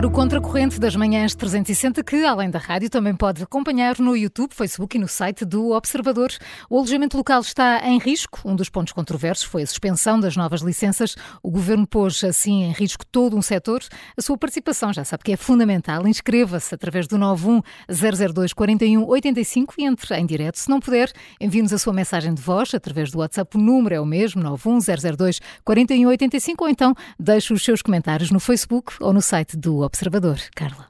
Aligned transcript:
ar 0.00 0.06
o 0.06 0.10
Contracorrente 0.10 0.80
das 0.80 0.96
Manhãs 0.96 1.34
360, 1.34 2.02
que, 2.02 2.24
além 2.24 2.48
da 2.48 2.58
rádio, 2.58 2.88
também 2.88 3.14
pode 3.14 3.42
acompanhar 3.42 3.98
no 3.98 4.16
YouTube, 4.16 4.54
Facebook 4.54 4.96
e 4.96 5.00
no 5.00 5.06
site 5.06 5.44
do 5.44 5.72
Observador. 5.72 6.30
O 6.70 6.78
alojamento 6.78 7.18
local 7.18 7.42
está 7.42 7.86
em 7.86 7.98
risco. 7.98 8.40
Um 8.46 8.56
dos 8.56 8.70
pontos 8.70 8.94
controversos 8.94 9.44
foi 9.44 9.62
a 9.62 9.66
suspensão 9.66 10.18
das 10.18 10.36
novas 10.36 10.62
licenças. 10.62 11.16
O 11.42 11.50
governo 11.50 11.86
pôs, 11.86 12.24
assim, 12.24 12.62
em 12.62 12.72
risco 12.72 13.04
todo 13.04 13.36
um 13.36 13.42
setor. 13.42 13.82
A 14.16 14.22
sua 14.22 14.38
participação 14.38 14.90
já 14.90 15.04
sabe 15.04 15.22
que 15.22 15.32
é 15.32 15.36
fundamental. 15.36 16.06
Inscreva-se 16.08 16.74
através 16.74 17.06
do 17.06 17.18
91 17.18 17.60
002 18.32 18.54
41 18.54 19.06
85 19.06 19.74
e 19.76 19.84
entre 19.84 20.16
em 20.16 20.24
direto. 20.24 20.58
Se 20.58 20.70
não 20.70 20.80
puder, 20.80 21.12
envie-nos 21.38 21.74
a 21.74 21.78
sua 21.78 21.92
mensagem 21.92 22.32
de 22.32 22.40
voz 22.40 22.72
através 22.72 23.10
do 23.10 23.18
WhatsApp. 23.18 23.54
O 23.54 23.60
número 23.60 23.94
é 23.94 24.00
o 24.00 24.06
mesmo, 24.06 24.42
91 24.42 24.78
002 25.14 25.40
41 25.62 26.08
85 26.08 26.64
ou 26.64 26.70
então 26.70 26.94
deixe 27.18 27.52
os 27.52 27.62
seus 27.62 27.82
comentários 27.82 28.30
no 28.30 28.40
Facebook 28.40 28.94
ou 28.98 29.12
no 29.12 29.20
site 29.20 29.58
do 29.58 29.80
Observador. 29.80 29.89
Carla. 30.54 30.88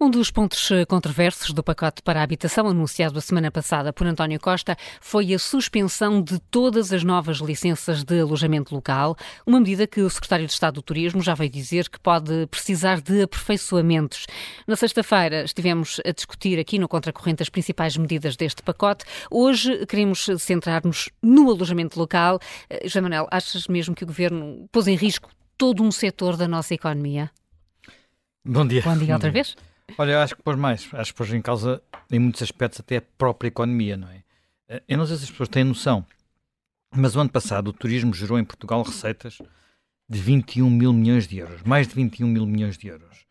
Um 0.00 0.10
dos 0.10 0.30
pontos 0.30 0.70
eh, 0.70 0.84
controversos 0.84 1.52
do 1.52 1.62
pacote 1.62 2.02
para 2.02 2.20
a 2.20 2.22
habitação 2.22 2.68
anunciado 2.68 3.18
a 3.18 3.20
semana 3.20 3.50
passada 3.50 3.92
por 3.92 4.06
António 4.06 4.38
Costa 4.38 4.76
foi 5.00 5.34
a 5.34 5.38
suspensão 5.38 6.22
de 6.22 6.38
todas 6.38 6.92
as 6.92 7.02
novas 7.02 7.38
licenças 7.38 8.04
de 8.04 8.20
alojamento 8.20 8.74
local, 8.74 9.16
uma 9.46 9.58
medida 9.58 9.86
que 9.86 10.00
o 10.00 10.08
secretário 10.10 10.46
de 10.46 10.52
Estado 10.52 10.74
do 10.74 10.82
Turismo 10.82 11.22
já 11.22 11.34
veio 11.34 11.50
dizer 11.50 11.88
que 11.88 11.98
pode 11.98 12.46
precisar 12.46 13.00
de 13.00 13.22
aperfeiçoamentos. 13.22 14.26
Na 14.66 14.76
sexta-feira 14.76 15.44
estivemos 15.44 16.00
a 16.06 16.12
discutir 16.12 16.58
aqui 16.58 16.78
no 16.78 16.88
Contracorrente 16.88 17.42
as 17.42 17.48
principais 17.48 17.96
medidas 17.96 18.36
deste 18.36 18.62
pacote. 18.62 19.04
Hoje 19.30 19.86
queremos 19.86 20.26
centrar-nos 20.38 21.10
no 21.22 21.50
alojamento 21.50 21.98
local. 21.98 22.38
Eh, 22.70 22.88
João 22.88 23.04
Manuel, 23.04 23.26
achas 23.30 23.66
mesmo 23.66 23.94
que 23.94 24.04
o 24.04 24.06
governo 24.06 24.68
pôs 24.70 24.86
em 24.86 24.94
risco 24.94 25.30
todo 25.58 25.82
um 25.82 25.90
setor 25.90 26.36
da 26.36 26.46
nossa 26.46 26.74
economia? 26.74 27.30
Bom 28.48 28.64
dia. 28.64 28.80
Bom 28.82 28.96
dia 28.96 29.14
outra 29.14 29.28
vez. 29.28 29.56
Olha, 29.98 30.22
acho 30.22 30.36
que 30.36 30.42
pôs 30.42 30.56
mais. 30.56 30.88
Acho 30.92 31.12
que 31.12 31.18
pôs 31.18 31.32
em 31.32 31.42
causa, 31.42 31.82
em 32.08 32.20
muitos 32.20 32.40
aspectos, 32.40 32.78
até 32.78 32.98
a 32.98 33.02
própria 33.02 33.48
economia, 33.48 33.96
não 33.96 34.08
é? 34.08 34.22
Eh, 34.68 34.82
eu 34.88 34.98
não 34.98 35.04
sei 35.04 35.16
se 35.16 35.24
as 35.24 35.30
pessoas 35.30 35.48
têm 35.48 35.64
noção, 35.64 36.06
mas 36.94 37.16
o 37.16 37.20
ano 37.20 37.28
passado 37.28 37.68
o 37.68 37.72
turismo 37.72 38.14
gerou 38.14 38.38
em 38.38 38.44
Portugal 38.44 38.82
receitas 38.84 39.38
de 40.08 40.20
21 40.20 40.70
mil 40.70 40.92
milhões 40.92 41.26
de 41.26 41.38
euros. 41.38 41.60
Mais 41.64 41.88
de 41.88 41.94
21 41.96 42.28
mil 42.28 42.46
milhões 42.46 42.78
de 42.78 42.86
euros. 42.86 43.26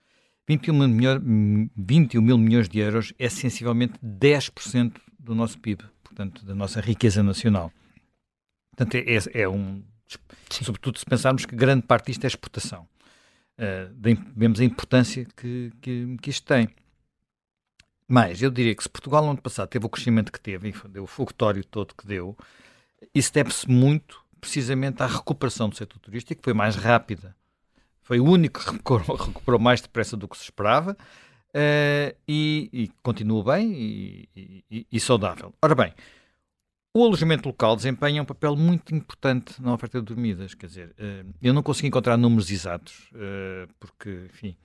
21 0.50 0.74
mil, 0.74 0.90
milho, 0.90 1.72
21 1.78 2.22
mil 2.22 2.38
milhões 2.38 2.68
de 2.68 2.80
euros 2.80 3.14
é 3.18 3.30
sensivelmente 3.30 3.94
10% 4.04 4.98
do 5.18 5.34
nosso 5.34 5.58
PIB, 5.60 5.86
portanto, 6.04 6.46
da 6.46 6.54
nossa 6.54 6.82
riqueza 6.82 7.24
nacional. 7.24 7.72
Portanto, 8.76 8.96
é, 8.96 9.42
é 9.42 9.48
um. 9.48 9.82
Sobretudo 10.50 11.00
se 11.00 11.06
pensarmos 11.06 11.46
que 11.46 11.56
grande 11.56 11.84
parte 11.84 12.08
disto 12.08 12.26
é 12.26 12.28
exportação 12.28 12.86
uh, 13.60 13.94
vemos 14.36 14.60
a 14.60 14.64
importância 14.64 15.26
que, 15.36 15.72
que, 15.82 16.18
que 16.22 16.30
isto 16.30 16.46
tem. 16.46 16.70
Mas 18.08 18.42
eu 18.42 18.52
diria 18.52 18.76
que 18.76 18.84
se 18.84 18.90
Portugal 18.90 19.24
no 19.24 19.32
ano 19.32 19.42
passado 19.42 19.68
teve 19.68 19.86
o 19.86 19.90
crescimento 19.90 20.32
que 20.32 20.40
teve, 20.40 20.74
deu 20.90 21.04
o 21.04 21.08
fogotório 21.08 21.64
todo 21.66 21.96
que 21.96 22.06
deu, 22.06 22.38
isso 23.14 23.34
deve-se 23.34 23.70
muito 23.70 24.24
precisamente 24.40 25.02
à 25.02 25.08
recuperação 25.08 25.68
do 25.70 25.76
setor 25.76 26.00
turístico, 26.00 26.40
que 26.40 26.46
foi 26.46 26.54
mais 26.54 26.76
rápida. 26.76 27.36
Foi 28.04 28.20
o 28.20 28.26
único 28.26 28.60
que 28.60 28.70
recuperou, 28.72 29.16
recuperou 29.18 29.60
mais 29.60 29.82
depressa 29.82 30.16
do 30.16 30.28
que 30.28 30.38
se 30.38 30.44
esperava 30.44 30.96
uh, 31.50 32.16
e, 32.28 32.70
e, 32.72 32.92
continua 33.02 33.44
bem 33.56 33.74
e, 33.74 34.64
e, 34.70 34.88
e 34.92 35.00
saudável. 35.00 35.54
Ora 35.60 35.74
bem, 35.74 35.94
o 36.96 37.04
alojamento 37.04 37.50
local 37.50 37.76
desempenha 37.76 38.22
um 38.22 38.26
papel 38.26 38.56
muito 38.56 38.96
importante 38.96 39.62
na 39.62 39.74
oferta 39.74 40.00
de 40.00 40.06
dormidas. 40.06 40.54
Quer 40.54 40.68
dizer, 40.68 40.96
eh, 40.98 41.26
eu 41.42 41.54
não 41.54 41.62
consegui 41.62 41.90
encontrar 41.90 42.16
números 42.16 42.50
exatos, 42.50 43.10
eh, 43.14 43.68
porque, 43.78 44.30
enfim, 44.32 44.56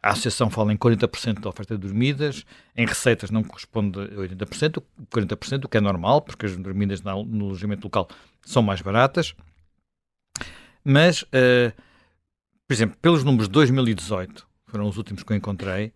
a 0.00 0.10
associação 0.10 0.48
fala 0.48 0.72
em 0.72 0.76
40% 0.76 1.40
da 1.40 1.48
oferta 1.48 1.76
de 1.76 1.80
dormidas, 1.84 2.46
em 2.76 2.86
receitas 2.86 3.32
não 3.32 3.42
corresponde 3.42 3.98
a 3.98 4.04
80%, 4.14 4.80
40%, 5.10 5.64
o 5.64 5.68
que 5.68 5.76
é 5.76 5.80
normal, 5.80 6.22
porque 6.22 6.46
as 6.46 6.56
dormidas 6.56 7.02
no 7.02 7.46
alojamento 7.46 7.82
local 7.82 8.06
são 8.42 8.62
mais 8.62 8.80
baratas. 8.80 9.34
Mas, 10.84 11.24
eh, 11.32 11.72
por 12.64 12.74
exemplo, 12.74 12.96
pelos 13.02 13.24
números 13.24 13.48
de 13.48 13.54
2018, 13.54 14.46
foram 14.66 14.86
os 14.86 14.96
últimos 14.96 15.24
que 15.24 15.32
eu 15.32 15.36
encontrei, 15.36 15.92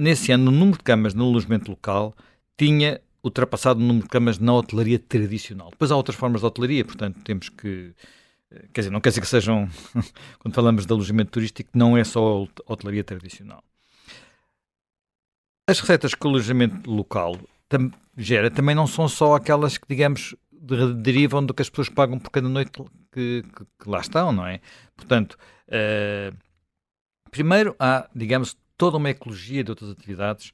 nesse 0.00 0.32
ano 0.32 0.50
o 0.50 0.54
número 0.54 0.78
de 0.78 0.84
camas 0.84 1.14
no 1.14 1.28
alojamento 1.28 1.70
local 1.70 2.12
tinha 2.56 3.00
ultrapassado 3.22 3.80
o 3.80 3.82
número 3.82 4.04
de 4.04 4.10
camas 4.10 4.38
na 4.38 4.52
hotelaria 4.52 4.98
tradicional. 4.98 5.70
Depois 5.70 5.90
há 5.90 5.96
outras 5.96 6.16
formas 6.16 6.40
de 6.40 6.46
hotelaria, 6.46 6.84
portanto 6.84 7.20
temos 7.22 7.48
que. 7.48 7.94
Eh, 8.50 8.64
quer 8.72 8.80
dizer, 8.82 8.90
não 8.90 9.00
quer 9.00 9.10
dizer 9.10 9.20
que 9.20 9.28
sejam. 9.28 9.68
quando 10.40 10.54
falamos 10.54 10.86
de 10.86 10.92
alojamento 10.92 11.30
turístico, 11.30 11.70
não 11.74 11.96
é 11.96 12.04
só 12.04 12.46
a 12.66 12.72
hotelaria 12.72 13.04
tradicional. 13.04 13.62
As 15.68 15.78
receitas 15.78 16.14
que 16.14 16.26
o 16.26 16.30
alojamento 16.30 16.90
local 16.90 17.38
tam, 17.68 17.90
gera 18.16 18.50
também 18.50 18.74
não 18.74 18.86
são 18.86 19.08
só 19.08 19.34
aquelas 19.34 19.78
que, 19.78 19.86
digamos, 19.88 20.34
derivam 21.00 21.44
do 21.44 21.54
que 21.54 21.62
as 21.62 21.70
pessoas 21.70 21.88
pagam 21.88 22.18
por 22.18 22.30
cada 22.30 22.48
noite 22.48 22.70
que, 23.12 23.42
que, 23.42 23.64
que 23.64 23.88
lá 23.88 24.00
estão, 24.00 24.32
não 24.32 24.46
é? 24.46 24.60
Portanto, 24.96 25.38
uh, 25.68 26.36
primeiro 27.30 27.74
há, 27.78 28.08
digamos, 28.14 28.56
toda 28.76 28.96
uma 28.96 29.10
ecologia 29.10 29.64
de 29.64 29.70
outras 29.70 29.90
atividades 29.90 30.52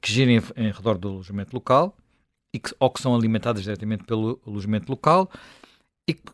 que 0.00 0.12
girem 0.12 0.38
em, 0.38 0.68
em 0.68 0.70
redor 0.70 0.98
do 0.98 1.08
alojamento 1.08 1.54
local 1.54 1.96
e 2.52 2.58
que, 2.58 2.74
ou 2.78 2.90
que 2.90 3.00
são 3.00 3.14
alimentadas 3.14 3.62
diretamente 3.62 4.04
pelo 4.04 4.40
alojamento 4.46 4.90
local 4.90 5.30
e 6.06 6.14
que, 6.14 6.32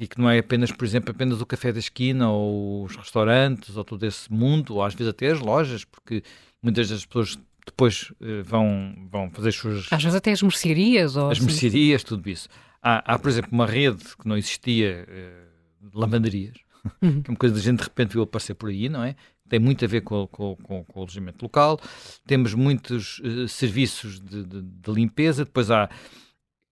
e 0.00 0.08
que 0.08 0.18
não 0.18 0.30
é 0.30 0.38
apenas, 0.38 0.72
por 0.72 0.84
exemplo, 0.84 1.10
apenas 1.10 1.40
o 1.40 1.46
café 1.46 1.72
da 1.72 1.78
esquina 1.78 2.30
ou 2.30 2.84
os 2.84 2.96
restaurantes 2.96 3.76
ou 3.76 3.84
todo 3.84 4.04
esse 4.04 4.32
mundo, 4.32 4.74
ou 4.76 4.82
às 4.82 4.94
vezes 4.94 5.10
até 5.10 5.30
as 5.30 5.40
lojas, 5.40 5.84
porque 5.84 6.22
muitas 6.62 6.88
das 6.88 7.04
pessoas 7.04 7.38
depois 7.66 8.10
uh, 8.20 8.42
vão, 8.44 8.94
vão 9.10 9.30
fazer 9.30 9.50
as 9.50 9.54
suas... 9.54 9.92
Às 9.92 10.02
vezes 10.02 10.16
até 10.16 10.32
as 10.32 10.42
mercearias. 10.42 11.16
Ou 11.16 11.30
as 11.30 11.38
assim. 11.38 11.46
mercearias, 11.46 12.02
tudo 12.02 12.28
isso. 12.28 12.48
Há, 12.82 13.14
há, 13.14 13.18
por 13.18 13.28
exemplo, 13.28 13.50
uma 13.52 13.66
rede 13.66 14.02
que 14.16 14.26
não 14.26 14.36
existia 14.36 15.06
uh, 15.06 15.90
de 15.90 15.96
lavanderias, 15.96 16.56
uhum. 17.02 17.20
que 17.22 17.30
é 17.30 17.32
uma 17.32 17.38
coisa 17.38 17.54
que 17.54 17.60
a 17.60 17.64
gente 17.64 17.78
de 17.78 17.84
repente 17.84 18.12
viu 18.12 18.22
aparecer 18.22 18.54
por 18.54 18.70
aí, 18.70 18.88
não 18.88 19.04
é? 19.04 19.14
Tem 19.50 19.58
muito 19.58 19.84
a 19.84 19.88
ver 19.88 20.00
com, 20.02 20.26
com, 20.28 20.56
com, 20.56 20.84
com 20.84 21.00
o 21.00 21.02
alojamento 21.02 21.44
local. 21.44 21.78
Temos 22.24 22.54
muitos 22.54 23.18
uh, 23.18 23.48
serviços 23.48 24.20
de, 24.20 24.44
de, 24.44 24.62
de, 24.62 24.92
limpeza. 24.92 25.44
Depois 25.44 25.72
há 25.72 25.90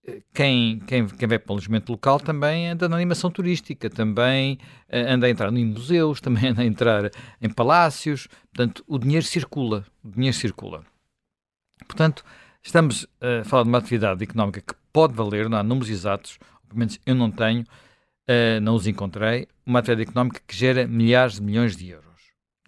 eh, 0.06 0.22
quem, 0.32 0.78
quem, 0.86 1.06
quem 1.08 1.28
vai 1.28 1.40
para 1.40 1.50
o 1.50 1.54
alojamento 1.54 1.90
local 1.90 2.20
também 2.20 2.68
anda 2.68 2.88
na 2.88 2.94
animação 2.94 3.30
turística, 3.32 3.90
também 3.90 4.54
uh, 4.88 5.10
anda 5.12 5.26
a 5.26 5.30
entrar 5.30 5.52
em 5.52 5.64
museus, 5.64 6.20
também 6.22 6.50
anda 6.50 6.62
a 6.62 6.64
entrar 6.64 7.10
em 7.42 7.50
palácios. 7.50 8.28
Portanto, 8.54 8.84
o 8.86 8.96
dinheiro 8.96 9.26
circula. 9.26 9.84
O 10.04 10.10
dinheiro 10.10 10.36
circula. 10.36 10.84
Portanto, 11.84 12.24
estamos 12.62 13.08
a 13.20 13.44
falar 13.44 13.64
de 13.64 13.68
uma 13.70 13.78
atividade 13.78 14.22
económica 14.22 14.60
que 14.60 14.74
pode 14.92 15.14
valer, 15.14 15.48
não 15.48 15.58
há 15.58 15.64
números 15.64 15.90
exatos, 15.90 16.38
pelo 16.68 16.78
menos 16.78 17.00
eu 17.04 17.14
não 17.16 17.28
tenho, 17.28 17.62
uh, 17.62 18.60
não 18.62 18.76
os 18.76 18.86
encontrei, 18.86 19.48
uma 19.66 19.80
atividade 19.80 20.08
económica 20.08 20.40
que 20.46 20.56
gera 20.56 20.86
milhares 20.86 21.34
de 21.34 21.42
milhões 21.42 21.76
de 21.76 21.88
euros. 21.88 22.07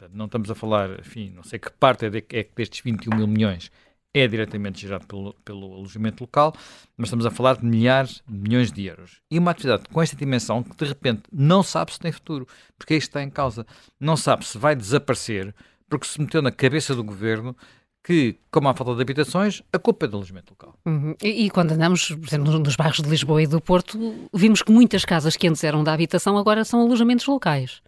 Portanto, 0.01 0.17
não 0.17 0.25
estamos 0.25 0.51
a 0.51 0.55
falar, 0.55 0.99
enfim, 0.99 1.31
não 1.35 1.43
sei 1.43 1.59
que 1.59 1.71
parte 1.73 2.07
é, 2.07 2.11
de, 2.11 2.25
é 2.33 2.47
destes 2.57 2.81
21 2.81 3.17
mil 3.17 3.27
milhões 3.27 3.71
é 4.13 4.27
diretamente 4.27 4.81
gerado 4.81 5.07
pelo, 5.07 5.35
pelo 5.45 5.73
alojamento 5.75 6.25
local, 6.25 6.53
mas 6.97 7.07
estamos 7.09 7.25
a 7.27 7.31
falar 7.31 7.59
de 7.59 7.65
milhares 7.65 8.23
de 8.27 8.37
milhões 8.37 8.73
de 8.73 8.87
euros. 8.87 9.21
E 9.31 9.39
uma 9.39 9.53
atividade 9.53 9.85
com 9.93 10.03
esta 10.03 10.17
dimensão 10.17 10.65
que 10.65 10.77
de 10.77 10.85
repente 10.85 11.23
não 11.33 11.63
sabe 11.63 11.93
se 11.93 12.01
tem 12.01 12.11
futuro, 12.11 12.49
porque 12.77 12.97
isto 12.97 13.09
está 13.09 13.23
em 13.23 13.31
causa. 13.31 13.65
Não 14.01 14.17
sabe 14.17 14.45
se 14.45 14.59
vai 14.59 14.75
desaparecer, 14.75 15.55
porque 15.89 16.07
se 16.07 16.21
meteu 16.21 16.43
na 16.43 16.51
cabeça 16.51 16.93
do 16.93 17.05
governo 17.05 17.55
que, 18.03 18.37
como 18.51 18.69
há 18.69 18.75
falta 18.75 18.97
de 18.97 19.03
habitações, 19.03 19.63
a 19.73 19.79
culpa 19.79 20.07
é 20.07 20.09
do 20.09 20.17
alojamento 20.17 20.53
local. 20.53 20.75
Uhum. 20.87 21.15
E, 21.23 21.45
e, 21.47 21.51
quando 21.51 21.73
andamos, 21.73 22.09
por 22.09 22.27
exemplo, 22.27 22.59
nos 22.59 22.75
bairros 22.75 23.01
de 23.01 23.09
Lisboa 23.09 23.43
e 23.43 23.47
do 23.47 23.61
Porto, 23.61 24.29
vimos 24.33 24.63
que 24.63 24.73
muitas 24.73 25.05
casas 25.05 25.37
que 25.37 25.47
antes 25.47 25.63
eram 25.63 25.85
da 25.85 25.93
habitação 25.93 26.37
agora 26.39 26.65
são 26.65 26.81
alojamentos 26.81 27.27
locais. 27.27 27.83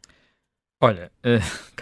Olha, 0.84 1.12
uh, 1.25 1.76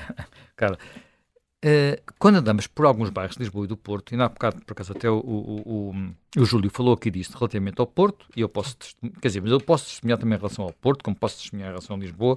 cara, 0.55 0.75
uh, 0.75 2.13
quando 2.19 2.37
andamos 2.37 2.67
por 2.67 2.85
alguns 2.85 3.09
bairros 3.09 3.35
de 3.35 3.43
Lisboa 3.43 3.65
e 3.65 3.69
do 3.69 3.75
Porto, 3.75 4.13
e 4.13 4.17
na 4.17 4.29
bocado, 4.29 4.61
por 4.63 4.73
acaso, 4.73 4.93
até 4.93 5.09
o, 5.09 5.17
o, 5.17 5.63
o, 5.91 5.95
o, 6.37 6.45
Júlio 6.45 6.69
falou 6.69 6.93
aqui 6.93 7.11
disto 7.11 7.35
relativamente 7.39 7.81
ao 7.81 7.87
Porto, 7.87 8.27
e 8.37 8.43
eu 8.43 8.49
posso, 8.49 8.77
quer 9.23 9.29
dizer, 9.29 9.41
mas 9.41 9.53
eu 9.53 9.59
posso 9.59 9.87
testemunhar 9.87 10.19
também 10.19 10.37
em 10.37 10.39
relação 10.39 10.67
ao 10.67 10.73
Porto, 10.75 11.03
como 11.03 11.17
posso 11.17 11.39
testemunhar 11.39 11.71
em 11.71 11.73
relação 11.73 11.97
a 11.97 11.99
Lisboa, 11.99 12.37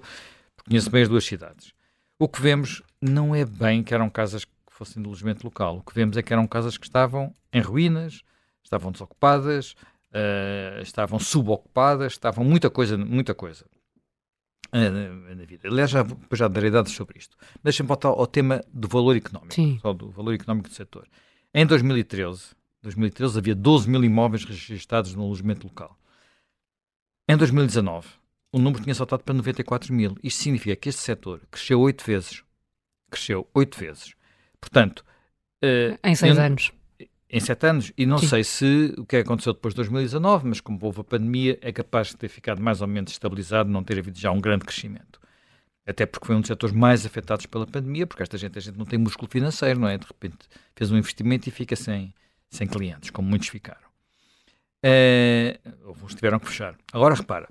porque 0.55 0.69
conheço 0.69 0.89
bem 0.89 1.03
as 1.03 1.09
duas 1.09 1.25
cidades. 1.25 1.73
O 2.17 2.29
que 2.29 2.41
vemos 2.41 2.81
não 3.01 3.35
é 3.35 3.43
bem 3.43 3.83
que 3.83 3.93
eram 3.93 4.09
casas 4.09 4.45
que 4.45 4.51
fossem 4.69 5.03
de 5.03 5.09
alojamento 5.09 5.45
local. 5.45 5.79
O 5.79 5.81
que 5.81 5.93
vemos 5.93 6.15
é 6.15 6.21
que 6.21 6.31
eram 6.31 6.47
casas 6.47 6.77
que 6.77 6.85
estavam 6.85 7.33
em 7.51 7.59
ruínas, 7.59 8.21
estavam 8.63 8.89
desocupadas, 8.89 9.75
uh, 10.13 10.81
estavam 10.81 11.19
subocupadas, 11.19 12.13
estavam 12.13 12.45
muita 12.45 12.69
coisa, 12.69 12.97
muita 12.97 13.33
coisa. 13.33 13.65
Na 14.73 15.45
vida. 15.45 15.67
Aliás, 15.67 15.91
já, 15.91 16.05
já 16.31 16.47
darei 16.47 16.71
dados 16.71 16.91
sobre 16.93 17.19
isto. 17.19 17.37
Deixa-me 17.63 17.87
voltar 17.87 18.09
ao 18.09 18.25
tema 18.25 18.63
do 18.73 18.87
valor 18.87 19.15
económico, 19.15 19.53
Sim. 19.53 19.77
só 19.81 19.93
do 19.93 20.09
valor 20.09 20.33
económico 20.33 20.69
do 20.69 20.73
setor. 20.73 21.07
Em 21.53 21.65
2013, 21.65 22.55
2013 22.81 23.37
havia 23.37 23.55
12 23.55 23.89
mil 23.89 24.03
imóveis 24.03 24.43
registrados 24.43 25.13
no 25.13 25.23
alojamento 25.23 25.67
local. 25.67 25.97
Em 27.29 27.37
2019, 27.37 28.07
o 28.51 28.59
número 28.59 28.83
tinha 28.83 28.95
saltado 28.95 29.23
para 29.23 29.33
94 29.33 29.93
mil. 29.93 30.17
Isto 30.23 30.41
significa 30.43 30.75
que 30.75 30.89
este 30.89 31.01
setor 31.01 31.41
cresceu 31.49 31.79
oito 31.81 32.03
vezes. 32.03 32.43
cresceu 33.09 33.47
oito 33.53 33.79
vezes. 33.79 34.15
Portanto, 34.59 35.05
uh, 35.63 35.97
em 36.03 36.15
seis 36.15 36.35
eu, 36.35 36.43
anos. 36.43 36.71
Em 37.35 37.39
sete 37.39 37.65
anos. 37.65 37.91
E 37.97 38.05
não 38.05 38.19
Sim. 38.19 38.27
sei 38.27 38.43
se 38.43 38.93
o 38.95 39.07
que 39.07 39.17
aconteceu 39.17 39.53
depois 39.53 39.73
de 39.73 39.77
2019, 39.77 40.47
mas 40.47 40.61
como 40.61 40.77
houve 40.79 41.01
a 41.01 41.03
pandemia, 41.03 41.57
é 41.63 41.71
capaz 41.71 42.09
de 42.09 42.17
ter 42.17 42.27
ficado 42.27 42.61
mais 42.61 42.79
ou 42.79 42.87
menos 42.87 43.11
estabilizado, 43.11 43.71
não 43.71 43.83
ter 43.83 43.97
havido 43.97 44.19
já 44.19 44.29
um 44.29 44.39
grande 44.39 44.63
crescimento. 44.63 45.19
Até 45.83 46.05
porque 46.05 46.27
foi 46.27 46.35
um 46.35 46.41
dos 46.41 46.47
setores 46.47 46.75
mais 46.75 47.07
afetados 47.07 47.47
pela 47.47 47.65
pandemia, 47.65 48.05
porque 48.05 48.21
esta 48.21 48.37
gente, 48.37 48.59
a 48.59 48.61
gente 48.61 48.77
não 48.77 48.85
tem 48.85 48.99
músculo 48.99 49.27
financeiro, 49.27 49.79
não 49.79 49.87
é? 49.87 49.97
De 49.97 50.05
repente 50.05 50.47
fez 50.75 50.91
um 50.91 50.97
investimento 50.97 51.49
e 51.49 51.51
fica 51.51 51.75
sem, 51.75 52.13
sem 52.51 52.67
clientes, 52.67 53.09
como 53.09 53.27
muitos 53.27 53.47
ficaram. 53.47 53.81
Uh, 54.85 55.87
alguns 55.87 56.13
tiveram 56.13 56.37
que 56.37 56.47
fechar. 56.47 56.75
Agora 56.93 57.15
repara, 57.15 57.49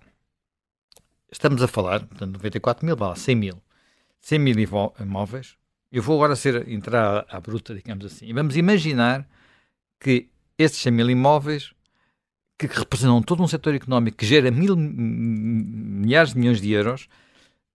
estamos 1.28 1.60
a 1.60 1.66
falar, 1.66 2.06
portanto, 2.06 2.34
94 2.34 2.86
mil, 2.86 2.96
vá 2.96 3.08
lá, 3.08 3.16
100 3.16 3.34
mil. 3.34 3.62
100 4.20 4.38
mil 4.38 4.56
imóveis. 5.00 5.56
Eu 5.90 6.04
vou 6.04 6.14
agora 6.14 6.36
ser, 6.36 6.68
entrar 6.68 7.26
à, 7.28 7.36
à 7.36 7.40
bruta, 7.40 7.74
digamos 7.74 8.06
assim, 8.06 8.26
e 8.26 8.32
vamos 8.32 8.56
imaginar 8.56 9.26
que 10.02 10.28
estes 10.58 10.82
100 10.82 10.92
mil 10.92 11.10
imóveis, 11.10 11.72
que 12.58 12.66
representam 12.66 13.22
todo 13.22 13.42
um 13.42 13.48
setor 13.48 13.74
económico 13.74 14.16
que 14.18 14.26
gera 14.26 14.50
mil, 14.50 14.76
milhares 14.76 16.32
de 16.32 16.38
milhões 16.38 16.60
de 16.60 16.70
euros, 16.72 17.08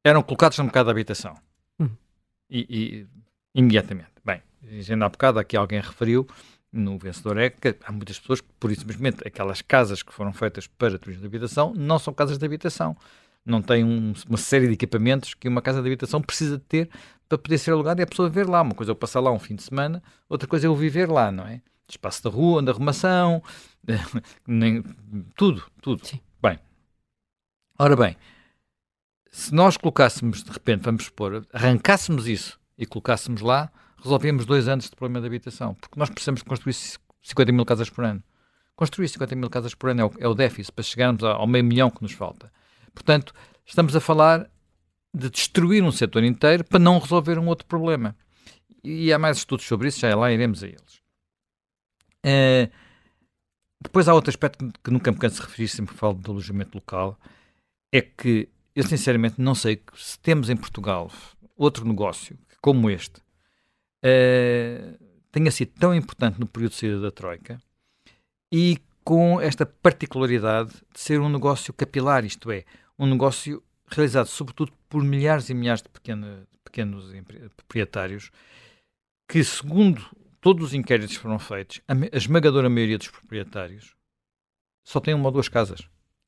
eram 0.04 0.22
colocados 0.22 0.58
no 0.58 0.66
mercado 0.66 0.88
da 0.88 0.92
habitação. 0.92 1.36
Hum. 1.80 1.90
E, 2.50 2.68
e, 2.70 3.08
imediatamente. 3.56 4.12
Bem, 4.24 4.42
dizendo 4.62 5.06
há 5.06 5.10
bocado, 5.10 5.40
aqui 5.40 5.56
alguém 5.56 5.80
referiu, 5.80 6.28
no 6.72 6.98
vencedor 6.98 7.38
é 7.38 7.50
que 7.50 7.76
há 7.84 7.92
muitas 7.92 8.20
pessoas 8.20 8.42
que, 8.42 8.48
por 8.60 8.72
isso 8.72 8.82
simplesmente, 8.82 9.26
aquelas 9.26 9.62
casas 9.62 10.04
que 10.04 10.14
foram 10.14 10.34
feitas 10.34 10.68
para 10.68 11.00
turismo 11.00 11.22
de 11.22 11.28
habitação 11.28 11.74
não 11.74 11.98
são 11.98 12.14
casas 12.14 12.38
de 12.38 12.46
habitação. 12.46 12.96
Não 13.46 13.62
têm 13.62 13.86
um, 13.86 14.14
uma 14.28 14.38
série 14.38 14.68
de 14.68 14.74
equipamentos 14.74 15.34
que 15.34 15.48
uma 15.48 15.62
casa 15.62 15.82
de 15.82 15.88
habitação 15.88 16.22
precisa 16.22 16.58
de 16.58 16.64
ter 16.66 16.90
para 17.30 17.38
poder 17.38 17.58
ser 17.58 17.72
alugada 17.72 18.02
e 18.02 18.04
a 18.04 18.08
pessoa 18.08 18.30
ver 18.30 18.48
lá. 18.48 18.62
Uma 18.62 18.76
coisa 18.76 18.92
é 18.92 18.94
eu 18.94 18.96
passar 18.96 19.22
lá 19.22 19.32
um 19.32 19.40
fim 19.40 19.56
de 19.56 19.64
semana, 19.64 20.04
outra 20.28 20.48
coisa 20.48 20.68
é 20.68 20.68
eu 20.68 20.76
viver 20.76 21.10
lá, 21.10 21.32
não 21.32 21.48
é? 21.48 21.62
Espaço 21.90 22.24
da 22.24 22.30
rua, 22.30 22.62
de 22.62 22.70
arrumação, 22.70 23.42
nem, 24.46 24.84
tudo, 25.36 25.64
tudo. 25.82 26.06
Sim. 26.06 26.20
Bem, 26.42 26.60
ora 27.80 27.96
bem, 27.96 28.18
se 29.32 29.54
nós 29.54 29.78
colocássemos, 29.78 30.44
de 30.44 30.52
repente, 30.52 30.84
vamos 30.84 31.06
supor, 31.06 31.46
arrancássemos 31.54 32.28
isso 32.28 32.60
e 32.78 32.86
colocássemos 32.86 33.42
lá, 33.42 33.72
resolvíamos 34.02 34.46
dois 34.46 34.68
anos 34.68 34.90
de 34.90 34.96
problema 34.96 35.22
de 35.22 35.28
habitação, 35.28 35.76
porque 35.76 35.98
nós 36.00 36.10
precisamos 36.10 36.42
construir 36.44 36.74
50 36.74 37.52
mil 37.52 37.66
casas 37.66 37.90
por 37.90 38.04
ano. 38.04 38.24
Construir 38.76 39.08
50 39.08 39.36
mil 39.36 39.50
casas 39.50 39.74
por 39.74 39.90
ano 39.90 40.02
é 40.02 40.06
o, 40.06 40.12
é 40.20 40.28
o 40.28 40.36
déficit 40.36 40.72
para 40.72 40.84
chegarmos 40.84 41.24
ao 41.24 41.48
meio 41.48 41.64
milhão 41.64 41.90
que 41.90 42.02
nos 42.02 42.12
falta. 42.12 42.52
Portanto, 42.94 43.34
estamos 43.66 43.96
a 43.96 44.00
falar 44.00 44.50
de 45.14 45.30
destruir 45.30 45.84
um 45.84 45.92
setor 45.92 46.24
inteiro 46.24 46.64
para 46.64 46.80
não 46.80 47.00
resolver 47.00 47.40
um 47.40 47.48
outro 47.48 47.66
problema. 47.66 48.16
E 48.84 49.12
há 49.12 49.18
mais 49.18 49.38
estudos 49.38 49.66
sobre 49.66 49.88
isso, 49.88 50.00
já 50.00 50.16
lá 50.16 50.32
iremos 50.32 50.64
a 50.64 50.68
eles. 50.68 51.02
Uh, 52.28 52.70
depois 53.80 54.10
há 54.10 54.14
outro 54.14 54.30
aspecto 54.30 54.70
que 54.84 54.92
nunca 54.92 55.12
me 55.12 55.18
canso 55.18 55.36
de 55.36 55.42
referir, 55.44 55.68
sempre 55.70 55.96
falo 55.96 56.16
do 56.16 56.32
alojamento 56.32 56.76
local, 56.76 57.18
é 57.92 58.02
que 58.02 58.50
eu 58.76 58.84
sinceramente 58.84 59.40
não 59.40 59.56
sei 59.56 59.82
se 59.96 60.20
temos 60.20 60.50
em 60.50 60.58
Portugal 60.58 61.10
outro 61.56 61.88
negócio 61.88 62.38
como 62.62 62.90
este 62.90 63.22
uh, 64.04 64.98
tenha 65.32 65.50
sido 65.52 65.72
tão 65.80 65.96
importante 65.96 66.40
no 66.40 66.48
período 66.48 66.72
de 66.72 66.78
saída 66.78 67.00
da 67.00 67.12
Troika 67.12 67.62
e 68.52 68.78
com 69.04 69.40
esta 69.40 69.66
particularidade 69.66 70.72
de 70.94 71.00
ser 71.00 71.22
um 71.22 71.30
negócio 71.30 71.74
capilar, 71.74 72.26
isto 72.26 72.52
é, 72.52 72.66
um 73.00 73.06
negócio 73.06 73.64
realizado 73.88 74.28
sobretudo 74.28 74.74
por 74.90 75.02
milhares 75.02 75.50
e 75.50 75.54
milhares 75.54 75.82
de, 75.82 75.90
pequena, 75.90 76.48
de 76.52 76.60
pequenos 76.64 77.06
proprietários 77.56 78.32
que, 79.30 79.44
segundo 79.44 80.06
todos 80.48 80.68
os 80.68 80.74
inquéritos 80.74 81.18
foram 81.18 81.38
feitos, 81.38 81.82
a, 81.90 81.94
esmagadora 82.16 82.70
maioria 82.70 82.98
dos 82.98 83.10
proprietários 83.10 83.94
só 84.82 85.02
tem 85.02 85.14
uma 85.14 85.26
ou 85.26 85.32
duas 85.34 85.50
casas. 85.50 85.82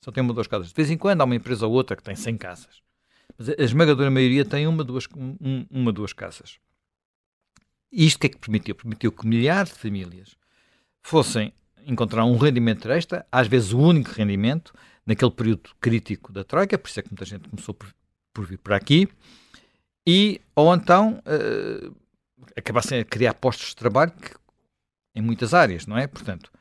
Só 0.04 0.12
tem 0.12 0.22
uma 0.22 0.32
ou 0.32 0.36
duas 0.36 0.46
casas. 0.46 0.68
De 0.68 0.74
vez 0.74 0.90
em 0.90 0.98
quando 0.98 1.22
há 1.22 1.24
uma 1.24 1.36
empresa 1.36 1.66
ou 1.66 1.72
outra 1.72 1.96
que 1.96 2.04
tem 2.04 2.18
100 2.18 2.36
casas. 2.36 2.82
Mas 3.38 3.48
a 3.48 3.54
esmagadora 3.58 4.12
maioria 4.12 4.44
tem 4.44 4.68
uma, 4.68 4.84
duas, 4.84 5.08
um, 5.16 5.66
uma, 5.72 5.94
duas 5.94 6.12
casas. 6.12 6.60
Isto 7.90 8.18
o 8.18 8.20
que 8.20 8.28
é 8.28 8.30
que 8.32 8.38
permitiu? 8.40 8.76
Permitiu 8.76 9.10
que 9.10 9.26
milhares 9.26 9.72
de 9.72 9.80
famílias 9.80 10.36
fossem 11.02 11.54
encontrar 11.86 12.26
um 12.26 12.36
rendimento 12.36 12.92
extra, 12.92 13.26
às 13.32 13.48
vezes 13.48 13.72
o 13.72 13.80
único 13.80 14.12
rendimento, 14.12 14.74
naquele 15.06 15.32
período 15.32 15.70
crítico 15.80 16.34
da 16.34 16.44
Troika, 16.44 16.78
por 16.78 16.90
isso 16.90 17.00
é 17.00 17.04
que 17.04 17.10
muita 17.10 17.24
gente 17.24 17.48
começou 17.48 17.74
por, 17.74 17.88
por 18.34 18.46
vir 18.46 18.58
para 18.58 18.76
aqui, 18.76 19.08
e 20.06 20.42
ou 20.54 20.76
então 20.76 21.24
uh, 21.26 21.96
acabassem 22.60 23.00
a 23.00 23.06
criar 23.06 23.34
postos 23.34 23.70
de 23.70 23.76
trabalho 23.76 24.12
que, 24.12 24.34
em 25.16 25.22
muitas 25.22 25.54
áreas, 25.54 25.86
não 25.86 25.98
é? 25.98 26.08
Portanto, 26.08 26.52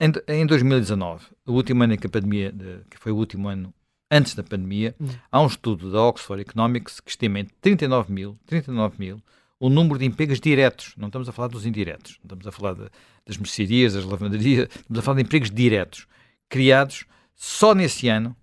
em, 0.00 0.12
em 0.28 0.46
2019, 0.46 1.26
o 1.46 1.52
último 1.52 1.82
ano 1.82 1.94
em 1.94 1.98
que 1.98 2.06
a 2.06 2.10
pandemia, 2.10 2.52
de, 2.52 2.80
que 2.90 2.98
foi 2.98 3.12
o 3.12 3.16
último 3.16 3.48
ano 3.48 3.72
antes 4.10 4.34
da 4.34 4.42
pandemia, 4.42 4.94
hum. 5.00 5.08
há 5.30 5.40
um 5.40 5.46
estudo 5.46 5.90
da 5.90 6.02
Oxford 6.02 6.42
Economics 6.42 7.00
que 7.00 7.10
estima 7.10 7.40
em 7.40 7.44
39 7.60 8.12
mil, 8.12 8.38
39 8.46 8.96
mil 8.98 9.22
o 9.58 9.68
número 9.70 9.98
de 9.98 10.04
empregos 10.04 10.38
diretos, 10.38 10.92
não 10.96 11.08
estamos 11.08 11.28
a 11.28 11.32
falar 11.32 11.48
dos 11.48 11.64
indiretos, 11.64 12.18
não 12.22 12.26
estamos 12.26 12.46
a 12.46 12.52
falar 12.52 12.74
de, 12.74 12.90
das 13.24 13.38
mercearias, 13.38 13.94
das 13.94 14.04
lavanderias, 14.04 14.68
estamos 14.68 14.98
a 14.98 15.02
falar 15.02 15.16
de 15.16 15.22
empregos 15.22 15.50
diretos, 15.50 16.06
criados 16.48 17.06
só 17.34 17.74
nesse 17.74 18.08
ano, 18.08 18.36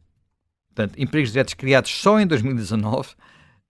portanto, 0.74 1.00
empregos 1.00 1.32
diretos 1.32 1.54
criados 1.54 1.92
só 1.92 2.20
em 2.20 2.26
2019, 2.26 3.10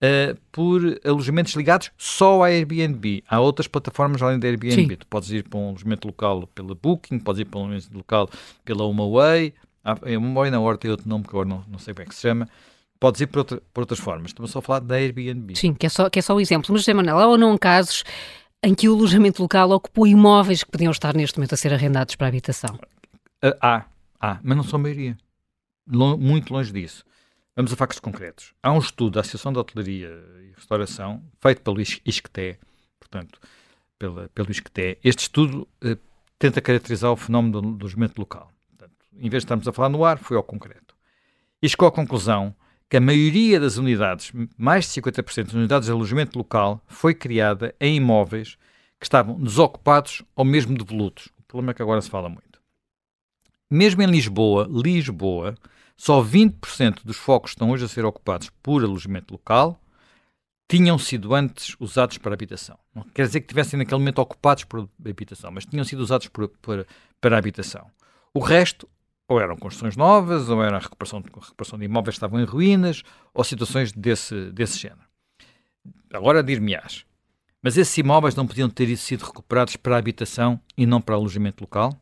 uh, 0.02 0.40
por 0.52 0.82
alojamentos 1.04 1.54
ligados 1.54 1.92
só 1.98 2.44
à 2.44 2.48
Airbnb. 2.48 3.24
Há 3.28 3.40
outras 3.40 3.68
plataformas 3.68 4.22
além 4.22 4.40
da 4.40 4.48
Airbnb. 4.48 4.76
Sim. 4.76 4.88
Tu 4.96 5.08
podes 5.08 5.30
ir 5.32 5.48
para 5.48 5.60
um 5.60 5.70
alojamento 5.70 6.08
local 6.08 6.48
pela 6.48 6.74
Booking, 6.74 7.20
podes 7.20 7.42
ir 7.42 7.46
para 7.46 7.60
um 7.60 7.64
alojamento 7.66 7.98
local 7.98 8.30
pela 8.64 8.84
HomeAway, 8.84 9.54
a 9.84 9.94
HomeAway 10.06 10.52
na 10.52 10.60
hora 10.60 10.78
tem 10.78 10.90
outro 10.90 11.08
nome 11.10 11.24
que 11.24 11.30
agora 11.30 11.48
não, 11.48 11.64
não 11.68 11.78
sei 11.78 11.94
como 11.94 12.06
é 12.06 12.08
que 12.08 12.16
se 12.16 12.22
chama, 12.22 12.48
Podes 13.04 13.20
ir 13.20 13.28
por, 13.28 13.40
outra, 13.40 13.62
por 13.74 13.82
outras 13.82 14.00
formas. 14.00 14.28
Estamos 14.28 14.50
só 14.50 14.60
a 14.60 14.62
falar 14.62 14.80
da 14.80 14.96
Airbnb. 14.96 15.58
Sim, 15.58 15.74
que 15.74 15.88
é 15.88 15.90
só, 15.90 16.10
que 16.10 16.20
é 16.20 16.22
só 16.22 16.34
o 16.34 16.40
exemplo. 16.40 16.72
Mas, 16.72 16.84
José 16.84 16.94
Manuel, 16.94 17.20
há 17.20 17.28
ou 17.28 17.38
não 17.38 17.58
casos 17.58 18.06
em 18.64 18.74
que 18.74 18.88
o 18.88 18.96
alojamento 18.96 19.42
local 19.42 19.72
ocupou 19.72 20.08
imóveis 20.08 20.64
que 20.64 20.72
podiam 20.72 20.90
estar 20.90 21.14
neste 21.14 21.38
momento 21.38 21.54
a 21.54 21.58
ser 21.58 21.74
arrendados 21.74 22.16
para 22.16 22.28
a 22.28 22.30
habitação? 22.30 22.76
Uh, 23.44 23.52
há, 23.62 23.84
há, 24.22 24.40
mas 24.42 24.56
não 24.56 24.64
são 24.64 24.80
a 24.80 24.84
maioria. 24.84 25.18
muito 25.86 26.54
longe 26.54 26.72
disso. 26.72 27.04
Vamos 27.56 27.72
a 27.72 27.76
factos 27.76 28.00
concretos. 28.00 28.52
Há 28.64 28.72
um 28.72 28.80
estudo 28.80 29.12
da 29.14 29.20
Associação 29.20 29.54
de 29.54 29.60
Hotelaria 29.60 30.10
e 30.42 30.54
Restauração, 30.56 31.24
feito 31.40 31.62
pelo 31.62 31.80
ISCTE, 31.80 32.58
portanto, 33.00 33.40
pela, 34.00 34.28
pelo 34.30 34.50
ISCTE. 34.50 34.98
Este 35.04 35.20
estudo 35.20 35.68
uh, 35.86 35.96
tenta 36.40 36.60
caracterizar 36.60 37.12
o 37.12 37.16
fenómeno 37.16 37.62
do 37.62 37.86
alojamento 37.86 38.20
local. 38.20 38.52
Portanto, 38.70 39.06
em 39.14 39.30
vez 39.30 39.44
de 39.44 39.46
estarmos 39.46 39.68
a 39.68 39.72
falar 39.72 39.90
no 39.90 40.04
ar, 40.04 40.18
foi 40.18 40.36
ao 40.36 40.42
concreto. 40.42 40.96
E 41.62 41.70
chegou 41.70 41.88
à 41.88 41.92
conclusão 41.92 42.56
que 42.90 42.98
a 42.98 43.02
maioria 43.02 43.60
das 43.60 43.78
unidades, 43.78 44.32
mais 44.58 44.86
de 44.86 45.00
50% 45.00 45.44
das 45.44 45.54
unidades 45.54 45.86
de 45.86 45.92
alojamento 45.92 46.36
local, 46.40 46.84
foi 46.88 47.14
criada 47.14 47.76
em 47.80 47.98
imóveis 47.98 48.58
que 49.00 49.06
estavam 49.06 49.40
desocupados 49.40 50.24
ou 50.36 50.44
mesmo 50.44 50.76
devolutos. 50.76 51.28
O 51.38 51.44
problema 51.44 51.70
é 51.70 51.76
que 51.76 51.84
agora 51.84 52.02
se 52.02 52.10
fala 52.10 52.30
muito. 52.30 52.60
Mesmo 53.70 54.02
em 54.02 54.08
Lisboa, 54.08 54.68
Lisboa, 54.72 55.54
só 55.98 56.24
20% 56.24 57.04
dos 57.04 57.18
focos 57.18 57.52
que 57.52 57.56
estão 57.56 57.72
hoje 57.72 57.86
a 57.86 57.88
ser 57.88 58.06
ocupados 58.06 58.50
por 58.62 58.84
alojamento 58.84 59.34
local 59.34 59.80
tinham 60.70 60.98
sido 60.98 61.36
antes 61.36 61.76
usados 61.80 62.18
para 62.18 62.34
habitação. 62.34 62.78
Não 62.96 63.04
quer 63.04 63.28
dizer 63.28 63.42
que 63.42 63.48
tivessem 63.48 63.78
naquele 63.78 64.00
momento 64.00 64.20
ocupados 64.20 64.64
por 64.64 64.90
habitação, 65.06 65.52
mas 65.52 65.66
tinham 65.66 65.84
sido 65.84 66.00
usados 66.00 66.28
por, 66.28 66.48
por, 66.48 66.88
para 67.22 67.38
habitação. 67.38 67.90
O 68.34 68.40
resto 68.40 68.90
ou 69.28 69.40
eram 69.40 69.56
construções 69.56 69.96
novas, 69.96 70.50
ou 70.50 70.64
era 70.64 70.80
recuperação 70.80 71.22
de, 71.22 71.28
recuperação 71.28 71.80
de 71.80 71.86
imóveis 71.86 72.16
que 72.16 72.18
estavam 72.18 72.40
em 72.40 72.46
ruínas, 72.46 73.04
ou 73.34 73.44
situações 73.44 73.92
desse, 73.92 74.52
desse 74.52 74.78
género. 74.78 75.08
Agora 76.14 76.44
dir-me-ás, 76.44 77.06
mas 77.62 77.78
esses 77.78 77.98
imóveis 77.98 78.36
não 78.36 78.46
podiam 78.46 78.70
ter 78.70 78.96
sido 78.98 79.24
recuperados 79.24 79.76
para 79.76 79.98
habitação 79.98 80.60
e 80.78 80.86
não 80.86 81.02
para 81.02 81.16
alojamento 81.16 81.64
local? 81.64 81.98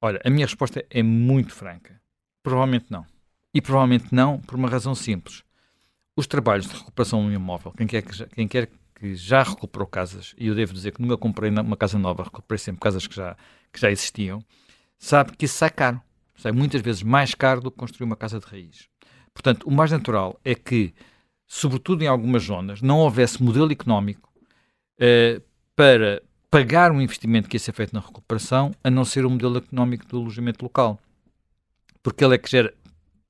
Olha, 0.00 0.20
a 0.24 0.30
minha 0.30 0.46
resposta 0.46 0.84
é 0.90 1.02
muito 1.02 1.54
franca. 1.54 2.00
Provavelmente 2.46 2.86
não. 2.90 3.04
E 3.52 3.60
provavelmente 3.60 4.14
não 4.14 4.38
por 4.38 4.54
uma 4.54 4.68
razão 4.68 4.94
simples. 4.94 5.42
Os 6.14 6.28
trabalhos 6.28 6.68
de 6.68 6.76
recuperação 6.76 7.20
um 7.20 7.32
imóvel, 7.32 7.72
quem 7.72 7.86
quer 7.86 8.02
que 8.02 8.14
já, 8.14 8.26
quem 8.26 8.46
quer 8.46 8.70
que 8.94 9.16
já 9.16 9.42
recuperou 9.42 9.86
casas, 9.88 10.32
e 10.38 10.46
eu 10.46 10.54
devo 10.54 10.72
dizer 10.72 10.92
que 10.92 11.02
nunca 11.02 11.16
comprei 11.16 11.50
uma 11.50 11.76
casa 11.76 11.98
nova, 11.98 12.22
recuperei 12.22 12.58
sempre 12.58 12.80
casas 12.80 13.04
que 13.04 13.16
já, 13.16 13.36
que 13.72 13.80
já 13.80 13.90
existiam, 13.90 14.40
sabe 14.96 15.36
que 15.36 15.44
isso 15.44 15.58
sai 15.58 15.70
caro 15.70 16.00
sai 16.36 16.52
muitas 16.52 16.80
vezes 16.82 17.02
mais 17.02 17.34
caro 17.34 17.60
do 17.60 17.70
que 17.70 17.76
construir 17.78 18.06
uma 18.06 18.14
casa 18.14 18.38
de 18.38 18.46
raiz. 18.46 18.88
Portanto, 19.34 19.64
o 19.64 19.72
mais 19.72 19.90
natural 19.90 20.38
é 20.44 20.54
que, 20.54 20.94
sobretudo 21.46 22.04
em 22.04 22.06
algumas 22.06 22.44
zonas, 22.44 22.80
não 22.80 22.98
houvesse 22.98 23.42
modelo 23.42 23.72
económico 23.72 24.30
uh, 25.00 25.42
para 25.74 26.22
pagar 26.48 26.92
um 26.92 27.00
investimento 27.00 27.48
que 27.48 27.56
ia 27.56 27.60
ser 27.60 27.72
feito 27.72 27.92
na 27.92 28.00
recuperação, 28.00 28.72
a 28.84 28.90
não 28.90 29.04
ser 29.04 29.26
o 29.26 29.30
modelo 29.30 29.58
económico 29.58 30.06
do 30.06 30.18
alojamento 30.18 30.64
local. 30.64 31.00
Porque 32.06 32.24
ele 32.24 32.36
é 32.36 32.38
que 32.38 32.48
gera 32.48 32.72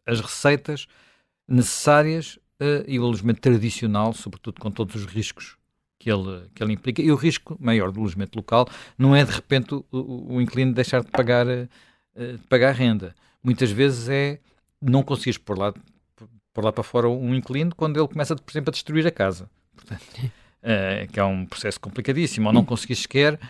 as 0.04 0.20
receitas 0.20 0.86
necessárias 1.48 2.38
uh, 2.60 2.84
e 2.86 3.00
o 3.00 3.04
alojamento 3.04 3.40
tradicional, 3.40 4.12
sobretudo 4.12 4.60
com 4.60 4.70
todos 4.70 4.94
os 4.96 5.06
riscos 5.06 5.56
que 5.98 6.12
ele, 6.12 6.50
que 6.54 6.62
ele 6.62 6.74
implica. 6.74 7.00
E 7.00 7.10
o 7.10 7.14
risco 7.14 7.56
maior 7.58 7.90
do 7.90 8.00
alojamento 8.00 8.36
local 8.36 8.68
não 8.98 9.16
é 9.16 9.24
de 9.24 9.32
repente 9.32 9.74
o, 9.74 9.82
o, 9.90 10.34
o 10.34 10.42
inquilino 10.42 10.74
deixar 10.74 11.02
de 11.02 11.10
pagar, 11.10 11.46
uh, 11.46 11.66
de 12.14 12.46
pagar 12.50 12.74
renda. 12.74 13.14
Muitas 13.42 13.70
vezes 13.70 14.10
é 14.10 14.40
não 14.78 15.02
conseguires 15.02 15.38
pôr 15.38 15.56
lá, 15.56 15.72
pôr 16.52 16.62
lá 16.62 16.70
para 16.70 16.84
fora 16.84 17.08
um 17.08 17.34
inquilino 17.34 17.74
quando 17.74 17.98
ele 17.98 18.06
começa, 18.06 18.36
por 18.36 18.52
exemplo, 18.52 18.68
a 18.68 18.72
destruir 18.72 19.06
a 19.06 19.10
casa. 19.10 19.48
Portanto, 19.74 20.02
uh, 20.20 21.08
que 21.10 21.18
é 21.18 21.24
um 21.24 21.46
processo 21.46 21.80
complicadíssimo. 21.80 22.48
Ou 22.48 22.52
não 22.52 22.62
conseguires 22.62 23.00
sequer 23.00 23.40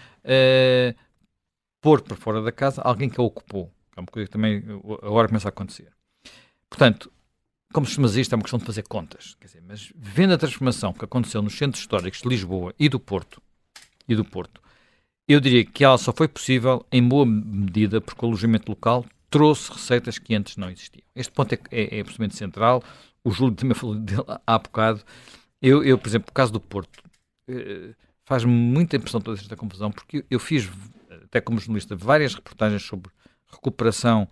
pôr 1.82 2.00
para 2.00 2.14
fora 2.14 2.40
da 2.40 2.52
casa 2.52 2.80
alguém 2.80 3.10
que 3.10 3.20
a 3.20 3.24
ocupou. 3.24 3.72
É 3.96 4.00
uma 4.00 4.06
coisa 4.06 4.26
que 4.26 4.32
também 4.32 4.62
agora 5.02 5.26
começa 5.26 5.48
a 5.48 5.50
acontecer. 5.50 5.90
Portanto, 6.68 7.10
como 7.72 7.86
se 7.86 8.00
mas 8.00 8.14
isto 8.16 8.32
é 8.32 8.36
uma 8.36 8.42
questão 8.42 8.58
de 8.58 8.64
fazer 8.64 8.82
contas. 8.82 9.36
Dizer, 9.40 9.62
mas 9.66 9.92
vendo 9.96 10.34
a 10.34 10.38
transformação 10.38 10.92
que 10.92 11.04
aconteceu 11.04 11.42
nos 11.42 11.56
centros 11.56 11.80
históricos 11.80 12.20
de 12.20 12.28
Lisboa 12.28 12.74
e 12.78 12.88
do 12.88 13.00
Porto, 13.00 13.42
e 14.08 14.14
do 14.14 14.24
Porto, 14.24 14.60
eu 15.28 15.40
diria 15.40 15.64
que 15.64 15.84
ela 15.84 15.98
só 15.98 16.12
foi 16.12 16.28
possível 16.28 16.86
em 16.92 17.06
boa 17.06 17.26
medida 17.26 18.00
porque 18.00 18.24
o 18.24 18.28
alojamento 18.28 18.70
local 18.70 19.04
trouxe 19.28 19.72
receitas 19.72 20.18
que 20.18 20.34
antes 20.34 20.56
não 20.56 20.70
existiam. 20.70 21.02
Este 21.14 21.32
ponto 21.32 21.52
é, 21.52 21.58
é, 21.70 21.98
é 21.98 22.00
absolutamente 22.00 22.36
central. 22.36 22.82
O 23.24 23.30
Júlio 23.30 23.54
também 23.54 23.74
falou 23.76 23.96
dele 23.96 24.22
há 24.46 24.58
bocado. 24.58 25.02
Eu, 25.60 25.82
eu 25.82 25.98
por 25.98 26.08
exemplo, 26.08 26.28
o 26.30 26.32
caso 26.32 26.52
do 26.52 26.60
Porto, 26.60 27.02
eh, 27.48 27.94
faz-me 28.24 28.52
muita 28.52 28.96
impressão 28.96 29.20
toda 29.20 29.40
esta 29.40 29.56
confusão, 29.56 29.90
porque 29.90 30.24
eu 30.30 30.38
fiz, 30.38 30.70
até 31.24 31.40
como 31.40 31.58
jornalista, 31.58 31.96
várias 31.96 32.34
reportagens 32.34 32.82
sobre 32.82 33.10
recuperação 33.50 34.28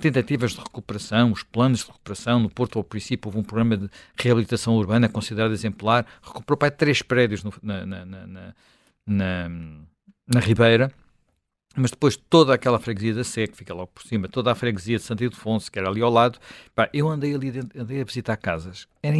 tentativas 0.00 0.52
de 0.52 0.58
recuperação, 0.58 1.32
os 1.32 1.42
planos 1.42 1.80
de 1.80 1.86
recuperação. 1.86 2.38
No 2.38 2.50
Porto, 2.50 2.78
ao 2.78 2.84
princípio, 2.84 3.28
houve 3.28 3.38
um 3.38 3.42
programa 3.42 3.76
de 3.76 3.90
reabilitação 4.18 4.76
urbana 4.76 5.08
considerado 5.08 5.52
exemplar. 5.52 6.06
Recuperou 6.22 6.56
para 6.56 6.70
três 6.70 7.02
prédios 7.02 7.42
no, 7.42 7.52
na, 7.62 7.86
na, 7.86 8.04
na, 8.04 8.54
na, 9.06 9.48
na 10.26 10.40
Ribeira. 10.40 10.92
Mas 11.76 11.90
depois 11.90 12.16
toda 12.16 12.54
aquela 12.54 12.78
freguesia 12.78 13.14
da 13.14 13.24
Sé, 13.24 13.48
que 13.48 13.56
fica 13.56 13.74
logo 13.74 13.88
por 13.88 14.04
cima, 14.04 14.28
toda 14.28 14.52
a 14.52 14.54
freguesia 14.54 14.96
de 14.96 15.02
Santo 15.02 15.24
Ildefonso, 15.24 15.72
que 15.72 15.76
era 15.76 15.88
ali 15.88 16.02
ao 16.02 16.10
lado, 16.10 16.38
pá, 16.72 16.88
eu 16.94 17.08
andei 17.08 17.34
ali 17.34 17.52
andei 17.76 18.00
a 18.00 18.04
visitar 18.04 18.36
casas. 18.36 18.86
Era 19.02 19.16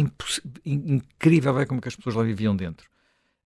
incrível 0.65 1.53
ver 1.53 1.67
como 1.67 1.79
é 1.79 1.81
que 1.81 1.89
as 1.89 1.97
pessoas 1.97 2.15
lá 2.15 2.23
viviam 2.23 2.55
dentro 2.55 2.87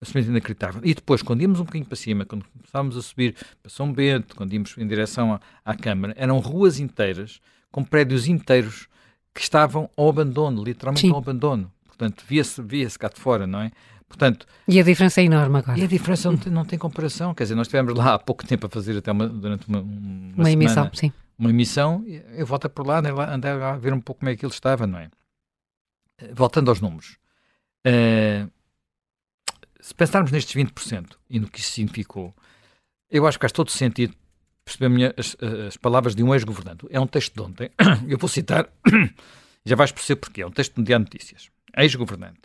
absolutamente 0.01 0.29
inacreditável. 0.29 0.81
E 0.83 0.93
depois, 0.93 1.21
quando 1.21 1.41
íamos 1.41 1.59
um 1.59 1.63
bocadinho 1.63 1.85
para 1.85 1.95
cima, 1.95 2.25
quando 2.25 2.45
começávamos 2.45 2.97
a 2.97 3.01
subir 3.01 3.35
para 3.61 3.69
São 3.69 3.91
Bento, 3.91 4.35
quando 4.35 4.53
íamos 4.53 4.77
em 4.77 4.87
direção 4.87 5.33
à, 5.33 5.41
à 5.63 5.75
Câmara, 5.75 6.13
eram 6.17 6.39
ruas 6.39 6.79
inteiras, 6.79 7.41
com 7.71 7.83
prédios 7.83 8.27
inteiros 8.27 8.87
que 9.33 9.41
estavam 9.41 9.89
ao 9.95 10.09
abandono, 10.09 10.63
literalmente 10.63 11.01
Sim. 11.01 11.11
ao 11.11 11.17
abandono. 11.17 11.71
Portanto, 11.85 12.23
via-se 12.27 12.61
via, 12.61 12.87
cá 12.97 13.09
de 13.09 13.19
fora, 13.19 13.45
não 13.45 13.61
é? 13.61 13.71
Portanto, 14.07 14.47
e 14.67 14.79
a 14.79 14.83
diferença 14.83 15.21
é 15.21 15.25
enorme 15.25 15.59
agora. 15.59 15.77
E 15.77 15.83
a 15.83 15.87
diferença 15.87 16.31
não 16.31 16.37
tem, 16.37 16.51
não 16.51 16.65
tem 16.65 16.79
comparação. 16.79 17.35
Quer 17.35 17.43
dizer, 17.43 17.55
nós 17.55 17.67
estivemos 17.67 17.93
lá 17.93 18.15
há 18.15 18.19
pouco 18.19 18.45
tempo 18.45 18.65
a 18.65 18.69
fazer 18.69 18.97
até 18.97 19.11
uma, 19.11 19.27
durante 19.27 19.67
uma, 19.67 19.81
uma, 19.81 20.33
uma 20.35 20.51
emissão, 20.51 20.89
sim. 20.93 21.13
Uma 21.37 21.51
emissão, 21.51 22.03
eu 22.35 22.45
volto 22.45 22.67
por 22.69 22.85
lá, 22.85 22.99
andei 22.99 23.53
lá 23.53 23.73
a 23.73 23.77
ver 23.77 23.93
um 23.93 24.01
pouco 24.01 24.19
como 24.19 24.29
é 24.29 24.35
que 24.35 24.43
ele 24.43 24.51
estava, 24.51 24.87
não 24.87 24.97
é? 24.97 25.09
Voltando 26.33 26.69
aos 26.69 26.81
números. 26.81 27.17
Uh, 27.87 28.49
se 29.89 29.95
pensarmos 29.95 30.31
nestes 30.31 30.55
20% 30.55 31.17
e 31.27 31.39
no 31.39 31.49
que 31.49 31.59
isso 31.59 31.71
significou, 31.71 32.31
eu 33.09 33.25
acho 33.25 33.39
que 33.39 33.41
faz 33.41 33.51
todo 33.51 33.71
sentido 33.71 34.13
perceber 34.63 35.15
as, 35.17 35.35
as 35.67 35.77
palavras 35.77 36.13
de 36.13 36.21
um 36.21 36.31
ex-governante. 36.31 36.85
É 36.91 36.99
um 36.99 37.07
texto 37.07 37.33
de 37.33 37.41
ontem, 37.41 37.71
eu 38.07 38.15
vou 38.19 38.29
citar, 38.29 38.69
já 39.65 39.75
vais 39.75 39.91
perceber 39.91 40.19
porquê. 40.19 40.43
É 40.43 40.45
um 40.45 40.51
texto 40.51 40.75
de 40.75 40.83
Diário 40.83 41.05
Notícias. 41.05 41.49
Ex-governante. 41.75 42.41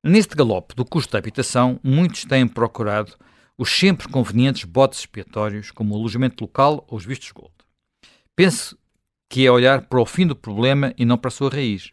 Neste 0.00 0.36
galope 0.36 0.76
do 0.76 0.84
custo 0.84 1.12
da 1.12 1.18
habitação, 1.18 1.80
muitos 1.82 2.24
têm 2.24 2.46
procurado 2.46 3.16
os 3.58 3.68
sempre 3.68 4.08
convenientes 4.08 4.62
botes 4.62 5.00
expiatórios, 5.00 5.72
como 5.72 5.92
o 5.92 5.98
alojamento 5.98 6.44
local 6.44 6.86
ou 6.86 6.96
os 6.96 7.04
vistos 7.04 7.32
gold. 7.32 7.52
Penso 8.36 8.78
que 9.28 9.44
é 9.44 9.50
olhar 9.50 9.88
para 9.88 10.00
o 10.00 10.06
fim 10.06 10.24
do 10.24 10.36
problema 10.36 10.94
e 10.96 11.04
não 11.04 11.18
para 11.18 11.30
a 11.30 11.32
sua 11.32 11.50
raiz. 11.50 11.90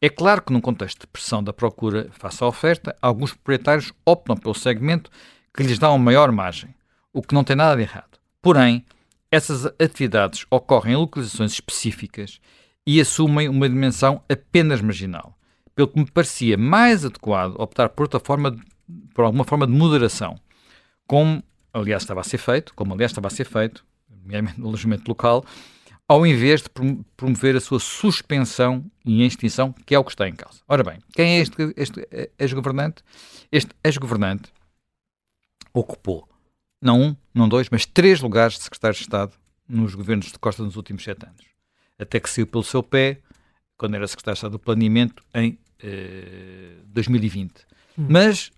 É 0.00 0.08
claro 0.08 0.42
que, 0.42 0.52
num 0.52 0.60
contexto 0.60 1.00
de 1.00 1.06
pressão 1.08 1.42
da 1.42 1.52
procura 1.52 2.08
face 2.12 2.42
à 2.42 2.46
oferta, 2.46 2.96
alguns 3.02 3.32
proprietários 3.32 3.92
optam 4.06 4.36
pelo 4.36 4.54
segmento 4.54 5.10
que 5.52 5.64
lhes 5.64 5.78
dá 5.78 5.90
uma 5.90 5.98
maior 5.98 6.30
margem, 6.30 6.72
o 7.12 7.20
que 7.20 7.34
não 7.34 7.42
tem 7.42 7.56
nada 7.56 7.74
de 7.74 7.82
errado. 7.82 8.18
Porém, 8.40 8.84
essas 9.30 9.66
atividades 9.66 10.46
ocorrem 10.50 10.94
em 10.94 10.96
localizações 10.96 11.52
específicas 11.52 12.40
e 12.86 13.00
assumem 13.00 13.48
uma 13.48 13.68
dimensão 13.68 14.22
apenas 14.28 14.80
marginal, 14.80 15.36
pelo 15.74 15.88
que 15.88 15.98
me 15.98 16.10
parecia 16.10 16.56
mais 16.56 17.04
adequado 17.04 17.56
optar 17.58 17.88
por 17.88 18.04
outra 18.04 18.20
forma, 18.20 18.56
por 19.12 19.24
alguma 19.24 19.44
forma 19.44 19.66
de 19.66 19.72
moderação, 19.72 20.38
como 21.08 21.42
aliás 21.72 22.02
estava 22.02 22.20
a 22.20 22.24
ser 22.24 22.38
feito, 22.38 22.72
como 22.74 22.94
aliás 22.94 23.10
estava 23.10 23.26
a 23.26 23.30
ser 23.30 23.44
feito, 23.44 23.84
no 24.56 24.68
alojamento 24.68 25.08
local, 25.08 25.44
ao 26.08 26.26
invés 26.26 26.62
de 26.62 26.70
promover 27.16 27.54
a 27.54 27.60
sua 27.60 27.78
suspensão 27.78 28.90
e 29.04 29.22
extinção, 29.24 29.74
que 29.84 29.94
é 29.94 29.98
o 29.98 30.04
que 30.04 30.10
está 30.10 30.26
em 30.26 30.34
causa. 30.34 30.60
Ora 30.66 30.82
bem, 30.82 30.98
quem 31.12 31.36
é 31.36 31.40
este, 31.40 31.74
este 31.76 32.08
ex-governante? 32.38 33.04
Este 33.52 33.70
ex-governante 33.84 34.50
ocupou 35.72 36.26
não 36.80 37.02
um, 37.02 37.16
não 37.34 37.48
dois, 37.48 37.68
mas 37.70 37.84
três 37.84 38.20
lugares 38.20 38.56
de 38.56 38.62
secretário 38.62 38.96
de 38.96 39.02
Estado 39.02 39.32
nos 39.68 39.94
governos 39.94 40.32
de 40.32 40.38
Costa 40.38 40.62
nos 40.62 40.76
últimos 40.76 41.04
sete 41.04 41.26
anos. 41.26 41.44
Até 41.98 42.18
que 42.18 42.30
saiu 42.30 42.46
pelo 42.46 42.64
seu 42.64 42.82
pé, 42.82 43.20
quando 43.76 43.94
era 43.94 44.06
secretário 44.06 44.34
de 44.34 44.38
Estado 44.38 44.52
do 44.52 44.58
Planeamento, 44.58 45.22
em 45.34 45.58
eh, 45.82 46.76
2020. 46.86 47.52
Hum. 47.98 48.06
Mas, 48.08 48.50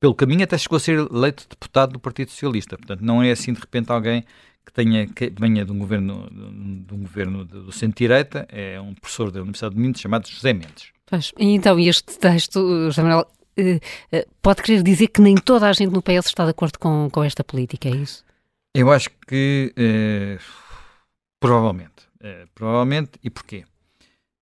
pelo 0.00 0.14
caminho, 0.14 0.42
até 0.42 0.58
chegou 0.58 0.76
a 0.76 0.80
ser 0.80 0.98
eleito 0.98 1.46
deputado 1.48 1.92
do 1.92 2.00
Partido 2.00 2.30
Socialista. 2.30 2.76
Portanto, 2.76 3.00
não 3.02 3.22
é 3.22 3.30
assim, 3.30 3.52
de 3.52 3.60
repente, 3.60 3.92
alguém 3.92 4.24
que, 4.66 4.72
tenha, 4.72 5.06
que 5.06 5.32
venha 5.38 5.64
de 5.64 5.70
um 5.70 5.78
governo, 5.78 6.28
de 6.86 6.92
um 6.92 6.98
governo 6.98 7.44
do 7.44 7.70
centro-direita, 7.70 8.46
é 8.50 8.80
um 8.80 8.92
professor 8.94 9.30
da 9.30 9.40
Universidade 9.40 9.74
de 9.76 9.80
Minas 9.80 10.00
chamado 10.00 10.28
José 10.28 10.52
Mendes. 10.52 10.90
Pois, 11.06 11.32
então, 11.38 11.78
este 11.78 12.18
texto, 12.18 12.60
José 12.86 13.00
Manuel, 13.00 13.26
eh, 13.56 13.78
eh, 14.10 14.26
pode 14.42 14.62
querer 14.62 14.82
dizer 14.82 15.06
que 15.06 15.20
nem 15.20 15.36
toda 15.36 15.68
a 15.68 15.72
gente 15.72 15.92
no 15.92 16.02
PS 16.02 16.26
está 16.26 16.44
de 16.44 16.50
acordo 16.50 16.78
com, 16.80 17.08
com 17.10 17.22
esta 17.22 17.44
política, 17.44 17.88
é 17.88 17.92
isso? 17.92 18.24
Eu 18.74 18.90
acho 18.90 19.08
que 19.26 19.72
eh, 19.76 20.38
provavelmente. 21.40 21.94
provavelmente, 22.54 23.12
e 23.22 23.30
porquê? 23.30 23.64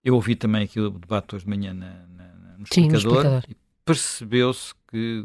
Eu 0.02 0.14
ouvi 0.14 0.34
também 0.34 0.64
aqui 0.64 0.80
o 0.80 0.90
debate 0.90 1.36
hoje 1.36 1.44
de 1.44 1.50
manhã 1.50 1.74
na, 1.74 1.86
na, 1.86 2.24
no, 2.58 2.66
Sim, 2.72 2.86
explicador, 2.86 2.90
no 2.90 3.18
explicador 3.20 3.44
e 3.48 3.56
percebeu-se 3.84 4.74
que 4.90 5.24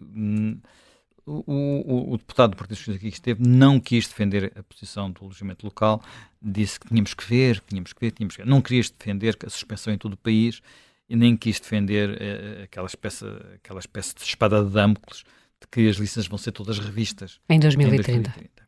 o, 1.29 1.43
o, 1.45 2.13
o, 2.13 2.17
deputado 2.17 2.51
do 2.51 2.57
Partido 2.57 2.77
Socialista 2.77 3.07
que 3.07 3.13
esteve 3.13 3.48
não 3.48 3.79
quis 3.79 4.07
defender 4.07 4.51
a 4.55 4.63
posição 4.63 5.12
do 5.12 5.25
alojamento 5.25 5.65
local, 5.65 6.01
disse 6.41 6.79
que 6.79 6.88
tínhamos 6.88 7.13
que 7.13 7.24
ver, 7.24 7.62
que 7.62 7.67
tínhamos 7.67 7.93
que 7.93 8.00
ver, 8.01 8.12
tínhamos 8.12 8.36
que 8.36 8.43
ver. 8.43 8.50
Não 8.50 8.62
queria 8.62 8.81
defender 8.81 9.38
a 9.45 9.50
suspensão 9.50 9.93
em 9.93 9.98
todo 9.98 10.13
o 10.13 10.17
país 10.17 10.62
e 11.07 11.15
nem 11.15 11.38
quis 11.38 11.59
defender 11.59 12.17
eh, 12.21 12.63
aquela, 12.63 12.88
espécie, 12.88 13.25
aquela 13.55 13.79
espécie 13.79 14.15
de 14.15 14.24
espada 14.24 14.63
de 14.63 14.71
Damocles 14.71 15.24
de 15.62 15.67
que 15.71 15.88
as 15.88 15.98
licenças 15.98 16.27
vão 16.27 16.38
ser 16.38 16.51
todas 16.51 16.79
revistas 16.79 17.39
em 17.50 17.59
2030. 17.59 18.12
Em 18.12 18.21
2030. 18.21 18.67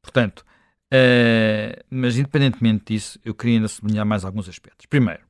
Portanto, 0.00 0.40
uh, 0.92 1.84
mas 1.90 2.16
independentemente 2.16 2.94
disso, 2.94 3.18
eu 3.24 3.34
queria 3.34 3.56
ainda 3.56 3.68
sublinhar 3.68 4.06
mais 4.06 4.24
alguns 4.24 4.48
aspectos. 4.48 4.86
Primeiro, 4.86 5.20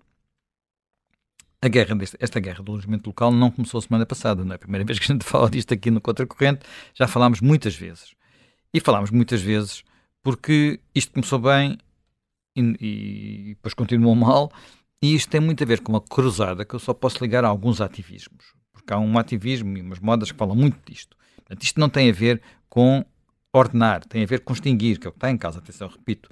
a 1.63 1.69
guerra 1.69 1.95
deste, 1.95 2.17
esta 2.21 2.41
guerra 2.41 2.63
do 2.63 2.73
alojamento 2.73 3.09
local 3.09 3.31
não 3.31 3.51
começou 3.51 3.81
semana 3.81 4.07
passada, 4.07 4.45
não 4.45 4.53
é 4.53 4.57
a 4.57 4.59
primeira 4.59 4.85
vez 4.87 4.99
que 4.99 5.05
a 5.05 5.15
gente 5.15 5.25
fala 5.25 5.51
disto 5.51 5.75
aqui 5.75 5.91
no 5.91 6.01
Contracorrente, 6.01 6.61
já 6.95 7.07
falámos 7.07 7.41
muitas 7.41 7.75
vezes. 7.75 8.15
E 8.73 8.81
falámos 8.81 9.11
muitas 9.11 9.43
vezes 9.43 9.85
porque 10.23 10.81
isto 10.95 11.13
começou 11.13 11.39
bem 11.39 11.79
e, 12.57 12.61
e 12.81 13.55
depois 13.55 13.75
continuou 13.75 14.15
mal, 14.15 14.51
e 15.03 15.15
isto 15.15 15.31
tem 15.31 15.41
muito 15.41 15.63
a 15.63 15.67
ver 15.67 15.81
com 15.81 15.93
uma 15.93 16.01
cruzada 16.01 16.65
que 16.65 16.75
eu 16.75 16.79
só 16.79 16.93
posso 16.93 17.23
ligar 17.23 17.45
a 17.45 17.49
alguns 17.49 17.81
ativismos, 17.81 18.55
porque 18.73 18.93
há 18.93 18.99
um 18.99 19.19
ativismo 19.19 19.77
e 19.77 19.81
umas 19.81 19.99
modas 19.99 20.31
que 20.31 20.39
falam 20.39 20.55
muito 20.55 20.79
disto. 20.85 21.17
Portanto, 21.37 21.63
isto 21.63 21.81
não 21.81 21.89
tem 21.89 22.11
a 22.11 22.13
ver 22.13 22.43
com 22.69 23.05
ordenar, 23.53 24.05
tem 24.05 24.23
a 24.23 24.27
ver 24.27 24.41
com 24.41 24.53
extinguir, 24.53 24.99
que 24.99 25.07
é 25.07 25.11
o 25.11 25.13
que 25.13 25.17
está 25.17 25.31
em 25.31 25.39
causa. 25.39 25.59
Atenção, 25.59 25.89
repito, 25.89 26.29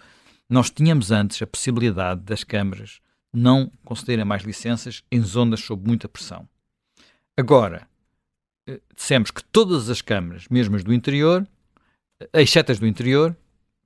nós 0.49 0.70
tínhamos 0.70 1.11
antes 1.11 1.40
a 1.40 1.47
possibilidade 1.47 2.20
das 2.20 2.44
câmaras 2.44 3.00
não 3.32 3.70
concederem 3.85 4.25
mais 4.25 4.42
licenças 4.42 5.02
em 5.11 5.20
zonas 5.20 5.61
sob 5.61 5.87
muita 5.87 6.08
pressão. 6.08 6.49
Agora, 7.37 7.87
eh, 8.66 8.80
dissemos 8.94 9.30
que 9.30 9.44
todas 9.44 9.88
as 9.88 10.00
câmaras, 10.02 10.49
mesmo 10.49 10.76
as 10.76 10.85
do 10.85 10.92
interior, 10.92 11.47
eh, 12.20 12.42
exceto 12.42 12.73
as 12.73 12.78
do 12.78 12.87
interior, 12.87 13.37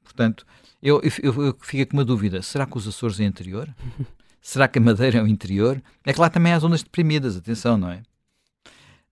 portanto, 0.02 0.46
eu, 0.82 1.00
eu, 1.22 1.44
eu 1.44 1.58
fico 1.60 1.90
com 1.90 1.96
uma 1.96 2.04
dúvida: 2.04 2.42
será 2.42 2.66
que 2.66 2.76
os 2.76 2.88
Açores 2.88 3.20
é 3.20 3.24
interior? 3.24 3.74
será 4.40 4.66
que 4.66 4.78
a 4.78 4.82
Madeira 4.82 5.18
é 5.18 5.22
o 5.22 5.28
interior? 5.28 5.82
É 6.04 6.12
que 6.12 6.20
lá 6.20 6.28
também 6.28 6.52
há 6.52 6.58
zonas 6.58 6.82
deprimidas, 6.82 7.36
atenção, 7.36 7.76
não 7.76 7.90
é? 7.90 8.02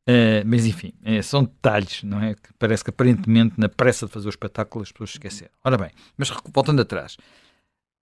Uh, 0.08 0.42
mas 0.44 0.66
enfim, 0.66 0.92
é, 1.04 1.22
são 1.22 1.44
detalhes, 1.44 2.02
não 2.02 2.20
é? 2.20 2.34
Que 2.34 2.52
parece 2.58 2.82
que 2.82 2.90
aparentemente 2.90 3.54
na 3.58 3.68
pressa 3.68 4.06
de 4.06 4.12
fazer 4.12 4.26
o 4.26 4.30
espetáculo 4.30 4.82
as 4.82 4.90
pessoas 4.90 5.10
esqueceram. 5.10 5.52
Ora 5.62 5.76
bem, 5.78 5.90
mas 6.16 6.30
voltando 6.52 6.82
atrás, 6.82 7.16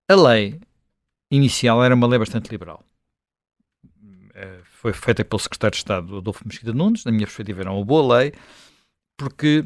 a 0.08 0.14
lei 0.14 0.58
inicial 1.30 1.82
era 1.85 1.94
uma 1.94 2.06
lei 2.06 2.18
bastante 2.18 2.50
liberal. 2.50 2.85
Eh, 4.35 4.61
foi 4.62 4.92
feita 4.92 5.25
pelo 5.25 5.40
secretário 5.40 5.73
de 5.73 5.78
Estado 5.78 6.18
Adolfo 6.18 6.47
Mesquita 6.47 6.73
Nunes, 6.73 7.04
na 7.04 7.11
minha 7.11 7.26
perspectiva 7.26 7.62
era 7.62 7.73
uma 7.73 7.85
boa 7.85 8.18
lei, 8.18 8.32
porque 9.16 9.64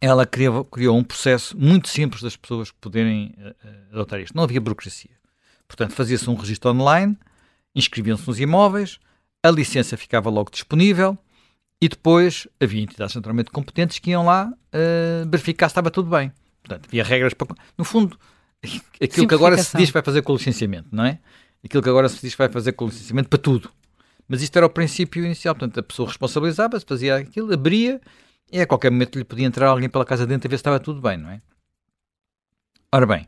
ela 0.00 0.24
criou, 0.24 0.64
criou 0.64 0.96
um 0.96 1.04
processo 1.04 1.56
muito 1.58 1.88
simples 1.88 2.22
das 2.22 2.36
pessoas 2.36 2.72
poderem 2.72 3.34
uh, 3.38 3.54
adotar 3.92 4.18
isto. 4.18 4.34
Não 4.34 4.44
havia 4.44 4.60
burocracia. 4.60 5.10
Portanto, 5.68 5.92
fazia-se 5.92 6.28
um 6.30 6.34
registro 6.34 6.70
online, 6.70 7.18
inscreviam-se 7.74 8.26
nos 8.26 8.40
imóveis, 8.40 8.98
a 9.42 9.50
licença 9.50 9.96
ficava 9.96 10.30
logo 10.30 10.50
disponível 10.50 11.18
e 11.80 11.88
depois 11.88 12.48
havia 12.58 12.82
entidades 12.82 13.14
naturalmente 13.14 13.50
competentes 13.50 13.98
que 13.98 14.10
iam 14.10 14.24
lá 14.24 14.50
uh, 14.50 15.28
verificar 15.30 15.68
se 15.68 15.72
estava 15.72 15.90
tudo 15.90 16.08
bem. 16.08 16.32
Portanto, 16.62 16.86
havia 16.88 17.04
regras 17.04 17.34
para. 17.34 17.54
No 17.76 17.84
fundo, 17.84 18.18
aquilo 19.02 19.26
que 19.26 19.34
agora 19.34 19.56
se 19.58 19.76
diz 19.76 19.88
que 19.88 19.92
vai 19.92 20.02
fazer 20.02 20.22
com 20.22 20.32
o 20.32 20.36
licenciamento, 20.36 20.88
não 20.92 21.04
é? 21.04 21.18
Aquilo 21.64 21.82
que 21.82 21.88
agora 21.88 22.08
se 22.08 22.20
diz 22.20 22.32
que 22.34 22.38
vai 22.38 22.48
fazer 22.48 22.72
com 22.72 22.86
o 22.86 22.88
licenciamento 22.88 23.28
para 23.28 23.38
tudo. 23.38 23.70
Mas 24.26 24.42
isto 24.42 24.56
era 24.56 24.64
o 24.64 24.70
princípio 24.70 25.24
inicial. 25.24 25.54
Portanto, 25.54 25.80
a 25.80 25.82
pessoa 25.82 26.08
responsabilizava-se, 26.08 26.86
fazia 26.86 27.16
aquilo, 27.16 27.52
abria 27.52 28.00
e 28.52 28.60
a 28.60 28.66
qualquer 28.66 28.90
momento 28.90 29.18
lhe 29.18 29.24
podia 29.24 29.46
entrar 29.46 29.68
alguém 29.68 29.88
pela 29.88 30.04
casa 30.04 30.26
dentro 30.26 30.48
a 30.48 30.50
ver 30.50 30.56
se 30.56 30.60
estava 30.60 30.80
tudo 30.80 31.00
bem, 31.00 31.16
não 31.16 31.30
é? 31.30 31.40
Ora 32.92 33.06
bem, 33.06 33.26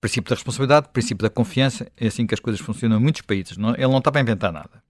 princípio 0.00 0.28
da 0.30 0.34
responsabilidade, 0.34 0.88
princípio 0.90 1.22
da 1.22 1.30
confiança, 1.30 1.90
é 1.96 2.06
assim 2.06 2.26
que 2.26 2.34
as 2.34 2.40
coisas 2.40 2.60
funcionam 2.60 2.98
em 2.98 3.00
muitos 3.00 3.22
países. 3.22 3.56
Não? 3.56 3.70
Ele 3.70 3.88
não 3.88 3.98
estava 3.98 4.18
a 4.18 4.22
inventar 4.22 4.52
nada. 4.52 4.82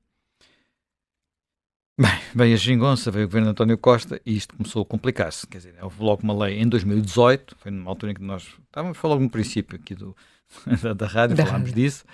Bem, 2.00 2.12
veio 2.32 2.54
a 2.54 2.56
gingonça, 2.56 3.10
veio 3.10 3.24
o 3.24 3.28
governo 3.28 3.46
de 3.46 3.50
António 3.50 3.76
Costa 3.76 4.20
e 4.24 4.36
isto 4.36 4.54
começou 4.54 4.82
a 4.82 4.86
complicar-se. 4.86 5.44
Quer 5.48 5.58
dizer, 5.58 5.74
houve 5.82 6.00
logo 6.00 6.22
uma 6.22 6.44
lei 6.44 6.60
em 6.60 6.68
2018, 6.68 7.56
foi 7.58 7.72
numa 7.72 7.90
altura 7.90 8.12
em 8.12 8.14
que 8.14 8.22
nós 8.22 8.46
estávamos 8.66 8.96
a 8.96 9.00
falar 9.00 9.14
logo 9.14 9.24
no 9.24 9.30
princípio 9.30 9.76
aqui 9.76 9.96
do, 9.96 10.16
da, 10.80 10.92
da 10.92 11.06
rádio, 11.08 11.36
da 11.36 11.44
falámos 11.44 11.70
rádio. 11.70 11.82
disso. 11.82 12.04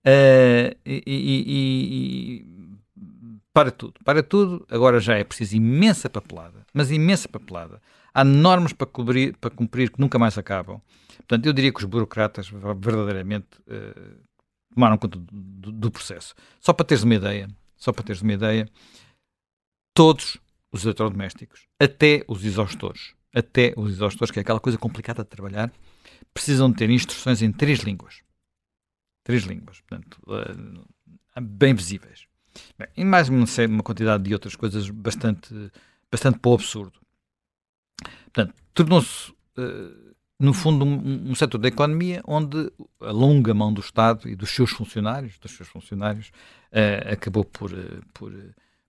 Uh, 0.00 0.74
e, 0.86 1.02
e, 1.06 1.44
e, 1.46 2.46
para 3.52 3.70
tudo, 3.70 4.00
para 4.02 4.22
tudo, 4.22 4.66
agora 4.70 4.98
já 4.98 5.14
é 5.14 5.22
preciso 5.22 5.56
imensa 5.56 6.08
papelada, 6.08 6.64
mas 6.72 6.90
imensa 6.90 7.28
papelada. 7.28 7.82
Há 8.14 8.24
normas 8.24 8.72
para, 8.72 8.86
cobrir, 8.86 9.36
para 9.36 9.50
cumprir 9.50 9.90
que 9.90 10.00
nunca 10.00 10.18
mais 10.18 10.38
acabam. 10.38 10.80
Portanto, 11.18 11.44
eu 11.44 11.52
diria 11.52 11.70
que 11.70 11.80
os 11.80 11.84
burocratas 11.84 12.48
verdadeiramente 12.48 13.58
uh, 13.68 14.16
tomaram 14.74 14.96
conta 14.96 15.18
do, 15.18 15.26
do, 15.30 15.72
do, 15.72 15.90
processo. 15.90 16.34
Só 16.60 16.72
para 16.72 16.86
teres 16.86 17.04
uma 17.04 17.14
ideia, 17.14 17.46
só 17.76 17.92
para 17.92 18.04
teres 18.04 18.22
uma 18.22 18.32
ideia, 18.32 18.66
todos 19.94 20.36
os 20.72 20.84
eletrodomésticos, 20.84 21.68
até 21.78 22.24
os 22.26 22.44
exaustores, 22.44 23.14
até 23.32 23.72
os 23.76 23.92
exaustores, 23.92 24.32
que 24.32 24.40
é 24.40 24.42
aquela 24.42 24.60
coisa 24.60 24.76
complicada 24.76 25.22
de 25.22 25.30
trabalhar, 25.30 25.72
precisam 26.34 26.72
ter 26.72 26.90
instruções 26.90 27.40
em 27.40 27.52
três 27.52 27.78
línguas. 27.80 28.22
Três 29.22 29.44
línguas, 29.44 29.80
portanto, 29.80 30.20
uh, 30.26 31.40
bem 31.40 31.74
visíveis. 31.74 32.26
Bem, 32.76 32.88
e 32.96 33.04
mais 33.04 33.28
uma, 33.28 33.46
uma 33.68 33.82
quantidade 33.82 34.24
de 34.24 34.32
outras 34.32 34.56
coisas 34.56 34.90
bastante, 34.90 35.54
bastante 36.10 36.38
para 36.40 36.50
o 36.50 36.54
absurdo. 36.54 37.00
Portanto, 38.24 38.54
tornou-se, 38.74 39.30
uh, 39.30 40.14
no 40.40 40.52
fundo, 40.52 40.84
um, 40.84 41.30
um, 41.30 41.34
setor 41.36 41.58
da 41.58 41.68
economia 41.68 42.20
onde 42.26 42.70
a 43.00 43.12
longa 43.12 43.54
mão 43.54 43.72
do 43.72 43.80
Estado 43.80 44.28
e 44.28 44.34
dos 44.34 44.50
seus 44.50 44.70
funcionários, 44.70 45.38
dos 45.38 45.52
seus 45.52 45.68
funcionários, 45.68 46.28
uh, 46.72 47.12
acabou 47.12 47.44
por, 47.44 47.70
por, 48.12 48.32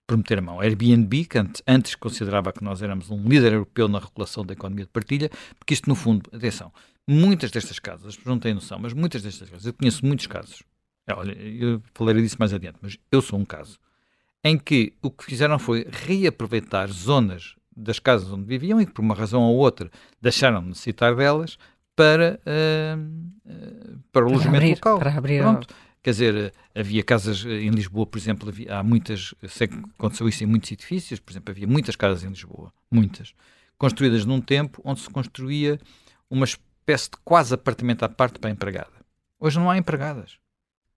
por 0.08 0.18
meter 0.18 0.40
a 0.40 0.42
mão. 0.42 0.60
Airbnb, 0.60 1.26
que 1.26 1.38
antes, 1.68 1.96
considerava 1.96 2.52
que 2.52 2.64
nós 2.64 2.82
éramos 2.82 3.10
um 3.10 3.24
líder 3.28 3.54
europeu 3.54 3.88
na 3.88 4.00
regulação 4.00 4.46
da 4.46 4.54
economia 4.54 4.86
de 4.86 4.92
partilha, 4.92 5.30
porque 5.58 5.74
isto, 5.74 5.90
no 5.90 5.96
fundo, 5.96 6.30
atenção, 6.34 6.72
muitas 7.08 7.52
destas 7.52 7.80
casas, 7.80 8.08
as 8.08 8.16
pessoas 8.16 8.36
não 8.36 8.40
têm 8.40 8.54
noção, 8.54 8.80
mas 8.80 8.94
muitas 8.94 9.22
destas 9.24 9.50
casas, 9.50 9.66
eu 9.66 9.74
conheço 9.74 10.06
muitos 10.06 10.28
casos, 10.28 10.64
é, 11.08 11.14
olha, 11.14 11.34
eu 11.34 11.82
falarei 11.94 12.22
disso 12.22 12.38
mais 12.40 12.54
adiante, 12.54 12.78
mas 12.82 12.98
eu 13.12 13.22
sou 13.22 13.40
um 13.40 13.46
caso 13.46 13.80
em 14.44 14.58
que 14.58 14.94
o 15.02 15.10
que 15.10 15.26
fizeram 15.26 15.58
foi 15.58 15.88
reaproveitar 15.92 16.88
zonas 16.92 17.56
das 17.76 18.00
casas 18.00 18.32
onde 18.32 18.46
viviam 18.46 18.80
e 18.80 18.86
que, 18.86 18.92
por 18.92 19.02
uma 19.02 19.16
razão 19.16 19.42
ou 19.42 19.58
outra, 19.58 19.90
deixaram 20.22 20.62
de 20.62 20.70
necessitar 20.70 21.16
delas 21.16 21.58
para, 21.96 22.40
uh, 22.46 24.00
para 24.12 24.26
o 24.26 24.30
alojamento 24.30 24.76
local. 24.76 25.00
Para 25.00 25.18
abrir. 25.18 25.42
Pronto. 25.42 25.68
Quer 26.06 26.12
dizer, 26.12 26.54
havia 26.76 27.04
casas 27.04 27.44
em 27.46 27.72
Lisboa, 27.72 28.06
por 28.06 28.20
exemplo, 28.20 28.48
havia, 28.48 28.78
há 28.78 28.84
muitas, 28.84 29.34
sei 29.48 29.68
que 29.68 29.76
aconteceu 29.98 30.30
isso 30.30 30.44
em 30.44 30.46
muitos 30.46 30.72
edifícios, 30.72 31.20
por 31.20 31.32
exemplo, 31.32 31.50
havia 31.50 31.66
muitas 31.66 31.96
casas 31.96 32.24
em 32.24 32.28
Lisboa, 32.28 32.72
muitas, 32.92 33.34
construídas 33.76 34.24
num 34.24 34.40
tempo 34.40 34.80
onde 34.86 35.00
se 35.00 35.10
construía 35.10 35.80
uma 36.30 36.46
espécie 36.46 37.10
de 37.10 37.18
quase 37.26 37.56
apartamento 37.56 38.04
à 38.04 38.08
parte 38.08 38.38
para 38.38 38.52
a 38.52 38.54
empregada. 38.54 38.94
Hoje 39.40 39.58
não 39.58 39.68
há 39.68 39.80
empregadas. 39.80 40.38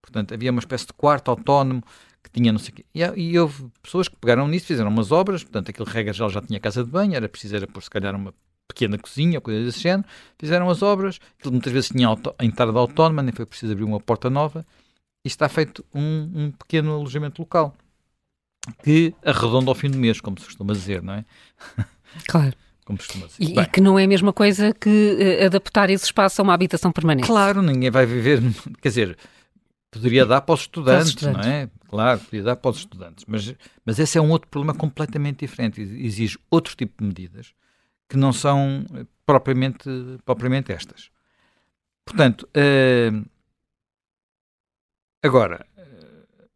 Portanto, 0.02 0.34
havia 0.34 0.50
uma 0.50 0.58
espécie 0.58 0.86
de 0.88 0.92
quarto 0.92 1.30
autónomo 1.30 1.82
que 2.22 2.30
tinha 2.30 2.52
não 2.52 2.58
sei 2.58 2.68
o 2.68 2.74
quê. 2.74 2.84
E, 2.94 3.00
e, 3.00 3.38
houve 3.38 3.66
pessoas 3.82 4.08
que 4.08 4.16
pegaram 4.16 4.46
nisso, 4.46 4.66
fizeram 4.66 4.90
umas 4.90 5.10
obras, 5.10 5.42
portanto, 5.42 5.70
aquele 5.70 5.88
regra 5.88 6.12
já, 6.12 6.28
já 6.28 6.42
tinha 6.42 6.60
casa 6.60 6.84
de 6.84 6.90
banho, 6.90 7.14
era 7.14 7.30
preciso 7.30 7.56
era 7.56 7.66
pôr 7.66 7.82
se 7.82 7.88
calhar 7.88 8.14
uma 8.14 8.34
pequena 8.68 8.98
cozinha, 8.98 9.40
coisa 9.40 9.64
desse 9.64 9.80
género, 9.80 10.06
fizeram 10.38 10.68
as 10.68 10.82
obras, 10.82 11.18
aquilo 11.38 11.52
muitas 11.52 11.72
vezes 11.72 11.88
tinha 11.88 12.06
auto, 12.06 12.34
entrada 12.38 12.78
autónoma, 12.78 13.22
nem 13.22 13.32
foi 13.32 13.46
preciso 13.46 13.72
abrir 13.72 13.84
uma 13.84 13.98
porta 13.98 14.28
nova, 14.28 14.66
e 15.24 15.28
está 15.28 15.48
feito 15.48 15.84
um, 15.94 16.30
um 16.34 16.50
pequeno 16.50 16.94
alojamento 16.94 17.42
local 17.42 17.74
que 18.82 19.14
arredonda 19.24 19.70
ao 19.70 19.74
fim 19.74 19.90
do 19.90 19.98
mês, 19.98 20.20
como 20.20 20.38
se 20.38 20.46
costuma 20.46 20.72
dizer, 20.72 21.02
não 21.02 21.14
é? 21.14 21.24
Claro. 22.26 22.56
como 22.86 22.98
costuma 22.98 23.26
dizer. 23.26 23.44
E, 23.44 23.60
e, 23.60 23.66
que 23.66 23.82
não 23.82 23.98
é 23.98 24.04
a 24.04 24.08
mesma 24.08 24.32
coisa 24.32 24.72
que 24.72 24.88
uh, 25.40 25.46
adaptar 25.46 25.90
esse 25.90 26.06
espaço 26.06 26.40
a 26.40 26.42
uma 26.42 26.54
habitação 26.54 26.90
permanente. 26.90 27.26
Claro, 27.26 27.60
ninguém 27.60 27.90
vai 27.90 28.06
viver, 28.06 28.40
quer 28.80 28.88
dizer, 28.88 29.18
Poderia 29.90 30.26
dar 30.26 30.42
para 30.42 30.54
os 30.54 30.60
estudantes, 30.60 31.14
para 31.14 31.30
os 31.30 31.36
estudantes. 31.36 31.46
não 31.46 31.52
é? 31.52 31.70
Claro, 31.88 32.20
poderia 32.20 32.42
dar 32.44 32.56
para 32.56 32.70
os 32.70 32.76
estudantes. 32.76 33.24
Mas, 33.26 33.54
mas 33.84 33.98
esse 33.98 34.18
é 34.18 34.20
um 34.20 34.30
outro 34.30 34.48
problema 34.48 34.74
completamente 34.74 35.40
diferente. 35.40 35.80
Exige 35.80 36.38
outro 36.50 36.76
tipo 36.76 37.02
de 37.02 37.08
medidas 37.08 37.54
que 38.06 38.16
não 38.16 38.32
são 38.32 38.84
eh, 38.94 39.06
propriamente, 39.24 39.88
propriamente 40.24 40.72
estas. 40.72 41.10
Portanto, 42.04 42.48
uh, 42.48 43.26
agora, 45.22 45.66
uh, 45.76 46.48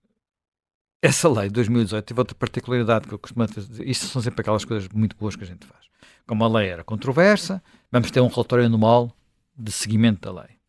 essa 1.01 1.29
lei 1.29 1.49
de 1.49 1.55
2018 1.55 2.05
teve 2.05 2.21
outra 2.21 2.35
particularidade 2.35 3.07
que 3.07 3.15
eu 3.15 3.19
costumo 3.19 3.47
dizer. 3.47 3.89
Isto 3.89 4.07
são 4.07 4.23
sempre 4.23 4.41
aquelas 4.41 4.65
coisas 4.65 4.89
muito 4.89 5.17
boas 5.17 5.37
que 5.37 5.45
a 5.45 5.47
gente 5.47 5.67
faz. 5.67 5.83
Como 6.27 6.45
a 6.45 6.49
lei 6.49 6.69
era 6.69 6.85
controversa, 6.85 7.63
vamos 7.91 8.11
ter 8.11 8.21
um 8.21 8.29
relatório 8.29 8.67
anual 8.67 9.15
de 9.57 9.73
seguimento 9.73 10.21
da 10.21 10.43
lei. 10.43 10.63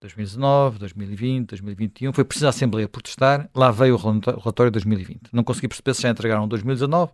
2019, 0.00 0.78
2020, 0.78 1.48
2021. 1.48 2.12
Foi 2.12 2.24
preciso 2.24 2.46
a 2.46 2.50
Assembleia 2.50 2.88
protestar. 2.88 3.48
Lá 3.54 3.70
veio 3.70 3.94
o 3.94 3.98
relatório 3.98 4.70
de 4.70 4.74
2020. 4.74 5.30
Não 5.32 5.42
consegui 5.42 5.68
perceber 5.68 5.94
se 5.94 6.02
já 6.02 6.10
entregaram 6.10 6.44
o 6.44 6.46
2019 6.46 7.12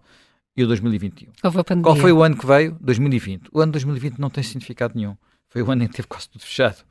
e 0.57 0.65
o 0.65 0.67
2021. 0.67 1.33
Qual 1.83 1.97
foi 1.97 2.13
o 2.13 2.23
ano 2.23 2.37
que 2.37 2.47
veio? 2.47 2.77
2020. 2.81 3.49
O 3.53 3.61
ano 3.61 3.73
2020 3.73 4.19
não 4.19 4.29
tem 4.29 4.43
significado 4.43 4.95
nenhum. 4.97 5.17
Foi 5.49 5.63
o 5.63 5.71
ano 5.71 5.85
em 5.85 5.89
que 5.89 5.95
teve 5.95 6.09
quase 6.09 6.29
tudo 6.29 6.43
fechado. 6.43 6.85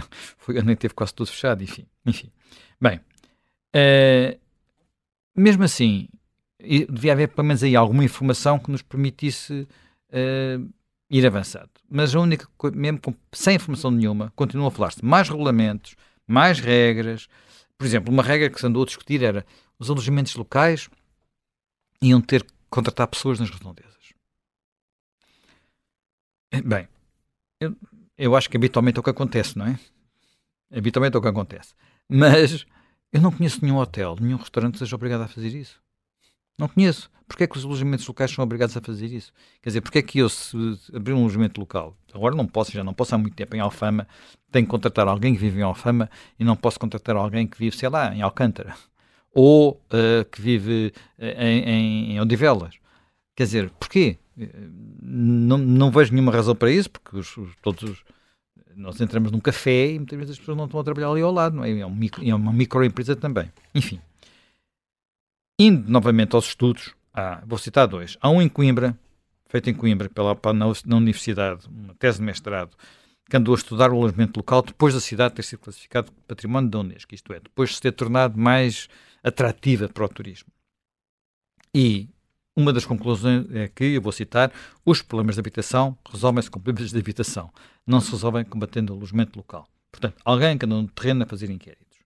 foi 0.38 0.58
ano 0.58 0.74
teve 0.76 0.94
quase 0.94 1.14
tudo 1.14 1.30
fechado, 1.30 1.62
enfim. 1.62 1.86
enfim. 2.04 2.30
Bem, 2.80 3.00
uh, 3.74 4.38
mesmo 5.34 5.64
assim, 5.64 6.08
devia 6.58 7.12
haver 7.12 7.28
pelo 7.28 7.46
menos 7.46 7.62
aí 7.62 7.76
alguma 7.76 8.04
informação 8.04 8.58
que 8.58 8.70
nos 8.70 8.82
permitisse 8.82 9.66
uh, 10.10 10.72
ir 11.10 11.26
avançando. 11.26 11.70
Mas 11.88 12.14
a 12.14 12.20
única 12.20 12.46
coisa, 12.56 12.76
mesmo 12.76 13.00
com, 13.00 13.14
sem 13.32 13.56
informação 13.56 13.90
nenhuma, 13.90 14.32
continua 14.36 14.68
a 14.68 14.70
falar-se 14.70 15.04
mais 15.04 15.28
regulamentos, 15.28 15.96
mais 16.26 16.60
regras. 16.60 17.28
Por 17.76 17.86
exemplo, 17.86 18.12
uma 18.12 18.22
regra 18.22 18.50
que 18.50 18.60
se 18.60 18.66
andou 18.66 18.82
a 18.82 18.86
discutir 18.86 19.22
era 19.22 19.46
os 19.78 19.90
alojamentos 19.90 20.34
locais 20.34 20.88
iam 22.02 22.20
ter 22.20 22.42
que 22.42 22.52
contratar 22.68 23.06
pessoas 23.06 23.40
nas 23.40 23.50
redondezas. 23.50 23.88
Bem, 26.64 26.88
eu, 27.60 27.76
eu 28.18 28.34
acho 28.36 28.50
que 28.50 28.56
habitualmente 28.56 28.98
é 28.98 29.00
o 29.00 29.02
que 29.02 29.10
acontece, 29.10 29.56
não 29.56 29.66
é? 29.66 29.78
Habitualmente 30.74 31.16
é 31.16 31.18
o 31.18 31.22
que 31.22 31.28
acontece. 31.28 31.72
Mas 32.08 32.66
eu 33.12 33.20
não 33.20 33.32
conheço 33.32 33.60
nenhum 33.62 33.78
hotel, 33.78 34.16
nenhum 34.20 34.36
restaurante 34.36 34.72
que 34.72 34.78
seja 34.80 34.96
obrigado 34.96 35.22
a 35.22 35.28
fazer 35.28 35.48
isso. 35.48 35.80
Não 36.58 36.68
conheço. 36.68 37.10
Porquê 37.28 37.44
é 37.44 37.46
que 37.46 37.58
os 37.58 37.64
alojamentos 37.64 38.06
locais 38.06 38.30
são 38.30 38.42
obrigados 38.42 38.76
a 38.76 38.80
fazer 38.80 39.06
isso? 39.06 39.32
Quer 39.62 39.68
dizer, 39.68 39.80
porquê 39.82 39.98
é 39.98 40.02
que 40.02 40.18
eu, 40.18 40.28
se 40.28 40.56
abrir 40.94 41.12
um 41.12 41.20
alojamento 41.20 41.60
local, 41.60 41.94
agora 42.12 42.34
não 42.34 42.46
posso, 42.46 42.72
já 42.72 42.82
não 42.82 42.94
posso 42.94 43.14
há 43.14 43.18
muito 43.18 43.34
tempo 43.34 43.54
em 43.54 43.60
Alfama, 43.60 44.08
tenho 44.50 44.64
que 44.64 44.70
contratar 44.70 45.06
alguém 45.06 45.34
que 45.34 45.40
vive 45.40 45.60
em 45.60 45.62
Alfama 45.62 46.10
e 46.38 46.44
não 46.44 46.56
posso 46.56 46.80
contratar 46.80 47.16
alguém 47.16 47.46
que 47.46 47.58
vive, 47.58 47.76
sei 47.76 47.88
lá, 47.90 48.14
em 48.14 48.22
Alcântara. 48.22 48.74
Ou 49.32 49.72
uh, 49.72 50.24
que 50.32 50.40
vive 50.40 50.92
eh, 51.18 51.46
em, 51.46 51.62
em, 51.68 52.12
em 52.12 52.20
Odivelas. 52.20 52.74
Quer 53.36 53.44
dizer, 53.44 53.70
porquê? 53.78 54.18
Não, 55.02 55.58
não 55.58 55.90
vejo 55.90 56.12
nenhuma 56.12 56.32
razão 56.32 56.54
para 56.54 56.70
isso, 56.70 56.90
porque 56.90 57.16
os, 57.16 57.36
os, 57.36 57.56
todos 57.62 57.82
os, 57.82 58.04
nós 58.76 59.00
entramos 59.00 59.32
num 59.32 59.40
café 59.40 59.90
e 59.90 59.98
muitas 59.98 60.18
vezes 60.18 60.32
as 60.32 60.38
pessoas 60.38 60.56
não 60.56 60.66
estão 60.66 60.80
a 60.80 60.84
trabalhar 60.84 61.10
ali 61.10 61.20
ao 61.20 61.32
lado, 61.32 61.56
não 61.56 61.64
é? 61.64 61.78
É, 61.78 61.86
um 61.86 61.94
micro, 61.94 62.26
é 62.26 62.34
uma 62.34 62.52
microempresa 62.52 63.16
também. 63.16 63.50
Enfim. 63.74 64.00
Indo 65.58 65.90
novamente 65.90 66.36
aos 66.36 66.46
estudos, 66.46 66.94
há, 67.12 67.42
vou 67.44 67.58
citar 67.58 67.88
dois. 67.88 68.16
Há 68.20 68.30
um 68.30 68.40
em 68.40 68.48
Coimbra, 68.48 68.96
feito 69.48 69.68
em 69.68 69.74
Coimbra, 69.74 70.08
pela, 70.08 70.38
na, 70.54 70.66
na 70.86 70.96
Universidade, 70.96 71.66
uma 71.68 71.94
tese 71.94 72.18
de 72.18 72.24
mestrado, 72.24 72.76
que 73.28 73.36
andou 73.36 73.54
a 73.54 73.58
estudar 73.58 73.90
o 73.90 73.96
alojamento 73.96 74.38
local 74.38 74.62
depois 74.62 74.94
da 74.94 75.00
cidade 75.00 75.34
ter 75.34 75.42
sido 75.42 75.60
classificado 75.60 76.12
património 76.26 76.70
da 76.70 76.78
Unesco, 76.78 77.14
isto 77.14 77.32
é, 77.32 77.40
depois 77.40 77.70
de 77.70 77.74
se 77.76 77.82
ter 77.82 77.92
tornado 77.92 78.38
mais 78.38 78.88
atrativa 79.22 79.88
para 79.88 80.04
o 80.04 80.08
turismo. 80.08 80.48
E 81.74 82.08
uma 82.58 82.72
das 82.72 82.84
conclusões 82.84 83.46
é 83.52 83.68
que, 83.68 83.84
eu 83.84 84.02
vou 84.02 84.10
citar, 84.10 84.50
os 84.84 85.00
problemas 85.00 85.36
de 85.36 85.40
habitação 85.40 85.96
resolvem-se 86.10 86.50
com 86.50 86.58
problemas 86.58 86.90
de 86.90 86.98
habitação, 86.98 87.52
não 87.86 88.00
se 88.00 88.10
resolvem 88.10 88.44
combatendo 88.44 88.92
o 88.92 88.96
alojamento 88.96 89.38
local. 89.38 89.68
Portanto, 89.92 90.16
alguém 90.24 90.58
que 90.58 90.66
anda 90.66 90.74
no 90.74 90.88
terreno 90.88 91.22
a 91.22 91.26
fazer 91.26 91.48
inquéritos. 91.50 91.98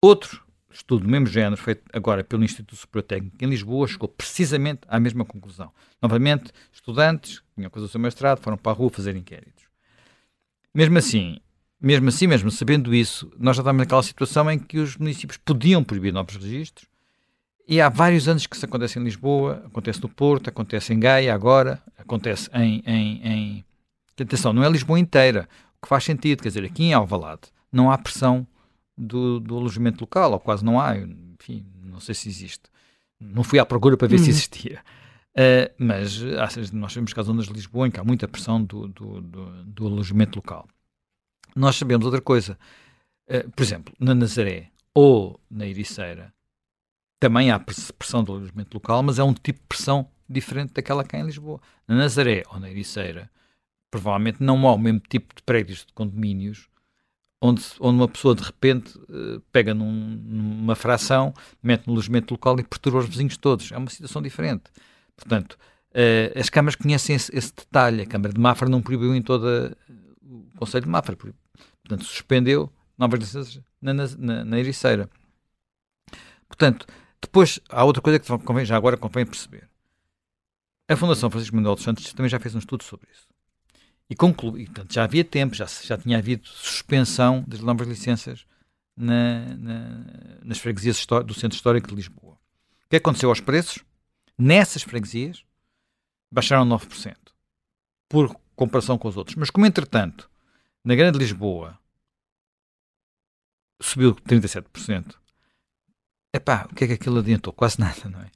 Outro 0.00 0.42
estudo 0.70 1.04
do 1.04 1.10
mesmo 1.10 1.26
género, 1.26 1.60
feito 1.60 1.82
agora 1.92 2.24
pelo 2.24 2.42
Instituto 2.42 2.74
Superior 2.74 3.06
Técnico 3.06 3.36
em 3.38 3.46
Lisboa, 3.46 3.86
chegou 3.86 4.08
precisamente 4.08 4.80
à 4.88 4.98
mesma 4.98 5.26
conclusão. 5.26 5.70
Novamente, 6.00 6.50
estudantes, 6.72 7.42
tinham 7.54 7.68
coisa 7.68 7.86
do 7.86 7.90
seu 7.90 8.00
mestrado, 8.00 8.40
foram 8.40 8.56
para 8.56 8.72
a 8.72 8.74
rua 8.74 8.88
fazer 8.88 9.14
inquéritos. 9.14 9.64
Mesmo 10.74 10.96
assim, 10.96 11.38
mesmo 11.78 12.08
assim, 12.08 12.26
mesmo 12.26 12.50
sabendo 12.50 12.94
isso, 12.94 13.30
nós 13.38 13.56
já 13.56 13.60
estamos 13.60 13.80
naquela 13.80 14.02
situação 14.02 14.50
em 14.50 14.58
que 14.58 14.78
os 14.78 14.96
municípios 14.96 15.36
podiam 15.36 15.84
proibir 15.84 16.14
novos 16.14 16.36
registros, 16.36 16.86
e 17.72 17.80
há 17.80 17.88
vários 17.88 18.28
anos 18.28 18.46
que 18.46 18.54
isso 18.54 18.66
acontece 18.66 18.98
em 18.98 19.02
Lisboa, 19.02 19.62
acontece 19.64 20.02
no 20.02 20.08
Porto, 20.10 20.50
acontece 20.50 20.92
em 20.92 21.00
Gaia 21.00 21.34
agora, 21.34 21.82
acontece 21.96 22.50
em, 22.52 22.82
em, 22.84 23.26
em... 23.26 23.64
Atenção, 24.20 24.52
não 24.52 24.62
é 24.62 24.68
Lisboa 24.68 25.00
inteira, 25.00 25.48
o 25.78 25.82
que 25.82 25.88
faz 25.88 26.04
sentido, 26.04 26.42
quer 26.42 26.50
dizer, 26.50 26.64
aqui 26.64 26.84
em 26.84 26.92
Alvalade 26.92 27.48
não 27.72 27.90
há 27.90 27.96
pressão 27.96 28.46
do, 28.94 29.40
do 29.40 29.56
alojamento 29.56 30.02
local, 30.02 30.32
ou 30.32 30.38
quase 30.38 30.62
não 30.62 30.78
há, 30.78 30.98
enfim, 30.98 31.64
não 31.82 31.98
sei 31.98 32.14
se 32.14 32.28
existe. 32.28 32.64
Não 33.18 33.42
fui 33.42 33.58
à 33.58 33.64
procura 33.64 33.96
para 33.96 34.06
ver 34.06 34.18
uhum. 34.18 34.24
se 34.24 34.28
existia. 34.28 34.80
Uh, 35.30 35.72
mas 35.78 36.20
nós 36.72 36.92
sabemos 36.92 37.14
que 37.14 37.20
há 37.20 37.22
zonas 37.22 37.46
de 37.46 37.54
Lisboa 37.54 37.88
em 37.88 37.90
que 37.90 37.98
há 37.98 38.04
muita 38.04 38.28
pressão 38.28 38.62
do, 38.62 38.86
do, 38.88 39.22
do, 39.22 39.64
do 39.64 39.86
alojamento 39.86 40.36
local. 40.36 40.68
Nós 41.56 41.76
sabemos 41.76 42.04
outra 42.04 42.20
coisa. 42.20 42.58
Uh, 43.26 43.50
por 43.50 43.62
exemplo, 43.62 43.94
na 43.98 44.14
Nazaré 44.14 44.68
ou 44.94 45.40
na 45.50 45.66
Ericeira, 45.66 46.34
também 47.22 47.52
há 47.52 47.60
pressão 47.60 48.24
do 48.24 48.32
alojamento 48.32 48.74
local, 48.74 49.00
mas 49.00 49.20
é 49.20 49.22
um 49.22 49.32
tipo 49.32 49.60
de 49.60 49.66
pressão 49.68 50.08
diferente 50.28 50.72
daquela 50.72 51.04
que 51.04 51.14
há 51.14 51.20
em 51.20 51.24
Lisboa. 51.24 51.60
Na 51.86 51.94
Nazaré 51.94 52.42
ou 52.50 52.58
na 52.58 52.68
Ericeira, 52.68 53.30
provavelmente 53.92 54.42
não 54.42 54.66
há 54.66 54.74
o 54.74 54.78
mesmo 54.78 54.98
tipo 55.08 55.32
de 55.32 55.40
prédios 55.44 55.84
de 55.86 55.92
condomínios 55.92 56.68
onde, 57.40 57.62
onde 57.78 57.96
uma 57.96 58.08
pessoa 58.08 58.34
de 58.34 58.42
repente 58.42 58.98
uh, 58.98 59.40
pega 59.52 59.72
num, 59.72 59.92
numa 59.92 60.74
fração, 60.74 61.32
mete 61.62 61.86
no 61.86 61.92
alojamento 61.92 62.34
local 62.34 62.58
e 62.58 62.64
perturba 62.64 62.98
os 62.98 63.06
vizinhos 63.06 63.36
todos. 63.36 63.70
É 63.70 63.78
uma 63.78 63.88
situação 63.88 64.20
diferente. 64.20 64.64
Portanto, 65.14 65.56
uh, 65.92 66.36
as 66.36 66.50
câmaras 66.50 66.74
conhecem 66.74 67.14
esse, 67.14 67.32
esse, 67.36 67.54
detalhe. 67.54 68.02
A 68.02 68.06
Câmara 68.06 68.32
de 68.32 68.40
Mafra 68.40 68.68
não 68.68 68.82
proibiu 68.82 69.14
em 69.14 69.22
toda 69.22 69.76
o 70.28 70.58
Conselho 70.58 70.86
de 70.86 70.90
Mafra. 70.90 71.14
Portanto, 71.14 72.02
suspendeu 72.02 72.68
novas 72.98 73.20
licenças 73.20 73.60
na, 73.80 73.94
na, 73.94 74.44
na 74.44 74.58
Ericeira. 74.58 75.08
Portanto, 76.48 76.84
depois 77.22 77.60
há 77.70 77.84
outra 77.84 78.02
coisa 78.02 78.18
que 78.18 78.26
convém, 78.44 78.64
já 78.64 78.76
agora 78.76 78.96
convém 78.96 79.24
perceber. 79.24 79.68
A 80.88 80.96
Fundação 80.96 81.30
Francisco 81.30 81.56
Manuel 81.56 81.76
dos 81.76 81.84
Santos 81.84 82.12
também 82.12 82.28
já 82.28 82.38
fez 82.38 82.54
um 82.54 82.58
estudo 82.58 82.84
sobre 82.84 83.08
isso 83.10 83.32
e 84.12 84.14
concluí, 84.14 84.66
portanto, 84.66 84.92
já 84.92 85.04
havia 85.04 85.24
tempo, 85.24 85.54
já, 85.54 85.64
já 85.64 85.96
tinha 85.96 86.18
havido 86.18 86.46
suspensão 86.46 87.42
das 87.48 87.60
novas 87.60 87.88
licenças 87.88 88.44
na, 88.94 89.56
na, 89.56 90.04
nas 90.44 90.58
freguesias 90.58 91.06
do 91.24 91.32
Centro 91.32 91.56
Histórico 91.56 91.88
de 91.88 91.94
Lisboa. 91.94 92.34
O 92.34 92.88
que 92.90 92.96
aconteceu 92.96 93.30
aos 93.30 93.40
preços? 93.40 93.82
Nessas 94.36 94.82
freguesias 94.82 95.42
baixaram 96.30 96.66
9%, 96.66 97.16
por 98.06 98.36
comparação 98.54 98.98
com 98.98 99.08
os 99.08 99.16
outros. 99.16 99.36
Mas 99.36 99.48
como, 99.48 99.64
entretanto, 99.64 100.30
na 100.84 100.94
Grande 100.94 101.18
Lisboa 101.18 101.78
subiu 103.80 104.14
37%, 104.14 105.14
epá, 106.32 106.68
o 106.70 106.74
que 106.74 106.84
é 106.84 106.86
que 106.88 106.92
aquilo 106.94 107.18
adiantou? 107.18 107.52
Quase 107.52 107.78
nada, 107.78 108.08
não 108.08 108.20
é? 108.20 108.30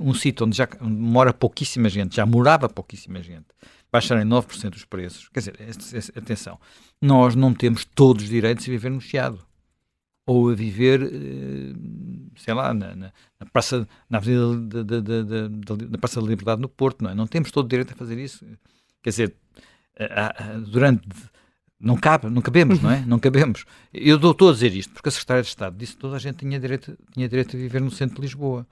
Um 0.00 0.14
sítio 0.14 0.46
onde 0.46 0.56
já 0.56 0.68
mora 0.80 1.34
pouquíssima 1.34 1.88
gente, 1.88 2.14
já 2.14 2.24
morava 2.24 2.68
pouquíssima 2.68 3.20
gente, 3.20 3.46
baixarem 3.90 4.24
9% 4.24 4.76
os 4.76 4.84
preços, 4.84 5.28
quer 5.28 5.40
dizer, 5.40 6.12
atenção, 6.16 6.58
nós 7.02 7.34
não 7.34 7.52
temos 7.52 7.84
todos 7.84 8.24
os 8.24 8.30
direitos 8.30 8.64
a 8.64 8.70
viver 8.70 8.90
no 8.90 9.00
Chiado. 9.00 9.44
Ou 10.26 10.50
a 10.50 10.54
viver, 10.54 11.02
eh, 11.02 11.74
sei 12.36 12.54
lá, 12.54 12.72
na, 12.72 12.94
na, 12.94 13.12
na 13.40 13.46
praça, 13.52 13.88
na 14.08 14.18
Avenida 14.18 14.46
na 15.90 15.98
Praça 15.98 16.20
da 16.20 16.26
Liberdade 16.28 16.60
no 16.60 16.68
Porto, 16.68 17.02
não 17.02 17.10
é? 17.10 17.14
Não 17.14 17.26
temos 17.26 17.50
todo 17.50 17.64
o 17.64 17.68
direito 17.68 17.94
a 17.94 17.96
fazer 17.96 18.16
isso. 18.16 18.46
Quer 19.02 19.10
dizer, 19.10 19.34
durante 20.68 21.08
não 21.80 21.96
cabe, 21.96 22.28
não 22.28 22.42
cabemos, 22.42 22.80
não 22.82 22.90
é? 22.90 23.00
Não 23.06 23.18
cabemos. 23.18 23.64
Eu 23.92 24.16
estou 24.16 24.50
a 24.50 24.52
dizer 24.52 24.74
isto 24.74 24.92
porque 24.92 25.08
a 25.08 25.12
Secretária 25.12 25.42
de 25.42 25.48
Estado 25.48 25.76
disse 25.76 25.94
que 25.94 25.98
toda 25.98 26.16
a 26.16 26.18
gente 26.18 26.36
tinha 26.36 26.60
direito, 26.60 26.96
tinha 27.12 27.26
direito 27.26 27.56
a 27.56 27.58
viver 27.58 27.80
no 27.80 27.90
centro 27.90 28.16
de 28.16 28.22
Lisboa. 28.22 28.66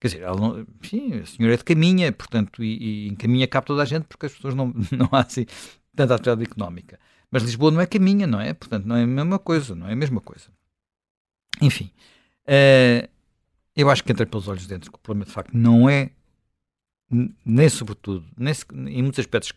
Quer 0.00 0.08
dizer, 0.08 0.26
não, 0.26 0.66
enfim, 0.82 1.20
a 1.20 1.26
senhora 1.26 1.54
é 1.54 1.56
de 1.56 1.62
caminha, 1.62 2.10
portanto, 2.10 2.64
e, 2.64 3.06
e 3.06 3.08
encaminha 3.08 3.46
cá 3.46 3.62
toda 3.62 3.82
a 3.82 3.84
gente 3.84 4.04
porque 4.04 4.26
as 4.26 4.32
pessoas 4.32 4.54
não, 4.54 4.74
não 4.90 5.08
há 5.12 5.20
assim 5.20 5.46
tanta 5.94 6.16
atividade 6.16 6.42
económica. 6.42 6.98
Mas 7.30 7.44
Lisboa 7.44 7.70
não 7.70 7.80
é 7.80 7.86
caminha, 7.86 8.26
não 8.26 8.40
é? 8.40 8.52
Portanto, 8.52 8.84
não 8.86 8.96
é 8.96 9.04
a 9.04 9.06
mesma 9.06 9.38
coisa, 9.38 9.74
não 9.76 9.88
é 9.88 9.92
a 9.92 9.96
mesma 9.96 10.20
coisa. 10.20 10.48
Enfim, 11.60 11.92
uh, 12.48 13.08
eu 13.76 13.88
acho 13.88 14.02
que 14.02 14.10
entra 14.10 14.26
pelos 14.26 14.48
olhos 14.48 14.66
dentro 14.66 14.90
que 14.90 14.96
o 14.96 15.00
problema 15.00 15.24
de 15.24 15.30
facto 15.30 15.56
não 15.56 15.88
é, 15.88 16.10
nem 17.44 17.68
sobretudo, 17.68 18.26
nem, 18.36 18.52
em 18.88 19.02
muitos 19.02 19.20
aspectos, 19.20 19.52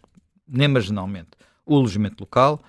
nem 0.48 0.68
marginalmente, 0.68 1.32
o 1.66 1.76
alojamento 1.76 2.22
local, 2.22 2.62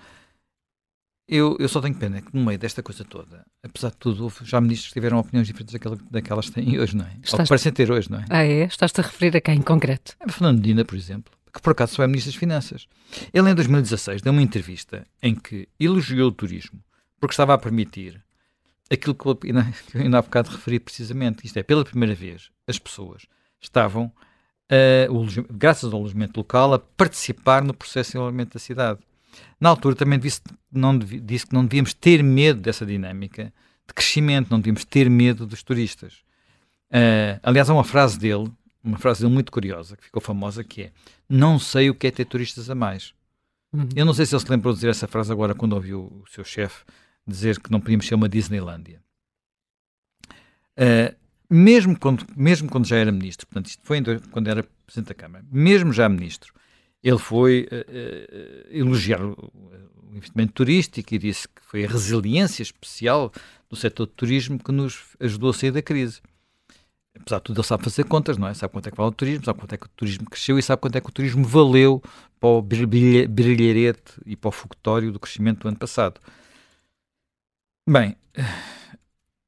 eu, 1.27 1.57
eu 1.59 1.67
só 1.67 1.81
tenho 1.81 1.95
pena 1.95 2.21
que 2.21 2.33
no 2.33 2.45
meio 2.45 2.57
desta 2.57 2.81
coisa 2.81 3.03
toda, 3.03 3.45
apesar 3.61 3.89
de 3.89 3.97
tudo, 3.97 4.31
já 4.43 4.61
ministros 4.61 4.93
tiveram 4.93 5.17
opiniões 5.17 5.47
diferentes 5.47 5.73
daquela, 5.73 5.97
daquelas 6.09 6.49
que 6.49 6.53
têm 6.53 6.79
hoje, 6.79 6.95
não 6.95 7.05
é? 7.05 7.13
Estás... 7.21 7.33
Ou 7.33 7.39
que 7.39 7.49
parecem 7.49 7.71
ter 7.73 7.91
hoje, 7.91 8.09
não 8.09 8.19
é? 8.19 8.25
Ah, 8.29 8.43
é? 8.43 8.63
Estás-te 8.63 9.01
a 9.01 9.03
referir 9.03 9.35
a 9.35 9.41
quem 9.41 9.57
em 9.57 9.61
concreto? 9.61 10.15
É 10.19 10.31
Fernando 10.31 10.57
Medina, 10.59 10.85
por 10.85 10.95
exemplo, 10.95 11.33
que 11.53 11.61
por 11.61 11.71
acaso 11.71 11.95
só 11.95 12.03
é 12.03 12.07
ministro 12.07 12.31
das 12.31 12.39
Finanças. 12.39 12.87
Ele, 13.33 13.49
em 13.49 13.55
2016, 13.55 14.21
deu 14.21 14.31
uma 14.31 14.41
entrevista 14.41 15.05
em 15.21 15.35
que 15.35 15.67
elogiou 15.79 16.29
o 16.29 16.31
turismo 16.31 16.81
porque 17.19 17.33
estava 17.33 17.53
a 17.53 17.57
permitir 17.57 18.23
aquilo 18.89 19.15
que 19.15 19.25
eu 19.27 19.37
ainda 19.95 20.19
há 20.19 20.21
bocado 20.21 20.51
referi 20.51 20.79
precisamente. 20.79 21.45
Isto 21.45 21.57
é, 21.57 21.63
pela 21.63 21.83
primeira 21.83 22.15
vez, 22.15 22.49
as 22.67 22.79
pessoas 22.79 23.25
estavam, 23.59 24.11
uh, 24.71 25.45
graças 25.51 25.91
ao 25.91 25.99
alojamento 25.99 26.39
local, 26.39 26.73
a 26.73 26.79
participar 26.79 27.63
no 27.63 27.73
processo 27.73 28.09
de 28.09 28.13
desenvolvimento 28.13 28.53
da 28.53 28.59
cidade. 28.59 28.99
Na 29.59 29.69
altura 29.69 29.95
também 29.95 30.19
disse, 30.19 30.41
não, 30.71 30.97
disse 30.97 31.45
que 31.47 31.53
não 31.53 31.65
devíamos 31.65 31.93
ter 31.93 32.23
medo 32.23 32.61
dessa 32.61 32.85
dinâmica 32.85 33.53
de 33.87 33.93
crescimento, 33.93 34.49
não 34.49 34.59
devíamos 34.59 34.85
ter 34.85 35.09
medo 35.09 35.45
dos 35.45 35.63
turistas. 35.63 36.15
Uh, 36.89 37.39
aliás, 37.43 37.69
há 37.69 37.73
uma 37.73 37.83
frase 37.83 38.17
dele, 38.17 38.51
uma 38.83 38.97
frase 38.97 39.21
dele 39.21 39.33
muito 39.33 39.51
curiosa, 39.51 39.97
que 39.97 40.05
ficou 40.05 40.21
famosa, 40.21 40.63
que 40.63 40.83
é 40.83 40.91
não 41.29 41.59
sei 41.59 41.89
o 41.89 41.95
que 41.95 42.07
é 42.07 42.11
ter 42.11 42.25
turistas 42.25 42.69
a 42.69 42.75
mais. 42.75 43.13
Uhum. 43.73 43.89
Eu 43.95 44.05
não 44.05 44.13
sei 44.13 44.25
se 44.25 44.33
ele 44.33 44.41
se 44.41 44.49
lembrou 44.49 44.73
de 44.73 44.77
dizer 44.79 44.89
essa 44.89 45.07
frase 45.07 45.31
agora 45.31 45.53
quando 45.53 45.73
ouviu 45.73 46.23
o 46.23 46.23
seu 46.29 46.43
chefe 46.43 46.83
dizer 47.25 47.59
que 47.59 47.69
não 47.69 47.81
podíamos 47.81 48.07
ser 48.07 48.15
uma 48.15 48.29
Disneylândia. 48.29 49.01
Uh, 50.77 51.13
mesmo, 51.49 51.97
quando, 51.97 52.25
mesmo 52.35 52.69
quando 52.69 52.85
já 52.85 52.97
era 52.97 53.11
ministro, 53.11 53.47
portanto, 53.47 53.67
isto 53.67 53.81
foi 53.83 54.01
quando 54.31 54.47
era 54.47 54.65
Presidente 54.85 55.09
da 55.09 55.13
Câmara, 55.15 55.45
mesmo 55.51 55.91
já 55.91 56.07
ministro, 56.07 56.53
ele 57.03 57.17
foi 57.17 57.67
uh, 57.71 57.75
uh, 57.75 58.77
elogiar 58.77 59.23
o, 59.23 59.51
investimento 60.13 60.53
turístico 60.53 61.13
e 61.13 61.17
disse 61.17 61.47
que 61.47 61.61
foi 61.61 61.85
a 61.85 61.87
resiliência 61.87 62.63
especial 62.63 63.31
do 63.69 63.75
setor 63.75 64.07
de 64.07 64.13
turismo 64.13 64.57
que 64.57 64.71
nos 64.71 65.15
ajudou 65.19 65.51
a 65.51 65.53
sair 65.53 65.71
da 65.71 65.81
crise. 65.81 66.21
Apesar 67.19 67.37
de 67.37 67.43
tudo, 67.43 67.59
ele 67.59 67.67
sabe 67.67 67.83
fazer 67.83 68.03
contas, 68.05 68.37
não 68.37 68.47
é? 68.47 68.53
Sabe 68.53 68.71
quanto 68.71 68.87
é 68.87 68.91
que 68.91 68.97
vale 68.97 69.09
o 69.09 69.13
turismo, 69.13 69.45
sabe 69.45 69.59
quanto 69.59 69.73
é 69.73 69.77
que 69.77 69.85
o 69.85 69.89
turismo 69.89 70.25
cresceu 70.29 70.57
e 70.57 70.63
sabe 70.63 70.81
quanto 70.81 70.95
é 70.95 71.01
que 71.01 71.09
o 71.09 71.11
turismo 71.11 71.43
valeu 71.43 72.01
para 72.39 72.49
o 72.49 72.61
brilharete 72.61 74.13
e 74.25 74.35
para 74.35 74.49
o 74.49 74.51
fogotório 74.51 75.11
do 75.11 75.19
crescimento 75.19 75.61
do 75.61 75.67
ano 75.67 75.77
passado. 75.77 76.21
Bem, 77.89 78.15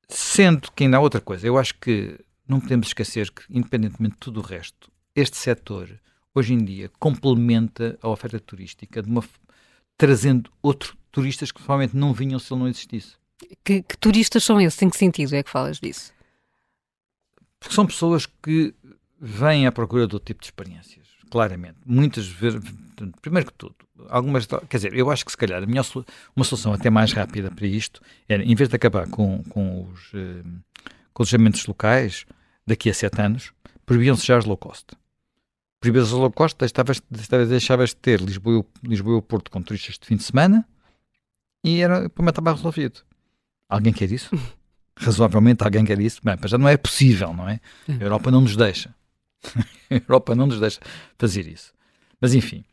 sendo 0.09 0.71
que 0.71 0.83
ainda 0.83 0.97
há 0.97 0.99
outra 0.99 1.21
coisa, 1.21 1.45
eu 1.45 1.57
acho 1.57 1.75
que 1.75 2.19
não 2.47 2.59
podemos 2.59 2.87
esquecer 2.87 3.29
que, 3.29 3.43
independentemente 3.49 4.15
de 4.15 4.19
tudo 4.19 4.39
o 4.39 4.43
resto, 4.43 4.91
este 5.15 5.37
setor 5.37 5.89
hoje 6.33 6.53
em 6.53 6.63
dia 6.63 6.89
complementa 6.99 7.97
a 8.01 8.09
oferta 8.09 8.39
turística 8.39 9.01
uma, 9.01 9.23
trazendo 9.97 10.51
outros 10.61 10.95
turistas 11.11 11.51
que 11.51 11.59
provavelmente 11.59 11.95
não 11.95 12.13
vinham 12.13 12.39
se 12.39 12.51
ele 12.51 12.61
não 12.61 12.67
existisse. 12.67 13.15
Que, 13.63 13.83
que, 13.83 13.97
turistas 13.97 14.43
são 14.43 14.59
esses? 14.59 14.81
Em 14.81 14.89
que 14.89 14.97
sentido 14.97 15.35
é 15.35 15.43
que 15.43 15.49
falas 15.49 15.79
disso? 15.79 16.11
Porque 17.59 17.75
são 17.75 17.85
pessoas 17.85 18.25
que 18.25 18.73
vêm 19.19 19.67
à 19.67 19.71
procura 19.71 20.07
de 20.07 20.15
outro 20.15 20.25
tipo 20.25 20.41
de 20.41 20.47
experiências, 20.47 21.07
claramente. 21.29 21.77
Muitas 21.85 22.27
vezes, 22.27 22.61
primeiro 23.21 23.47
que 23.47 23.53
tudo, 23.53 23.75
algumas, 24.09 24.47
quer 24.67 24.77
dizer, 24.77 24.93
eu 24.93 25.09
acho 25.11 25.25
que 25.25 25.31
se 25.31 25.37
calhar 25.37 25.61
a 25.61 25.65
minha, 25.65 25.81
uma 26.35 26.45
solução 26.45 26.73
até 26.73 26.89
mais 26.89 27.13
rápida 27.13 27.51
para 27.51 27.67
isto 27.67 28.01
era, 28.27 28.43
em 28.43 28.55
vez 28.55 28.69
de 28.69 28.75
acabar 28.75 29.07
com, 29.07 29.43
com 29.49 29.87
os 29.87 30.11
eh, 30.13 30.43
com 31.13 31.23
os 31.23 31.33
alojamentos 31.33 31.65
locais 31.65 32.25
daqui 32.65 32.89
a 32.89 32.93
sete 32.93 33.21
anos, 33.21 33.51
proibiam-se 33.85 34.25
já 34.25 34.37
os 34.37 34.45
low 34.45 34.57
cost 34.57 34.95
proibidas 35.79 36.11
low 36.11 36.31
cost, 36.31 36.57
deixavas, 36.57 37.01
deixavas 37.47 37.89
de 37.89 37.95
ter 37.95 38.21
Lisboa, 38.21 38.65
Lisboa 38.83 39.15
e 39.15 39.19
o 39.19 39.21
Porto 39.21 39.49
com 39.49 39.61
turistas 39.61 39.97
de 39.97 40.05
fim 40.05 40.15
de 40.15 40.23
semana 40.23 40.67
e 41.63 41.81
era, 41.81 42.05
o 42.05 42.09
problema 42.09 42.31
estava 42.31 42.53
resolvido. 42.53 43.01
Alguém 43.67 43.93
quer 43.93 44.11
isso? 44.11 44.29
Razoavelmente 44.97 45.63
alguém 45.63 45.85
quer 45.85 45.99
isso? 45.99 46.19
Bem, 46.23 46.35
já 46.45 46.57
não 46.57 46.67
é 46.67 46.75
possível, 46.75 47.33
não 47.33 47.47
é? 47.47 47.59
A 47.87 48.03
Europa 48.03 48.29
não 48.29 48.41
nos 48.41 48.55
deixa. 48.55 48.93
A 49.89 49.93
Europa 49.95 50.35
não 50.35 50.47
nos 50.47 50.59
deixa 50.59 50.79
fazer 51.17 51.47
isso. 51.47 51.73
Mas 52.19 52.33
enfim. 52.33 52.63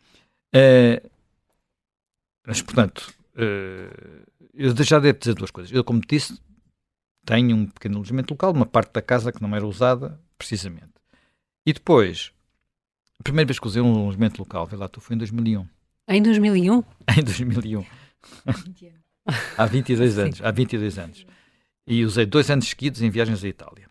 Uh, 0.54 1.10
mas, 2.46 2.62
portanto, 2.62 3.12
uh, 3.34 4.26
eu 4.54 4.74
já 4.84 4.98
devo 4.98 5.18
dizer 5.18 5.34
duas 5.34 5.50
coisas. 5.50 5.72
Eu, 5.72 5.82
como 5.82 6.00
disse, 6.00 6.38
tenho 7.24 7.56
um 7.56 7.66
pequeno 7.66 7.96
alojamento 7.96 8.32
local, 8.32 8.52
uma 8.52 8.66
parte 8.66 8.92
da 8.92 9.02
casa 9.02 9.32
que 9.32 9.42
não 9.42 9.54
era 9.54 9.66
usada, 9.66 10.20
precisamente. 10.38 10.94
E 11.66 11.72
depois, 11.72 12.32
a 13.18 13.22
primeira 13.22 13.48
vez 13.48 13.58
que 13.58 13.66
usei 13.66 13.82
um 13.82 13.94
alojamento 13.94 14.40
local, 14.40 14.66
vê 14.66 14.76
lá, 14.76 14.88
tu 14.88 15.00
foi 15.00 15.16
em 15.16 15.18
2001. 15.18 15.66
Em 16.08 16.22
2001? 16.22 16.84
Em 17.18 17.24
2001. 17.24 17.84
há 19.58 19.66
22 19.66 20.18
anos. 20.18 20.42
Há 20.42 20.50
22 20.52 20.98
anos. 20.98 21.26
E 21.86 22.04
usei 22.04 22.26
dois 22.26 22.48
anos 22.50 22.68
seguidos 22.68 23.02
em 23.02 23.10
viagens 23.10 23.42
à 23.42 23.48
Itália. 23.48 23.88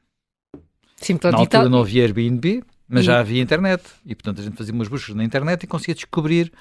Sim, 0.98 1.18
Na 1.24 1.38
altura 1.38 1.70
não 1.70 1.80
havia 1.82 2.04
Airbnb, 2.04 2.64
mas 2.88 3.04
e... 3.04 3.06
já 3.06 3.20
havia 3.20 3.42
internet. 3.42 3.84
E, 4.06 4.16
portanto, 4.16 4.42
a 4.42 4.44
gente 4.44 4.56
fazia 4.56 4.74
umas 4.74 4.88
buscas 4.88 5.16
na 5.16 5.24
internet 5.24 5.64
e 5.64 5.68
conseguia 5.68 5.96
descobrir 5.96 6.52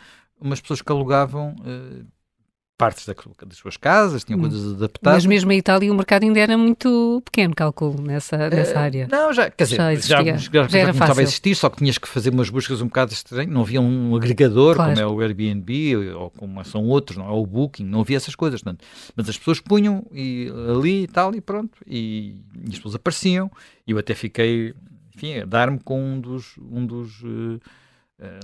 umas 0.41 0.61
pessoas 0.61 0.83
que 0.83 0.91
alugavam 0.91 1.55
uh, 1.61 2.05
partes 2.77 3.07
da, 3.07 3.15
das 3.47 3.59
suas 3.59 3.77
casas, 3.77 4.25
tinham 4.25 4.39
hum. 4.39 4.43
coisas 4.43 4.75
adaptadas. 4.75 5.25
Mas 5.25 5.27
mesmo 5.27 5.51
a 5.51 5.55
Itália 5.55 5.93
o 5.93 5.95
mercado 5.95 6.25
ainda 6.25 6.41
era 6.41 6.59
muito 6.59 7.23
pequeno, 7.25 7.55
calculo, 7.55 8.03
nessa, 8.03 8.51
nessa 8.51 8.75
uh, 8.75 8.79
área. 8.79 9.09
Não, 9.11 9.33
já, 9.33 9.49
quer 9.49 9.65
dizer, 9.65 9.77
já, 9.77 9.93
existia. 9.93 10.17
já, 10.17 10.25
já, 10.25 10.63
já, 10.69 10.69
já 10.69 10.93
começava 10.93 11.21
a 11.21 11.23
existir, 11.23 11.55
só 11.55 11.71
que 11.71 11.79
tinhas 11.79 11.99
que 11.99 12.09
fazer 12.09 12.31
umas 12.31 12.51
buscas 12.51 12.81
um 12.81 12.87
bocado 12.87 13.13
estranhas, 13.13 13.53
não 13.53 13.61
havia 13.61 13.81
um 13.81 14.17
agregador, 14.17 14.75
claro. 14.75 14.93
como 14.93 15.03
é 15.03 15.07
o 15.07 15.21
Airbnb, 15.21 16.15
ou 16.15 16.31
como 16.31 16.65
são 16.65 16.85
outros, 16.85 17.17
não 17.17 17.29
é 17.29 17.33
o 17.33 17.47
Booking, 17.47 17.85
não 17.85 18.01
havia 18.01 18.17
essas 18.17 18.35
coisas, 18.35 18.61
portanto, 18.61 18.85
mas 19.15 19.29
as 19.29 19.39
pessoas 19.39 19.61
punham 19.61 20.05
e, 20.13 20.51
ali 20.69 21.05
e 21.05 21.07
tal, 21.07 21.35
e 21.35 21.41
pronto, 21.41 21.79
e, 21.87 22.41
e 22.65 22.69
as 22.71 22.77
pessoas 22.77 22.97
apareciam, 22.97 23.51
e 23.87 23.93
eu 23.93 23.99
até 23.99 24.15
fiquei, 24.15 24.75
enfim, 25.15 25.39
a 25.39 25.45
dar-me 25.45 25.79
com 25.79 26.03
um 26.03 26.21
dos, 26.21 26.57
um 26.59 26.85
dos, 26.85 27.23
uh, 27.23 27.61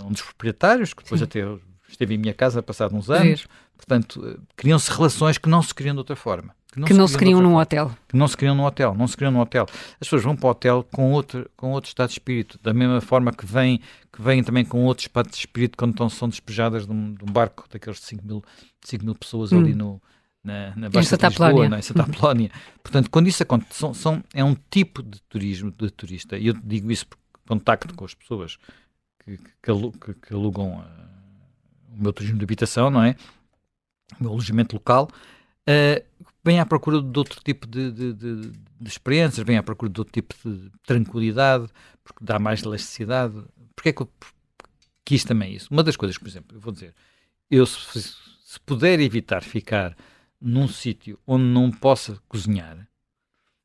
um 0.05 0.13
dos 0.13 0.23
proprietários, 0.23 0.95
que 0.95 1.03
depois 1.03 1.19
Sim. 1.19 1.25
até 1.25 1.45
esteve 1.89 2.15
em 2.15 2.19
minha 2.19 2.35
casa 2.35 2.63
passado 2.63 2.95
uns 2.95 3.11
anos, 3.11 3.47
Portanto, 3.81 4.23
eh, 4.27 4.39
criam-se 4.57 4.91
relações 4.91 5.39
que 5.39 5.49
não 5.49 5.63
se 5.63 5.75
criam 5.75 5.95
de 5.95 5.99
outra 5.99 6.15
forma. 6.15 6.55
Que 6.71 6.79
não, 6.79 6.87
que 6.87 6.93
se, 6.93 6.99
não 6.99 7.09
se 7.09 7.19
criam 7.19 7.41
num 7.41 7.57
hotel. 7.57 7.91
Que 8.07 8.17
não 8.17 8.29
se 8.29 8.37
criam 8.37 8.55
num 8.55 8.65
hotel, 8.65 8.95
não 8.95 9.09
se 9.09 9.17
criam 9.17 9.33
num 9.33 9.41
hotel. 9.41 9.67
As 9.71 10.07
pessoas 10.07 10.23
vão 10.23 10.37
para 10.37 10.47
o 10.47 10.51
hotel 10.51 10.87
com 10.93 11.11
outro, 11.13 11.51
com 11.57 11.73
outro 11.73 11.89
estado 11.89 12.09
de 12.09 12.15
espírito, 12.15 12.61
da 12.63 12.73
mesma 12.73 13.01
forma 13.01 13.33
que 13.33 13.45
vêm, 13.45 13.81
que 14.13 14.23
vêm 14.23 14.45
também 14.45 14.65
com 14.65 14.85
outro 14.85 15.03
estado 15.03 15.31
de 15.31 15.37
espírito 15.37 15.77
quando 15.77 15.93
estão, 15.93 16.09
são 16.09 16.29
despejadas 16.29 16.87
de 16.87 16.93
um, 16.93 17.15
de 17.15 17.25
um 17.25 17.33
barco 17.33 17.65
daqueles 17.71 17.99
de 17.99 18.07
5 18.07 18.25
mil, 18.25 18.45
5 18.85 19.05
mil 19.05 19.15
pessoas 19.15 19.51
hum. 19.51 19.59
ali 19.59 19.75
no, 19.75 20.01
na, 20.45 20.77
na 20.77 20.89
Baixa 20.91 21.17
de 21.17 21.27
Lisboa, 21.27 21.69
na 21.69 21.83
Santa 21.83 22.03
Apolónia. 22.03 22.51
Portanto, 22.83 23.11
quando 23.11 23.27
isso 23.29 23.43
acontece, 23.43 23.75
são, 23.75 23.95
são, 23.95 24.23
é 24.33 24.45
um 24.45 24.55
tipo 24.71 25.03
de 25.03 25.21
turismo, 25.23 25.73
de 25.73 25.91
turista, 25.91 26.39
e 26.39 26.49
eu 26.49 26.55
digo 26.63 26.93
isso 26.93 27.07
por 27.09 27.19
contacto 27.49 27.95
com 27.95 28.05
as 28.05 28.15
pessoas 28.15 28.59
que, 29.25 29.39
que, 29.39 30.15
que 30.15 30.35
alugam 30.35 30.79
uh, 30.79 30.85
o 31.93 32.03
meu 32.03 32.13
turismo 32.13 32.39
de 32.39 32.45
habitação, 32.45 32.91
não 32.91 33.03
é? 33.03 33.17
Meu 34.19 34.31
alojamento 34.31 34.77
local, 34.77 35.09
uh, 35.69 36.05
vem 36.45 36.59
à 36.59 36.67
procura 36.67 37.01
de 37.01 37.19
outro 37.19 37.41
tipo 37.43 37.67
de, 37.67 37.91
de, 37.93 38.13
de, 38.15 38.51
de, 38.81 38.89
experiências, 38.89 39.47
vem 39.47 39.57
à 39.57 39.63
procura 39.63 39.91
de 39.91 40.01
outro 40.01 40.13
tipo 40.13 40.35
de 40.45 40.71
tranquilidade, 40.85 41.67
porque 42.03 42.25
dá 42.25 42.39
mais 42.39 42.63
elasticidade. 42.63 43.35
Porque 43.75 43.91
é 43.91 43.93
que 43.93 44.03
eu 44.03 44.11
quis 45.05 45.25
também 45.25 45.55
isso? 45.55 45.69
Uma 45.71 45.83
das 45.83 45.97
coisas, 45.97 46.17
por 46.19 46.29
exemplo, 46.29 46.57
eu 46.57 46.61
vou 46.61 46.73
dizer, 46.73 46.95
eu 47.51 47.67
se, 47.67 48.15
se 48.43 48.61
puder 48.65 49.01
evitar 49.01 49.43
ficar 49.43 49.97
num 50.41 50.67
sítio 50.67 51.19
onde 51.27 51.45
não 51.45 51.71
possa 51.71 52.19
cozinhar 52.29 52.89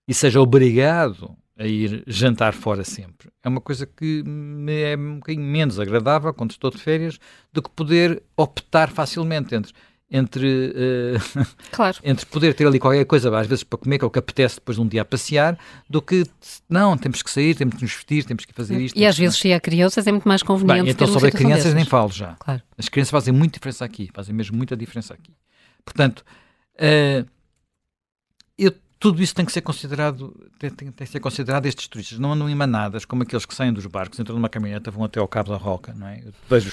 e 0.08 0.14
seja 0.14 0.42
obrigado 0.42 1.36
a 1.58 1.66
ir 1.66 2.04
jantar 2.06 2.54
fora 2.54 2.84
sempre. 2.84 3.30
É 3.42 3.48
uma 3.48 3.62
coisa 3.62 3.86
que 3.86 4.24
me 4.24 4.82
é 4.82 4.98
um 4.98 5.16
bocadinho 5.16 5.46
menos 5.46 5.80
agradável 5.80 6.34
quando 6.34 6.52
estou 6.52 6.70
de 6.70 6.78
férias 6.78 7.18
do 7.54 7.62
que 7.62 7.70
poder 7.70 8.22
optar 8.36 8.90
facilmente 8.90 9.56
entre 9.56 9.74
entre, 10.10 10.48
uh, 10.48 11.46
claro. 11.72 11.98
entre 12.04 12.26
poder 12.28 12.54
ter 12.54 12.68
ali 12.68 12.80
qualquer 12.80 13.06
coisa, 13.06 13.36
às 13.38 13.48
vezes 13.48 13.64
para 13.64 13.80
comer, 13.80 13.98
que 13.98 14.06
é 14.06 14.08
o 14.08 14.12
que 14.12 14.20
apetece 14.20 14.56
depois 14.56 14.78
de 14.78 14.82
um 14.82 14.88
dia 14.88 15.02
a 15.02 15.06
passear, 15.06 15.58
do 15.90 16.02
que 16.02 16.24
não, 16.70 16.98
temos 16.98 17.24
que 17.24 17.30
sair, 17.30 17.56
temos 17.56 17.76
que 17.76 17.82
nos 17.82 17.94
vestir, 17.94 18.24
temos 18.24 18.46
que 18.46 18.54
fazer 18.54 18.80
isto. 18.80 18.98
E 18.98 19.06
às 19.06 19.18
vezes, 19.18 19.38
se 19.38 19.52
há 19.52 19.60
crianças, 19.60 20.06
é 20.06 20.12
muito 20.12 20.28
mais 20.28 20.44
conveniente. 20.44 20.84
Bem, 20.84 20.92
então, 20.92 21.08
sobre 21.08 21.32
crianças, 21.32 21.58
dessas. 21.58 21.74
nem 21.74 21.86
falo 21.86 22.12
já. 22.12 22.36
Claro. 22.40 22.62
As 22.78 22.88
crianças 22.88 23.12
fazem 23.12 23.34
muita 23.34 23.58
diferença 23.58 23.84
aqui, 23.84 24.10
fazem 24.14 24.34
mesmo 24.36 24.56
muita 24.56 24.78
diferença 24.78 25.14
aqui. 25.14 25.34
Portanto, 25.84 26.24
uh, 26.76 27.26
tudo 29.06 29.22
isso 29.22 29.36
tem 29.36 29.46
que 29.46 29.52
ser 29.52 29.62
considerado, 29.62 30.36
tem, 30.58 30.72
tem, 30.72 30.92
tem, 30.92 31.06
que 31.06 31.12
ser 31.12 31.20
considerado 31.20 31.68
estes 31.68 31.88
turistas. 31.88 32.18
Não 32.18 32.34
andam 32.34 32.50
em 32.50 32.56
manadas, 32.56 33.06
como 33.06 33.22
aqueles 33.22 33.46
que 33.46 33.54
saem 33.54 33.72
dos 33.72 33.86
barcos, 33.86 34.20
entram 34.20 34.36
numa 34.36 34.50
caminhoneta, 34.50 34.90
vão 34.90 35.04
até 35.04 35.20
ao 35.20 35.28
Cabo 35.28 35.52
da 35.52 35.58
Roca, 35.58 35.94
não 35.94 36.08
é? 36.08 36.24
Eu 36.26 36.34
vejo 36.50 36.72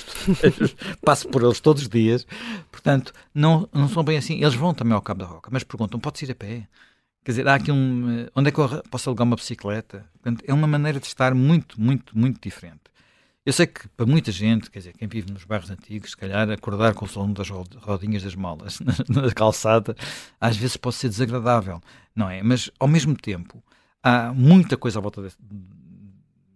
passo 1.04 1.28
por 1.28 1.42
eles 1.42 1.60
todos 1.60 1.82
os 1.82 1.90
dias. 1.90 2.26
Portanto, 2.70 3.12
não, 3.34 3.68
não 3.70 3.86
são 3.86 4.02
bem 4.02 4.16
assim. 4.16 4.40
Eles 4.40 4.54
vão 4.54 4.72
também 4.72 4.94
ao 4.94 5.02
Cabo 5.02 5.20
da 5.20 5.26
Roca, 5.26 5.50
mas 5.52 5.62
perguntam, 5.62 6.00
pode 6.00 6.24
ir 6.24 6.30
a 6.30 6.34
pé? 6.34 6.66
Quer 7.22 7.32
dizer, 7.32 7.46
há 7.46 7.54
aqui 7.56 7.70
um... 7.70 8.26
Onde 8.34 8.48
é 8.48 8.50
que 8.50 8.58
eu 8.58 8.82
posso 8.90 9.10
alugar 9.10 9.26
uma 9.26 9.36
bicicleta? 9.36 10.06
Portanto, 10.14 10.42
é 10.48 10.54
uma 10.54 10.66
maneira 10.66 10.98
de 10.98 11.06
estar 11.06 11.34
muito, 11.34 11.78
muito, 11.78 12.16
muito 12.18 12.40
diferente. 12.40 12.80
Eu 13.44 13.52
sei 13.52 13.66
que 13.66 13.88
para 13.88 14.06
muita 14.06 14.30
gente, 14.30 14.70
quer 14.70 14.78
dizer, 14.78 14.92
quem 14.92 15.08
vive 15.08 15.32
nos 15.32 15.44
bairros 15.44 15.68
antigos, 15.68 16.10
se 16.10 16.16
calhar 16.16 16.48
acordar 16.48 16.94
com 16.94 17.04
o 17.04 17.08
som 17.08 17.32
das 17.32 17.48
rodinhas 17.48 18.22
das 18.22 18.36
molas 18.36 18.78
na, 19.08 19.22
na 19.22 19.32
calçada, 19.32 19.96
às 20.40 20.56
vezes 20.56 20.76
pode 20.76 20.94
ser 20.94 21.08
desagradável, 21.08 21.82
não 22.14 22.30
é? 22.30 22.40
Mas, 22.40 22.70
ao 22.78 22.86
mesmo 22.86 23.16
tempo, 23.16 23.62
há 24.00 24.32
muita 24.32 24.76
coisa 24.76 25.00
à 25.00 25.02
volta 25.02 25.22
de, 25.22 25.34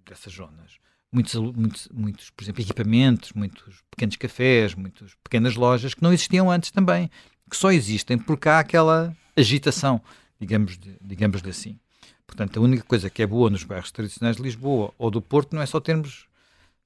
dessas 0.09 0.33
zonas. 0.33 0.79
Muitos, 1.11 1.35
muitos, 1.35 1.88
muitos, 1.92 2.31
por 2.31 2.44
exemplo, 2.44 2.62
equipamentos, 2.62 3.33
muitos 3.33 3.83
pequenos 3.90 4.14
cafés, 4.14 4.75
muitas 4.75 5.14
pequenas 5.25 5.57
lojas 5.57 5.92
que 5.92 6.03
não 6.03 6.12
existiam 6.12 6.49
antes 6.51 6.70
também, 6.70 7.11
que 7.51 7.57
só 7.57 7.72
existem 7.72 8.16
porque 8.16 8.49
há 8.49 8.61
aquela 8.61 9.16
agitação, 9.37 10.01
digamos, 10.38 10.79
de, 10.79 10.96
digamos 11.01 11.42
de 11.42 11.51
assim. 11.51 11.81
Portanto, 12.27 12.61
a 12.61 12.62
única 12.62 12.85
coisa 12.85 13.11
que 13.11 13.22
é 13.22 13.27
boa 13.27 13.51
nos 13.51 13.64
bairros 13.64 13.90
tradicionais 13.90 14.37
de 14.37 14.42
Lisboa 14.42 14.92
ou 14.96 15.11
do 15.11 15.20
Porto 15.20 15.55
não 15.55 15.62
é 15.62 15.66
só 15.66 15.81
termos 15.81 16.27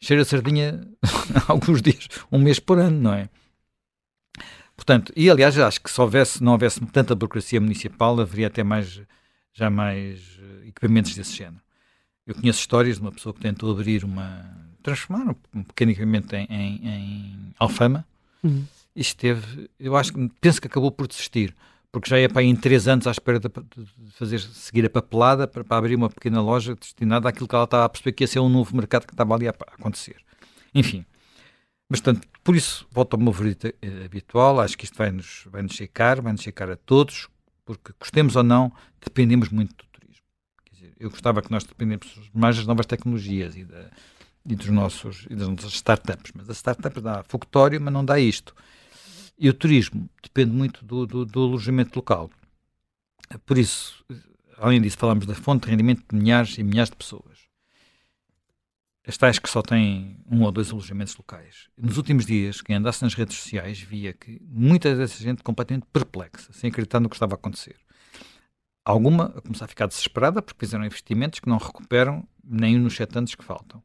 cheira 0.00 0.22
a 0.22 0.24
sardinha 0.24 0.80
alguns 1.46 1.82
dias, 1.82 2.08
um 2.32 2.38
mês 2.38 2.58
por 2.58 2.78
ano, 2.78 2.98
não 3.00 3.12
é? 3.12 3.28
Portanto, 4.74 5.12
e 5.14 5.28
aliás, 5.28 5.58
acho 5.58 5.80
que 5.80 5.90
se 5.90 6.00
houvesse, 6.00 6.42
não 6.42 6.52
houvesse 6.52 6.80
tanta 6.86 7.14
burocracia 7.14 7.60
municipal, 7.60 8.18
haveria 8.18 8.46
até 8.46 8.64
mais, 8.64 9.02
já 9.52 9.68
mais 9.68 10.38
eh, 10.40 10.68
equipamentos 10.68 11.14
desse 11.14 11.36
género. 11.36 11.60
Eu 12.26 12.34
conheço 12.34 12.60
histórias 12.60 12.96
de 12.96 13.02
uma 13.02 13.12
pessoa 13.12 13.34
que 13.34 13.40
tentou 13.40 13.70
abrir 13.70 14.04
uma. 14.04 14.56
transformar 14.82 15.36
um 15.54 15.62
pequeno 15.62 15.92
equipamento 15.92 16.34
em, 16.34 16.46
em, 16.48 16.88
em 16.88 17.54
alfama 17.58 18.06
uhum. 18.42 18.64
e 18.96 19.00
esteve. 19.02 19.68
Eu 19.78 19.96
acho 19.96 20.14
que 20.14 20.30
penso 20.40 20.60
que 20.60 20.66
acabou 20.66 20.90
por 20.90 21.06
desistir 21.06 21.54
porque 21.92 22.08
já 22.08 22.18
é 22.18 22.28
para 22.28 22.42
em 22.42 22.54
três 22.54 22.86
anos 22.86 23.06
à 23.06 23.10
espera 23.10 23.40
de, 23.40 23.48
fazer 24.12 24.40
seguir 24.40 24.86
a 24.86 24.90
papelada 24.90 25.48
para, 25.48 25.64
para, 25.64 25.76
abrir 25.76 25.96
uma 25.96 26.08
pequena 26.08 26.40
loja 26.40 26.74
destinada 26.74 27.28
àquilo 27.28 27.48
que 27.48 27.54
ela 27.54 27.64
estava 27.64 27.84
a 27.84 27.88
perceber 27.88 28.12
que 28.12 28.24
ia 28.24 28.28
ser 28.28 28.40
um 28.40 28.48
novo 28.48 28.76
mercado 28.76 29.06
que 29.06 29.12
estava 29.12 29.34
ali 29.34 29.48
a, 29.48 29.50
acontecer. 29.50 30.16
Enfim, 30.74 31.04
mas 31.88 32.00
portanto, 32.00 32.28
por 32.44 32.54
isso 32.54 32.86
volto 32.92 33.14
ao 33.14 33.20
meu 33.20 33.32
favorito 33.32 33.66
eh, 33.66 34.04
habitual, 34.04 34.60
acho 34.60 34.78
que 34.78 34.84
isto 34.84 34.96
vai-nos 34.96 35.44
vai 35.50 35.62
-nos 35.62 35.72
checar, 35.72 36.22
vai-nos 36.22 36.42
checar 36.42 36.70
a 36.70 36.76
todos, 36.76 37.28
porque 37.64 37.92
gostemos 37.98 38.36
ou 38.36 38.44
não, 38.44 38.72
dependemos 39.04 39.48
muito 39.48 39.74
do 39.74 39.84
turismo. 39.90 40.24
Dizer, 40.72 40.92
eu 41.00 41.10
gostava 41.10 41.42
que 41.42 41.50
nós 41.50 41.64
dependemos 41.64 42.30
mais 42.32 42.56
das 42.56 42.66
novas 42.66 42.86
tecnologias 42.86 43.56
e, 43.56 43.64
da, 43.64 43.90
e, 44.46 44.54
dos 44.54 44.68
nossos, 44.68 45.26
e 45.28 45.34
das 45.34 45.48
nossas 45.48 45.72
startups, 45.72 46.32
mas 46.36 46.48
as 46.48 46.56
startups 46.58 47.02
dá 47.02 47.24
fogotório, 47.24 47.80
mas 47.80 47.92
não 47.92 48.04
dá 48.04 48.20
isto. 48.20 48.54
E 49.42 49.48
o 49.48 49.54
turismo 49.54 50.06
depende 50.22 50.52
muito 50.52 50.84
do, 50.84 51.06
do, 51.06 51.24
do 51.24 51.42
alojamento 51.42 51.96
local. 51.96 52.30
Por 53.46 53.56
isso, 53.56 54.04
além 54.58 54.82
disso, 54.82 54.98
falamos 54.98 55.24
da 55.24 55.34
fonte 55.34 55.64
de 55.64 55.70
rendimento 55.70 56.04
de 56.06 56.14
milhares 56.14 56.58
e 56.58 56.62
milhares 56.62 56.90
de 56.90 56.96
pessoas. 56.96 57.48
As 59.06 59.16
tais 59.16 59.38
que 59.38 59.48
só 59.48 59.62
têm 59.62 60.22
um 60.30 60.42
ou 60.42 60.52
dois 60.52 60.70
alojamentos 60.70 61.16
locais. 61.16 61.70
Nos 61.74 61.96
últimos 61.96 62.26
dias, 62.26 62.60
quem 62.60 62.76
andasse 62.76 63.02
nas 63.02 63.14
redes 63.14 63.38
sociais 63.38 63.80
via 63.80 64.12
que 64.12 64.38
muita 64.42 64.94
dessa 64.94 65.22
gente 65.22 65.42
completamente 65.42 65.86
perplexa, 65.90 66.52
sem 66.52 66.68
acreditar 66.68 67.00
no 67.00 67.08
que 67.08 67.16
estava 67.16 67.32
a 67.32 67.36
acontecer. 67.36 67.76
Alguma 68.84 69.32
a 69.36 69.40
começar 69.40 69.64
a 69.64 69.68
ficar 69.68 69.86
desesperada 69.86 70.42
porque 70.42 70.66
fizeram 70.66 70.84
investimentos 70.84 71.40
que 71.40 71.48
não 71.48 71.56
recuperam 71.56 72.28
nem 72.44 72.78
nos 72.78 72.94
sete 72.94 73.16
anos 73.16 73.34
que 73.34 73.42
faltam. 73.42 73.82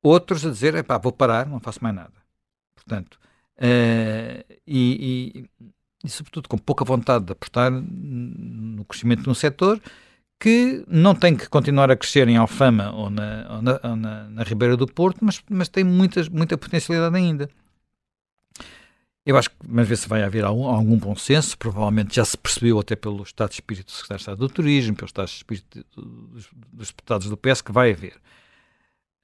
Outros 0.00 0.46
a 0.46 0.50
dizer, 0.50 0.74
vou 1.02 1.12
parar, 1.12 1.46
não 1.48 1.58
faço 1.58 1.82
mais 1.82 1.96
nada. 1.96 2.14
Portanto, 2.76 3.18
Uh, 3.58 4.44
e, 4.66 5.44
e, 5.56 5.68
e, 6.04 6.08
sobretudo, 6.08 6.48
com 6.48 6.56
pouca 6.56 6.84
vontade 6.84 7.24
de 7.24 7.32
apostar 7.32 7.70
no 7.70 8.84
crescimento 8.84 9.22
de 9.22 9.30
um 9.30 9.34
setor 9.34 9.80
que 10.38 10.84
não 10.86 11.14
tem 11.14 11.36
que 11.36 11.48
continuar 11.48 11.90
a 11.90 11.96
crescer 11.96 12.28
em 12.28 12.36
Alfama 12.36 12.92
ou 12.92 13.10
na, 13.10 13.46
ou 13.50 13.62
na, 13.62 13.80
ou 13.82 13.96
na, 13.96 14.28
na 14.30 14.42
Ribeira 14.44 14.76
do 14.76 14.86
Porto, 14.86 15.18
mas, 15.24 15.42
mas 15.50 15.68
tem 15.68 15.82
muitas, 15.82 16.28
muita 16.28 16.56
potencialidade 16.56 17.16
ainda. 17.16 17.50
Eu 19.26 19.36
acho 19.36 19.50
que, 19.50 19.56
mas 19.68 19.86
ver 19.86 19.96
se 19.96 20.08
vai 20.08 20.22
haver 20.22 20.44
algum, 20.44 20.66
algum 20.66 20.96
bom 20.96 21.14
senso, 21.16 21.58
provavelmente 21.58 22.16
já 22.16 22.24
se 22.24 22.38
percebeu 22.38 22.78
até 22.78 22.96
pelo 22.96 23.22
Estado 23.22 23.50
de 23.50 23.56
Espírito 23.56 23.86
do 23.86 23.92
Secretário 23.92 24.18
de 24.18 24.22
Estado 24.22 24.38
do 24.38 24.48
Turismo, 24.48 24.96
pelo 24.96 25.06
Estado 25.06 25.26
de 25.26 25.34
Espírito 25.34 25.84
dos, 25.94 26.48
dos 26.72 26.88
deputados 26.88 27.28
do 27.28 27.36
PS, 27.36 27.60
que 27.60 27.72
vai 27.72 27.90
haver. 27.90 28.14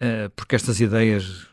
Uh, 0.02 0.28
porque 0.36 0.56
estas 0.56 0.80
ideias 0.80 1.46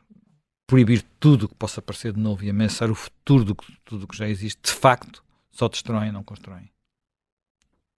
proibir 0.72 1.04
tudo 1.20 1.50
que 1.50 1.56
possa 1.56 1.82
aparecer 1.82 2.14
de 2.14 2.20
novo 2.22 2.46
e 2.46 2.50
ameaçar 2.50 2.90
o 2.90 2.96
futuro 2.96 3.44
de 3.44 3.54
tudo 3.84 4.08
que 4.08 4.18
já 4.18 4.30
existe, 4.30 4.58
de 4.64 4.72
facto, 4.72 5.22
só 5.52 5.68
destroem, 5.68 6.14
não 6.14 6.24
constroem. 6.24 6.72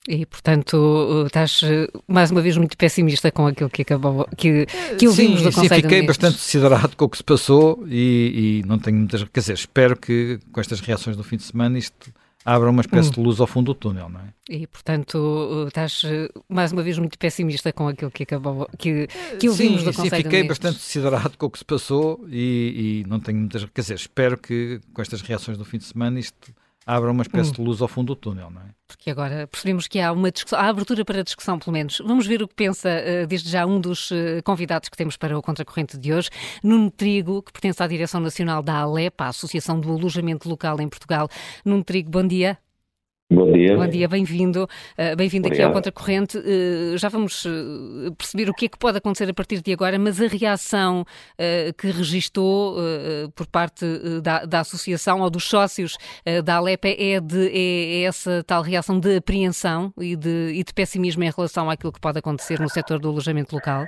E, 0.08 0.26
portanto, 0.26 1.24
estás 1.28 1.62
mais 2.08 2.32
uma 2.32 2.42
vez 2.42 2.58
muito 2.58 2.76
pessimista 2.76 3.32
com 3.32 3.46
aquilo 3.46 3.70
que 3.70 3.84
acabou, 3.84 4.28
que, 4.36 4.66
que 4.98 5.08
ouvimos 5.08 5.42
sim, 5.42 5.46
do 5.46 5.54
Conselho 5.54 5.76
Sim, 5.76 5.82
fiquei 5.84 6.02
bastante 6.02 6.38
desiderado 6.38 6.98
com 6.98 7.06
o 7.06 7.10
que 7.10 7.18
se 7.18 7.24
passou 7.24 7.86
e, 7.88 8.64
e, 8.64 8.68
não 8.68 8.80
tenho 8.80 8.98
muitas... 8.98 9.24
Quer 9.24 9.40
dizer, 9.40 9.54
espero 9.54 9.96
que 9.96 10.40
com 10.52 10.60
estas 10.60 10.80
reações 10.80 11.16
do 11.16 11.24
fim 11.24 11.38
de 11.38 11.44
semana 11.44 11.78
isto 11.78 12.12
abra 12.46 12.70
uma 12.70 12.82
espécie 12.82 13.10
hum. 13.10 13.14
de 13.14 13.20
luz 13.20 13.40
ao 13.40 13.48
fundo 13.48 13.74
do 13.74 13.76
túnel, 13.76 14.10
não 14.10 14.20
é? 14.20 14.34
E, 14.50 14.68
portanto, 14.68 15.66
estás 15.68 16.02
eh, 16.06 16.30
mais 16.50 16.72
uma 16.72 16.84
vez 16.84 16.98
muito 16.98 17.18
pessimista 17.18 17.72
com 17.72 17.88
aquilo 17.88 18.12
que 18.12 18.24
acabou, 18.24 18.68
que, 18.78 19.08
que 19.40 19.48
ouvimos 19.48 19.82
sim, 19.82 19.86
do 19.86 19.94
Conselho 19.94 20.18
Sim, 20.18 20.24
fiquei 20.24 20.44
bastante 20.44 20.80
desiderado 20.80 21.38
com 21.38 21.46
o 21.46 21.50
que 21.50 21.60
se 21.60 21.66
passou 21.66 22.26
e, 22.30 23.04
e 23.06 23.10
não 23.10 23.20
tenho 23.20 23.40
muitas... 23.40 23.64
Quer 23.66 23.82
dizer, 23.82 23.96
espero 23.96 24.38
que 24.38 24.82
com 24.94 25.02
estas 25.02 25.22
reações 25.22 25.58
do 25.58 25.64
fim 25.64 25.78
de 25.78 25.86
semana 25.86 26.20
isto 26.20 26.54
abra 26.86 27.12
uma 27.12 27.24
espécie 27.24 27.52
hum. 27.52 27.54
de 27.54 27.62
luz 27.62 27.82
ao 27.82 27.88
fundo 27.88 28.08
do 28.08 28.16
túnel, 28.16 28.50
não 28.50 28.62
é? 28.62 28.66
Porque 28.88 29.10
agora 29.10 29.48
percebemos 29.48 29.88
que 29.88 30.00
há 30.00 30.12
uma 30.12 30.32
discussão, 30.32 30.60
há 30.60 30.68
abertura 30.68 31.04
para 31.04 31.24
discussão, 31.24 31.58
pelo 31.58 31.74
menos. 31.74 32.00
Vamos 32.06 32.28
ver 32.28 32.44
o 32.44 32.48
que 32.48 32.54
pensa, 32.54 32.90
uh, 32.90 33.28
desde 33.28 33.50
já, 33.50 33.66
um 33.66 33.80
dos 33.80 34.12
uh, 34.12 34.44
convidados 34.44 34.90
que 34.90 34.98
temos 34.98 35.18
para 35.18 35.38
o 35.38 35.42
Contracorrente 35.42 35.98
de 35.98 36.14
hoje, 36.14 36.30
Nuno 36.64 36.92
Trigo, 36.92 37.42
que 37.42 37.52
pertence 37.52 37.82
à 37.82 37.88
Direção 37.88 38.22
Nacional 38.22 38.62
da 38.62 38.76
ALEP, 38.76 39.16
a 39.20 39.28
Associação 39.30 39.80
do 39.80 39.92
Alojamento 39.92 40.48
Local 40.48 40.80
em 40.80 40.88
Portugal. 40.88 41.28
Nuno 41.66 41.84
Trigo, 41.84 42.10
bom 42.12 42.26
dia. 42.26 42.58
Bom 43.34 43.52
dia. 43.52 43.76
Bom 43.76 43.88
dia, 43.88 44.08
bem-vindo. 44.08 44.64
Uh, 44.64 45.16
bem-vindo 45.16 45.48
aqui 45.48 45.62
ao 45.62 45.72
Contracorrente. 45.72 46.38
Uh, 46.38 46.98
já 46.98 47.10
vamos 47.10 47.46
uh, 47.46 48.14
perceber 48.16 48.48
o 48.50 48.54
que 48.54 48.66
é 48.66 48.70
que 48.70 48.78
pode 48.78 49.00
acontecer 49.00 49.28
a 49.28 49.34
partir 49.34 49.62
de 49.62 49.74
agora, 49.74 49.98
mas 49.98 50.22
a 50.22 50.28
reação 50.28 51.06
que 51.78 51.88
registou 51.88 52.78
por 53.36 53.48
parte 53.48 53.86
da, 54.22 54.46
da, 54.46 54.60
associação 54.60 55.22
ou 55.22 55.30
dos 55.30 55.46
sócios 55.46 55.98
da 56.44 56.56
Alepa 56.56 56.88
é, 56.88 57.20
de, 57.20 57.48
é, 57.48 58.02
é, 58.02 58.04
essa 58.04 58.44
tal 58.46 58.62
reação 58.62 59.00
de 59.00 59.18
apreensão 59.18 59.94
e 60.00 60.16
de, 60.16 60.54
e 60.54 60.64
de 60.64 60.74
pessimismo 60.74 61.24
em 61.24 61.32
relação 61.36 61.70
àquilo 61.70 61.92
que 61.92 62.00
pode 62.00 62.20
acontecer 62.20 62.60
no 62.60 62.70
setor 62.70 63.00
do 63.00 63.10
alojamento 63.10 63.56
local? 63.56 63.88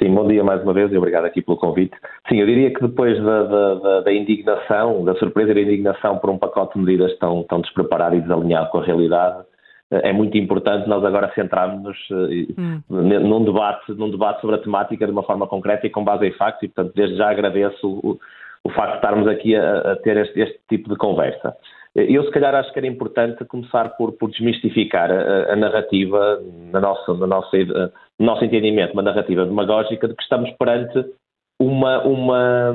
Sim, 0.00 0.14
bom 0.14 0.26
dia 0.26 0.42
mais 0.42 0.62
uma 0.62 0.72
vez 0.72 0.90
e 0.90 0.96
obrigado 0.96 1.26
aqui 1.26 1.42
pelo 1.42 1.58
convite. 1.58 1.94
Sim, 2.26 2.40
eu 2.40 2.46
diria 2.46 2.72
que 2.72 2.80
depois 2.80 3.22
da, 3.22 3.42
da, 3.44 4.00
da, 4.00 4.12
indignação, 4.12 5.04
da 5.04 5.14
surpresa 5.16 5.50
e 5.50 5.54
da 5.54 5.60
indignação 5.60 6.16
por 6.16 6.30
um 6.30 6.38
pacote 6.38 6.72
de 6.72 6.84
medidas 6.86 7.14
tão, 7.18 7.42
tão 7.42 7.60
despreparado 7.60 8.16
e 8.16 8.20
desalinhado 8.22 8.70
com 8.70 8.78
a 8.78 8.82
realidade, 8.82 9.44
eh, 9.90 10.08
é 10.08 10.12
muito 10.12 10.38
importante 10.38 10.88
nós 10.88 11.04
agora 11.04 11.30
centrarmos 11.34 11.98
eh, 12.10 12.46
hum. 12.58 12.80
num, 12.88 13.44
debate, 13.44 13.92
num 13.92 14.10
debate 14.10 14.40
sobre 14.40 14.56
a 14.56 14.60
temática 14.60 15.04
de 15.04 15.12
uma 15.12 15.22
forma 15.22 15.46
concreta 15.46 15.86
e 15.86 15.90
com 15.90 16.02
base 16.02 16.26
em 16.26 16.32
factos 16.32 16.62
e, 16.62 16.68
portanto, 16.68 16.94
desde 16.96 17.16
já 17.16 17.30
agradeço 17.30 17.86
o, 17.86 18.18
o 18.64 18.70
facto 18.70 18.92
de 18.92 18.96
estarmos 18.96 19.28
aqui 19.28 19.54
a, 19.54 19.92
a 19.92 19.96
ter 19.96 20.16
este, 20.16 20.40
este, 20.40 20.60
tipo 20.66 20.88
de 20.88 20.96
conversa. 20.96 21.54
Eu, 21.94 22.24
se 22.24 22.30
calhar, 22.30 22.54
acho 22.54 22.72
que 22.72 22.78
era 22.78 22.86
importante 22.86 23.44
começar 23.46 23.90
por, 23.96 24.12
por 24.12 24.30
desmistificar 24.30 25.10
a, 25.10 25.52
a 25.52 25.56
narrativa, 25.56 26.40
na 26.72 26.80
nossa, 26.80 27.14
na 27.14 27.26
nossa 27.26 27.56
no 28.18 28.26
nosso 28.26 28.44
entendimento, 28.44 28.92
uma 28.92 29.02
narrativa 29.02 29.44
demagógica 29.44 30.06
de 30.06 30.14
que 30.14 30.22
estamos 30.22 30.50
perante 30.52 31.04
uma, 31.60 32.02
uma, 32.04 32.72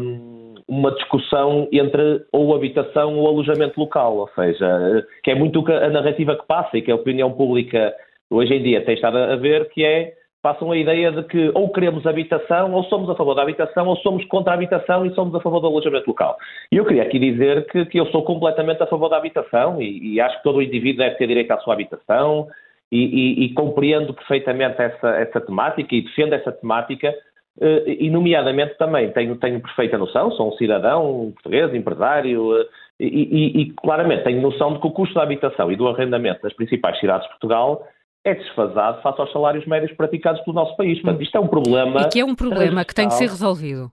uma 0.68 0.92
discussão 0.92 1.68
entre 1.72 2.26
ou 2.32 2.54
habitação 2.56 3.18
ou 3.18 3.28
alojamento 3.28 3.80
local, 3.80 4.18
ou 4.18 4.30
seja, 4.36 5.08
que 5.24 5.32
é 5.32 5.36
muito 5.36 5.64
a 5.72 5.90
narrativa 5.90 6.36
que 6.36 6.46
passa 6.46 6.78
e 6.78 6.82
que 6.82 6.92
a 6.92 6.96
opinião 6.96 7.32
pública 7.32 7.94
hoje 8.30 8.54
em 8.54 8.64
dia 8.64 8.84
tem 8.84 8.96
estado 8.96 9.18
a 9.18 9.36
ver, 9.36 9.70
que 9.70 9.84
é 9.84 10.14
passam 10.46 10.72
a 10.72 10.78
ideia 10.78 11.12
de 11.12 11.24
que 11.24 11.52
ou 11.56 11.74
queremos 11.74 12.06
habitação, 12.06 12.72
ou 12.72 12.84
somos 12.84 13.10
a 13.10 13.16
favor 13.16 13.34
da 13.34 13.42
habitação, 13.42 13.88
ou 13.88 13.96
somos 13.96 14.24
contra 14.26 14.52
a 14.52 14.54
habitação 14.54 15.04
e 15.04 15.10
somos 15.16 15.34
a 15.34 15.40
favor 15.40 15.60
do 15.60 15.66
alojamento 15.66 16.08
local. 16.08 16.38
E 16.72 16.78
eu 16.78 16.86
queria 16.86 17.02
aqui 17.02 17.18
dizer 17.18 17.66
que, 17.66 17.84
que 17.88 18.00
eu 18.00 18.06
sou 18.12 18.24
completamente 18.24 18.84
a 18.84 18.86
favor 18.86 19.10
da 19.10 19.18
habitação 19.18 19.82
e, 19.82 20.14
e, 20.14 20.22
acho 20.22 20.38
que 20.38 20.44
todo 20.44 20.62
indivíduo 20.62 21.04
deve 21.04 21.16
ter 21.16 21.26
direito 21.26 21.50
à 21.50 21.58
sua 21.58 21.74
habitação, 21.74 22.48
e, 22.92 23.00
e, 23.00 23.46
e 23.46 23.54
compreendo 23.56 24.14
perfeitamente 24.14 24.80
essa, 24.80 25.10
essa 25.16 25.42
temática 25.42 25.96
e 25.96 26.04
defendo 26.04 26.34
essa 26.34 26.52
temática, 26.52 27.12
eh, 27.60 27.98
e 28.02 28.10
nomeadamente 28.12 28.78
também 28.78 29.12
tenho, 29.14 29.36
tenho 29.38 29.60
perfeita 29.60 29.98
noção, 29.98 30.30
sou 30.34 30.50
um 30.50 30.58
cidadão 30.58 31.32
português, 31.34 31.74
empresário, 31.74 32.56
eh, 32.62 32.68
e, 33.00 33.74
claramente 33.82 34.24
tenho 34.24 34.44
noção 34.44 34.74
de 34.74 34.80
que 34.80 34.86
o 34.86 34.92
custo 34.92 35.16
da 35.16 35.24
habitação 35.24 35.72
e 35.72 35.76
do 35.76 35.88
arrendamento 35.88 36.44
das 36.44 36.54
principais 36.54 37.00
cidades 37.00 37.24
de 37.24 37.32
Portugal 37.32 37.84
é 38.26 38.34
desfasado 38.34 39.02
face 39.02 39.22
aos 39.22 39.32
salários 39.32 39.66
médios 39.68 39.92
praticados 39.94 40.42
pelo 40.42 40.56
nosso 40.56 40.76
país. 40.76 41.00
Portanto, 41.02 41.22
isto 41.22 41.38
é 41.38 41.40
um 41.40 41.48
problema. 41.48 42.02
E 42.02 42.10
que 42.10 42.20
é 42.20 42.26
um 42.26 42.36
problema 42.36 42.84
que 42.84 42.96
tem 42.96 43.08
que 43.08 43.14
ser 43.14 43.30
resolvido. 43.30 43.92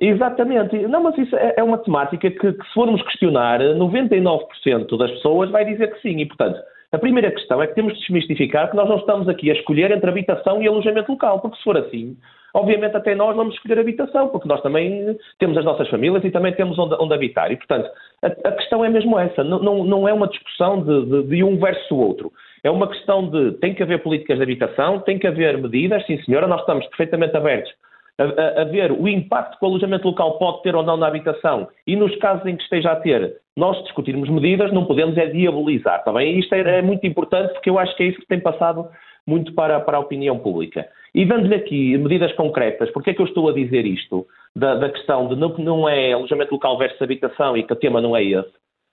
Exatamente. 0.00 0.76
Não, 0.86 1.02
mas 1.02 1.18
isso 1.18 1.36
é, 1.36 1.54
é 1.58 1.62
uma 1.62 1.78
temática 1.78 2.30
que, 2.30 2.52
que, 2.52 2.66
se 2.66 2.72
formos 2.72 3.02
questionar, 3.02 3.60
99% 3.60 4.96
das 4.96 5.10
pessoas 5.10 5.50
vai 5.50 5.64
dizer 5.64 5.92
que 5.92 6.00
sim. 6.00 6.18
E, 6.20 6.26
portanto, 6.26 6.58
a 6.92 6.98
primeira 6.98 7.30
questão 7.30 7.60
é 7.60 7.66
que 7.66 7.74
temos 7.74 7.92
de 7.94 8.00
desmistificar 8.00 8.70
que 8.70 8.76
nós 8.76 8.88
não 8.88 8.96
estamos 8.96 9.28
aqui 9.28 9.50
a 9.50 9.54
escolher 9.54 9.90
entre 9.90 10.08
habitação 10.08 10.62
e 10.62 10.68
alojamento 10.68 11.12
local, 11.12 11.40
porque 11.40 11.58
se 11.58 11.64
for 11.64 11.76
assim, 11.76 12.16
obviamente 12.54 12.96
até 12.96 13.14
nós 13.14 13.36
vamos 13.36 13.54
escolher 13.54 13.78
habitação, 13.78 14.28
porque 14.28 14.48
nós 14.48 14.62
também 14.62 15.18
temos 15.38 15.58
as 15.58 15.64
nossas 15.64 15.88
famílias 15.88 16.24
e 16.24 16.30
também 16.30 16.54
temos 16.54 16.78
onde, 16.78 16.94
onde 16.98 17.12
habitar. 17.12 17.52
E, 17.52 17.56
portanto, 17.56 17.90
a, 18.22 18.26
a, 18.26 18.52
questão 18.52 18.84
é 18.84 18.88
mesmo 18.88 19.18
essa, 19.18 19.44
não, 19.44 19.58
não, 19.58 19.84
não 19.84 20.08
é 20.08 20.12
uma 20.12 20.28
discussão 20.28 20.82
de, 20.82 21.06
de, 21.06 21.22
de, 21.24 21.44
um 21.44 21.58
versus 21.58 21.90
o 21.90 21.96
outro. 21.96 22.32
É 22.62 22.70
uma 22.70 22.88
questão 22.88 23.28
de 23.28 23.52
tem 23.58 23.74
que 23.74 23.82
haver 23.82 24.02
políticas 24.02 24.36
de 24.36 24.42
habitação, 24.42 25.00
tem 25.00 25.18
que 25.18 25.26
haver 25.26 25.58
medidas, 25.58 26.04
sim 26.06 26.20
senhora, 26.22 26.46
nós 26.46 26.60
estamos 26.60 26.86
perfeitamente 26.86 27.36
abertos 27.36 27.72
a, 28.18 28.24
a, 28.24 28.62
a, 28.62 28.64
ver 28.64 28.90
o 28.90 29.06
impacto 29.08 29.58
que 29.58 29.64
o 29.64 29.68
alojamento 29.68 30.08
local 30.08 30.38
pode 30.38 30.62
ter 30.62 30.74
ou 30.74 30.82
não 30.82 30.96
na 30.96 31.06
habitação 31.06 31.68
e 31.86 31.94
nos 31.94 32.14
casos 32.16 32.44
em 32.46 32.56
que 32.56 32.62
esteja 32.64 32.90
a 32.90 32.96
ter, 32.96 33.36
nós 33.56 33.80
discutirmos 33.84 34.28
medidas, 34.28 34.72
não 34.72 34.84
podemos 34.84 35.16
é 35.16 35.26
diabolizar, 35.26 36.00
está 36.00 36.12
bem? 36.12 36.38
Isto 36.38 36.54
é, 36.54 36.78
é, 36.78 36.82
muito 36.82 37.06
importante 37.06 37.52
porque 37.54 37.70
eu 37.70 37.78
acho 37.78 37.96
que 37.96 38.02
é 38.02 38.06
isso 38.06 38.18
que 38.18 38.26
tem 38.26 38.40
passado 38.40 38.88
muito 39.26 39.54
para, 39.54 39.78
para 39.80 39.98
a 39.98 40.00
opinião 40.00 40.38
pública. 40.38 40.86
E 41.14 41.24
dando-lhe 41.24 41.54
aqui 41.54 41.96
medidas 41.96 42.32
concretas, 42.32 42.90
porque 42.90 43.10
é 43.10 43.14
que 43.14 43.20
eu 43.20 43.26
estou 43.26 43.48
a 43.48 43.52
dizer 43.52 43.86
isto? 43.86 44.26
Da, 44.56 44.74
da 44.74 44.88
questão 44.88 45.28
de 45.28 45.36
não, 45.36 45.50
não 45.58 45.88
é 45.88 46.12
alojamento 46.12 46.52
local 46.52 46.76
versus 46.78 47.00
habitação 47.00 47.56
e 47.56 47.62
que 47.62 47.72
o 47.72 47.76
tema 47.76 48.00
não 48.00 48.16
é 48.16 48.24
esse. 48.24 48.50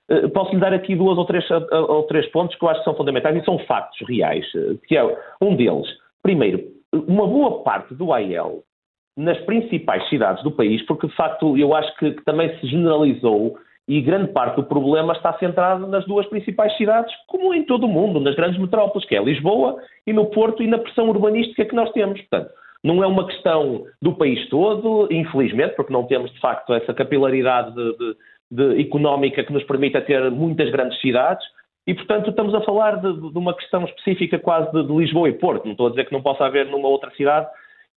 Eh, 0.09 0.27
posso-lhe 0.27 0.59
dar 0.59 0.73
aqui 0.73 0.95
duas 0.95 1.17
ou 1.17 1.25
três, 1.25 1.45
ou 1.71 2.03
três 2.03 2.27
pontos 2.31 2.55
que 2.55 2.63
eu 2.63 2.69
acho 2.69 2.79
que 2.79 2.85
são 2.85 2.95
fundamentais 2.95 3.35
e 3.35 3.45
são 3.45 3.57
factos 3.59 4.07
reais, 4.07 4.45
eh, 4.55 4.75
que 4.87 4.97
é 4.97 5.03
um 5.41 5.55
deles. 5.55 5.87
Primeiro, 6.21 6.63
uma 6.93 7.27
boa 7.27 7.63
parte 7.63 7.93
do 7.93 8.13
AIL 8.13 8.63
nas 9.17 9.39
principais 9.41 10.07
cidades 10.09 10.43
do 10.43 10.51
país, 10.51 10.81
porque 10.85 11.07
de 11.07 11.15
facto 11.15 11.57
eu 11.57 11.73
acho 11.73 11.95
que, 11.97 12.11
que, 12.11 12.23
também 12.23 12.55
se 12.59 12.67
generalizou 12.67 13.57
e 13.87 14.01
grande 14.01 14.31
parte 14.31 14.55
do 14.55 14.63
problema 14.63 15.13
está 15.13 15.33
centrado 15.37 15.87
nas 15.87 16.05
duas 16.05 16.25
principais 16.27 16.75
cidades, 16.75 17.13
como 17.27 17.53
em 17.53 17.63
todo 17.63 17.85
o 17.85 17.89
mundo, 17.89 18.19
nas 18.19 18.35
grandes 18.35 18.59
metrópoles, 18.59 19.07
que 19.07 19.15
é 19.15 19.23
Lisboa 19.23 19.77
e 20.05 20.11
no 20.11 20.25
Porto 20.25 20.61
e 20.61 20.67
na 20.67 20.79
pressão 20.79 21.07
urbanística 21.07 21.65
que 21.65 21.75
nós 21.75 21.91
temos. 21.91 22.19
Portanto, 22.21 22.51
não 22.83 23.03
é 23.03 23.07
uma 23.07 23.25
questão 23.25 23.85
do 24.01 24.13
país 24.13 24.47
todo, 24.49 25.07
infelizmente, 25.11 25.75
porque 25.75 25.93
não 25.93 26.05
temos 26.05 26.31
de 26.31 26.39
facto 26.39 26.73
essa 26.73 26.93
capilaridade 26.93 27.73
de, 27.73 27.97
de, 27.97 28.15
de 28.51 28.81
económica 28.81 29.43
que 29.43 29.53
nos 29.53 29.63
permita 29.63 30.01
ter 30.01 30.29
muitas 30.31 30.69
grandes 30.71 30.99
cidades. 31.01 31.45
E, 31.87 31.93
portanto, 31.93 32.29
estamos 32.29 32.53
a 32.55 32.61
falar 32.61 32.95
de, 32.95 33.13
de 33.31 33.37
uma 33.37 33.53
questão 33.53 33.83
específica 33.85 34.39
quase 34.39 34.71
de, 34.71 34.93
Lisboa 34.93 35.29
e 35.29 35.33
Porto. 35.33 35.65
Não 35.65 35.71
estou 35.71 35.87
a 35.87 35.89
dizer 35.91 36.05
que 36.05 36.13
não 36.13 36.21
possa 36.21 36.45
haver 36.45 36.67
numa 36.67 36.87
outra 36.87 37.11
cidade, 37.11 37.47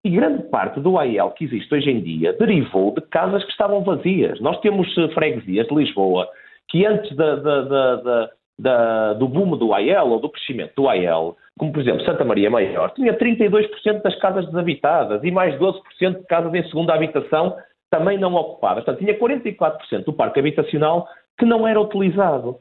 e 0.03 0.10
grande 0.10 0.43
parte 0.43 0.79
do 0.79 0.97
AEL 0.97 1.31
que 1.31 1.45
existe 1.45 1.73
hoje 1.73 1.89
em 1.89 1.99
dia 1.99 2.31
derivou 2.33 2.93
de 2.93 3.01
casas 3.01 3.43
que 3.43 3.51
estavam 3.51 3.84
vazias. 3.84 4.39
Nós 4.39 4.59
temos 4.61 4.88
eh, 4.97 5.07
freguesias 5.09 5.67
de 5.67 5.76
Lisboa 5.76 6.30
que 6.69 6.86
antes 6.86 7.15
da, 7.15 7.36
da, 7.36 8.30
da, 8.59 9.13
do 9.13 9.28
boom 9.28 9.57
do 9.57 9.74
AEL 9.74 10.09
ou 10.09 10.19
do 10.19 10.30
crescimento 10.30 10.74
do 10.76 10.88
AEL, 10.88 11.36
como 11.57 11.72
por 11.72 11.82
exemplo 11.82 12.05
Santa 12.05 12.24
Maria 12.24 12.49
Maior, 12.49 12.91
tinha 12.91 13.13
32% 13.17 14.01
das 14.01 14.15
casas 14.19 14.45
desabitadas 14.47 15.24
e 15.24 15.32
mais 15.32 15.55
12% 15.59 16.19
de 16.19 16.26
casas 16.28 16.53
em 16.53 16.63
segunda 16.67 16.93
habitação 16.93 17.55
também 17.89 18.17
não 18.17 18.33
ocupadas. 18.35 18.83
Portanto, 18.83 19.03
tinha 19.03 19.17
44% 19.17 20.03
do 20.05 20.13
parque 20.13 20.39
habitacional 20.39 21.07
que 21.38 21.45
não 21.45 21.67
era 21.67 21.79
utilizado. 21.79 22.57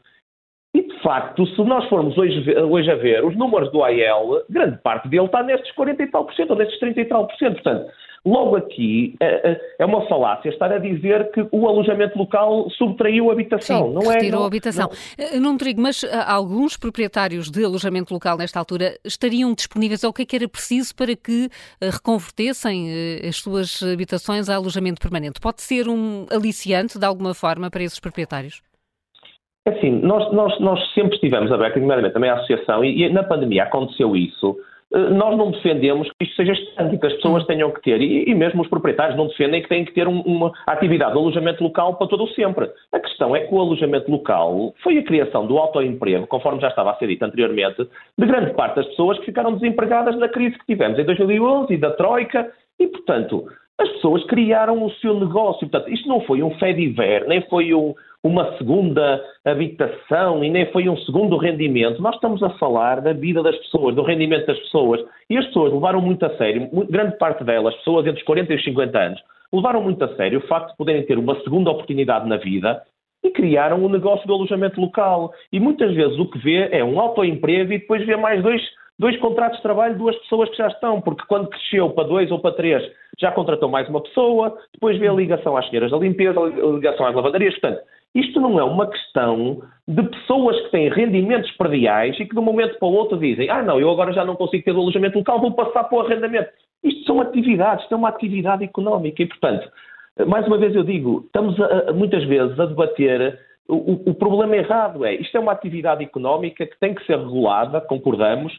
E, 0.74 0.82
de 0.82 1.02
facto, 1.02 1.46
se 1.46 1.64
nós 1.64 1.88
formos 1.88 2.16
hoje, 2.18 2.54
hoje, 2.58 2.90
a 2.90 2.96
ver 2.96 3.24
os 3.24 3.34
números 3.34 3.72
do 3.72 3.82
AEL, 3.82 4.44
grande 4.50 4.76
parte 4.82 5.08
dele 5.08 5.24
está 5.24 5.42
nestes 5.42 5.72
40 5.72 6.02
e 6.02 6.06
tal 6.08 6.24
por 6.24 6.34
cento, 6.34 6.50
ou 6.50 6.56
nestes 6.56 6.78
30 6.78 7.00
e 7.00 7.04
tal 7.06 7.26
por 7.26 7.36
cento. 7.36 7.54
Portanto, 7.54 7.90
Logo 8.26 8.56
aqui 8.56 9.14
é 9.78 9.84
uma 9.84 10.04
falácia 10.08 10.48
estar 10.48 10.72
a 10.72 10.78
dizer 10.78 11.30
que 11.30 11.46
o 11.52 11.68
alojamento 11.68 12.18
local 12.18 12.68
subtraiu 12.70 13.30
a 13.30 13.32
habitação. 13.32 13.86
Sim, 13.86 13.94
não 13.94 14.10
é, 14.10 14.14
retirou 14.14 14.40
não, 14.40 14.44
a 14.44 14.46
habitação. 14.48 14.90
Não, 15.32 15.40
não 15.40 15.56
trigo, 15.56 15.80
mas 15.80 16.04
alguns 16.26 16.76
proprietários 16.76 17.48
de 17.48 17.64
alojamento 17.64 18.12
local 18.12 18.36
nesta 18.36 18.58
altura 18.58 18.98
estariam 19.04 19.54
disponíveis 19.54 20.02
ao 20.02 20.12
que 20.12 20.22
é 20.22 20.26
que 20.26 20.34
era 20.34 20.48
preciso 20.48 20.92
para 20.96 21.14
que 21.14 21.48
reconvertessem 21.80 22.88
as 23.28 23.36
suas 23.36 23.80
habitações 23.82 24.48
a 24.48 24.56
alojamento 24.56 25.00
permanente? 25.00 25.40
Pode 25.40 25.62
ser 25.62 25.88
um 25.88 26.26
aliciante 26.28 26.98
de 26.98 27.06
alguma 27.06 27.32
forma 27.32 27.70
para 27.70 27.84
esses 27.84 28.00
proprietários? 28.00 28.60
É 29.66 29.70
assim, 29.70 29.90
nós, 30.00 30.32
nós, 30.32 30.58
nós 30.60 30.80
sempre 30.94 31.14
estivemos 31.14 31.50
abertos, 31.50 31.80
nomeadamente 31.80 32.14
também 32.14 32.30
a 32.30 32.34
associação, 32.34 32.84
e, 32.84 33.02
e 33.02 33.12
na 33.12 33.24
pandemia 33.24 33.64
aconteceu 33.64 34.14
isso 34.14 34.56
eh, 34.56 34.75
nós 34.92 35.36
não 35.36 35.50
defendemos 35.50 36.08
que 36.10 36.24
isto 36.24 36.36
seja 36.36 36.52
estanque, 36.52 36.98
que 36.98 37.06
as 37.06 37.12
pessoas 37.14 37.42
hum. 37.42 37.46
tenham 37.46 37.70
que 37.70 37.82
ter, 37.82 38.00
e, 38.00 38.30
e 38.30 38.34
mesmo 38.34 38.62
os 38.62 38.68
proprietários 38.68 39.16
não 39.16 39.26
defendem 39.26 39.62
que 39.62 39.68
têm 39.68 39.84
que 39.84 39.92
ter 39.92 40.06
um, 40.06 40.20
uma 40.20 40.52
atividade 40.66 41.12
de 41.12 41.18
alojamento 41.18 41.62
local 41.62 41.94
para 41.96 42.06
todo 42.06 42.24
o 42.24 42.28
sempre. 42.28 42.70
A 42.92 43.00
questão 43.00 43.34
é 43.34 43.40
que 43.40 43.54
o 43.54 43.60
alojamento 43.60 44.10
local 44.10 44.74
foi 44.82 44.98
a 44.98 45.02
criação 45.02 45.46
do 45.46 45.58
autoemprego, 45.58 46.26
conforme 46.26 46.60
já 46.60 46.68
estava 46.68 46.92
a 46.92 46.96
ser 46.96 47.08
dito 47.08 47.24
anteriormente, 47.24 47.88
de 48.16 48.26
grande 48.26 48.54
parte 48.54 48.76
das 48.76 48.86
pessoas 48.86 49.18
que 49.18 49.26
ficaram 49.26 49.54
desempregadas 49.54 50.16
na 50.16 50.28
crise 50.28 50.56
que 50.58 50.66
tivemos 50.66 50.98
em 50.98 51.04
2011 51.04 51.74
e 51.74 51.78
da 51.78 51.90
Troika, 51.90 52.50
e 52.78 52.86
portanto 52.86 53.46
as 53.78 53.88
pessoas 53.90 54.24
criaram 54.24 54.82
o 54.84 54.90
seu 54.94 55.18
negócio. 55.18 55.68
Portanto, 55.68 55.92
isto 55.92 56.08
não 56.08 56.20
foi 56.22 56.42
um 56.42 56.50
fé 56.58 56.72
diver, 56.72 57.26
nem 57.26 57.42
foi 57.42 57.74
um, 57.74 57.94
uma 58.22 58.56
segunda 58.56 59.22
habitação 59.44 60.42
e 60.42 60.50
nem 60.50 60.66
foi 60.72 60.88
um 60.88 60.96
segundo 60.98 61.36
rendimento. 61.36 62.00
Nós 62.00 62.14
estamos 62.14 62.42
a 62.42 62.50
falar 62.50 63.00
da 63.00 63.12
vida 63.12 63.42
das 63.42 63.56
pessoas, 63.56 63.94
do 63.94 64.02
rendimento 64.02 64.46
das 64.46 64.58
pessoas. 64.60 65.04
E 65.28 65.36
as 65.36 65.46
pessoas 65.46 65.72
levaram 65.72 66.00
muito 66.00 66.24
a 66.24 66.36
sério, 66.36 66.68
grande 66.90 67.18
parte 67.18 67.44
delas, 67.44 67.74
pessoas 67.76 68.06
entre 68.06 68.20
os 68.20 68.26
40 68.26 68.52
e 68.52 68.56
os 68.56 68.64
50 68.64 68.98
anos, 68.98 69.20
levaram 69.52 69.82
muito 69.82 70.02
a 70.02 70.16
sério 70.16 70.38
o 70.38 70.46
facto 70.46 70.70
de 70.70 70.76
poderem 70.76 71.04
ter 71.04 71.18
uma 71.18 71.38
segunda 71.42 71.70
oportunidade 71.70 72.28
na 72.28 72.36
vida 72.36 72.82
e 73.22 73.30
criaram 73.30 73.82
o 73.82 73.86
um 73.86 73.88
negócio 73.88 74.26
do 74.26 74.32
alojamento 74.32 74.80
local. 74.80 75.32
E 75.52 75.60
muitas 75.60 75.94
vezes 75.94 76.18
o 76.18 76.30
que 76.30 76.38
vê 76.38 76.68
é 76.70 76.82
um 76.82 76.98
autoemprego 76.98 77.72
e 77.72 77.78
depois 77.78 78.04
vê 78.06 78.16
mais 78.16 78.42
dois, 78.42 78.62
dois 78.98 79.16
contratos 79.18 79.58
de 79.58 79.62
trabalho, 79.62 79.98
duas 79.98 80.16
pessoas 80.20 80.48
que 80.50 80.56
já 80.56 80.68
estão, 80.68 81.00
porque 81.00 81.24
quando 81.28 81.48
cresceu 81.48 81.90
para 81.90 82.08
dois 82.08 82.30
ou 82.30 82.38
para 82.38 82.54
três 82.54 82.82
já 83.18 83.32
contratou 83.32 83.68
mais 83.68 83.88
uma 83.88 84.02
pessoa, 84.02 84.58
depois 84.72 84.98
vê 84.98 85.08
a 85.08 85.12
ligação 85.12 85.56
às 85.56 85.68
senhoras 85.68 85.90
da 85.90 85.98
limpeza, 85.98 86.38
a 86.38 86.66
ligação 86.72 87.06
às 87.06 87.14
lavanderias. 87.14 87.58
Portanto, 87.58 87.82
isto 88.14 88.40
não 88.40 88.58
é 88.58 88.64
uma 88.64 88.86
questão 88.86 89.62
de 89.86 90.02
pessoas 90.02 90.60
que 90.62 90.70
têm 90.70 90.88
rendimentos 90.88 91.50
perdiais 91.52 92.18
e 92.18 92.24
que 92.24 92.34
de 92.34 92.38
um 92.38 92.44
momento 92.44 92.78
para 92.78 92.88
o 92.88 92.92
outro 92.92 93.18
dizem 93.18 93.48
ah 93.50 93.62
não, 93.62 93.78
eu 93.78 93.90
agora 93.90 94.12
já 94.12 94.24
não 94.24 94.36
consigo 94.36 94.64
ter 94.64 94.72
o 94.72 94.80
alojamento 94.80 95.18
local, 95.18 95.40
vou 95.40 95.52
passar 95.52 95.84
para 95.84 95.98
o 95.98 96.00
arrendamento. 96.00 96.48
Isto 96.82 97.04
são 97.04 97.20
atividades, 97.20 97.84
isto 97.84 97.94
é 97.94 97.98
uma 97.98 98.08
atividade 98.08 98.64
económica 98.64 99.22
e, 99.22 99.26
portanto, 99.26 99.70
mais 100.26 100.46
uma 100.46 100.56
vez 100.56 100.74
eu 100.74 100.82
digo, 100.82 101.24
estamos 101.26 101.60
a, 101.60 101.92
muitas 101.92 102.24
vezes 102.24 102.58
a 102.58 102.66
debater 102.66 103.38
o, 103.68 104.10
o, 104.10 104.14
problema 104.14 104.56
errado 104.56 105.04
é, 105.04 105.14
isto 105.14 105.36
é 105.36 105.40
uma 105.40 105.52
atividade 105.52 106.02
económica 106.02 106.64
que 106.64 106.78
tem 106.78 106.94
que 106.94 107.04
ser 107.04 107.18
regulada, 107.18 107.80
concordamos, 107.80 108.52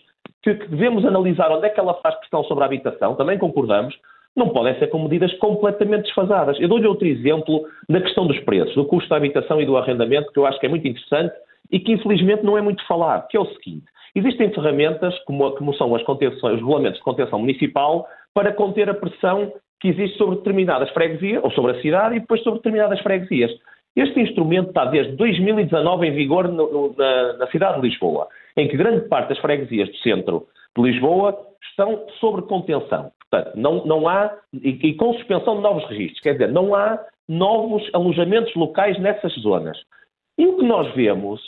que, 0.43 0.53
devemos 0.53 1.05
analisar 1.05 1.51
onde 1.51 1.65
é 1.65 1.69
que 1.69 1.79
ela 1.79 1.93
faz 1.95 2.15
pressão 2.15 2.43
sobre 2.43 2.63
a 2.63 2.67
habitação, 2.67 3.15
também 3.15 3.37
concordamos, 3.37 3.95
não 4.35 4.49
podem 4.49 4.77
ser 4.77 4.87
com 4.87 5.01
medidas 5.01 5.33
completamente 5.39 6.03
desfasadas. 6.03 6.59
Eu 6.59 6.69
dou-lhe 6.69 6.87
outro 6.87 7.07
exemplo 7.07 7.65
da 7.89 7.99
questão 7.99 8.27
dos 8.27 8.39
preços, 8.41 8.75
do 8.75 8.85
custo 8.85 9.09
da 9.09 9.17
habitação 9.17 9.59
e 9.59 9.65
do 9.65 9.75
arrendamento, 9.75 10.31
que 10.31 10.39
eu 10.39 10.45
acho 10.45 10.59
que 10.59 10.67
é 10.67 10.69
muito 10.69 10.87
interessante 10.87 11.33
e 11.71 11.79
que 11.79 11.91
infelizmente 11.91 12.43
não 12.43 12.57
é 12.57 12.61
muito 12.61 12.85
falado, 12.85 13.27
que 13.27 13.35
é 13.35 13.39
o 13.39 13.47
seguinte. 13.53 13.85
Existem 14.15 14.53
ferramentas, 14.53 15.17
como, 15.25 15.51
como 15.51 15.73
são 15.73 15.93
as 15.95 16.03
contenções, 16.03 16.55
os 16.55 16.59
regulamentos 16.59 16.99
de 16.99 17.03
contenção 17.03 17.39
municipal, 17.39 18.07
para 18.33 18.53
conter 18.53 18.89
a 18.89 18.93
pressão 18.93 19.51
que 19.79 19.89
existe 19.89 20.17
sobre 20.17 20.37
determinadas 20.37 20.89
freguesias, 20.91 21.43
ou 21.43 21.51
sobre 21.51 21.73
a 21.73 21.81
cidade, 21.81 22.15
e 22.15 22.19
depois 22.19 22.41
sobre 22.41 22.59
determinadas 22.59 22.99
freguesias. 23.01 23.51
Este 23.95 24.19
instrumento 24.19 24.69
está 24.69 24.85
desde 24.85 25.15
2019 25.15 26.07
em 26.07 26.11
vigor 26.11 26.47
no, 26.47 26.71
no, 26.71 26.95
na, 26.95 27.33
na 27.33 27.47
cidade 27.47 27.81
de 27.81 27.87
Lisboa, 27.87 28.27
em 28.57 28.67
que 28.67 28.75
grande 28.75 29.07
parte 29.07 29.29
das 29.29 29.37
freguesias 29.39 29.87
do 29.89 29.97
centro 29.97 30.47
de 30.75 30.83
Lisboa 30.83 31.37
estão 31.69 32.05
sobre 32.19 32.41
contenção. 32.43 33.11
Portanto, 33.29 33.55
não, 33.55 33.85
não 33.85 34.07
há, 34.07 34.33
e, 34.53 34.69
e, 34.69 34.93
com 34.95 35.13
suspensão 35.13 35.57
de 35.57 35.61
novos 35.61 35.85
registros, 35.89 36.19
quer 36.21 36.33
dizer, 36.33 36.51
não 36.51 36.73
há 36.73 36.99
novos 37.27 37.87
alojamentos 37.93 38.53
locais 38.55 38.97
nessas 38.99 39.33
zonas. 39.35 39.77
E 40.37 40.45
o 40.45 40.57
que 40.57 40.65
nós 40.65 40.93
vemos 40.95 41.41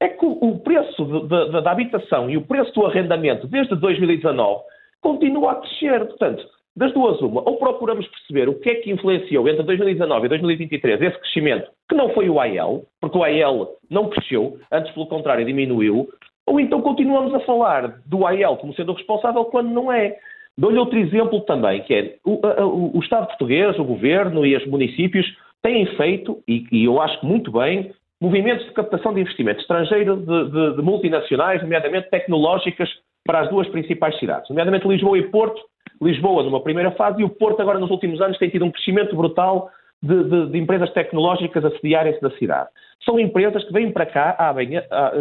é 0.00 0.08
que 0.08 0.24
o, 0.24 0.58
preço 0.58 1.04
de, 1.04 1.20
de, 1.22 1.62
da 1.62 1.70
habitação 1.70 2.30
e 2.30 2.36
o 2.36 2.42
preço 2.42 2.72
do 2.74 2.86
arrendamento 2.86 3.46
desde 3.46 3.74
2019 3.76 4.62
continua 5.00 5.52
a 5.52 5.54
crescer. 5.56 6.06
Portanto, 6.06 6.44
das 6.76 6.92
duas 6.92 7.20
uma, 7.20 7.40
ou 7.48 7.56
procuramos 7.56 8.06
perceber 8.08 8.48
o 8.48 8.58
que 8.58 8.70
é 8.70 8.74
que 8.76 8.90
influenciou 8.90 9.48
entre 9.48 9.62
2019 9.62 10.26
e 10.26 10.28
2023 10.28 11.02
esse 11.02 11.18
crescimento, 11.18 11.70
que 11.88 11.94
não 11.94 12.10
foi 12.10 12.28
o 12.28 12.40
AEL, 12.40 12.84
porque 13.00 13.16
o 13.16 13.22
AEL 13.22 13.68
não 13.88 14.08
cresceu, 14.08 14.58
antes 14.72 14.92
pelo 14.92 15.06
contrário 15.06 15.46
diminuiu, 15.46 16.08
ou 16.46 16.60
então 16.60 16.80
continuamos 16.82 17.34
a 17.34 17.40
falar 17.40 18.00
do 18.06 18.26
AEL 18.26 18.56
como 18.56 18.74
sendo 18.74 18.92
responsável 18.92 19.44
quando 19.46 19.70
não 19.70 19.90
é. 19.90 20.16
Dou-lhe 20.56 20.78
outro 20.78 20.98
exemplo 20.98 21.40
também, 21.40 21.82
que 21.82 21.94
é 21.94 22.16
o, 22.24 22.40
o, 22.62 22.98
o, 22.98 23.00
Estado 23.00 23.26
português, 23.26 23.76
o 23.78 23.84
Governo 23.84 24.46
e 24.46 24.56
os 24.56 24.64
municípios 24.66 25.26
têm 25.60 25.86
feito, 25.96 26.40
e, 26.46 26.64
e, 26.70 26.84
eu 26.84 27.00
acho 27.00 27.18
que 27.20 27.26
muito 27.26 27.50
bem, 27.50 27.90
movimentos 28.20 28.64
de 28.66 28.72
captação 28.72 29.12
de 29.12 29.20
investimento 29.20 29.60
estrangeiro 29.60 30.16
de, 30.16 30.50
de, 30.50 30.76
de, 30.76 30.82
multinacionais, 30.82 31.60
nomeadamente 31.60 32.08
tecnológicas, 32.08 32.88
para 33.24 33.40
as 33.40 33.48
duas 33.48 33.66
principais 33.68 34.16
cidades, 34.18 34.48
nomeadamente 34.50 34.86
Lisboa 34.86 35.18
e 35.18 35.22
Porto. 35.22 35.60
Lisboa 36.00 36.42
numa 36.42 36.62
primeira 36.62 36.90
fase 36.92 37.22
e 37.22 37.24
o 37.24 37.30
Porto 37.30 37.62
agora 37.62 37.78
nos 37.78 37.90
últimos 37.90 38.20
anos 38.20 38.36
tem 38.36 38.50
tido 38.50 38.64
um 38.64 38.70
crescimento 38.70 39.16
brutal 39.16 39.70
de, 40.04 40.50
de 40.50 40.58
empresas 40.58 40.90
tecnológicas 40.92 41.64
a 41.64 41.70
sediarem-se 41.70 42.22
na 42.22 42.30
cidade. 42.32 42.68
São 43.04 43.18
empresas 43.18 43.64
que 43.64 43.72
vêm 43.72 43.90
para 43.90 44.06
cá, 44.06 44.36
abrem, 44.38 44.76
a, 44.76 44.82
a, 44.90 45.12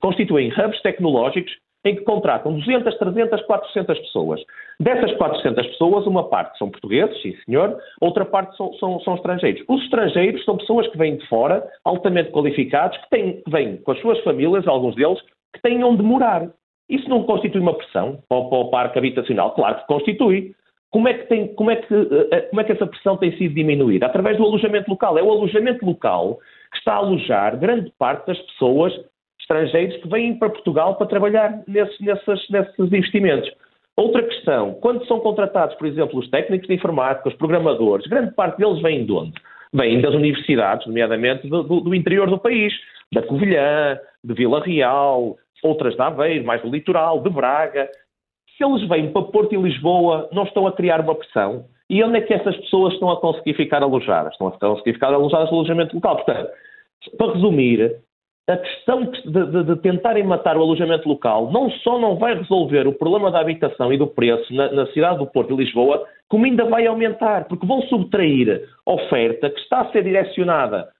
constituem 0.00 0.52
hubs 0.52 0.80
tecnológicos 0.82 1.52
em 1.84 1.96
que 1.96 2.02
contratam 2.02 2.58
200, 2.58 2.94
300, 2.98 3.42
400 3.42 3.98
pessoas. 3.98 4.40
Dessas 4.78 5.12
400 5.16 5.66
pessoas, 5.66 6.06
uma 6.06 6.28
parte 6.28 6.58
são 6.58 6.70
portugueses, 6.70 7.20
sim 7.22 7.34
senhor, 7.46 7.78
outra 8.00 8.24
parte 8.24 8.56
são, 8.56 8.72
são, 8.74 9.00
são 9.00 9.14
estrangeiros. 9.14 9.62
Os 9.68 9.82
estrangeiros 9.84 10.44
são 10.44 10.56
pessoas 10.58 10.86
que 10.88 10.98
vêm 10.98 11.16
de 11.16 11.26
fora, 11.26 11.66
altamente 11.84 12.30
qualificados, 12.30 12.96
que, 12.98 13.10
têm, 13.10 13.42
vêm 13.48 13.78
com 13.78 13.92
as 13.92 14.00
suas 14.00 14.18
famílias, 14.20 14.66
alguns 14.66 14.94
deles, 14.94 15.20
que 15.54 15.62
têm 15.62 15.82
onde 15.82 16.02
morar. 16.02 16.50
Isso 16.88 17.08
não 17.08 17.22
constitui 17.22 17.60
uma 17.60 17.74
pressão 17.74 18.18
para 18.28 18.42
para 18.44 18.58
o 18.58 18.70
parque 18.70 18.98
habitacional? 18.98 19.52
Claro 19.52 19.76
que 19.76 19.86
constitui. 19.86 20.54
Como 20.90 21.08
é 21.08 21.14
que, 21.14 21.26
tem, 21.26 21.54
como, 21.54 21.70
é 21.70 21.76
que, 21.76 21.94
eh, 21.94 22.28
eh, 22.32 22.40
como 22.42 22.60
é 22.60 22.64
que 22.64 22.72
essa 22.72 22.86
pressão 22.86 23.16
tem 23.16 23.36
sido 23.36 23.54
diminuída? 23.54 24.06
Através 24.06 24.36
do 24.36 24.44
alojamento 24.44 24.90
local. 24.90 25.16
É 25.18 25.22
o 25.22 25.30
alojamento 25.30 25.84
local 25.86 26.38
que 26.72 26.78
está 26.78 26.94
a 26.94 26.96
alojar 26.96 27.56
grande 27.58 27.92
parte 27.98 28.26
das 28.26 28.38
pessoas 28.38 28.92
estrangeiros 29.40 29.96
que 29.96 30.08
vêm 30.08 30.38
para 30.38 30.50
Portugal 30.50 30.96
para 30.96 31.06
trabalhar 31.06 31.62
nesses, 31.66 31.98
nesses, 32.00 32.50
nesses 32.50 32.78
investimentos. 32.92 33.50
Outra 33.96 34.22
questão, 34.22 34.74
quando 34.74 35.04
são 35.06 35.20
contratados, 35.20 35.76
por 35.76 35.86
exemplo, 35.86 36.18
os 36.18 36.30
técnicos 36.30 36.66
de 36.66 36.74
informática, 36.74 37.28
os 37.28 37.34
programadores, 37.34 38.06
grande 38.06 38.32
parte 38.32 38.58
deles 38.58 38.80
vêm 38.80 39.04
de 39.04 39.12
onde? 39.12 39.32
Vêm 39.72 40.00
das 40.00 40.14
universidades, 40.14 40.86
nomeadamente 40.86 41.48
do, 41.48 41.62
do, 41.62 41.80
do 41.80 41.94
interior 41.94 42.28
do 42.30 42.38
país, 42.38 42.72
da 43.12 43.22
Covilhã, 43.22 43.98
de 44.24 44.34
Vila 44.34 44.60
Real, 44.60 45.36
outras 45.62 45.94
de 45.94 46.02
Aveiro, 46.02 46.44
mais 46.44 46.62
do 46.62 46.70
litoral, 46.70 47.20
de 47.20 47.30
Braga. 47.30 47.88
Se 48.60 48.64
eles 48.66 48.86
vêm 48.86 49.10
para 49.10 49.22
Porto 49.22 49.54
e 49.54 49.56
Lisboa, 49.56 50.28
não 50.32 50.42
estão 50.42 50.66
a 50.66 50.72
criar 50.72 51.00
uma 51.00 51.14
pressão? 51.14 51.64
E 51.88 52.04
onde 52.04 52.18
é 52.18 52.20
que 52.20 52.34
essas 52.34 52.54
pessoas 52.58 52.92
estão 52.92 53.08
a 53.08 53.18
conseguir 53.18 53.54
ficar 53.54 53.82
alojadas? 53.82 54.34
Estão 54.34 54.48
a 54.48 54.50
conseguir 54.52 54.92
ficar 54.92 55.14
alojadas 55.14 55.50
no 55.50 55.56
alojamento 55.56 55.94
local. 55.94 56.16
Portanto, 56.16 56.50
para 57.16 57.32
resumir, 57.32 57.96
a 58.46 58.58
questão 58.58 59.04
de, 59.04 59.22
de, 59.22 59.64
de, 59.64 59.76
tentarem 59.76 60.24
matar 60.24 60.58
o 60.58 60.60
alojamento 60.60 61.08
local 61.08 61.50
não 61.50 61.70
só 61.70 61.98
não 61.98 62.16
vai 62.16 62.34
resolver 62.34 62.86
o 62.86 62.92
problema 62.92 63.30
da 63.30 63.40
habitação 63.40 63.90
e 63.94 63.96
do 63.96 64.06
preço 64.06 64.52
na, 64.52 64.70
na, 64.70 64.86
cidade 64.88 65.20
do 65.20 65.26
Porto 65.26 65.54
e 65.54 65.56
Lisboa, 65.56 66.06
como 66.28 66.44
ainda 66.44 66.66
vai 66.66 66.86
aumentar, 66.86 67.48
porque 67.48 67.66
vão 67.66 67.80
subtrair 67.82 68.68
oferta 68.84 69.48
que 69.48 69.60
está 69.60 69.80
a 69.80 69.90
ser 69.90 70.04
direcionada 70.04 70.90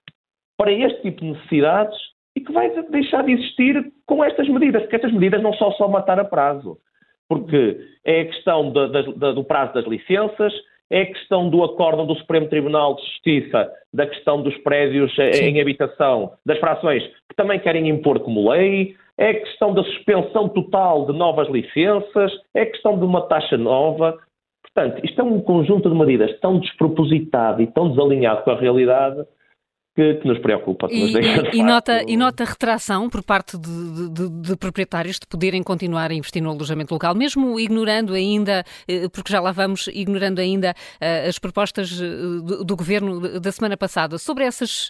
para 0.57 0.71
este 0.71 0.99
tipo 1.03 1.21
de 1.21 1.31
necessidades 1.33 1.95
e 2.35 2.41
que 2.41 2.51
vai 2.51 2.71
deixar 2.89 3.23
de 3.23 3.33
existir 3.33 3.93
com 4.07 4.23
estas 4.23 4.49
medidas, 4.49 4.81
porque 4.81 4.95
estas 4.95 5.13
medidas 5.13 5.43
não 5.43 5.53
são 5.53 5.71
só 5.73 5.87
matar 5.87 6.19
a 6.19 6.25
prazo, 6.25 6.79
porque 7.31 7.79
é 8.03 8.19
a 8.19 8.25
questão 8.25 8.69
do 8.71 9.43
prazo 9.45 9.73
das 9.75 9.85
licenças, 9.85 10.53
é 10.89 11.03
a 11.03 11.05
questão 11.05 11.49
do 11.49 11.63
acórdão 11.63 12.05
do 12.05 12.13
Supremo 12.15 12.49
Tribunal 12.49 12.95
de 12.95 13.03
Justiça 13.03 13.71
da 13.93 14.05
questão 14.05 14.41
dos 14.41 14.57
prédios 14.57 15.15
Sim. 15.15 15.45
em 15.45 15.61
habitação, 15.61 16.33
das 16.45 16.59
frações, 16.59 17.01
que 17.29 17.35
também 17.37 17.57
querem 17.57 17.87
impor 17.87 18.19
como 18.19 18.51
lei, 18.51 18.97
é 19.17 19.29
a 19.29 19.39
questão 19.39 19.73
da 19.73 19.81
suspensão 19.81 20.49
total 20.49 21.05
de 21.05 21.13
novas 21.13 21.47
licenças, 21.47 22.33
é 22.53 22.63
a 22.63 22.65
questão 22.65 22.99
de 22.99 23.05
uma 23.05 23.21
taxa 23.21 23.57
nova. 23.57 24.17
Portanto, 24.61 24.99
isto 25.05 25.21
é 25.21 25.23
um 25.23 25.39
conjunto 25.39 25.89
de 25.89 25.95
medidas 25.95 26.37
tão 26.41 26.59
despropositado 26.59 27.61
e 27.61 27.67
tão 27.67 27.91
desalinhado 27.91 28.43
com 28.43 28.51
a 28.51 28.59
realidade 28.59 29.25
que, 29.95 30.15
que 30.15 30.27
nos 30.27 30.39
preocupa. 30.39 30.87
Que 30.87 30.95
e, 30.95 31.01
nos 31.01 31.53
e, 31.53 31.57
e, 31.57 31.63
nota, 31.63 32.03
e 32.07 32.15
nota 32.15 32.45
retração 32.45 33.09
por 33.09 33.23
parte 33.23 33.57
de, 33.57 34.09
de, 34.09 34.29
de, 34.29 34.55
proprietários 34.55 35.19
de 35.19 35.27
poderem 35.27 35.61
continuar 35.61 36.11
a 36.11 36.13
investir 36.13 36.41
no 36.41 36.49
alojamento 36.49 36.93
local, 36.93 37.13
mesmo 37.13 37.59
ignorando 37.59 38.13
ainda, 38.13 38.63
eh, 38.87 39.09
porque 39.09 39.31
já 39.31 39.41
lá 39.41 39.51
vamos, 39.51 39.87
ignorando 39.87 40.39
ainda 40.39 40.71
uh, 40.71 41.27
as 41.27 41.37
propostas 41.37 41.99
eh, 42.01 42.05
do, 42.43 42.63
do, 42.63 42.75
governo 42.75 43.39
da 43.39 43.51
semana 43.51 43.75
passada 43.75 44.17
sobre 44.17 44.45
essas, 44.45 44.89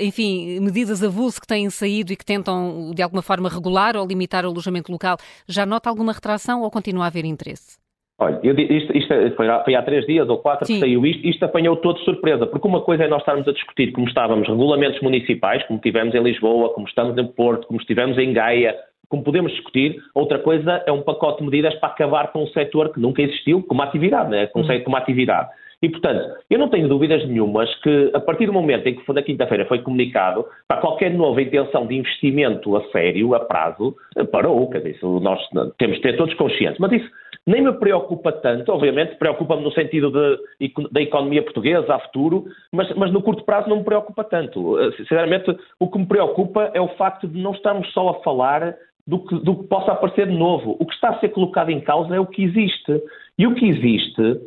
enfim, 0.00 0.60
medidas 0.60 1.02
avulso 1.02 1.40
que 1.40 1.46
têm 1.46 1.68
saído 1.70 2.12
e 2.12 2.16
que 2.16 2.24
tentam 2.24 2.92
de 2.94 3.02
alguma 3.02 3.22
forma 3.22 3.48
regular 3.48 3.96
ou 3.96 4.06
limitar 4.06 4.44
o 4.44 4.48
alojamento 4.48 4.90
local. 4.92 5.16
Já 5.48 5.66
nota 5.66 5.90
alguma 5.90 6.12
retração 6.12 6.62
ou 6.62 6.70
continua 6.70 7.04
a 7.04 7.06
haver 7.08 7.24
interesse? 7.24 7.85
Olha, 8.18 8.40
eu, 8.42 8.54
isto, 8.54 8.96
isto 8.96 9.36
foi, 9.36 9.48
há, 9.48 9.62
foi, 9.62 9.74
há, 9.74 9.82
três 9.82 10.06
dias 10.06 10.26
ou 10.28 10.38
quatro 10.38 10.64
Sim. 10.66 10.74
que 10.74 10.80
saiu 10.80 11.04
isto, 11.04 11.26
isto 11.26 11.44
apanhou 11.44 11.76
todo 11.76 11.98
de 11.98 12.04
surpresa, 12.04 12.46
porque 12.46 12.66
uma 12.66 12.80
coisa 12.80 13.04
é 13.04 13.08
nós 13.08 13.20
estarmos 13.20 13.46
a 13.46 13.52
discutir 13.52 13.92
como 13.92 14.08
estávamos 14.08 14.48
regulamentos 14.48 15.00
municipais, 15.02 15.62
como 15.64 15.78
tivemos 15.80 16.14
em 16.14 16.22
Lisboa, 16.22 16.72
como 16.72 16.88
estamos 16.88 17.16
em 17.18 17.26
Porto, 17.26 17.66
como 17.66 17.78
estivemos 17.78 18.16
em 18.16 18.32
Gaia, 18.32 18.74
como 19.08 19.22
podemos 19.22 19.52
discutir, 19.52 19.96
outra 20.14 20.38
coisa 20.38 20.82
é 20.86 20.92
um 20.92 21.02
pacote 21.02 21.38
de 21.38 21.44
medidas 21.44 21.74
para 21.74 21.90
acabar 21.90 22.32
com 22.32 22.42
um 22.42 22.46
setor 22.48 22.92
que 22.92 22.98
nunca 22.98 23.20
existiu 23.20 23.62
como 23.62 23.82
atividade, 23.82 24.30
né? 24.30 24.46
como, 24.46 24.64
uhum. 24.66 24.80
como 24.80 24.96
atividade. 24.96 25.50
E, 25.82 25.90
portanto, 25.90 26.38
eu 26.48 26.58
não 26.58 26.70
tenho 26.70 26.88
dúvidas 26.88 27.26
nenhumas 27.28 27.72
que, 27.82 28.10
a 28.14 28.20
partir 28.20 28.46
do 28.46 28.52
momento 28.52 28.86
em 28.88 28.94
que 28.94 29.12
na 29.12 29.22
quinta-feira 29.22 29.66
foi 29.66 29.80
comunicado, 29.80 30.46
para 30.66 30.80
qualquer 30.80 31.12
nova 31.12 31.40
intenção 31.42 31.86
de 31.86 31.96
investimento 31.96 32.74
a 32.76 32.82
sério, 32.90 33.34
a 33.34 33.40
prazo, 33.40 33.94
parou. 34.32 34.70
Quer 34.70 34.78
dizer, 34.78 34.98
nós 35.02 35.38
temos 35.76 35.96
de 35.96 36.02
ter 36.02 36.16
todos 36.16 36.34
conscientes. 36.34 36.78
Mas 36.78 36.92
isso 36.92 37.10
nem 37.46 37.62
me 37.62 37.72
preocupa 37.74 38.32
tanto, 38.32 38.72
obviamente, 38.72 39.14
preocupa-me 39.16 39.62
no 39.62 39.70
sentido 39.70 40.10
de, 40.10 40.88
da 40.90 41.00
economia 41.00 41.42
portuguesa 41.42 41.94
a 41.94 42.00
futuro, 42.00 42.46
mas, 42.72 42.92
mas, 42.96 43.12
no 43.12 43.22
curto 43.22 43.44
prazo 43.44 43.68
não 43.68 43.78
me 43.78 43.84
preocupa 43.84 44.24
tanto. 44.24 44.80
Eh, 44.80 44.92
sinceramente, 44.96 45.56
o 45.78 45.88
que 45.88 45.98
me 45.98 46.06
preocupa 46.06 46.72
é 46.74 46.80
o 46.80 46.88
facto 46.96 47.28
de 47.28 47.40
não 47.40 47.52
estarmos 47.52 47.92
só 47.92 48.08
a 48.08 48.22
falar 48.22 48.76
do 49.06 49.20
que, 49.20 49.36
do 49.36 49.56
que 49.58 49.68
possa 49.68 49.92
aparecer 49.92 50.26
de 50.26 50.36
novo. 50.36 50.76
O 50.80 50.84
que 50.84 50.94
está 50.94 51.10
a 51.10 51.20
ser 51.20 51.28
colocado 51.28 51.70
em 51.70 51.80
causa 51.80 52.16
é 52.16 52.18
o 52.18 52.26
que 52.26 52.42
existe. 52.42 53.00
E 53.38 53.46
o 53.46 53.54
que 53.54 53.68
existe 53.68 54.40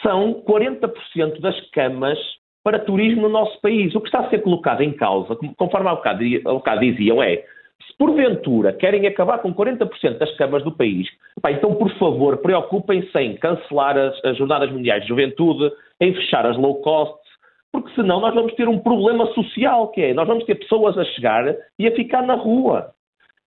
são 0.00 0.42
40% 0.46 1.40
das 1.40 1.58
camas 1.70 2.18
para 2.62 2.78
turismo 2.78 3.22
no 3.22 3.28
nosso 3.28 3.60
país. 3.60 3.94
O 3.96 4.00
que 4.00 4.06
está 4.06 4.20
a 4.20 4.30
ser 4.30 4.42
colocado 4.42 4.82
em 4.82 4.92
causa, 4.92 5.36
conforme 5.56 5.88
há 5.88 5.94
bocado, 5.96 6.20
bocado 6.44 6.80
diziam, 6.80 7.20
é 7.20 7.44
se 7.86 7.96
porventura 7.98 8.72
querem 8.72 9.06
acabar 9.06 9.38
com 9.38 9.52
40% 9.52 10.18
das 10.18 10.34
câmaras 10.36 10.62
do 10.62 10.72
país, 10.72 11.08
pá, 11.44 11.52
então 11.52 11.74
por 11.74 11.90
favor 11.98 12.38
preocupem-se 12.38 13.18
em 13.18 13.36
cancelar 13.36 13.98
as, 13.98 14.24
as, 14.24 14.38
Jornadas 14.38 14.72
Mundiais 14.72 15.02
de 15.02 15.08
Juventude, 15.08 15.70
em 16.00 16.14
fechar 16.14 16.46
as 16.46 16.56
low 16.56 16.80
costs, 16.80 17.20
porque 17.70 17.94
senão 17.94 18.18
nós 18.18 18.34
vamos 18.34 18.54
ter 18.54 18.66
um 18.66 18.78
problema 18.78 19.26
social, 19.34 19.88
que 19.88 20.00
é, 20.00 20.14
nós 20.14 20.26
vamos 20.26 20.44
ter 20.44 20.54
pessoas 20.54 20.96
a 20.96 21.04
chegar 21.04 21.54
e 21.78 21.86
a 21.86 21.94
ficar 21.94 22.22
na 22.22 22.34
rua. 22.34 22.92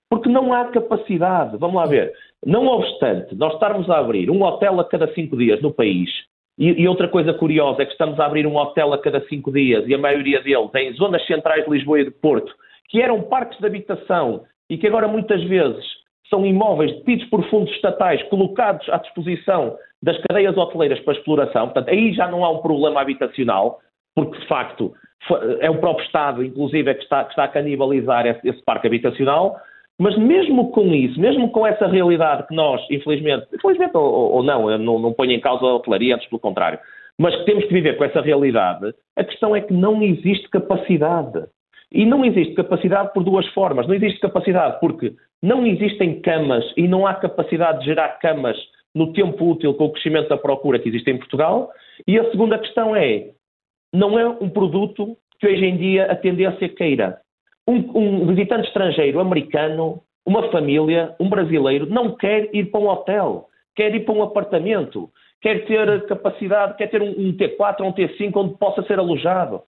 Porque 0.09 0.29
não 0.29 0.53
há 0.53 0.65
capacidade. 0.65 1.57
Vamos 1.57 1.75
lá 1.75 1.85
ver. 1.85 2.13
Não 2.45 2.67
obstante 2.67 3.35
nós 3.35 3.53
estarmos 3.53 3.89
a 3.89 3.97
abrir 3.97 4.29
um 4.29 4.43
hotel 4.43 4.79
a 4.79 4.85
cada 4.85 5.11
cinco 5.13 5.35
dias 5.35 5.59
no 5.61 5.73
país, 5.73 6.09
e, 6.57 6.83
e, 6.83 6.87
outra 6.87 7.07
coisa 7.07 7.33
curiosa 7.33 7.81
é 7.81 7.85
que 7.85 7.91
estamos 7.91 8.19
a 8.19 8.25
abrir 8.25 8.45
um 8.45 8.57
hotel 8.57 8.93
a 8.93 8.97
cada 8.99 9.21
cinco 9.27 9.51
dias 9.51 9.87
e 9.87 9.93
a 9.93 9.97
maioria 9.97 10.41
deles 10.41 10.69
em 10.75 10.93
zonas 10.93 11.25
centrais 11.25 11.65
de 11.65 11.71
Lisboa 11.71 12.01
e 12.01 12.05
de 12.05 12.11
Porto, 12.11 12.51
que 12.89 13.01
eram 13.01 13.23
parques 13.23 13.59
de 13.59 13.65
habitação 13.65 14.43
e 14.69 14.77
que 14.77 14.87
agora 14.87 15.07
muitas 15.07 15.43
vezes 15.43 15.85
são 16.29 16.45
imóveis 16.45 16.91
detidos 16.97 17.25
por 17.25 17.43
fundos 17.49 17.73
estatais 17.73 18.21
colocados 18.23 18.87
à 18.89 18.97
disposição 18.97 19.77
das 20.01 20.17
cadeias 20.23 20.57
hoteleiras 20.57 20.99
para 21.01 21.13
exploração. 21.13 21.65
Portanto, 21.65 21.89
aí 21.89 22.13
já 22.13 22.27
não 22.27 22.45
há 22.45 22.51
um 22.51 22.61
problema 22.61 23.01
habitacional, 23.01 23.79
porque 24.15 24.39
de 24.39 24.47
facto 24.47 24.93
é 25.59 25.69
o 25.69 25.79
próprio 25.79 26.05
Estado, 26.05 26.43
inclusive, 26.43 26.89
é 26.89 26.93
que 26.93 27.03
está, 27.03 27.23
que 27.23 27.31
está 27.31 27.45
a 27.45 27.47
canibalizar 27.47 28.25
esse, 28.25 28.47
esse 28.47 28.63
parque 28.63 28.87
habitacional. 28.87 29.57
Mas 29.99 30.15
mesmo 30.15 30.71
com 30.71 30.93
isso, 30.93 31.19
mesmo 31.19 31.49
com 31.49 31.65
essa 31.65 31.87
realidade 31.87 32.45
que 32.47 32.55
nós, 32.55 32.79
infelizmente, 32.91 33.47
infelizmente 33.53 33.97
ou, 33.97 34.33
ou 34.33 34.43
não, 34.43 34.69
eu 34.69 34.77
não, 34.77 34.99
não 34.99 35.13
ponho 35.13 35.31
em 35.31 35.39
causa 35.39 35.65
a 35.65 35.75
hotelaria, 35.75 36.15
antes 36.15 36.29
pelo 36.29 36.39
contrário, 36.39 36.79
mas 37.17 37.35
que 37.35 37.45
temos 37.45 37.65
que 37.65 37.73
viver 37.73 37.97
com 37.97 38.03
essa 38.03 38.21
realidade, 38.21 38.93
a 39.15 39.23
questão 39.23 39.55
é 39.55 39.61
que 39.61 39.73
não 39.73 40.03
existe 40.03 40.47
capacidade. 40.49 41.45
E 41.91 42.05
não 42.05 42.25
existe 42.25 42.53
capacidade 42.53 43.13
por 43.13 43.23
duas 43.23 43.47
formas. 43.53 43.87
Não 43.87 43.95
existe 43.95 44.19
capacidade 44.19 44.79
porque 44.79 45.13
não 45.41 45.65
existem 45.65 46.21
camas 46.21 46.65
e 46.75 46.87
não 46.87 47.07
há 47.07 47.13
capacidade 47.13 47.79
de 47.79 47.85
gerar 47.85 48.19
camas 48.19 48.57
no 48.93 49.13
tempo 49.13 49.51
útil 49.51 49.73
com 49.75 49.85
o 49.85 49.91
crescimento 49.91 50.29
da 50.29 50.37
procura 50.37 50.79
que 50.79 50.89
existe 50.89 51.09
em 51.09 51.17
Portugal. 51.17 51.71
E 52.07 52.19
a 52.19 52.29
segunda 52.31 52.59
questão 52.59 52.95
é: 52.95 53.29
não 53.93 54.19
é 54.19 54.27
um 54.27 54.49
produto 54.49 55.15
que 55.39 55.47
hoje 55.47 55.65
em 55.65 55.77
dia 55.77 56.11
a 56.11 56.15
tendência 56.15 56.67
queira. 56.69 57.19
Um, 57.67 58.23
um 58.23 58.27
visitante 58.27 58.67
estrangeiro 58.67 59.19
americano, 59.19 60.01
uma 60.25 60.49
família, 60.51 61.15
um 61.19 61.29
brasileiro, 61.29 61.85
não 61.85 62.15
quer 62.15 62.49
ir 62.53 62.71
para 62.71 62.79
um 62.79 62.87
hotel, 62.87 63.47
quer 63.75 63.93
ir 63.93 64.05
para 64.05 64.13
um 64.13 64.23
apartamento, 64.23 65.09
quer 65.41 65.65
ter 65.65 66.05
capacidade, 66.05 66.75
quer 66.77 66.87
ter 66.87 67.01
um, 67.01 67.09
um 67.09 67.33
T4 67.33 67.81
ou 67.81 67.87
um 67.87 67.93
T5 67.93 68.31
onde 68.35 68.57
possa 68.57 68.83
ser 68.83 68.99
alojado. 68.99 69.61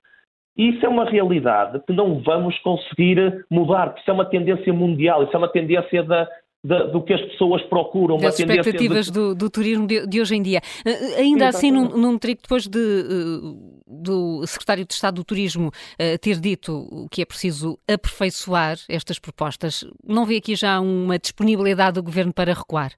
Isso 0.58 0.86
é 0.86 0.90
uma 0.90 1.10
realidade 1.10 1.80
que 1.86 1.94
não 1.94 2.22
vamos 2.22 2.58
conseguir 2.60 3.46
mudar, 3.50 3.88
porque 3.88 4.02
isso 4.02 4.12
é 4.12 4.14
uma 4.14 4.26
tendência 4.26 4.74
mundial, 4.74 5.24
isso 5.24 5.34
é 5.34 5.38
uma 5.38 5.48
tendência 5.48 6.04
da, 6.04 6.28
da, 6.64 6.84
do 6.86 7.02
que 7.02 7.14
as 7.14 7.22
pessoas 7.22 7.62
procuram. 7.64 8.18
Das 8.18 8.38
expectativas 8.40 9.06
de... 9.06 9.12
do, 9.14 9.36
do, 9.36 9.50
turismo 9.50 9.88
de, 9.88 10.06
de, 10.06 10.22
hoje 10.22 10.36
em 10.36 10.42
dia. 10.42 10.62
Uh, 10.86 11.20
ainda 11.20 11.48
assim, 11.48 11.72
num, 11.72 11.98
num 11.98 12.18
trico 12.18 12.42
depois 12.42 12.68
de, 12.68 12.78
uh, 12.78 13.82
do 13.88 14.46
secretário 14.46 14.86
de 14.86 14.94
Estado 14.94 15.16
do 15.16 15.24
Turismo 15.24 15.68
uh, 15.68 16.18
ter 16.20 16.40
dito 16.40 17.08
que 17.10 17.22
é 17.22 17.26
preciso 17.26 17.78
aperfeiçoar 17.88 18.78
estas 18.90 19.20
propostas, 19.20 19.86
não 20.06 20.26
vê 20.26 20.38
aqui 20.38 20.56
já 20.56 20.80
uma 20.80 21.18
disponibilidade 21.18 21.96
do 21.96 22.04
Governo 22.04 22.34
para 22.34 22.54
recuar? 22.54 22.92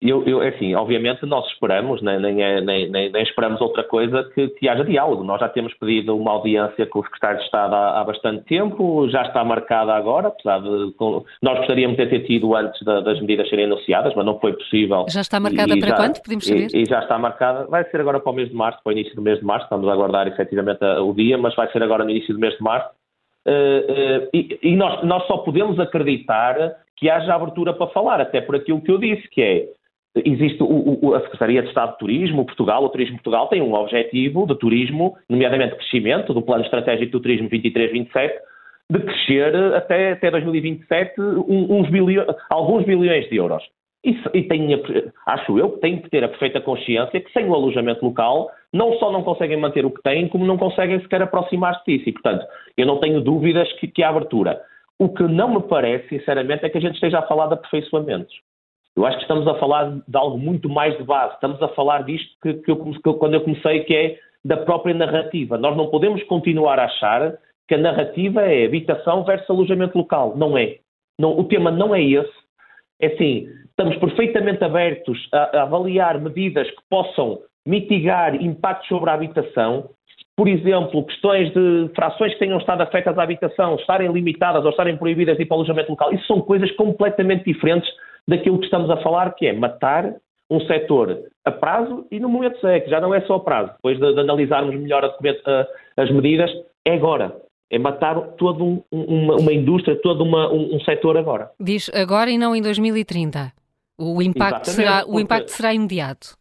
Eu, 0.00 0.22
eu, 0.26 0.42
é 0.42 0.48
assim, 0.48 0.74
obviamente 0.74 1.24
nós 1.24 1.46
esperamos, 1.46 2.02
nem, 2.02 2.20
nem, 2.20 2.42
é, 2.42 2.60
nem, 2.60 2.90
nem, 2.90 3.22
esperamos 3.22 3.62
outra 3.62 3.82
coisa 3.82 4.24
que, 4.34 4.48
que 4.48 4.68
haja 4.68 4.84
diálogo. 4.84 5.24
Nós 5.24 5.40
já 5.40 5.48
temos 5.48 5.72
pedido 5.74 6.14
uma 6.14 6.32
audiência 6.32 6.84
com 6.86 6.98
o 6.98 7.04
Secretário 7.04 7.38
de 7.38 7.44
Estado 7.44 7.74
há, 7.74 8.00
há 8.00 8.04
bastante 8.04 8.44
tempo, 8.44 9.08
já 9.08 9.22
está 9.22 9.42
marcada 9.42 9.94
agora, 9.94 10.28
apesar 10.28 10.60
de. 10.60 10.92
Com, 10.98 11.24
nós 11.40 11.58
gostaríamos 11.58 11.96
de 11.96 12.06
ter 12.06 12.26
tido 12.26 12.54
antes 12.54 12.82
da, 12.84 13.00
das 13.00 13.18
medidas 13.20 13.48
serem 13.48 13.64
anunciadas, 13.64 14.12
mas 14.14 14.26
não 14.26 14.38
foi 14.38 14.52
possível. 14.52 15.06
Já 15.08 15.22
está 15.22 15.40
marcada 15.40 15.74
e, 15.74 15.80
para 15.80 15.88
já, 15.88 15.96
quando? 15.96 16.22
Podemos 16.22 16.44
saber? 16.44 16.68
E, 16.74 16.82
e, 16.82 16.84
já 16.84 16.98
está 16.98 17.18
marcada, 17.18 17.64
vai 17.64 17.82
ser 17.84 17.98
agora 17.98 18.20
para 18.20 18.32
o 18.32 18.34
mês 18.34 18.50
de 18.50 18.54
março, 18.54 18.78
para 18.84 18.90
o 18.90 18.92
início 18.92 19.16
do 19.16 19.22
mês 19.22 19.38
de 19.38 19.46
março, 19.46 19.64
estamos 19.64 19.88
a 19.88 19.92
aguardar 19.92 20.28
efetivamente 20.28 20.84
o 20.84 21.14
dia, 21.14 21.38
mas 21.38 21.54
vai 21.54 21.72
ser 21.72 21.82
agora 21.82 22.04
no 22.04 22.10
início 22.10 22.34
do 22.34 22.40
mês 22.40 22.54
de 22.54 22.62
março. 22.62 22.90
Uh, 23.46 23.48
uh, 23.48 24.28
e, 24.34 24.58
e 24.60 24.76
nós, 24.76 25.02
nós 25.04 25.26
só 25.26 25.38
podemos 25.38 25.80
acreditar 25.80 26.56
que 26.96 27.08
haja 27.08 27.34
abertura 27.34 27.72
para 27.72 27.86
falar, 27.88 28.20
até 28.20 28.40
por 28.40 28.56
aquilo 28.56 28.82
que 28.82 28.90
eu 28.90 28.98
disse, 28.98 29.26
que 29.28 29.40
é 29.40 29.68
existe 30.24 30.62
o, 30.62 30.98
o, 31.02 31.14
a 31.14 31.20
Secretaria 31.20 31.62
de 31.62 31.68
Estado 31.68 31.92
de 31.92 31.98
Turismo, 31.98 32.44
Portugal, 32.44 32.84
o 32.84 32.88
Turismo 32.88 33.16
Portugal 33.16 33.48
tem 33.48 33.62
um 33.62 33.74
objetivo 33.74 34.46
de 34.46 34.56
turismo, 34.58 35.16
nomeadamente 35.28 35.76
crescimento, 35.76 36.32
do 36.32 36.42
Plano 36.42 36.64
Estratégico 36.64 37.12
do 37.12 37.20
Turismo 37.20 37.48
23-27, 37.50 38.32
de 38.90 39.00
crescer 39.00 39.54
até, 39.74 40.12
até 40.12 40.30
2027 40.30 41.20
uns 41.20 41.88
alguns 42.48 42.84
bilhões 42.84 43.28
de 43.28 43.36
euros. 43.36 43.62
E, 44.04 44.16
e 44.34 44.42
tem, 44.44 44.68
acho 45.26 45.58
eu 45.58 45.72
que 45.72 45.80
tem 45.80 46.00
que 46.00 46.08
ter 46.08 46.22
a 46.22 46.28
perfeita 46.28 46.60
consciência 46.60 47.20
que 47.20 47.32
sem 47.32 47.48
o 47.48 47.54
alojamento 47.54 48.04
local 48.04 48.48
não 48.72 48.92
só 48.98 49.10
não 49.10 49.24
conseguem 49.24 49.56
manter 49.56 49.84
o 49.84 49.90
que 49.90 50.02
têm, 50.02 50.28
como 50.28 50.46
não 50.46 50.56
conseguem 50.56 51.00
sequer 51.00 51.22
aproximar-se 51.22 51.82
disso. 51.84 52.08
E, 52.08 52.12
portanto, 52.12 52.46
eu 52.76 52.86
não 52.86 53.00
tenho 53.00 53.20
dúvidas 53.20 53.70
que, 53.74 53.88
que 53.88 54.04
há 54.04 54.10
abertura. 54.10 54.60
O 54.98 55.08
que 55.08 55.24
não 55.24 55.54
me 55.54 55.62
parece, 55.62 56.08
sinceramente, 56.08 56.64
é 56.64 56.68
que 56.68 56.78
a 56.78 56.80
gente 56.80 56.94
esteja 56.94 57.18
a 57.18 57.26
falar 57.26 57.48
de 57.48 57.54
aperfeiçoamentos. 57.54 58.32
Eu 58.96 59.04
acho 59.04 59.18
que 59.18 59.24
estamos 59.24 59.46
a 59.46 59.54
falar 59.58 59.90
de 60.08 60.16
algo 60.16 60.38
muito 60.38 60.68
mais 60.70 60.96
de 60.96 61.04
base. 61.04 61.34
Estamos 61.34 61.62
a 61.62 61.68
falar 61.68 62.02
disto 62.04 62.30
que, 62.42 62.54
que, 62.54 62.70
eu, 62.70 62.76
que 62.76 63.12
quando 63.14 63.34
eu 63.34 63.42
comecei, 63.42 63.80
que 63.80 63.94
é 63.94 64.18
da 64.42 64.56
própria 64.56 64.94
narrativa. 64.94 65.58
Nós 65.58 65.76
não 65.76 65.88
podemos 65.88 66.22
continuar 66.24 66.78
a 66.78 66.84
achar 66.84 67.36
que 67.68 67.74
a 67.74 67.78
narrativa 67.78 68.42
é 68.42 68.64
habitação 68.64 69.22
versus 69.24 69.50
alojamento 69.50 69.98
local. 69.98 70.34
Não 70.36 70.56
é. 70.56 70.78
Não, 71.18 71.38
o 71.38 71.44
tema 71.44 71.70
não 71.70 71.94
é 71.94 72.02
esse. 72.02 72.32
É 73.00 73.08
assim, 73.08 73.48
estamos 73.68 73.96
perfeitamente 73.98 74.64
abertos 74.64 75.28
a, 75.32 75.58
a 75.58 75.62
avaliar 75.62 76.18
medidas 76.18 76.70
que 76.70 76.82
possam 76.88 77.40
mitigar 77.66 78.34
impactos 78.36 78.88
sobre 78.88 79.10
a 79.10 79.14
habitação. 79.14 79.90
Por 80.34 80.48
exemplo, 80.48 81.04
questões 81.04 81.52
de 81.52 81.90
frações 81.94 82.32
que 82.34 82.38
tenham 82.38 82.58
estado 82.58 82.82
afetas 82.82 83.18
à 83.18 83.22
habitação 83.22 83.74
estarem 83.76 84.10
limitadas 84.10 84.64
ou 84.64 84.70
estarem 84.70 84.96
proibidas 84.96 85.36
de 85.36 85.42
ir 85.42 85.46
para 85.46 85.56
o 85.56 85.58
alojamento 85.58 85.90
local. 85.90 86.12
Isso 86.14 86.26
são 86.26 86.40
coisas 86.40 86.70
completamente 86.76 87.44
diferentes 87.44 87.90
daquilo 88.26 88.58
que 88.58 88.64
estamos 88.64 88.90
a 88.90 88.96
falar, 88.98 89.34
que 89.34 89.46
é 89.46 89.52
matar 89.52 90.14
um 90.50 90.60
setor 90.60 91.24
a 91.44 91.50
prazo 91.50 92.06
e 92.10 92.20
no 92.20 92.28
momento 92.28 92.66
é 92.66 92.80
que 92.80 92.90
já 92.90 93.00
não 93.00 93.14
é 93.14 93.20
só 93.22 93.34
a 93.34 93.40
prazo, 93.40 93.72
depois 93.72 93.98
de, 93.98 94.14
de 94.14 94.20
analisarmos 94.20 94.74
melhor 94.74 95.04
a, 95.04 95.08
a, 95.08 96.02
as 96.02 96.10
medidas, 96.10 96.50
é 96.84 96.94
agora. 96.94 97.36
É 97.68 97.78
matar 97.80 98.14
toda 98.36 98.62
um, 98.62 98.80
uma, 98.92 99.36
uma, 99.36 99.52
indústria, 99.52 100.00
todo 100.00 100.22
uma, 100.22 100.52
um, 100.52 100.76
um 100.76 100.80
setor 100.80 101.16
agora. 101.16 101.50
Diz 101.58 101.90
agora 101.92 102.30
e 102.30 102.38
não 102.38 102.54
em 102.54 102.62
2030. 102.62 103.52
O 103.98 104.22
impacto, 104.22 104.70
será, 104.70 105.04
o 105.04 105.18
impacto 105.18 105.48
será 105.48 105.74
imediato. 105.74 106.36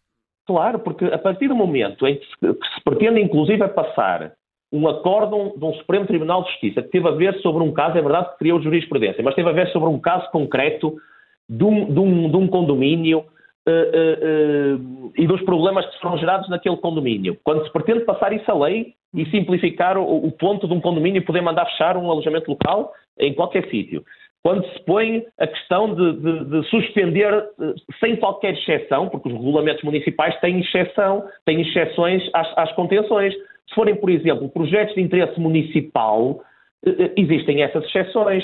Claro, 0.45 0.79
porque 0.79 1.05
a 1.05 1.17
partir 1.17 1.47
do 1.47 1.55
momento 1.55 2.05
em 2.05 2.17
que 2.17 2.25
se, 2.25 2.53
que 2.53 2.67
se 2.75 2.83
pretende 2.83 3.19
inclusive 3.19 3.67
passar 3.69 4.33
um 4.71 4.87
acórdão 4.87 5.53
de 5.57 5.65
um 5.65 5.73
Supremo 5.75 6.05
Tribunal 6.05 6.43
de 6.43 6.51
Justiça 6.51 6.83
que 6.83 6.89
teve 6.89 7.07
a 7.07 7.11
ver 7.11 7.39
sobre 7.41 7.63
um 7.63 7.71
caso, 7.71 7.97
é 7.97 8.01
verdade 8.01 8.31
que 8.31 8.39
criou 8.39 8.61
jurisprudência, 8.61 9.23
mas 9.23 9.33
teve 9.33 9.49
a 9.49 9.53
ver 9.53 9.67
sobre 9.71 9.89
um 9.89 9.99
caso 9.99 10.29
concreto 10.31 10.95
de 11.49 11.63
um, 11.63 11.93
de 11.93 11.99
um, 11.99 12.29
de 12.29 12.37
um 12.37 12.47
condomínio 12.47 13.19
uh, 13.19 13.71
uh, 13.71 14.75
uh, 14.75 15.11
e 15.17 15.27
dos 15.27 15.41
problemas 15.43 15.85
que 15.85 15.99
foram 15.99 16.17
gerados 16.17 16.49
naquele 16.49 16.77
condomínio. 16.77 17.37
Quando 17.43 17.63
se 17.65 17.71
pretende 17.71 18.01
passar 18.01 18.33
isso 18.33 18.49
a 18.49 18.57
lei 18.57 18.93
e 19.13 19.25
simplificar 19.29 19.97
o, 19.97 20.25
o 20.25 20.31
ponto 20.31 20.67
de 20.67 20.73
um 20.73 20.81
condomínio 20.81 21.25
poder 21.25 21.41
mandar 21.41 21.65
fechar 21.67 21.97
um 21.97 22.09
alojamento 22.09 22.49
local 22.49 22.91
em 23.19 23.33
qualquer 23.33 23.69
sítio 23.69 24.03
quando 24.43 24.63
se 24.73 24.79
põe 24.85 25.25
a 25.39 25.47
questão 25.47 25.95
de, 25.95 26.13
de, 26.17 26.45
de, 26.45 26.69
suspender 26.69 27.49
sem 27.99 28.15
qualquer 28.15 28.53
exceção, 28.53 29.09
porque 29.09 29.27
os 29.27 29.33
regulamentos 29.33 29.81
municipais 29.81 30.39
têm 30.39 30.59
exceção, 30.59 31.27
têm 31.43 31.61
exceções 31.61 32.21
às, 32.31 32.55
às 32.55 32.71
contenções. 32.73 33.33
Se 33.33 33.73
forem, 33.73 33.95
por 33.95 34.07
exemplo, 34.07 34.47
projetos 34.47 34.93
de 34.93 35.01
interesse 35.01 35.39
municipal, 35.39 36.43
existem 37.17 37.63
essas 37.63 37.83
exceções 37.85 38.43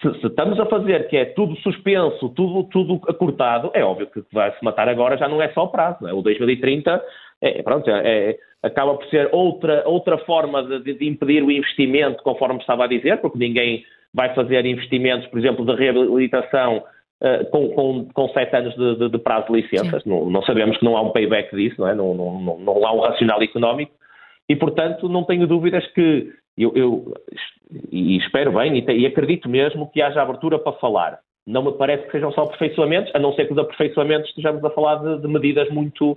se, 0.00 0.20
se, 0.20 0.26
estamos 0.26 0.58
a 0.58 0.66
fazer 0.66 1.08
que 1.08 1.16
é 1.16 1.24
tudo 1.24 1.56
suspenso, 1.56 2.28
tudo, 2.30 2.64
tudo 2.64 3.00
acortado, 3.08 3.70
é 3.74 3.84
óbvio 3.84 4.06
que 4.06 4.22
vai 4.32 4.50
se 4.52 4.64
matar 4.64 4.88
agora 4.88 5.16
já 5.16 5.28
não 5.28 5.40
é 5.42 5.48
só 5.52 5.64
o 5.64 5.68
prazo, 5.68 5.98
não 6.00 6.08
é? 6.08 6.12
o 6.12 6.22
2030 6.22 7.02
é, 7.40 7.62
pronto, 7.62 7.88
é, 7.90 8.30
é, 8.30 8.38
acaba 8.62 8.94
por 8.94 9.06
ser 9.08 9.28
outra, 9.32 9.82
outra 9.86 10.18
forma 10.18 10.62
de, 10.62 10.94
de, 10.94 11.06
impedir 11.06 11.42
o 11.42 11.50
investimento, 11.50 12.22
conforme 12.22 12.58
estava 12.60 12.84
a 12.84 12.88
dizer, 12.88 13.20
porque 13.20 13.38
ninguém 13.38 13.84
vai 14.14 14.34
fazer 14.34 14.64
investimentos, 14.64 15.26
por 15.28 15.38
exemplo, 15.38 15.64
de 15.66 15.74
reabilitação 15.74 16.78
uh, 17.22 17.50
com, 17.50 17.68
com, 17.70 18.08
com, 18.14 18.28
sete 18.30 18.56
anos 18.56 18.74
de, 18.74 18.96
de, 18.96 19.08
de 19.10 19.18
prazo 19.18 19.52
de 19.52 19.60
licenças. 19.60 20.04
Não, 20.06 20.30
não, 20.30 20.42
sabemos 20.42 20.78
que 20.78 20.84
não 20.84 20.96
há 20.96 21.02
um 21.02 21.10
payback 21.10 21.54
disso, 21.54 21.76
não, 21.78 21.88
é? 21.88 21.94
não, 21.94 22.14
não, 22.14 22.58
não 22.58 22.86
há 22.86 22.92
um 22.94 23.00
racional 23.00 23.42
económico 23.42 23.92
e, 24.48 24.54
portanto, 24.56 25.08
não 25.08 25.24
tenho 25.24 25.46
dúvidas 25.46 25.86
que 25.92 26.32
eu, 26.56 26.72
eu 26.74 27.14
e 27.90 28.16
espero 28.18 28.52
bem 28.52 28.78
e, 28.78 28.92
e, 28.92 29.06
acredito 29.06 29.48
mesmo 29.48 29.90
que 29.90 30.00
haja 30.00 30.22
abertura 30.22 30.58
para 30.58 30.72
falar. 30.74 31.18
Não 31.46 31.62
me 31.62 31.72
parece 31.72 32.04
que 32.06 32.12
sejam 32.12 32.32
só 32.32 32.42
aperfeiçoamentos, 32.42 33.14
a 33.14 33.18
não 33.18 33.32
ser 33.34 33.46
que 33.46 33.52
os 33.52 33.58
aperfeiçoamentos 33.58 34.28
estejamos 34.28 34.64
a 34.64 34.70
falar 34.70 34.96
de, 34.96 35.22
de 35.22 35.28
medidas 35.28 35.68
muito 35.70 36.16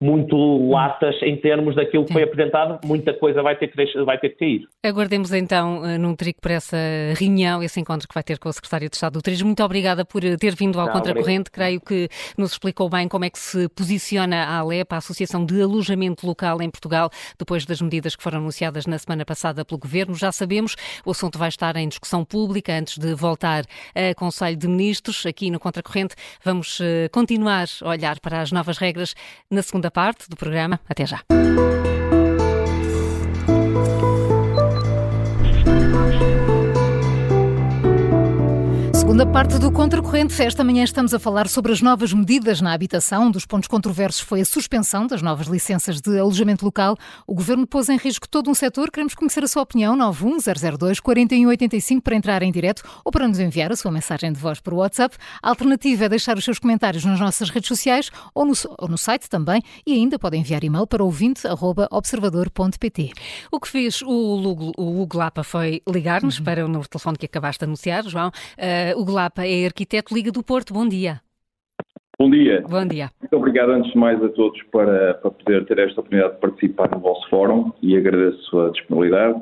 muito 0.00 0.36
latas 0.68 1.14
em 1.22 1.36
termos 1.36 1.74
daquilo 1.74 2.04
que 2.04 2.12
foi 2.12 2.22
apresentado, 2.22 2.78
muita 2.86 3.14
coisa 3.14 3.42
vai 3.42 3.56
ter 3.56 3.68
que, 3.68 3.76
deixar, 3.76 4.04
vai 4.04 4.18
ter 4.18 4.30
que 4.30 4.36
cair. 4.36 4.68
Aguardemos 4.84 5.32
então 5.32 5.84
eh, 5.86 5.96
num 5.96 6.14
trigo 6.14 6.38
para 6.40 6.54
essa 6.54 6.76
reunião, 7.18 7.62
esse 7.62 7.80
encontro 7.80 8.06
que 8.06 8.14
vai 8.14 8.22
ter 8.22 8.38
com 8.38 8.48
o 8.48 8.52
Secretário 8.52 8.90
de 8.90 8.96
Estado 8.96 9.14
do 9.14 9.22
Turismo. 9.22 9.46
Muito 9.46 9.62
obrigada 9.62 10.04
por 10.04 10.22
eh, 10.22 10.36
ter 10.36 10.54
vindo 10.54 10.78
ao 10.78 10.86
Não, 10.86 10.92
Contracorrente. 10.92 11.50
Creio 11.50 11.80
que 11.80 12.08
nos 12.36 12.52
explicou 12.52 12.90
bem 12.90 13.08
como 13.08 13.24
é 13.24 13.30
que 13.30 13.38
se 13.38 13.68
posiciona 13.70 14.44
a 14.44 14.58
ALEP, 14.58 14.92
a 14.92 14.98
Associação 14.98 15.46
de 15.46 15.62
Alojamento 15.62 16.26
Local 16.26 16.60
em 16.60 16.68
Portugal, 16.68 17.08
depois 17.38 17.64
das 17.64 17.80
medidas 17.80 18.14
que 18.14 18.22
foram 18.22 18.38
anunciadas 18.38 18.86
na 18.86 18.98
semana 18.98 19.24
passada 19.24 19.64
pelo 19.64 19.78
Governo. 19.78 20.14
Já 20.14 20.30
sabemos, 20.30 20.76
o 21.06 21.12
assunto 21.12 21.38
vai 21.38 21.48
estar 21.48 21.74
em 21.76 21.88
discussão 21.88 22.22
pública 22.22 22.72
antes 22.72 22.98
de 22.98 23.14
voltar 23.14 23.64
a 23.94 24.14
Conselho 24.14 24.56
de 24.56 24.68
Ministros. 24.68 25.24
Aqui 25.24 25.50
no 25.50 25.58
Contracorrente 25.58 26.14
vamos 26.44 26.80
eh, 26.82 27.08
continuar 27.10 27.66
a 27.82 27.88
olhar 27.88 28.20
para 28.20 28.42
as 28.42 28.52
novas 28.52 28.76
regras 28.76 29.14
na 29.50 29.62
segunda 29.62 29.85
segunda 29.86 29.90
parte 29.90 30.28
do 30.28 30.36
programa. 30.36 30.80
Até 30.88 31.06
já. 31.06 31.20
Segunda 39.16 39.32
parte 39.32 39.58
do 39.58 39.72
Contracorrente. 39.72 40.42
Esta 40.42 40.62
manhã 40.62 40.84
estamos 40.84 41.14
a 41.14 41.18
falar 41.18 41.48
sobre 41.48 41.72
as 41.72 41.80
novas 41.80 42.12
medidas 42.12 42.60
na 42.60 42.74
habitação. 42.74 43.28
Um 43.28 43.30
dos 43.30 43.46
pontos 43.46 43.66
controversos 43.66 44.20
foi 44.20 44.42
a 44.42 44.44
suspensão 44.44 45.06
das 45.06 45.22
novas 45.22 45.46
licenças 45.46 46.02
de 46.02 46.18
alojamento 46.18 46.66
local. 46.66 46.98
O 47.26 47.34
Governo 47.34 47.66
pôs 47.66 47.88
em 47.88 47.96
risco 47.96 48.28
todo 48.28 48.50
um 48.50 48.54
setor. 48.54 48.90
Queremos 48.90 49.14
conhecer 49.14 49.42
a 49.42 49.48
sua 49.48 49.62
opinião. 49.62 49.96
91002 49.96 51.00
4185 51.00 52.02
para 52.02 52.14
entrar 52.14 52.42
em 52.42 52.52
direto 52.52 52.82
ou 53.02 53.10
para 53.10 53.26
nos 53.26 53.38
enviar 53.38 53.72
a 53.72 53.76
sua 53.76 53.90
mensagem 53.90 54.30
de 54.30 54.38
voz 54.38 54.60
por 54.60 54.74
WhatsApp. 54.74 55.16
A 55.42 55.48
alternativa 55.48 56.04
é 56.04 56.10
deixar 56.10 56.36
os 56.36 56.44
seus 56.44 56.58
comentários 56.58 57.02
nas 57.02 57.18
nossas 57.18 57.48
redes 57.48 57.68
sociais 57.68 58.10
ou 58.34 58.44
no, 58.44 58.52
ou 58.76 58.86
no 58.86 58.98
site 58.98 59.30
também. 59.30 59.62
E 59.86 59.94
ainda 59.94 60.18
pode 60.18 60.36
enviar 60.36 60.62
e-mail 60.62 60.86
para 60.86 61.02
ouvinte.observador.pt. 61.02 63.12
O 63.50 63.60
que 63.60 63.68
fez 63.68 64.02
o 64.02 64.72
Hugo 64.76 65.16
Lapa 65.16 65.42
foi 65.42 65.80
ligar-nos 65.88 66.36
uhum. 66.36 66.44
para 66.44 66.62
o 66.62 66.68
número 66.68 66.82
de 66.82 66.90
telefone 66.90 67.16
que 67.16 67.24
acabaste 67.24 67.60
de 67.60 67.64
anunciar, 67.64 68.04
João. 68.04 68.28
Uh, 68.28 69.05
Hugo 69.06 69.14
Lapa 69.14 69.46
é 69.46 69.66
arquiteto 69.66 70.12
Liga 70.12 70.32
do 70.32 70.42
Porto. 70.42 70.74
Bom 70.74 70.88
dia. 70.88 71.20
Bom 72.18 72.28
dia. 72.28 72.64
Bom 72.68 72.84
dia. 72.84 73.08
Muito 73.20 73.36
obrigado, 73.36 73.70
antes 73.70 73.92
de 73.92 73.98
mais, 73.98 74.20
a 74.20 74.28
todos 74.30 74.60
para, 74.72 75.14
para 75.14 75.30
poder 75.30 75.64
ter 75.66 75.78
esta 75.78 76.00
oportunidade 76.00 76.34
de 76.34 76.40
participar 76.40 76.90
no 76.90 76.98
vosso 76.98 77.30
fórum 77.30 77.72
e 77.80 77.96
agradeço 77.96 78.58
a 78.58 78.70
disponibilidade. 78.70 79.40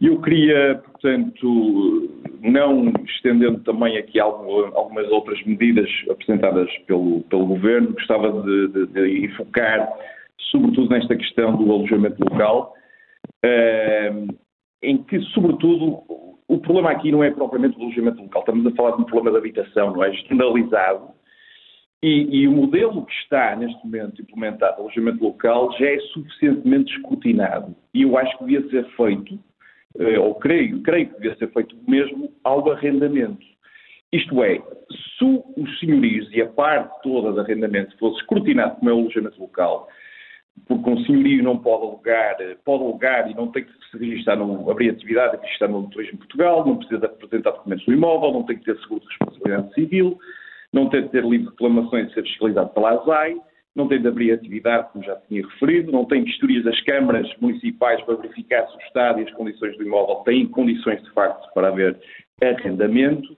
Eu 0.00 0.20
queria, 0.22 0.80
portanto, 0.84 2.10
não 2.42 2.92
estendendo 3.08 3.58
também 3.64 3.98
aqui 3.98 4.20
algumas 4.20 5.10
outras 5.10 5.44
medidas 5.44 5.90
apresentadas 6.08 6.70
pelo, 6.86 7.22
pelo 7.22 7.46
Governo, 7.46 7.92
gostava 7.92 8.40
de, 8.40 8.68
de, 8.68 8.86
de 8.86 9.26
enfocar 9.26 9.88
sobretudo 10.52 10.90
nesta 10.90 11.16
questão 11.16 11.56
do 11.56 11.72
alojamento 11.72 12.22
local, 12.22 12.72
eh, 13.44 14.12
em 14.82 15.02
que, 15.02 15.20
sobretudo, 15.32 16.02
o 16.50 16.58
problema 16.58 16.90
aqui 16.90 17.12
não 17.12 17.22
é 17.22 17.30
propriamente 17.30 17.78
o 17.78 17.82
alojamento 17.82 18.20
local, 18.20 18.40
estamos 18.40 18.66
a 18.66 18.74
falar 18.74 18.96
de 18.96 19.02
um 19.02 19.04
problema 19.04 19.30
de 19.30 19.36
habitação, 19.38 19.92
não 19.92 20.02
é? 20.02 20.12
Generalizado. 20.12 21.10
E, 22.02 22.40
e 22.40 22.48
o 22.48 22.52
modelo 22.52 23.06
que 23.06 23.12
está 23.12 23.54
neste 23.54 23.84
momento 23.84 24.20
implementado, 24.20 24.80
alojamento 24.80 25.22
local, 25.22 25.70
já 25.78 25.86
é 25.86 25.98
suficientemente 26.12 26.92
escrutinado. 26.96 27.76
E 27.94 28.02
eu 28.02 28.18
acho 28.18 28.36
que 28.36 28.44
devia 28.46 28.68
ser 28.68 28.84
feito, 28.96 29.38
eh, 29.98 30.18
ou 30.18 30.34
creio, 30.36 30.82
creio 30.82 31.08
que 31.08 31.20
devia 31.20 31.36
ser 31.36 31.52
feito 31.52 31.76
mesmo 31.86 32.32
ao 32.42 32.68
arrendamento. 32.72 33.46
Isto 34.12 34.42
é, 34.42 34.60
se 35.18 35.24
os 35.56 35.78
senhorios 35.78 36.28
e 36.32 36.42
a 36.42 36.46
parte 36.46 37.00
toda 37.02 37.32
de 37.32 37.40
arrendamento 37.40 37.96
fosse 37.96 38.18
escrutinado 38.22 38.76
como 38.76 38.90
é 38.90 38.92
o 38.92 38.98
alojamento 38.98 39.40
local, 39.40 39.88
porque 40.66 40.90
um 40.90 41.04
senhorio 41.04 41.42
não 41.42 41.58
pode 41.58 41.84
alugar, 41.84 42.36
pode 42.64 42.84
alugar 42.84 43.30
e 43.30 43.34
não 43.34 43.48
tem 43.48 43.64
que 43.64 43.72
se 43.90 43.98
registrar, 43.98 44.36
não 44.36 44.70
abrir 44.70 44.90
atividade 44.90 45.36
registrar 45.42 45.68
no 45.68 45.88
Turismo 45.90 46.18
Portugal, 46.18 46.64
não 46.66 46.76
precisa 46.76 47.06
apresentar 47.06 47.50
documentos 47.50 47.84
do 47.86 47.92
imóvel, 47.92 48.32
não 48.32 48.44
tem 48.44 48.58
que 48.58 48.64
ter 48.64 48.78
seguro 48.78 49.00
de 49.00 49.06
responsabilidade 49.08 49.74
civil, 49.74 50.18
não 50.72 50.88
tem 50.88 51.02
de 51.02 51.08
ter 51.08 51.24
livre 51.24 51.46
de 51.46 51.50
reclamações 51.50 52.10
e 52.10 52.14
ser 52.14 52.22
fiscalizado 52.22 52.70
pela 52.70 52.90
ASAI, 52.90 53.36
não 53.74 53.88
tem 53.88 54.00
de 54.00 54.08
abrir 54.08 54.32
atividade, 54.32 54.88
como 54.92 55.04
já 55.04 55.16
tinha 55.28 55.46
referido, 55.46 55.92
não 55.92 56.04
tem 56.04 56.24
vistorias 56.24 56.64
das 56.64 56.80
câmaras 56.82 57.28
municipais 57.40 58.00
para 58.02 58.16
verificar 58.16 58.66
se 58.68 58.76
o 58.76 58.80
Estado 58.80 59.20
e 59.20 59.24
as 59.24 59.32
condições 59.32 59.76
do 59.76 59.84
imóvel 59.84 60.16
têm 60.24 60.46
condições 60.46 61.02
de 61.02 61.10
facto 61.10 61.52
para 61.54 61.68
haver 61.68 61.98
arrendamento, 62.42 63.36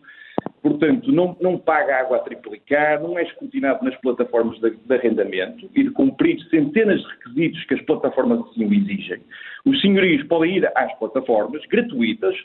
portanto, 0.63 1.11
não, 1.11 1.37
não 1.41 1.59
paga 1.59 1.97
água 1.97 2.19
a 2.19 2.21
triplicar, 2.21 3.03
não 3.03 3.19
é 3.19 3.25
escrutinado 3.25 3.85
nas 3.85 3.97
plataformas 4.01 4.59
de, 4.61 4.71
de, 4.71 4.95
arrendamento 4.95 5.69
e 5.75 5.83
de 5.83 5.91
cumprir 5.91 6.41
centenas 6.49 7.01
de 7.01 7.09
requisitos 7.09 7.65
que 7.65 7.75
as 7.75 7.83
plataformas 7.83 8.41
assim 8.41 8.65
o 8.65 8.73
exigem. 8.73 9.21
Os 9.67 9.81
senhorios 9.81 10.27
podem 10.29 10.59
ir 10.59 10.73
às 10.77 10.97
plataformas 10.99 11.65
gratuitas, 11.67 12.37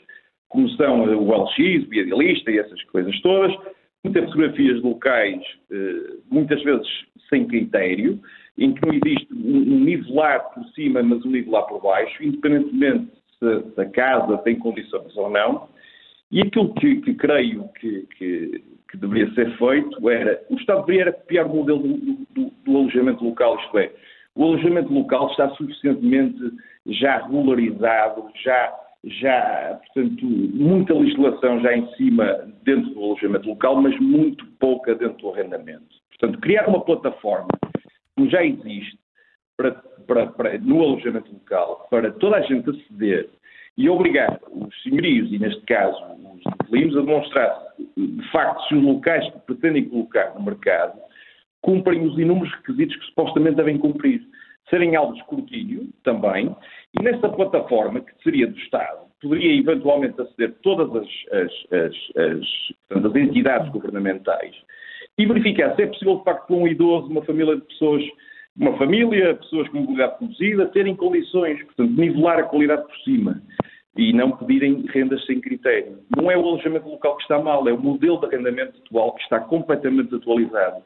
como 0.48 0.68
são 0.70 1.02
o 1.02 1.44
LX, 1.44 1.88
o 1.88 1.94
Idealista 1.94 2.50
e 2.50 2.58
essas 2.58 2.82
coisas 2.84 3.18
todas, 3.20 3.54
meter 4.04 4.24
fotografias 4.26 4.76
de 4.76 4.82
locais, 4.82 5.42
eh, 5.70 6.16
muitas 6.30 6.62
vezes 6.62 6.88
sem 7.28 7.46
critério, 7.46 8.20
em 8.56 8.72
que 8.72 8.84
não 8.84 8.92
existe 8.92 9.28
um 9.32 9.80
nivelar 9.80 10.52
por 10.52 10.64
cima, 10.70 11.02
mas 11.02 11.24
um 11.24 11.30
nivelar 11.30 11.64
por 11.66 11.80
baixo, 11.80 12.22
independentemente 12.22 13.12
se 13.38 13.80
a 13.80 13.84
casa 13.86 14.38
tem 14.38 14.58
condições 14.58 15.16
ou 15.16 15.30
não, 15.30 15.68
e 16.30 16.42
aquilo 16.42 16.74
que, 16.74 17.00
que 17.00 17.14
creio 17.14 17.68
que, 17.80 18.06
que, 18.18 18.64
que, 18.90 18.96
deveria 18.96 19.32
ser 19.34 19.56
feito 19.56 20.10
era, 20.10 20.42
o 20.50 20.56
Estado 20.56 20.84
deveria 20.84 21.12
copiar 21.12 21.46
o 21.46 21.56
modelo 21.56 21.80
do, 21.80 22.26
do, 22.30 22.50
do, 22.64 22.76
alojamento 22.76 23.24
local, 23.24 23.58
isto 23.58 23.78
é, 23.78 23.92
o 24.34 24.44
alojamento 24.44 24.92
local 24.92 25.30
está 25.30 25.48
suficientemente 25.50 26.38
já 26.86 27.18
regularizado, 27.22 28.30
já, 28.42 28.74
já, 29.04 29.80
portanto, 29.86 30.24
muita 30.24 30.94
legislação 30.94 31.60
já 31.60 31.76
em 31.76 31.86
cima 31.94 32.24
dentro 32.62 32.90
do 32.90 33.04
alojamento 33.04 33.48
local, 33.48 33.80
mas 33.80 33.98
muito 33.98 34.46
pouca 34.58 34.94
dentro 34.94 35.18
do 35.18 35.30
arrendamento. 35.30 35.86
Portanto, 36.10 36.40
criar 36.40 36.68
uma 36.68 36.84
plataforma, 36.84 37.48
como 38.14 38.28
já 38.30 38.44
existe, 38.44 38.98
para, 39.56 39.72
para, 40.06 40.26
para, 40.28 40.58
no 40.58 40.82
alojamento 40.82 41.32
local, 41.32 41.86
para 41.90 42.12
toda 42.12 42.36
a 42.36 42.42
gente 42.42 42.68
aceder 42.70 43.28
e 43.78 43.88
obrigar 43.88 44.40
os 44.50 44.82
senhorios, 44.82 45.32
e 45.32 45.38
neste 45.38 45.60
caso 45.62 45.96
os 46.34 46.40
inquilinos, 46.64 46.96
a 46.96 47.00
demonstrar 47.00 47.62
de 47.96 48.30
facto 48.32 48.60
se 48.66 48.74
os 48.74 48.82
locais 48.82 49.24
que 49.30 49.38
pretendem 49.46 49.88
colocar 49.88 50.34
no 50.34 50.44
mercado 50.44 50.98
cumprem 51.62 52.04
os 52.04 52.18
inúmeros 52.18 52.52
requisitos 52.56 52.96
que 52.96 53.06
supostamente 53.06 53.56
devem 53.56 53.78
cumprir. 53.78 54.20
Serem 54.68 54.96
alvo 54.96 55.14
de 55.14 55.20
escrutínio 55.20 55.88
também, 56.02 56.54
e 56.98 57.02
nesta 57.02 57.28
plataforma, 57.28 58.00
que 58.00 58.12
seria 58.22 58.48
do 58.48 58.58
Estado, 58.58 59.06
poderia 59.22 59.58
eventualmente 59.58 60.20
aceder 60.20 60.54
todas 60.62 60.94
as, 60.94 61.08
as, 61.32 61.52
as, 61.72 61.94
as, 62.16 62.46
portanto, 62.88 63.16
as 63.16 63.22
entidades 63.22 63.70
governamentais 63.70 64.54
e 65.16 65.24
verificar 65.24 65.74
se 65.74 65.82
é 65.82 65.86
possível, 65.86 66.18
de 66.18 66.24
facto, 66.24 66.54
um 66.54 66.66
idoso, 66.66 67.08
uma 67.08 67.24
família 67.24 67.56
de 67.56 67.62
pessoas 67.62 68.02
uma 68.56 68.76
família, 68.76 69.36
pessoas 69.36 69.68
com 69.68 69.78
mobilidade 69.78 70.16
reduzida, 70.20 70.66
terem 70.66 70.96
condições, 70.96 71.62
portanto, 71.62 71.92
nivelar 71.92 72.40
a 72.40 72.42
qualidade 72.42 72.82
por 72.82 72.96
cima 73.04 73.40
e 73.98 74.12
não 74.12 74.30
pedirem 74.30 74.86
rendas 74.94 75.26
sem 75.26 75.40
critério. 75.40 75.98
Não 76.16 76.30
é 76.30 76.38
o 76.38 76.46
alojamento 76.46 76.88
local 76.88 77.16
que 77.16 77.22
está 77.22 77.42
mal, 77.42 77.68
é 77.68 77.72
o 77.72 77.82
modelo 77.82 78.20
de 78.20 78.26
arrendamento 78.26 78.80
atual 78.86 79.12
que 79.14 79.22
está 79.22 79.40
completamente 79.40 80.14
atualizado, 80.14 80.84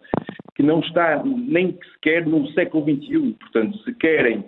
que 0.55 0.63
não 0.63 0.81
está 0.81 1.23
nem 1.23 1.79
sequer 1.93 2.27
no 2.27 2.51
século 2.53 2.85
XXI. 2.85 3.37
Portanto, 3.39 3.77
se 3.85 3.95
querem 3.97 4.43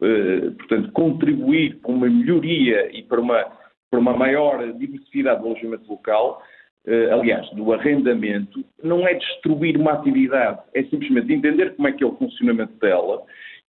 eh, 0.00 0.50
portanto, 0.56 0.92
contribuir 0.92 1.76
para 1.76 1.90
uma 1.90 2.08
melhoria 2.08 2.88
e 2.90 3.02
para 3.02 3.20
uma, 3.20 3.52
para 3.90 4.00
uma 4.00 4.16
maior 4.16 4.72
diversidade 4.72 5.42
do 5.42 5.48
alojamento 5.48 5.86
local, 5.86 6.42
eh, 6.86 7.10
aliás, 7.12 7.46
do 7.50 7.70
arrendamento, 7.70 8.64
não 8.82 9.06
é 9.06 9.12
destruir 9.12 9.76
uma 9.76 9.92
atividade, 9.92 10.60
é 10.74 10.82
simplesmente 10.84 11.34
entender 11.34 11.76
como 11.76 11.88
é 11.88 11.92
que 11.92 12.02
é 12.02 12.06
o 12.06 12.16
funcionamento 12.16 12.72
dela 12.78 13.22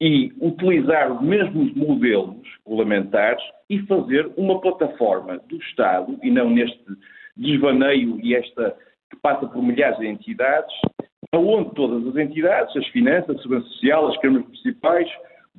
e 0.01 0.33
utilizar 0.41 1.13
os 1.13 1.21
mesmos 1.21 1.71
modelos 1.75 2.41
regulamentares 2.65 3.43
e 3.69 3.79
fazer 3.83 4.31
uma 4.35 4.59
plataforma 4.59 5.39
do 5.47 5.57
Estado, 5.57 6.17
e 6.23 6.31
não 6.31 6.49
neste 6.49 6.83
desvaneio 7.37 8.19
e 8.19 8.35
esta 8.35 8.75
que 9.11 9.17
passa 9.21 9.45
por 9.45 9.61
milhares 9.61 9.99
de 9.99 10.07
entidades, 10.07 10.73
aonde 11.31 11.69
todas 11.75 12.07
as 12.07 12.15
entidades, 12.15 12.75
as 12.75 12.87
finanças, 12.87 13.37
a 13.37 13.41
segurança 13.43 13.67
social, 13.67 14.07
as 14.07 14.17
câmaras 14.17 14.47
municipais, 14.47 15.07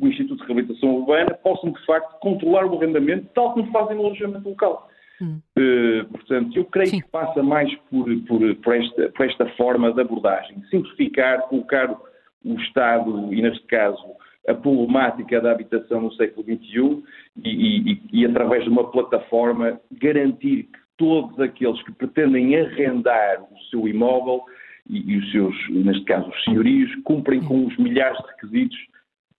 o 0.00 0.08
Instituto 0.08 0.40
de 0.40 0.46
Reabilitação 0.46 0.96
Urbana, 0.96 1.34
possam 1.34 1.70
de 1.70 1.86
facto 1.86 2.18
controlar 2.18 2.66
o 2.66 2.76
arrendamento 2.76 3.28
tal 3.34 3.54
como 3.54 3.70
fazem 3.70 3.96
no 3.96 4.06
alojamento 4.06 4.48
local. 4.48 4.88
Hum. 5.20 5.38
Uh, 5.56 6.04
portanto, 6.08 6.56
eu 6.56 6.64
creio 6.64 6.88
Sim. 6.88 7.00
que 7.00 7.08
passa 7.10 7.42
mais 7.44 7.72
por, 7.90 8.06
por, 8.26 8.56
por, 8.56 8.74
esta, 8.74 9.08
por, 9.10 9.26
esta, 9.26 9.46
forma 9.50 9.92
de 9.92 10.00
abordagem, 10.00 10.60
simplificar, 10.68 11.42
colocar 11.42 11.96
o 12.44 12.54
Estado, 12.54 13.32
e 13.32 13.40
neste 13.40 13.64
caso 13.66 14.02
a 14.48 14.54
problemática 14.54 15.40
da 15.40 15.52
habitação 15.52 16.00
no 16.02 16.12
século 16.14 16.44
XXI, 16.44 17.02
e, 17.44 17.92
e, 17.92 18.02
e 18.12 18.26
através 18.26 18.64
de 18.64 18.70
uma 18.70 18.90
plataforma 18.90 19.80
garantir 19.92 20.64
que 20.64 20.78
todos 20.96 21.38
aqueles 21.40 21.82
que 21.84 21.92
pretendem 21.92 22.56
arrendar 22.58 23.42
o 23.42 23.58
seu 23.70 23.86
imóvel 23.88 24.42
e, 24.88 25.12
e 25.12 25.18
os 25.18 25.30
seus, 25.30 25.54
neste 25.70 26.04
caso, 26.04 26.28
os 26.28 26.44
senhorios, 26.44 26.94
cumprem 27.04 27.40
com 27.40 27.66
os 27.66 27.76
milhares 27.76 28.18
de 28.18 28.26
requisitos 28.28 28.78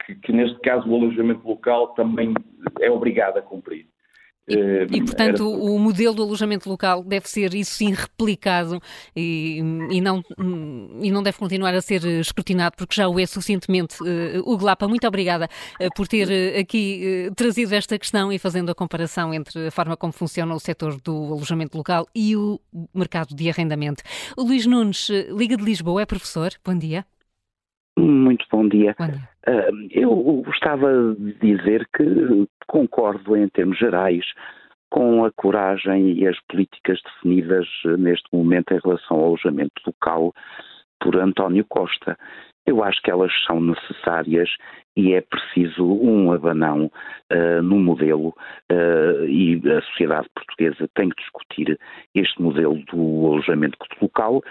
que, 0.05 0.15
que, 0.15 0.31
neste 0.31 0.59
caso, 0.61 0.89
o 0.89 0.95
alojamento 0.95 1.47
local 1.47 1.89
também 1.89 2.33
é 2.79 2.89
obrigado 2.89 3.37
a 3.37 3.41
cumprir. 3.41 3.85
E, 4.47 4.55
uh, 4.55 4.87
e, 4.91 5.01
portanto, 5.01 5.43
era... 5.43 5.43
o 5.43 5.79
modelo 5.79 6.13
do 6.15 6.23
alojamento 6.23 6.69
local 6.69 7.03
deve 7.03 7.29
ser, 7.29 7.53
isso 7.53 7.75
sim, 7.75 7.93
replicado 7.93 8.81
e, 9.15 9.59
e, 9.89 10.01
não, 10.01 10.23
e 11.01 11.11
não 11.11 11.23
deve 11.23 11.37
continuar 11.37 11.73
a 11.73 11.81
ser 11.81 12.03
escrutinado, 12.05 12.75
porque 12.77 12.95
já 12.95 13.07
o 13.07 13.19
é 13.19 13.25
suficientemente. 13.25 14.01
Uh, 14.01 14.39
Hugo 14.45 14.65
Lapa, 14.65 14.87
muito 14.87 15.07
obrigada 15.07 15.49
uh, 15.79 15.87
por 15.95 16.07
ter 16.07 16.27
uh, 16.27 16.59
aqui 16.59 17.31
trazido 17.35 17.73
esta 17.73 17.97
questão 17.97 18.31
e 18.31 18.37
fazendo 18.37 18.69
a 18.69 18.75
comparação 18.75 19.33
entre 19.33 19.67
a 19.67 19.71
forma 19.71 19.95
como 19.95 20.11
funciona 20.11 20.53
o 20.53 20.59
setor 20.59 20.99
do 21.01 21.33
alojamento 21.33 21.77
local 21.77 22.07
e 22.13 22.35
o 22.35 22.59
mercado 22.93 23.33
de 23.33 23.49
arrendamento. 23.49 24.03
O 24.37 24.43
Luís 24.43 24.65
Nunes, 24.65 25.09
Liga 25.35 25.55
de 25.55 25.63
Lisboa, 25.63 26.01
é 26.01 26.05
professor. 26.05 26.51
Bom 26.65 26.77
dia. 26.77 27.05
Muito 27.97 28.45
bom 28.51 28.67
dia. 28.67 28.95
Bom 28.97 29.07
dia. 29.07 29.29
Uh, 29.47 29.87
eu 29.91 30.15
gostava 30.45 31.15
de 31.15 31.33
dizer 31.33 31.87
que 31.95 32.47
concordo 32.67 33.35
em 33.35 33.47
termos 33.49 33.77
gerais 33.77 34.25
com 34.89 35.25
a 35.25 35.31
coragem 35.31 36.13
e 36.13 36.27
as 36.27 36.39
políticas 36.47 36.99
definidas 37.03 37.67
neste 37.97 38.27
momento 38.31 38.73
em 38.73 38.79
relação 38.83 39.17
ao 39.17 39.25
alojamento 39.25 39.81
local 39.85 40.33
por 40.99 41.17
António 41.17 41.65
Costa. 41.67 42.17
Eu 42.65 42.83
acho 42.83 43.01
que 43.01 43.11
elas 43.11 43.31
são 43.45 43.59
necessárias 43.59 44.49
e 44.95 45.13
é 45.13 45.21
preciso 45.21 45.83
um 45.83 46.31
abanão 46.31 46.91
uh, 47.31 47.61
no 47.61 47.77
modelo 47.77 48.29
uh, 48.71 49.25
e 49.27 49.61
a 49.69 49.81
sociedade 49.81 50.29
portuguesa 50.33 50.87
tem 50.95 51.09
que 51.09 51.21
discutir 51.21 51.77
este 52.15 52.41
modelo 52.41 52.75
do 52.85 53.27
alojamento 53.27 53.77
local 54.01 54.41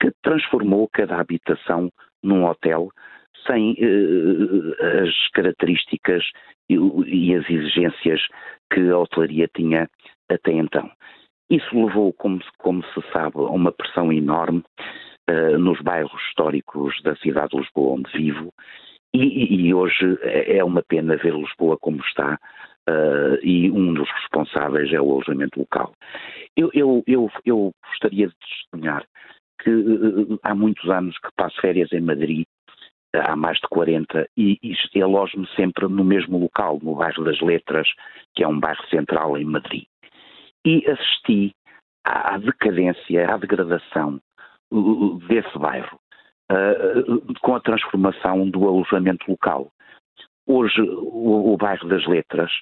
que 0.00 0.12
transformou 0.22 0.88
cada 0.92 1.18
habitação 1.18 1.90
num 2.22 2.44
hotel 2.44 2.90
sem 3.46 3.72
uh, 3.72 5.02
as 5.02 5.28
características 5.32 6.24
e, 6.68 6.74
e, 6.74 7.34
as 7.34 7.48
exigências 7.48 8.20
que 8.72 8.90
a 8.90 8.98
hotelaria 8.98 9.48
tinha 9.54 9.88
até 10.28 10.52
então. 10.52 10.90
Isso 11.48 11.86
levou, 11.86 12.12
como, 12.12 12.40
como 12.58 12.82
se 12.86 13.12
sabe, 13.12 13.36
a 13.36 13.42
uma 13.42 13.70
pressão 13.70 14.12
enorme 14.12 14.64
uh, 15.30 15.58
nos 15.58 15.80
bairros 15.80 16.20
históricos 16.28 17.00
da 17.02 17.14
cidade 17.16 17.50
de 17.50 17.58
Lisboa, 17.58 17.94
onde 17.94 18.10
vivo, 18.12 18.52
e, 19.14 19.66
e 19.68 19.74
hoje 19.74 20.18
é, 20.22 20.58
é 20.58 20.64
uma 20.64 20.82
pena 20.82 21.16
ver 21.16 21.34
Lisboa 21.34 21.78
como 21.78 22.00
está, 22.02 22.38
uh, 22.88 23.38
e 23.42 23.70
um 23.70 23.94
dos 23.94 24.10
responsáveis 24.10 24.92
é 24.92 25.00
o 25.00 25.12
alojamento 25.12 25.60
local. 25.60 25.94
Eu, 26.56 26.70
eu, 26.74 27.02
eu, 27.06 27.30
eu 27.44 27.72
gostaria 27.88 28.28
de 28.28 28.34
testemunhar 28.36 29.04
que 29.66 29.70
uh, 29.70 30.38
há 30.44 30.54
muitos 30.54 30.88
anos 30.88 31.18
que 31.18 31.28
passo 31.36 31.60
férias 31.60 31.92
em 31.92 32.00
Madrid, 32.00 32.46
há 33.12 33.34
mais 33.34 33.58
de 33.58 33.66
40, 33.68 34.28
e, 34.36 34.60
e 34.94 35.02
alojo-me 35.02 35.48
sempre 35.56 35.88
no 35.88 36.04
mesmo 36.04 36.38
local, 36.38 36.78
no 36.80 36.94
bairro 36.94 37.24
das 37.24 37.40
Letras, 37.40 37.88
que 38.34 38.44
é 38.44 38.48
um 38.48 38.60
bairro 38.60 38.86
central 38.88 39.36
em 39.36 39.44
Madrid. 39.44 39.84
E 40.64 40.88
assisti 40.88 41.52
à 42.04 42.38
decadência, 42.38 43.28
à 43.28 43.36
degradação 43.36 44.20
uh, 44.70 45.18
desse 45.26 45.58
bairro, 45.58 45.98
uh, 46.52 47.40
com 47.40 47.56
a 47.56 47.60
transformação 47.60 48.48
do 48.48 48.68
alojamento 48.68 49.28
local. 49.28 49.68
Hoje, 50.46 50.80
o, 50.80 51.54
o 51.54 51.56
bairro 51.56 51.88
das 51.88 52.06
Letras 52.06 52.52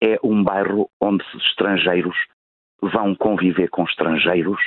é 0.00 0.16
um 0.22 0.44
bairro 0.44 0.88
onde 1.00 1.24
estrangeiros 1.38 2.16
vão 2.80 3.16
conviver 3.16 3.68
com 3.68 3.82
estrangeiros 3.82 4.60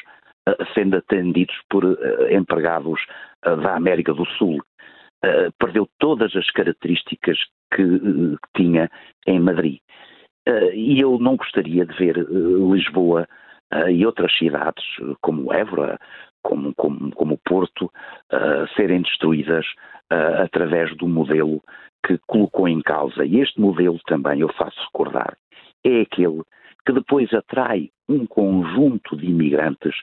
sendo 0.73 0.97
atendidos 0.97 1.55
por 1.69 1.83
eh, 1.83 2.35
empregados 2.35 2.99
eh, 3.43 3.55
da 3.55 3.75
América 3.75 4.13
do 4.13 4.25
Sul. 4.25 4.61
Eh, 5.23 5.49
perdeu 5.59 5.87
todas 5.99 6.35
as 6.35 6.49
características 6.51 7.37
que, 7.73 8.37
tinha 8.55 8.89
em 9.27 9.39
Madrid. 9.39 9.79
E 10.73 10.99
eu 10.99 11.17
não 11.19 11.35
gostaria 11.35 11.85
de 11.85 11.93
ver 11.97 12.15
Lisboa 12.15 13.27
e 13.89 14.05
outras 14.05 14.31
cidades, 14.37 14.85
como 15.21 15.51
Évora, 15.51 15.99
como, 16.43 16.73
como, 16.75 17.11
como 17.11 17.39
Porto, 17.43 17.91
serem 18.77 19.01
destruídas 19.01 19.65
através 20.09 20.95
do 20.97 21.07
modelo 21.07 21.61
que 22.05 22.17
colocou 22.27 22.67
em 22.67 22.79
causa. 22.81 23.25
E 23.25 23.41
este 23.41 23.59
modelo 23.59 23.99
também, 24.05 24.39
eu 24.39 24.49
faço 24.53 24.79
recordar, 24.81 25.35
é 25.83 26.01
aquele 26.01 26.43
que 26.85 26.93
depois 26.93 27.33
atrai 27.33 27.89
um 28.07 28.25
conjunto 28.25 29.17
de 29.17 29.25
imigrantes 29.25 29.95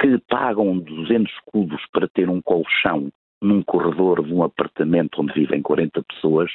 que 0.00 0.18
pagam 0.28 0.78
200 0.78 1.32
escudos 1.32 1.82
para 1.92 2.08
ter 2.08 2.28
um 2.28 2.40
colchão 2.40 3.10
num 3.40 3.62
corredor 3.62 4.24
de 4.24 4.32
um 4.32 4.42
apartamento 4.42 5.20
onde 5.20 5.32
vivem 5.32 5.62
40 5.62 6.02
pessoas, 6.02 6.50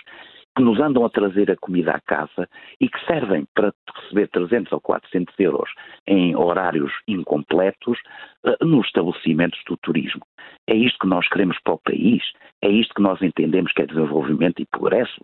que 0.56 0.62
nos 0.62 0.80
andam 0.80 1.04
a 1.04 1.10
trazer 1.10 1.50
a 1.50 1.58
comida 1.58 1.92
à 1.92 2.02
casa 2.02 2.48
e 2.80 2.88
que 2.88 3.06
servem 3.06 3.46
para 3.56 3.74
receber 3.96 4.28
300 4.28 4.72
ou 4.72 4.82
400 4.82 5.34
euros 5.40 5.70
em 6.08 6.36
horários 6.36 6.92
incompletos 7.08 7.98
uh, 8.46 8.66
nos 8.66 8.86
estabelecimentos 8.86 9.60
do 9.68 9.76
turismo. 9.78 10.22
É 10.68 10.76
isto 10.76 11.00
que 11.00 11.08
nós 11.08 11.28
queremos 11.28 11.58
para 11.64 11.74
o 11.74 11.80
país, 11.80 12.22
é 12.62 12.70
isto 12.70 12.94
que 12.94 13.02
nós 13.02 13.20
entendemos 13.22 13.72
que 13.72 13.82
é 13.82 13.86
desenvolvimento 13.88 14.62
e 14.62 14.66
progresso. 14.68 15.20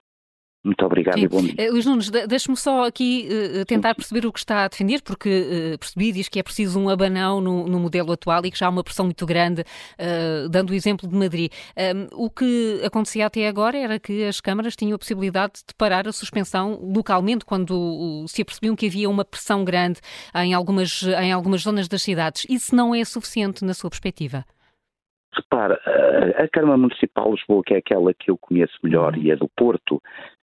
Muito 0.64 0.86
obrigado 0.86 1.18
Sim. 1.18 1.24
e 1.24 1.28
bom 1.28 1.42
dia. 1.42 1.54
Uh, 1.58 1.72
Luís 1.72 1.86
Nunes, 1.86 2.10
deixe-me 2.10 2.58
só 2.58 2.86
aqui 2.86 3.30
uh, 3.32 3.66
tentar 3.66 3.96
perceber 3.96 4.28
o 4.28 4.32
que 4.32 4.40
está 4.40 4.66
a 4.66 4.68
defender, 4.68 5.02
porque 5.02 5.30
uh, 5.74 5.80
percebi, 5.80 6.12
diz 6.12 6.28
que 6.28 6.38
é 6.38 6.44
preciso 6.44 6.78
um 6.80 6.90
abanão 6.90 7.40
no, 7.40 7.66
no, 7.66 7.80
modelo 7.80 8.12
atual 8.12 8.46
e 8.46 8.52
que 8.52 8.60
já 8.60 8.68
há 8.68 8.70
uma 8.70 8.84
pressão 8.84 9.06
muito 9.06 9.26
grande, 9.26 9.64
dando 10.50 10.72
o 10.72 10.74
exemplo 10.74 11.08
de 11.08 11.16
Madrid. 11.16 11.52
o 12.14 12.30
que 12.30 12.82
acontecia 12.84 13.26
até 13.26 13.48
agora 13.48 13.78
era 13.78 14.00
que 14.00 14.26
as 14.26 14.42
câmaras 14.42 14.76
tinham 14.76 14.96
a 14.96 15.00
possibilidade 15.00 15.54
de 15.68 15.74
parar 15.76 16.08
a 16.08 16.12
suspensão 16.12 16.78
localmente, 16.82 17.46
quando 17.46 18.26
se 18.28 18.42
apercebiam 18.42 18.76
que 18.76 18.88
havia 18.88 19.10
uma 19.10 19.24
pressão 19.24 19.64
grande 19.64 20.00
em 20.36 20.54
algumas, 20.54 21.04
em 21.04 21.32
algumas 21.32 21.62
zonas 21.62 21.88
das 21.88 22.02
cidades. 22.02 22.46
Isso 22.50 22.76
não 22.76 22.94
é 22.94 23.04
suficiente 23.06 23.64
na 23.64 23.74
sua 23.74 23.90
perspectiva? 23.90 24.46
Repara, 25.34 25.80
a 26.38 26.48
Câmara 26.50 26.78
Municipal 26.78 27.26
de 27.26 27.40
Lisboa, 27.40 27.64
que 27.66 27.74
é 27.74 27.78
aquela 27.78 28.14
que 28.14 28.30
eu 28.30 28.38
conheço 28.38 28.74
melhor 28.84 29.16
uhum. 29.16 29.24
e 29.24 29.32
é 29.32 29.36
do 29.36 29.48
Porto, 29.56 30.02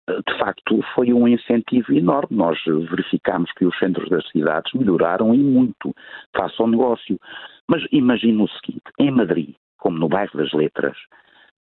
de 0.08 0.38
facto 0.38 0.82
foi 0.96 1.12
um 1.14 1.28
incentivo 1.28 1.94
enorme. 1.94 2.38
Nós 2.38 2.58
verificamos 2.66 3.52
que 3.54 3.66
os 3.66 3.78
centros 3.78 4.10
das 4.10 4.28
cidades 4.30 4.72
melhoraram 4.74 5.34
e 5.34 5.38
muito 5.38 5.94
face 6.36 6.56
ao 6.60 6.68
negócio. 6.68 7.20
Mas 7.68 7.84
imagine 7.92 8.42
o 8.42 8.48
seguinte: 8.48 8.86
em 8.98 9.12
Madrid, 9.12 9.56
como 9.78 10.00
no 10.00 10.08
bairro 10.08 10.38
das 10.38 10.52
Letras, 10.54 10.98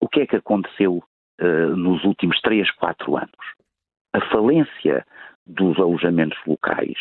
o 0.00 0.08
que 0.08 0.20
é 0.20 0.26
que 0.26 0.36
aconteceu 0.36 1.02
uh, 1.40 1.76
nos 1.76 2.04
últimos 2.04 2.40
3, 2.42 2.70
4 2.72 3.16
anos? 3.16 3.54
A 4.12 4.20
falência 4.30 5.06
dos 5.46 5.78
alojamentos 5.78 6.38
locais, 6.46 6.98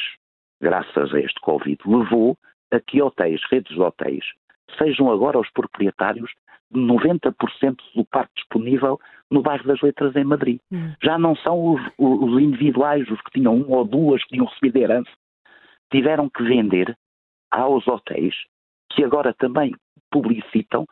graças 0.61 1.13
a 1.13 1.19
este 1.19 1.39
Covid, 1.41 1.77
levou 1.85 2.37
a 2.71 2.79
que 2.79 3.01
hotéis, 3.01 3.41
redes 3.49 3.73
de 3.73 3.81
hotéis, 3.81 4.25
sejam 4.77 5.11
agora 5.11 5.39
os 5.39 5.49
proprietários 5.51 6.31
90% 6.79 7.77
do 7.95 8.05
parque 8.05 8.33
disponível 8.35 8.99
no 9.29 9.41
bairro 9.41 9.65
das 9.65 9.81
Letras 9.81 10.15
em 10.15 10.23
Madrid. 10.23 10.59
Hum. 10.71 10.93
Já 11.03 11.17
não 11.17 11.35
são 11.37 11.73
os, 11.73 11.81
os, 11.97 12.41
individuais, 12.41 13.09
os 13.09 13.19
que 13.21 13.31
tinham 13.31 13.55
um 13.55 13.71
ou 13.71 13.85
duas 13.85 14.23
que 14.23 14.29
tinham 14.29 14.45
recebido 14.45 14.77
herança, 14.77 15.11
tiveram 15.91 16.29
que 16.29 16.43
vender 16.43 16.95
aos 17.51 17.87
hotéis, 17.87 18.35
que 18.91 19.03
agora 19.03 19.33
também 19.33 19.73
publicitam 20.11 20.85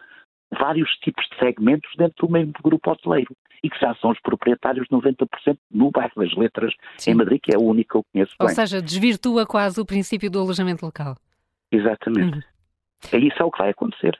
vários 0.57 0.89
tipos 0.97 1.25
de 1.29 1.37
segmentos 1.39 1.89
dentro 1.97 2.27
do 2.27 2.31
mesmo 2.31 2.53
grupo 2.63 2.91
hoteleiro 2.91 3.35
e 3.63 3.69
que 3.69 3.79
já 3.79 3.95
são 3.95 4.11
os 4.11 4.19
proprietários 4.19 4.87
de 4.87 4.95
90% 4.95 5.57
no 5.71 5.89
bairro 5.89 6.11
das 6.17 6.35
Letras 6.35 6.73
Sim. 6.97 7.11
em 7.11 7.13
Madrid, 7.15 7.39
que 7.41 7.55
é 7.55 7.57
o 7.57 7.63
único 7.63 7.91
que 7.91 7.97
eu 7.97 8.03
conheço 8.11 8.35
Ou 8.39 8.47
bem. 8.47 8.55
seja, 8.55 8.81
desvirtua 8.81 9.45
quase 9.45 9.79
o 9.79 9.85
princípio 9.85 10.29
do 10.29 10.39
alojamento 10.39 10.85
local. 10.85 11.15
Exatamente. 11.71 12.37
Uhum. 12.37 12.43
É 13.11 13.17
isso 13.17 13.41
é 13.41 13.45
o 13.45 13.51
que 13.51 13.57
vai 13.57 13.69
acontecer. 13.69 14.19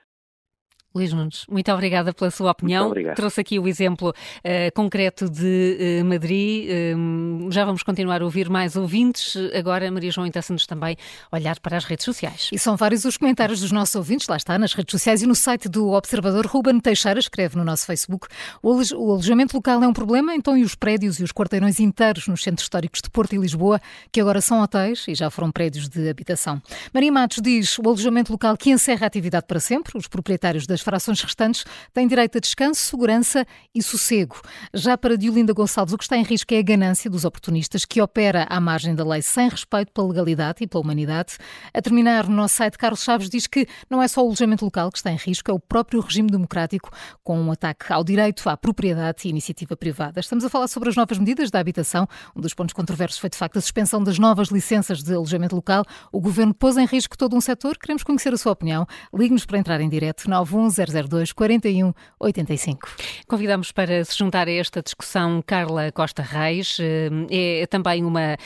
Luís 0.94 1.12
Nunes, 1.12 1.44
muito 1.50 1.72
obrigada 1.72 2.14
pela 2.14 2.30
sua 2.30 2.52
opinião. 2.52 2.94
Trouxe 3.16 3.40
aqui 3.40 3.58
o 3.58 3.66
exemplo 3.66 4.10
uh, 4.10 4.72
concreto 4.76 5.28
de 5.28 6.00
uh, 6.00 6.04
Madrid. 6.04 6.68
Uh, 6.70 7.50
já 7.50 7.64
vamos 7.64 7.82
continuar 7.82 8.22
a 8.22 8.24
ouvir 8.24 8.48
mais 8.48 8.76
ouvintes. 8.76 9.34
Agora, 9.58 9.90
Maria 9.90 10.12
João, 10.12 10.24
interessa-nos 10.24 10.66
também 10.66 10.96
olhar 11.32 11.58
para 11.58 11.76
as 11.76 11.84
redes 11.84 12.04
sociais. 12.04 12.48
E 12.52 12.58
são 12.60 12.76
vários 12.76 13.04
os 13.04 13.16
comentários 13.16 13.58
dos 13.58 13.72
nossos 13.72 13.96
ouvintes, 13.96 14.28
lá 14.28 14.36
está, 14.36 14.56
nas 14.56 14.72
redes 14.72 14.92
sociais 14.92 15.20
e 15.20 15.26
no 15.26 15.34
site 15.34 15.68
do 15.68 15.90
Observador. 15.90 16.46
Ruben 16.46 16.78
Teixeira 16.78 17.18
escreve 17.18 17.56
no 17.56 17.64
nosso 17.64 17.86
Facebook: 17.86 18.28
o, 18.62 18.70
o 18.70 19.10
alojamento 19.10 19.56
local 19.56 19.82
é 19.82 19.88
um 19.88 19.92
problema, 19.92 20.32
então 20.32 20.56
e 20.56 20.62
os 20.62 20.76
prédios 20.76 21.18
e 21.18 21.24
os 21.24 21.32
quarteirões 21.32 21.80
inteiros 21.80 22.28
nos 22.28 22.40
centros 22.40 22.66
históricos 22.66 23.00
de 23.02 23.10
Porto 23.10 23.34
e 23.34 23.38
Lisboa, 23.38 23.80
que 24.12 24.20
agora 24.20 24.40
são 24.40 24.62
hotéis 24.62 25.06
e 25.08 25.14
já 25.16 25.28
foram 25.28 25.50
prédios 25.50 25.88
de 25.88 26.08
habitação. 26.08 26.62
Maria 26.92 27.10
Matos 27.10 27.42
diz: 27.42 27.80
o 27.80 27.82
alojamento 27.88 28.30
local 28.30 28.56
que 28.56 28.70
encerra 28.70 29.06
a 29.06 29.08
atividade 29.08 29.46
para 29.48 29.58
sempre, 29.58 29.98
os 29.98 30.06
proprietários 30.06 30.68
das 30.68 30.83
frações 30.84 31.20
restantes 31.20 31.64
têm 31.92 32.06
direito 32.06 32.38
a 32.38 32.40
descanso, 32.40 32.80
segurança 32.80 33.46
e 33.74 33.82
sossego. 33.82 34.40
Já 34.72 34.96
para 34.96 35.16
Diolinda 35.16 35.52
Gonçalves, 35.52 35.94
o 35.94 35.98
que 35.98 36.04
está 36.04 36.16
em 36.16 36.22
risco 36.22 36.52
é 36.54 36.58
a 36.58 36.62
ganância 36.62 37.10
dos 37.10 37.24
oportunistas 37.24 37.84
que 37.84 38.00
opera 38.00 38.46
à 38.48 38.60
margem 38.60 38.94
da 38.94 39.04
lei 39.04 39.22
sem 39.22 39.48
respeito 39.48 39.90
pela 39.92 40.08
legalidade 40.08 40.62
e 40.62 40.66
pela 40.66 40.84
humanidade. 40.84 41.36
A 41.72 41.80
terminar, 41.80 42.28
no 42.28 42.36
nosso 42.36 42.56
site, 42.56 42.76
Carlos 42.76 43.02
Chaves 43.02 43.28
diz 43.28 43.46
que 43.46 43.66
não 43.88 44.02
é 44.02 44.06
só 44.06 44.22
o 44.22 44.26
alojamento 44.26 44.64
local 44.64 44.90
que 44.90 44.98
está 44.98 45.10
em 45.10 45.16
risco, 45.16 45.50
é 45.50 45.54
o 45.54 45.58
próprio 45.58 46.00
regime 46.00 46.30
democrático 46.30 46.90
com 47.22 47.40
um 47.40 47.50
ataque 47.50 47.92
ao 47.92 48.04
direito, 48.04 48.48
à 48.48 48.56
propriedade 48.56 49.26
e 49.26 49.30
iniciativa 49.30 49.76
privada. 49.76 50.20
Estamos 50.20 50.44
a 50.44 50.50
falar 50.50 50.68
sobre 50.68 50.90
as 50.90 50.96
novas 50.96 51.18
medidas 51.18 51.50
da 51.50 51.58
habitação. 51.58 52.06
Um 52.36 52.40
dos 52.40 52.52
pontos 52.52 52.74
controversos 52.74 53.18
foi, 53.18 53.30
de 53.30 53.36
facto, 53.36 53.56
a 53.56 53.60
suspensão 53.60 54.02
das 54.02 54.18
novas 54.18 54.48
licenças 54.48 55.02
de 55.02 55.14
alojamento 55.14 55.56
local. 55.56 55.84
O 56.12 56.20
governo 56.20 56.52
pôs 56.52 56.76
em 56.76 56.84
risco 56.84 57.16
todo 57.16 57.34
um 57.34 57.40
setor. 57.40 57.78
Queremos 57.78 58.02
conhecer 58.02 58.34
a 58.34 58.36
sua 58.36 58.52
opinião. 58.52 58.86
Ligue-nos 59.12 59.46
para 59.46 59.58
entrar 59.58 59.80
em 59.80 59.88
direto 59.88 60.28
91003 60.28 60.73
02 60.74 61.32
41 61.32 61.92
85. 62.20 62.88
Convidamos 63.26 63.72
para 63.72 64.04
se 64.04 64.16
juntar 64.16 64.48
a 64.48 64.52
esta 64.52 64.82
discussão 64.82 65.42
Carla 65.46 65.90
Costa 65.92 66.22
Reis, 66.22 66.78
eh, 66.80 67.60
é 67.62 67.66
também 67.66 68.04
uma, 68.04 68.32
eh, 68.32 68.38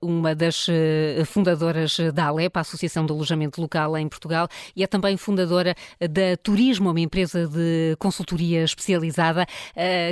uma 0.00 0.34
das 0.34 0.66
eh, 0.68 1.22
fundadoras 1.24 1.98
da 2.14 2.26
ALEP, 2.26 2.56
a 2.56 2.60
Associação 2.60 3.04
de 3.06 3.12
Alojamento 3.12 3.60
Local 3.60 3.96
em 3.96 4.08
Portugal, 4.08 4.48
e 4.74 4.82
é 4.82 4.86
também 4.86 5.16
fundadora 5.16 5.74
da 6.00 6.36
Turismo, 6.42 6.90
uma 6.90 7.00
empresa 7.00 7.46
de 7.46 7.96
consultoria 7.98 8.64
especializada. 8.64 9.46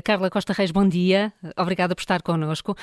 Carla 0.05 0.31
Costa 0.31 0.53
Reis, 0.53 0.71
bom 0.71 0.87
dia. 0.87 1.33
Obrigada 1.57 1.95
por 1.95 2.01
estar 2.01 2.23
connosco. 2.23 2.77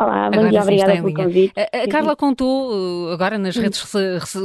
Olá, 0.00 0.30
bom 0.30 0.48
dia, 0.48 0.62
obrigada 0.62 0.92
pelo 0.92 1.12
convite. 1.12 1.52
A, 1.58 1.82
a 1.82 1.88
Carla 1.88 2.14
contou 2.14 2.70
uh, 2.70 3.12
agora 3.12 3.36
nas 3.36 3.56
redes 3.56 3.84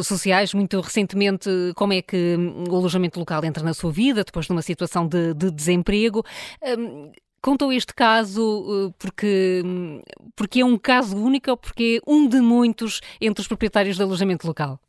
sociais, 0.03 0.51
muito 0.51 0.81
recentemente, 0.81 1.47
como 1.75 1.93
é 1.93 2.01
que 2.01 2.35
hum, 2.35 2.63
o 2.67 2.75
alojamento 2.75 3.19
local 3.19 3.45
entra 3.45 3.63
na 3.63 3.71
sua 3.75 3.91
vida, 3.91 4.23
depois 4.23 4.47
de 4.47 4.51
uma 4.51 4.63
situação 4.63 5.07
de, 5.07 5.31
de 5.35 5.51
desemprego. 5.51 6.25
Um, 6.63 7.11
contou 7.39 7.71
este 7.71 7.93
caso 7.93 8.41
uh, 8.41 8.91
porque, 8.97 9.61
hum, 9.63 10.01
porque 10.35 10.61
é 10.61 10.65
um 10.65 10.75
caso 10.75 11.15
único 11.15 11.51
ou 11.51 11.57
porque 11.57 12.01
é 12.01 12.11
um 12.11 12.27
de 12.27 12.41
muitos 12.41 12.99
entre 13.21 13.41
os 13.41 13.47
proprietários 13.47 13.95
de 13.95 14.01
alojamento 14.01 14.47
local? 14.47 14.79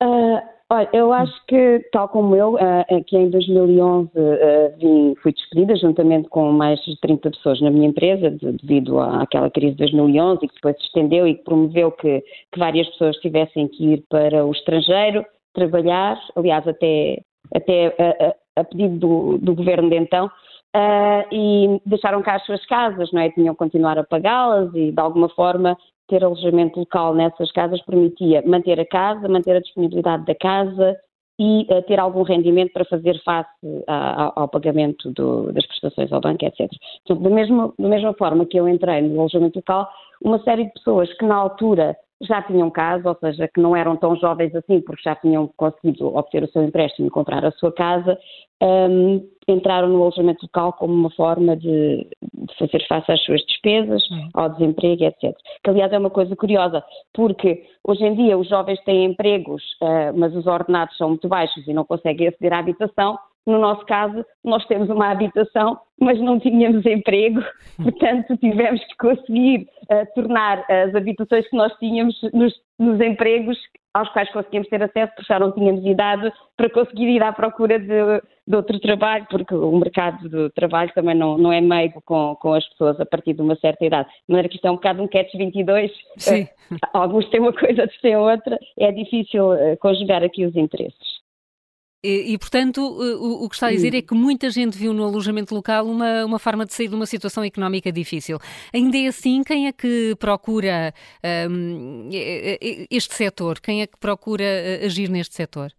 Uh, 0.00 0.51
Olha, 0.72 0.88
eu 0.94 1.12
acho 1.12 1.34
que, 1.46 1.86
tal 1.92 2.08
como 2.08 2.34
eu, 2.34 2.54
uh, 2.54 3.04
que 3.06 3.14
em 3.14 3.28
2011 3.28 4.08
uh, 4.08 4.10
eh, 4.16 4.74
vim, 4.78 5.14
fui 5.22 5.30
despedida 5.30 5.76
juntamente 5.76 6.30
com 6.30 6.50
mais 6.50 6.80
de 6.86 6.98
30 6.98 7.30
pessoas 7.30 7.60
na 7.60 7.70
minha 7.70 7.88
empresa, 7.88 8.30
de, 8.30 8.52
devido 8.52 8.98
àquela 8.98 9.50
crise 9.50 9.72
de 9.72 9.80
2011 9.80 10.42
e 10.42 10.48
que 10.48 10.54
depois 10.54 10.74
se 10.78 10.84
estendeu 10.84 11.28
e 11.28 11.34
que 11.34 11.44
promoveu 11.44 11.92
que, 11.92 12.22
que 12.50 12.58
várias 12.58 12.88
pessoas 12.88 13.18
tivessem 13.18 13.68
que 13.68 13.84
ir 13.84 14.04
para 14.08 14.46
o 14.46 14.50
estrangeiro 14.50 15.26
trabalhar, 15.52 16.18
aliás, 16.36 16.66
até, 16.66 17.20
até 17.54 17.88
a, 18.56 18.62
a 18.62 18.64
pedido 18.64 18.96
do, 18.96 19.38
do, 19.42 19.54
governo 19.54 19.90
de 19.90 19.96
então, 19.98 20.24
uh, 20.24 21.24
e 21.30 21.82
deixaram 21.84 22.22
cá 22.22 22.36
as 22.36 22.46
suas 22.46 22.64
casas, 22.64 23.12
não 23.12 23.20
é? 23.20 23.28
Tinham 23.28 23.52
que 23.52 23.58
continuar 23.58 23.98
a 23.98 24.04
pagá-las 24.04 24.74
e, 24.74 24.90
de 24.90 25.00
alguma 25.00 25.28
forma, 25.28 25.76
ter 26.12 26.22
alojamento 26.22 26.78
local 26.78 27.14
nessas 27.14 27.50
casas 27.52 27.80
permitia 27.86 28.42
manter 28.44 28.78
a 28.78 28.84
casa, 28.84 29.26
manter 29.28 29.56
a 29.56 29.60
disponibilidade 29.60 30.26
da 30.26 30.34
casa 30.34 30.94
e 31.40 31.62
uh, 31.70 31.80
ter 31.86 31.98
algum 31.98 32.22
rendimento 32.22 32.70
para 32.70 32.84
fazer 32.84 33.18
face 33.24 33.48
a, 33.88 34.42
ao 34.42 34.46
pagamento 34.46 35.10
do, 35.12 35.50
das 35.54 35.66
prestações 35.66 36.12
ao 36.12 36.20
banco, 36.20 36.44
etc. 36.44 36.68
Portanto, 37.06 37.22
da 37.22 37.34
mesma, 37.34 37.72
da 37.78 37.88
mesma 37.88 38.12
forma 38.12 38.44
que 38.44 38.60
eu 38.60 38.68
entrei 38.68 39.00
no 39.00 39.20
alojamento 39.20 39.58
local, 39.58 39.88
uma 40.22 40.38
série 40.42 40.66
de 40.66 40.72
pessoas 40.74 41.10
que 41.14 41.24
na 41.24 41.34
altura 41.34 41.96
já 42.22 42.40
tinham 42.42 42.70
casa, 42.70 43.08
ou 43.08 43.16
seja, 43.16 43.48
que 43.48 43.60
não 43.60 43.76
eram 43.76 43.96
tão 43.96 44.16
jovens 44.16 44.54
assim, 44.54 44.80
porque 44.80 45.02
já 45.02 45.14
tinham 45.16 45.48
conseguido 45.56 46.16
obter 46.16 46.42
o 46.44 46.48
seu 46.48 46.62
empréstimo 46.62 47.08
e 47.08 47.10
comprar 47.10 47.44
a 47.44 47.52
sua 47.52 47.72
casa, 47.72 48.18
um, 48.62 49.28
entraram 49.48 49.88
no 49.88 50.02
alojamento 50.02 50.44
local 50.44 50.72
como 50.74 50.94
uma 50.94 51.10
forma 51.10 51.56
de, 51.56 52.06
de 52.22 52.56
fazer 52.58 52.86
face 52.86 53.10
às 53.10 53.22
suas 53.24 53.42
despesas, 53.42 54.08
uhum. 54.10 54.28
ao 54.34 54.48
desemprego, 54.50 55.04
etc. 55.04 55.36
Que, 55.64 55.70
aliás, 55.70 55.92
é 55.92 55.98
uma 55.98 56.10
coisa 56.10 56.36
curiosa, 56.36 56.82
porque 57.12 57.64
hoje 57.84 58.04
em 58.04 58.14
dia 58.14 58.38
os 58.38 58.48
jovens 58.48 58.80
têm 58.84 59.04
empregos, 59.04 59.62
uh, 59.82 60.16
mas 60.16 60.34
os 60.34 60.46
ordenados 60.46 60.96
são 60.96 61.08
muito 61.08 61.28
baixos 61.28 61.66
e 61.66 61.74
não 61.74 61.84
conseguem 61.84 62.28
aceder 62.28 62.52
à 62.52 62.58
habitação, 62.58 63.18
no 63.46 63.58
nosso 63.58 63.84
caso, 63.86 64.24
nós 64.44 64.64
temos 64.66 64.88
uma 64.88 65.10
habitação, 65.10 65.78
mas 66.00 66.20
não 66.20 66.38
tínhamos 66.38 66.86
emprego, 66.86 67.42
portanto, 67.82 68.36
tivemos 68.36 68.84
que 68.84 68.96
conseguir 68.96 69.68
uh, 69.90 70.06
tornar 70.14 70.64
as 70.70 70.94
habitações 70.94 71.48
que 71.48 71.56
nós 71.56 71.72
tínhamos 71.78 72.20
nos, 72.32 72.54
nos, 72.78 73.00
empregos 73.00 73.58
aos 73.92 74.08
quais 74.10 74.30
conseguíamos 74.32 74.68
ter 74.68 74.82
acesso, 74.82 75.12
porque 75.14 75.32
já 75.32 75.38
não 75.38 75.52
tínhamos 75.52 75.84
idade 75.84 76.32
para 76.56 76.70
conseguir 76.70 77.08
ir 77.08 77.22
à 77.22 77.32
procura 77.32 77.78
de, 77.78 78.22
de 78.46 78.56
outro 78.56 78.78
trabalho, 78.80 79.26
porque 79.28 79.54
o 79.54 79.76
mercado 79.76 80.28
do 80.28 80.48
trabalho 80.50 80.90
também 80.94 81.14
não, 81.14 81.36
não 81.36 81.52
é 81.52 81.60
meigo 81.60 82.00
com, 82.04 82.34
com 82.36 82.54
as 82.54 82.66
pessoas 82.70 82.98
a 83.00 83.04
partir 83.04 83.34
de 83.34 83.42
uma 83.42 83.56
certa 83.56 83.84
idade. 83.84 84.08
De 84.08 84.14
maneira 84.28 84.48
que 84.48 84.54
isto 84.54 84.64
é 84.66 84.70
um 84.70 84.76
bocado 84.76 85.02
um 85.02 85.08
catch 85.08 85.32
22, 85.34 85.92
Sim. 86.16 86.44
Uh, 86.44 86.76
alguns 86.94 87.28
têm 87.28 87.40
uma 87.40 87.52
coisa, 87.52 87.82
outros 87.82 88.00
têm 88.00 88.16
outra, 88.16 88.58
é 88.78 88.92
difícil 88.92 89.50
uh, 89.50 89.76
conjugar 89.78 90.22
aqui 90.22 90.46
os 90.46 90.56
interesses. 90.56 91.11
E, 92.04 92.32
e, 92.32 92.38
portanto, 92.38 92.80
o, 92.80 93.44
o, 93.44 93.48
que 93.48 93.54
está 93.54 93.68
a 93.68 93.70
dizer 93.70 93.94
é 93.94 94.02
que 94.02 94.12
muita 94.12 94.50
gente 94.50 94.76
viu 94.76 94.92
no 94.92 95.04
alojamento 95.04 95.54
local 95.54 95.86
uma, 95.86 96.24
uma 96.24 96.38
forma 96.38 96.66
de 96.66 96.74
sair 96.74 96.88
de 96.88 96.96
uma 96.96 97.06
situação 97.06 97.44
económica 97.44 97.92
difícil. 97.92 98.38
Ainda 98.74 98.98
é 98.98 99.06
assim, 99.06 99.42
quem 99.44 99.68
é 99.68 99.72
que 99.72 100.16
procura 100.18 100.92
um, 101.48 102.08
este 102.90 103.14
setor? 103.14 103.60
Quem 103.60 103.82
é 103.82 103.86
que 103.86 103.96
procura 104.00 104.42
uh, 104.42 104.84
agir 104.84 105.08
neste 105.08 105.36
setor? 105.36 105.70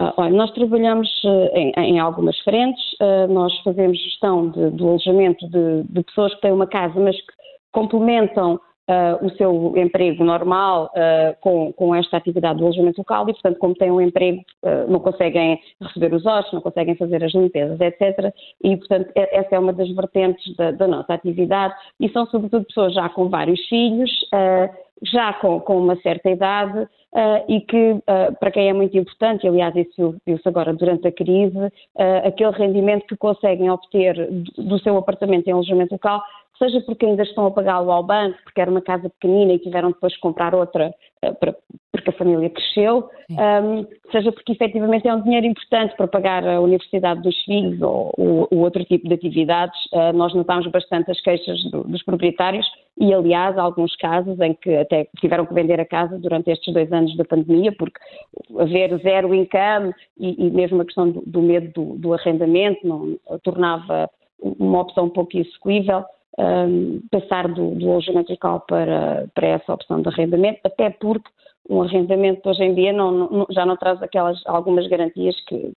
Uh, 0.00 0.12
olha, 0.18 0.36
nós 0.36 0.50
trabalhamos 0.52 1.08
uh, 1.24 1.56
em, 1.56 1.72
em, 1.78 1.98
algumas 1.98 2.38
frentes, 2.40 2.84
nós 3.30 3.52
fazemos 3.62 3.98
gestão 4.02 4.50
de, 4.50 4.70
do 4.70 4.88
alojamento 4.88 5.48
de, 5.48 5.82
de, 5.88 6.02
pessoas 6.04 6.34
que 6.34 6.42
têm 6.42 6.52
uma 6.52 6.66
casa, 6.66 7.00
mas 7.00 7.16
que 7.16 7.32
complementam 7.72 8.60
uh, 8.88 9.24
o 9.24 9.30
seu 9.36 9.74
emprego 9.76 10.24
normal 10.24 10.90
uh, 10.94 11.36
com, 11.40 11.72
com, 11.72 11.94
esta 11.94 12.16
atividade 12.16 12.58
do 12.58 12.64
alojamento 12.64 12.98
local 12.98 13.28
e, 13.28 13.32
portanto, 13.32 13.58
como 13.58 13.74
têm 13.74 13.90
um 13.90 14.00
emprego, 14.00 14.42
uh, 14.62 14.90
não 14.90 15.00
conseguem 15.00 15.60
receber 15.80 16.14
os 16.14 16.24
hóspedes, 16.24 16.54
não 16.54 16.60
conseguem 16.60 16.96
fazer 16.96 17.22
as 17.22 17.32
limpezas, 17.32 17.80
etc. 17.80 18.34
E, 18.64 18.76
portanto, 18.76 19.10
essa 19.14 19.54
é 19.54 19.58
uma 19.58 19.72
das 19.72 19.88
vertentes 19.94 20.56
da, 20.56 20.70
da 20.72 20.86
nossa 20.86 21.14
atividade 21.14 21.74
e 22.00 22.08
são, 22.08 22.26
sobretudo, 22.26 22.64
pessoas 22.64 22.94
já 22.94 23.08
com 23.08 23.28
vários 23.28 23.60
filhos, 23.66 24.10
já 25.02 25.32
com, 25.34 25.60
com, 25.60 25.78
uma 25.78 25.96
certa 25.96 26.30
idade 26.30 26.78
uh, 26.80 27.44
e 27.48 27.60
que, 27.60 27.92
uh, 27.92 28.36
para 28.38 28.50
quem 28.50 28.68
é 28.68 28.72
muito 28.72 28.96
importante, 28.96 29.46
aliás, 29.46 29.74
isso 29.76 30.16
viu-se 30.26 30.48
agora 30.48 30.72
durante 30.74 31.06
a 31.06 31.12
crise, 31.12 31.56
uh, 31.56 32.26
aquele 32.26 32.50
rendimento 32.52 33.06
que 33.06 33.16
conseguem 33.16 33.70
obter 33.70 34.14
do, 34.30 34.62
do 34.64 34.78
seu 34.80 34.96
apartamento 34.96 35.46
em 35.46 35.52
alojamento 35.52 35.94
local 35.94 36.22
seja 36.58 36.80
porque 36.82 37.06
ainda 37.06 37.22
estão 37.22 37.46
a 37.46 37.50
pagá-lo 37.50 37.90
ao 37.90 38.02
banco, 38.02 38.38
porque 38.44 38.60
era 38.60 38.70
uma 38.70 38.82
casa 38.82 39.08
pequenina 39.08 39.52
e 39.52 39.58
tiveram 39.58 39.90
depois 39.90 40.14
que 40.14 40.20
comprar 40.20 40.54
outra, 40.54 40.92
eh, 41.22 41.32
porque 41.90 42.10
a 42.10 42.12
família 42.12 42.50
cresceu, 42.50 43.08
um, 43.30 43.86
seja 44.12 44.30
porque 44.32 44.52
efetivamente 44.52 45.08
é 45.08 45.14
um 45.14 45.22
dinheiro 45.22 45.46
importante 45.46 45.96
para 45.96 46.06
pagar 46.06 46.46
a 46.46 46.60
universidade 46.60 47.22
dos 47.22 47.36
filhos 47.44 47.80
ou, 47.82 48.12
ou, 48.16 48.48
ou 48.50 48.58
outro 48.60 48.84
tipo 48.84 49.08
de 49.08 49.14
atividades. 49.14 49.78
Uh, 49.92 50.12
nós 50.14 50.34
notámos 50.34 50.66
bastante 50.68 51.10
as 51.10 51.20
queixas 51.20 51.62
do, 51.70 51.84
dos 51.84 52.02
proprietários 52.04 52.66
e, 52.98 53.12
aliás, 53.12 53.56
alguns 53.58 53.94
casos 53.96 54.38
em 54.40 54.54
que 54.54 54.74
até 54.76 55.08
tiveram 55.20 55.46
que 55.46 55.54
vender 55.54 55.80
a 55.80 55.84
casa 55.84 56.18
durante 56.18 56.50
estes 56.50 56.72
dois 56.72 56.92
anos 56.92 57.16
da 57.16 57.24
pandemia, 57.24 57.72
porque 57.72 57.98
haver 58.58 58.96
zero 58.98 59.34
income 59.34 59.92
e, 60.18 60.46
e 60.46 60.50
mesmo 60.50 60.80
a 60.80 60.84
questão 60.84 61.10
do, 61.10 61.22
do 61.26 61.42
medo 61.42 61.72
do, 61.72 61.98
do, 61.98 62.14
arrendamento 62.14 62.86
não, 62.86 63.16
tornava 63.42 64.08
uma 64.40 64.80
opção 64.80 65.08
pouco 65.08 65.36
execuível. 65.36 66.04
Um, 66.38 67.00
passar 67.10 67.48
do, 67.48 67.74
do 67.74 67.90
alojamento 67.90 68.30
local 68.30 68.60
para, 68.60 69.26
para 69.34 69.48
essa 69.48 69.74
opção 69.74 70.00
de 70.00 70.08
arrendamento, 70.08 70.60
até 70.64 70.88
porque 70.88 71.28
um 71.68 71.82
arrendamento 71.82 72.48
hoje 72.48 72.62
em 72.62 72.74
dia 72.74 72.92
não, 72.92 73.10
não, 73.10 73.46
já 73.50 73.66
não 73.66 73.76
traz 73.76 74.02
aquelas 74.02 74.40
algumas 74.46 74.86
garantias 74.86 75.34
que, 75.46 75.72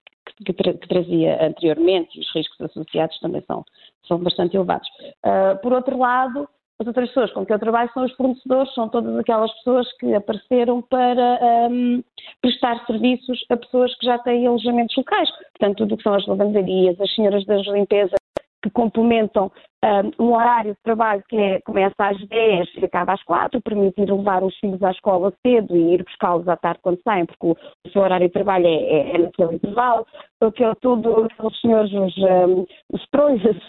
que, 0.45 0.53
que, 0.53 0.73
que, 0.73 0.87
trazia 0.87 1.45
anteriormente 1.45 2.17
e 2.17 2.21
os 2.21 2.33
riscos 2.33 2.61
associados 2.61 3.19
também 3.19 3.43
são, 3.47 3.65
são 4.07 4.19
bastante 4.19 4.55
elevados. 4.55 4.87
Uh, 5.25 5.59
por 5.61 5.73
outro 5.73 5.97
lado, 5.97 6.47
as 6.79 6.87
outras 6.87 7.09
pessoas 7.09 7.31
com 7.31 7.45
que 7.45 7.53
eu 7.53 7.59
trabalho 7.59 7.91
são 7.93 8.03
os 8.03 8.11
fornecedores, 8.13 8.73
são 8.73 8.89
todas 8.89 9.15
aquelas 9.17 9.51
pessoas 9.57 9.91
que 9.97 10.13
apareceram 10.15 10.81
para 10.81 11.39
um, 11.69 12.03
prestar 12.41 12.83
serviços 12.87 13.45
a 13.49 13.57
pessoas 13.57 13.95
que 13.97 14.05
já 14.05 14.17
têm 14.19 14.47
alojamentos 14.47 14.95
locais. 14.95 15.29
Portanto, 15.59 15.77
tudo 15.77 15.93
o 15.93 15.97
que 15.97 16.03
são 16.03 16.15
as 16.15 16.25
lavanderias, 16.25 16.99
as 16.99 17.13
senhoras 17.13 17.45
das 17.45 17.67
limpezas 17.67 18.20
que 18.61 18.69
complementam 18.69 19.51
um, 19.83 20.25
um, 20.25 20.33
horário 20.33 20.73
de 20.73 20.81
trabalho 20.83 21.23
que 21.27 21.35
é, 21.35 21.59
começa 21.61 21.95
às 21.97 22.17
10 22.27 22.69
e 22.77 22.85
acaba 22.85 23.13
às 23.13 23.23
4, 23.23 23.61
permitir 23.61 24.11
levar 24.11 24.43
os 24.43 24.55
filhos 24.59 24.81
à 24.83 24.91
escola 24.91 25.33
cedo 25.45 25.75
e 25.75 25.95
ir 25.95 26.03
buscá-los 26.03 26.47
à 26.47 26.55
tarde 26.55 26.79
quando 26.83 27.01
saem, 27.01 27.25
porque 27.25 27.47
o, 27.47 27.51
o 27.51 27.89
seu 27.91 28.01
horário 28.01 28.27
de 28.27 28.33
trabalho 28.33 28.67
é, 28.67 28.69
é, 28.69 29.15
é 29.15 29.17
naquele 29.17 29.55
intervalo. 29.55 30.05
Aquele, 30.39 30.75
tudo, 30.81 31.27
os 31.43 31.61
senhores, 31.61 31.91
os, 31.91 32.17
um, 32.17 32.65
os 32.93 33.07
trolhas, 33.11 33.41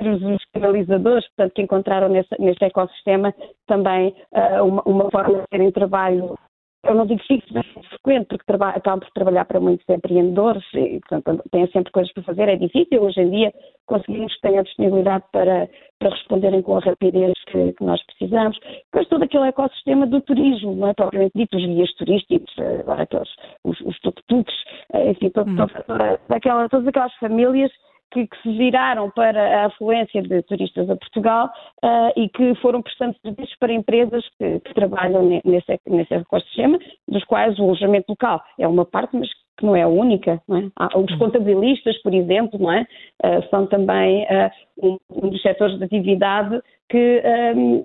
os, 0.00 0.22
os 0.22 0.44
canalizadores, 0.52 1.26
portanto, 1.28 1.54
que 1.54 1.62
encontraram 1.62 2.08
nesse, 2.08 2.34
neste 2.38 2.64
ecossistema 2.64 3.34
também 3.66 4.14
uh, 4.32 4.64
uma, 4.64 4.82
uma 4.86 5.10
forma 5.10 5.40
de 5.40 5.48
terem 5.50 5.70
trabalho 5.70 6.36
eu 6.84 6.94
não 6.94 7.06
digo 7.06 7.22
fixo, 7.26 7.48
mas 7.52 7.66
frequente, 7.88 8.26
porque 8.26 8.52
acabam 8.52 9.00
por 9.00 9.10
trabalhar 9.12 9.44
para 9.44 9.60
muitos 9.60 9.88
empreendedores 9.88 10.62
e, 10.74 11.00
portanto, 11.00 11.42
têm 11.50 11.66
sempre 11.68 11.92
coisas 11.92 12.12
para 12.12 12.22
fazer. 12.22 12.48
É 12.48 12.56
difícil 12.56 13.02
hoje 13.02 13.20
em 13.20 13.30
dia 13.30 13.52
conseguirmos 13.86 14.34
que 14.34 14.40
tenham 14.42 14.60
a 14.60 14.62
disponibilidade 14.62 15.24
para, 15.32 15.68
para 15.98 16.10
responderem 16.10 16.62
com 16.62 16.76
a 16.76 16.80
rapidez 16.80 17.32
que, 17.46 17.72
que, 17.72 17.84
nós 17.84 18.02
precisamos. 18.06 18.58
Depois 18.60 19.08
todo 19.08 19.22
aquele 19.22 19.48
ecossistema 19.48 20.06
do 20.06 20.20
turismo, 20.20 20.74
não 20.74 20.88
é 20.88 20.94
propriamente 20.94 21.32
dito, 21.34 21.56
os 21.56 21.64
guias 21.64 21.94
turísticos, 21.94 22.54
agora 22.80 23.02
aqueles, 23.02 23.30
os, 23.64 23.80
os 23.80 23.98
tuk-tuks, 24.00 24.54
enfim, 24.94 25.30
todo, 25.30 25.50
hum. 25.50 25.56
toda, 25.56 26.20
aquela, 26.28 26.68
todas 26.68 26.86
aquelas 26.86 27.14
famílias 27.14 27.70
que, 28.14 28.28
que, 28.28 28.42
se 28.42 28.56
viraram 28.56 29.10
para 29.10 29.62
a 29.62 29.66
afluência 29.66 30.22
de 30.22 30.40
turistas 30.42 30.88
a 30.88 30.96
Portugal 30.96 31.50
uh, 31.84 32.12
e 32.16 32.28
que 32.28 32.54
foram 32.62 32.80
prestando 32.80 33.16
serviços 33.20 33.54
para 33.58 33.72
empresas 33.72 34.24
que, 34.38 34.60
que 34.60 34.72
trabalham 34.72 35.40
nesse, 35.44 35.80
nesse 35.88 36.14
ecossistema, 36.14 36.78
dos 37.08 37.24
quais 37.24 37.58
o 37.58 37.64
alojamento 37.64 38.06
local 38.08 38.40
é 38.58 38.68
uma 38.68 38.84
parte, 38.84 39.16
mas 39.16 39.28
que 39.58 39.66
não 39.66 39.74
é 39.74 39.82
a 39.82 39.88
única. 39.88 40.40
Não 40.48 40.56
é? 40.58 40.68
Há, 40.76 40.98
os 40.98 41.14
contabilistas, 41.16 42.00
por 42.02 42.14
exemplo, 42.14 42.58
não 42.58 42.72
é? 42.72 42.86
Uh, 43.24 43.48
são 43.50 43.66
também 43.66 44.22
uh, 44.24 44.50
um, 44.86 44.98
um, 45.10 45.28
dos 45.28 45.42
setores 45.42 45.76
de 45.78 45.84
atividade 45.84 46.60
que 46.88 47.22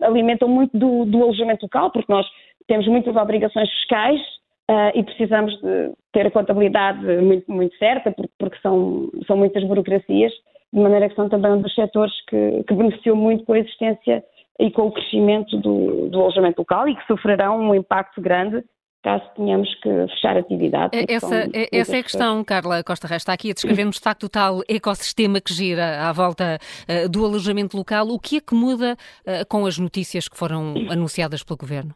alimentam 0.01 0.47
muito 0.47 0.77
do, 0.77 1.05
do 1.05 1.23
alojamento 1.23 1.65
local, 1.65 1.89
porque 1.89 2.11
nós 2.11 2.27
temos 2.67 2.85
muitas 2.87 3.15
obrigações 3.15 3.67
fiscais 3.71 4.21
Uh, 4.69 4.93
e 4.93 5.03
precisamos 5.03 5.51
de 5.61 5.93
ter 6.13 6.27
a 6.27 6.31
contabilidade 6.31 7.03
muito, 7.23 7.51
muito 7.51 7.75
certa, 7.77 8.11
porque, 8.11 8.31
porque, 8.37 8.57
são, 8.61 9.09
são 9.25 9.35
muitas 9.35 9.63
burocracias, 9.63 10.31
de 10.71 10.79
maneira 10.79 11.09
que 11.09 11.15
são 11.15 11.27
também 11.27 11.53
um 11.53 11.61
dos 11.61 11.73
setores 11.73 12.13
que, 12.27 12.63
que 12.67 12.75
beneficiou 12.75 13.15
muito 13.15 13.45
com 13.45 13.53
a 13.53 13.59
existência 13.59 14.23
e 14.59 14.69
com 14.69 14.83
o 14.83 14.91
crescimento 14.91 15.57
do, 15.57 16.09
do 16.09 16.21
alojamento 16.21 16.59
local 16.59 16.87
e 16.87 16.95
que 16.95 17.03
sofrerão 17.07 17.59
um 17.59 17.73
impacto 17.73 18.21
grande 18.21 18.63
caso 19.01 19.23
tenhamos 19.35 19.73
que 19.75 19.89
fechar 20.09 20.35
a 20.35 20.41
atividade. 20.41 20.91
Essa, 21.09 21.47
essa 21.71 21.95
é 21.95 21.99
a 21.99 22.03
questão, 22.03 22.43
Carla 22.43 22.83
Costa 22.83 23.07
Reis. 23.07 23.21
Está 23.21 23.33
aqui 23.33 23.49
a 23.49 23.53
descrever-nos 23.53 23.95
de 23.95 24.01
facto 24.01 24.23
o 24.23 24.29
tal 24.29 24.61
ecossistema 24.67 25.39
que 25.39 25.53
gira 25.53 26.07
à 26.07 26.11
volta 26.11 26.59
uh, 26.87 27.09
do 27.09 27.25
alojamento 27.25 27.77
local. 27.77 28.07
O 28.09 28.19
que 28.19 28.37
é 28.37 28.41
que 28.41 28.53
muda 28.53 28.97
uh, 29.25 29.47
com 29.47 29.65
as 29.65 29.79
notícias 29.79 30.27
que 30.27 30.37
foram 30.37 30.73
anunciadas 30.91 31.43
pelo 31.43 31.57
Governo? 31.57 31.95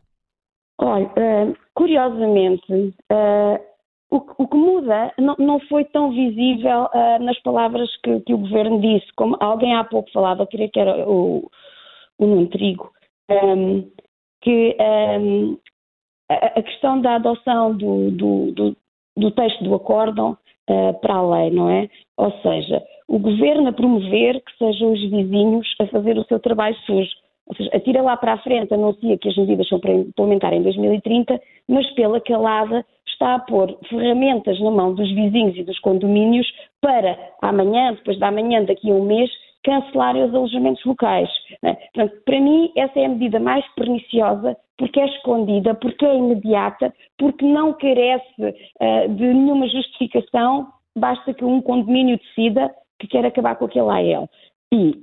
Olha, 0.79 1.05
uh, 1.05 1.57
curiosamente, 1.75 2.71
uh, 2.73 3.59
o, 4.09 4.17
o, 4.37 4.47
que 4.47 4.57
muda 4.57 5.13
não, 5.17 5.35
não, 5.37 5.59
foi 5.61 5.85
tão 5.85 6.11
visível 6.11 6.89
uh, 6.93 7.23
nas 7.23 7.39
palavras 7.41 7.89
que, 8.03 8.19
que, 8.21 8.33
o 8.33 8.39
governo 8.39 8.81
disse, 8.81 9.07
como 9.15 9.37
alguém 9.39 9.75
há 9.75 9.83
pouco 9.83 10.11
falava, 10.11 10.47
queria 10.47 10.69
que 10.69 10.79
era 10.79 11.07
o, 11.07 11.49
o 12.17 12.25
Nuno 12.25 12.47
Trigo, 12.47 12.91
um, 13.29 13.35
ehm, 13.35 13.91
que 14.41 14.75
um, 14.79 14.83
ehm, 14.83 15.57
a, 16.29 16.35
a, 16.59 16.63
questão 16.63 17.01
da 17.01 17.15
adoção 17.15 17.75
do, 17.75 18.11
do, 18.11 18.51
do, 18.51 18.77
do 19.17 19.31
texto 19.31 19.63
do 19.63 19.75
acórdão 19.75 20.37
para 21.01 21.15
a 21.15 21.29
lei, 21.29 21.51
não 21.51 21.69
é? 21.69 21.89
Ou 22.17 22.31
seja, 22.41 22.81
o 23.07 23.19
governo 23.19 23.67
a 23.67 23.73
promover 23.73 24.41
que 24.41 24.57
sejam 24.57 24.93
os 24.93 25.01
vizinhos 25.01 25.67
a 25.79 25.87
fazer 25.87 26.17
o 26.17 26.23
seu 26.25 26.39
trabalho 26.39 26.75
sujo. 26.85 27.11
Ou 27.47 27.55
seja, 27.55 27.69
atira 27.73 28.01
lá 28.01 28.15
para 28.15 28.33
a 28.33 28.37
frente, 28.37 28.73
anuncia 28.73 29.17
que 29.17 29.29
as 29.29 29.37
medidas 29.37 29.67
são 29.67 29.79
para 29.79 29.93
implementar 29.93 30.53
em 30.53 30.63
2030, 30.63 31.39
mas 31.67 31.89
pela 31.91 32.21
calada 32.21 32.85
está 33.07 33.35
a 33.35 33.39
pôr 33.39 33.77
ferramentas 33.89 34.59
na 34.59 34.71
mão 34.71 34.93
dos 34.93 35.09
vizinhos 35.13 35.55
e 35.57 35.63
dos 35.63 35.77
condomínios 35.79 36.47
para 36.81 37.17
amanhã, 37.41 37.93
depois 37.93 38.17
da 38.19 38.31
manhã, 38.31 38.63
daqui 38.63 38.89
a 38.89 38.93
um 38.93 39.03
mês, 39.03 39.29
cancelarem 39.63 40.23
os 40.23 40.35
alojamentos 40.35 40.83
locais. 40.85 41.29
Né? 41.61 41.75
Portanto, 41.93 42.21
para 42.25 42.39
mim, 42.39 42.71
essa 42.75 42.99
é 42.99 43.05
a 43.05 43.09
medida 43.09 43.39
mais 43.39 43.65
perniciosa, 43.75 44.57
porque 44.77 44.99
é 44.99 45.05
escondida, 45.05 45.73
porque 45.75 46.05
é 46.05 46.15
imediata, 46.15 46.93
porque 47.17 47.45
não 47.45 47.73
carece 47.73 48.41
uh, 48.41 49.09
de 49.09 49.33
nenhuma 49.33 49.67
justificação, 49.67 50.67
basta 50.97 51.33
que 51.33 51.45
um 51.45 51.61
condomínio 51.61 52.17
decida 52.17 52.73
que 52.99 53.07
quer 53.07 53.25
acabar 53.25 53.55
com 53.55 53.65
aquele 53.65 53.89
AL. 54.13 54.29
E 54.73 54.95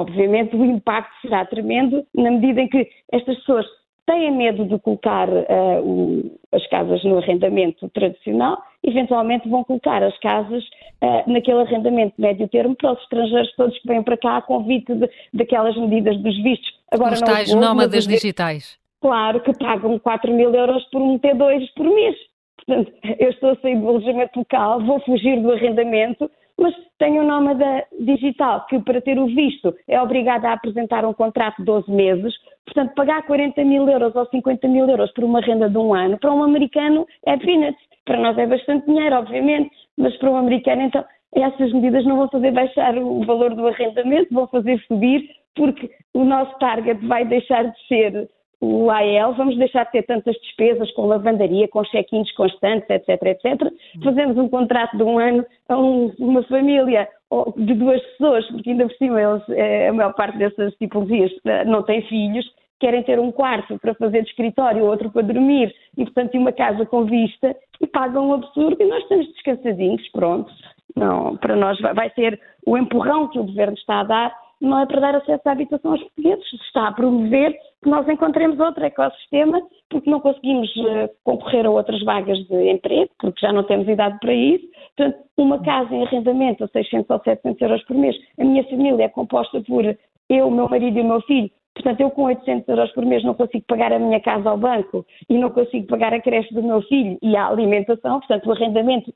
Obviamente 0.00 0.56
o 0.56 0.64
impacto 0.64 1.12
será 1.22 1.44
tremendo 1.44 2.04
na 2.14 2.30
medida 2.30 2.62
em 2.62 2.68
que 2.68 2.88
estas 3.12 3.36
pessoas 3.38 3.66
têm 4.08 4.32
medo 4.32 4.64
de 4.64 4.78
colocar 4.78 5.28
uh, 5.28 5.82
o, 5.82 6.38
as 6.50 6.66
casas 6.68 7.04
no 7.04 7.18
arrendamento 7.18 7.88
tradicional, 7.90 8.58
eventualmente 8.82 9.48
vão 9.48 9.62
colocar 9.62 10.02
as 10.02 10.18
casas 10.18 10.64
uh, 11.02 11.30
naquele 11.30 11.60
arrendamento 11.60 12.14
médio 12.18 12.48
termo 12.48 12.74
para 12.74 12.92
os 12.92 13.02
estrangeiros 13.02 13.54
todos 13.54 13.78
que 13.78 13.86
vêm 13.86 14.02
para 14.02 14.16
cá 14.16 14.38
a 14.38 14.42
convite 14.42 14.94
de, 14.94 15.10
daquelas 15.34 15.76
medidas 15.76 16.16
dos 16.22 16.42
vistos. 16.42 16.70
Agora, 16.90 17.12
os 17.12 17.20
tais 17.20 17.54
nómadas 17.54 18.06
digitais. 18.06 18.78
Claro, 19.00 19.40
que 19.40 19.52
pagam 19.58 19.98
4 19.98 20.32
mil 20.32 20.52
euros 20.54 20.82
por 20.90 21.02
um 21.02 21.18
T2 21.18 21.68
por 21.76 21.84
mês. 21.84 22.16
Portanto, 22.56 22.92
eu 23.18 23.30
estou 23.30 23.50
a 23.50 23.56
sair 23.56 23.76
do 23.76 23.88
alojamento 23.88 24.38
local, 24.38 24.80
vou 24.80 25.00
fugir 25.00 25.40
do 25.40 25.52
arrendamento, 25.52 26.30
mas 26.58 26.74
tem 26.98 27.20
o 27.20 27.24
nome 27.24 27.54
da 27.54 27.84
digital, 28.00 28.66
que 28.66 28.78
para 28.80 29.00
ter 29.00 29.18
o 29.18 29.26
visto 29.26 29.74
é 29.86 30.00
obrigada 30.00 30.48
a 30.48 30.54
apresentar 30.54 31.04
um 31.04 31.14
contrato 31.14 31.58
de 31.58 31.64
12 31.64 31.90
meses, 31.90 32.34
portanto, 32.66 32.94
pagar 32.94 33.22
40 33.22 33.64
mil 33.64 33.88
euros 33.88 34.14
ou 34.16 34.26
50 34.26 34.66
mil 34.66 34.88
euros 34.88 35.12
por 35.12 35.24
uma 35.24 35.40
renda 35.40 35.70
de 35.70 35.78
um 35.78 35.94
ano, 35.94 36.18
para 36.18 36.32
um 36.32 36.42
americano 36.42 37.06
é 37.24 37.36
peanuts. 37.36 37.80
Para 38.04 38.18
nós 38.18 38.36
é 38.38 38.46
bastante 38.46 38.86
dinheiro, 38.86 39.16
obviamente, 39.16 39.70
mas 39.96 40.16
para 40.16 40.30
um 40.30 40.36
americano, 40.36 40.82
então, 40.82 41.04
essas 41.34 41.72
medidas 41.72 42.04
não 42.06 42.16
vão 42.16 42.28
fazer 42.28 42.50
baixar 42.52 42.96
o 42.96 43.24
valor 43.24 43.54
do 43.54 43.68
arrendamento, 43.68 44.34
vão 44.34 44.46
fazer 44.48 44.80
subir, 44.88 45.28
porque 45.54 45.90
o 46.14 46.24
nosso 46.24 46.58
target 46.58 47.04
vai 47.06 47.24
deixar 47.24 47.64
de 47.64 47.86
ser 47.86 48.28
o 48.60 48.90
AEL, 48.90 49.34
vamos 49.34 49.56
deixar 49.56 49.84
de 49.84 49.92
ter 49.92 50.02
tantas 50.02 50.34
despesas 50.36 50.90
com 50.92 51.06
lavandaria, 51.06 51.68
com 51.68 51.84
check-ins 51.84 52.30
constantes, 52.32 52.90
etc, 52.90 53.22
etc. 53.22 53.72
Fazemos 54.02 54.36
um 54.36 54.48
contrato 54.48 54.96
de 54.96 55.02
um 55.02 55.18
ano 55.18 55.44
a 55.68 55.78
um, 55.78 56.12
uma 56.18 56.42
família 56.44 57.08
de 57.56 57.74
duas 57.74 58.02
pessoas, 58.02 58.46
porque 58.48 58.70
ainda 58.70 58.86
por 58.86 58.96
cima 58.96 59.20
eles, 59.20 59.48
eh, 59.50 59.88
a 59.88 59.92
maior 59.92 60.14
parte 60.14 60.38
dessas 60.38 60.74
tipologias 60.74 61.30
eh, 61.44 61.64
não 61.66 61.82
têm 61.82 62.02
filhos, 62.02 62.44
querem 62.80 63.02
ter 63.02 63.20
um 63.20 63.30
quarto 63.30 63.78
para 63.78 63.94
fazer 63.94 64.22
de 64.22 64.30
escritório, 64.30 64.84
outro 64.84 65.10
para 65.10 65.22
dormir, 65.22 65.72
e 65.96 66.04
portanto 66.04 66.36
uma 66.36 66.52
casa 66.52 66.86
com 66.86 67.04
vista, 67.04 67.54
e 67.80 67.86
pagam 67.86 68.28
um 68.28 68.34
absurdo, 68.34 68.82
e 68.82 68.86
nós 68.86 69.02
estamos 69.02 69.26
descansadinhos, 69.34 70.08
pronto. 70.10 70.50
Não, 70.96 71.36
para 71.36 71.54
nós 71.54 71.78
vai 71.80 72.10
ser 72.10 72.40
o 72.66 72.76
empurrão 72.76 73.28
que 73.28 73.38
o 73.38 73.44
governo 73.44 73.74
está 73.74 74.00
a 74.00 74.04
dar 74.04 74.47
não 74.60 74.80
é 74.80 74.86
para 74.86 75.00
dar 75.00 75.14
acesso 75.16 75.42
à 75.46 75.52
habitação 75.52 75.92
aos 75.92 76.02
portugueses, 76.02 76.52
está 76.66 76.88
a 76.88 76.92
promover 76.92 77.52
que 77.82 77.88
nós 77.88 78.08
encontremos 78.08 78.58
outro 78.58 78.84
ecossistema, 78.84 79.60
porque 79.88 80.10
não 80.10 80.20
conseguimos 80.20 80.68
uh, 80.76 81.08
concorrer 81.24 81.66
a 81.66 81.70
outras 81.70 82.02
vagas 82.02 82.38
de 82.48 82.70
emprego, 82.70 83.10
porque 83.18 83.40
já 83.40 83.52
não 83.52 83.62
temos 83.62 83.88
idade 83.88 84.18
para 84.20 84.34
isso. 84.34 84.66
Portanto, 84.96 85.18
uma 85.36 85.62
casa 85.62 85.94
em 85.94 86.04
arrendamento 86.04 86.64
a 86.64 86.68
600 86.68 87.08
ou 87.08 87.20
700 87.22 87.62
euros 87.62 87.84
por 87.84 87.96
mês, 87.96 88.16
a 88.38 88.44
minha 88.44 88.64
família 88.64 89.04
é 89.04 89.08
composta 89.08 89.60
por 89.62 89.84
eu, 90.28 90.48
o 90.48 90.50
meu 90.50 90.68
marido 90.68 90.98
e 90.98 91.02
o 91.02 91.04
meu 91.04 91.20
filho, 91.22 91.50
Portanto, 91.78 92.00
eu 92.00 92.10
com 92.10 92.24
800 92.24 92.68
euros 92.68 92.90
por 92.92 93.06
mês 93.06 93.22
não 93.22 93.34
consigo 93.34 93.64
pagar 93.68 93.92
a 93.92 94.00
minha 94.00 94.20
casa 94.20 94.50
ao 94.50 94.58
banco 94.58 95.06
e 95.28 95.38
não 95.38 95.48
consigo 95.50 95.86
pagar 95.86 96.12
a 96.12 96.20
creche 96.20 96.52
do 96.52 96.60
meu 96.60 96.82
filho 96.82 97.16
e 97.22 97.36
a 97.36 97.46
alimentação, 97.46 98.18
portanto, 98.18 98.46
o 98.46 98.52
arrendamento 98.52 99.14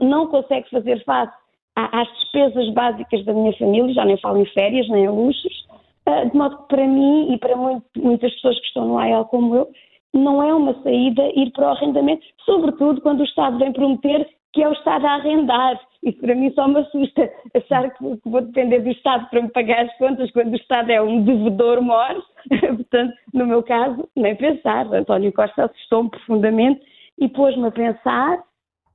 não 0.00 0.26
consegue 0.26 0.68
fazer 0.68 1.02
face 1.04 1.32
às 1.74 2.08
despesas 2.12 2.68
básicas 2.70 3.24
da 3.24 3.32
minha 3.32 3.52
família, 3.56 3.94
já 3.94 4.04
nem 4.04 4.16
falo 4.18 4.38
em 4.38 4.46
férias, 4.46 4.88
nem 4.88 5.04
em 5.04 5.08
luxos, 5.08 5.66
ah, 6.06 6.24
de 6.24 6.36
modo 6.36 6.58
que 6.58 6.68
para 6.68 6.86
mim 6.86 7.32
e 7.32 7.38
para 7.38 7.56
muitas 7.56 8.32
pessoas 8.34 8.58
que 8.58 8.66
estão 8.66 8.86
no 8.86 8.98
AEL 8.98 9.24
como 9.26 9.54
eu, 9.54 9.68
não 10.12 10.42
é 10.42 10.54
uma 10.54 10.74
saída 10.82 11.22
ir 11.34 11.50
para 11.52 11.68
o 11.68 11.70
arrendamento, 11.70 12.26
sobretudo 12.44 13.00
quando 13.00 13.20
o 13.20 13.24
Estado 13.24 13.58
vem 13.58 13.72
prometer 13.72 14.28
que 14.52 14.62
é 14.62 14.68
o 14.68 14.72
Estado 14.72 15.06
a 15.06 15.14
arrendar. 15.14 15.80
Isso 16.02 16.18
para 16.18 16.34
mim 16.34 16.52
só 16.54 16.68
me 16.68 16.80
assusta, 16.80 17.30
achar 17.54 17.90
que 17.90 18.04
vou 18.24 18.42
depender 18.42 18.80
do 18.80 18.90
Estado 18.90 19.28
para 19.30 19.42
me 19.42 19.48
pagar 19.48 19.86
as 19.86 19.96
contas 19.96 20.30
quando 20.32 20.52
o 20.52 20.56
Estado 20.56 20.90
é 20.90 21.00
um 21.00 21.24
devedor 21.24 21.80
maior. 21.80 22.22
Portanto, 22.76 23.14
no 23.32 23.46
meu 23.46 23.62
caso, 23.62 24.08
nem 24.16 24.36
pensar. 24.36 24.86
António 24.92 25.32
Costa 25.32 25.64
assustou-me 25.64 26.10
profundamente 26.10 26.82
e 27.18 27.28
pôs-me 27.28 27.68
a 27.68 27.70
pensar 27.70 28.42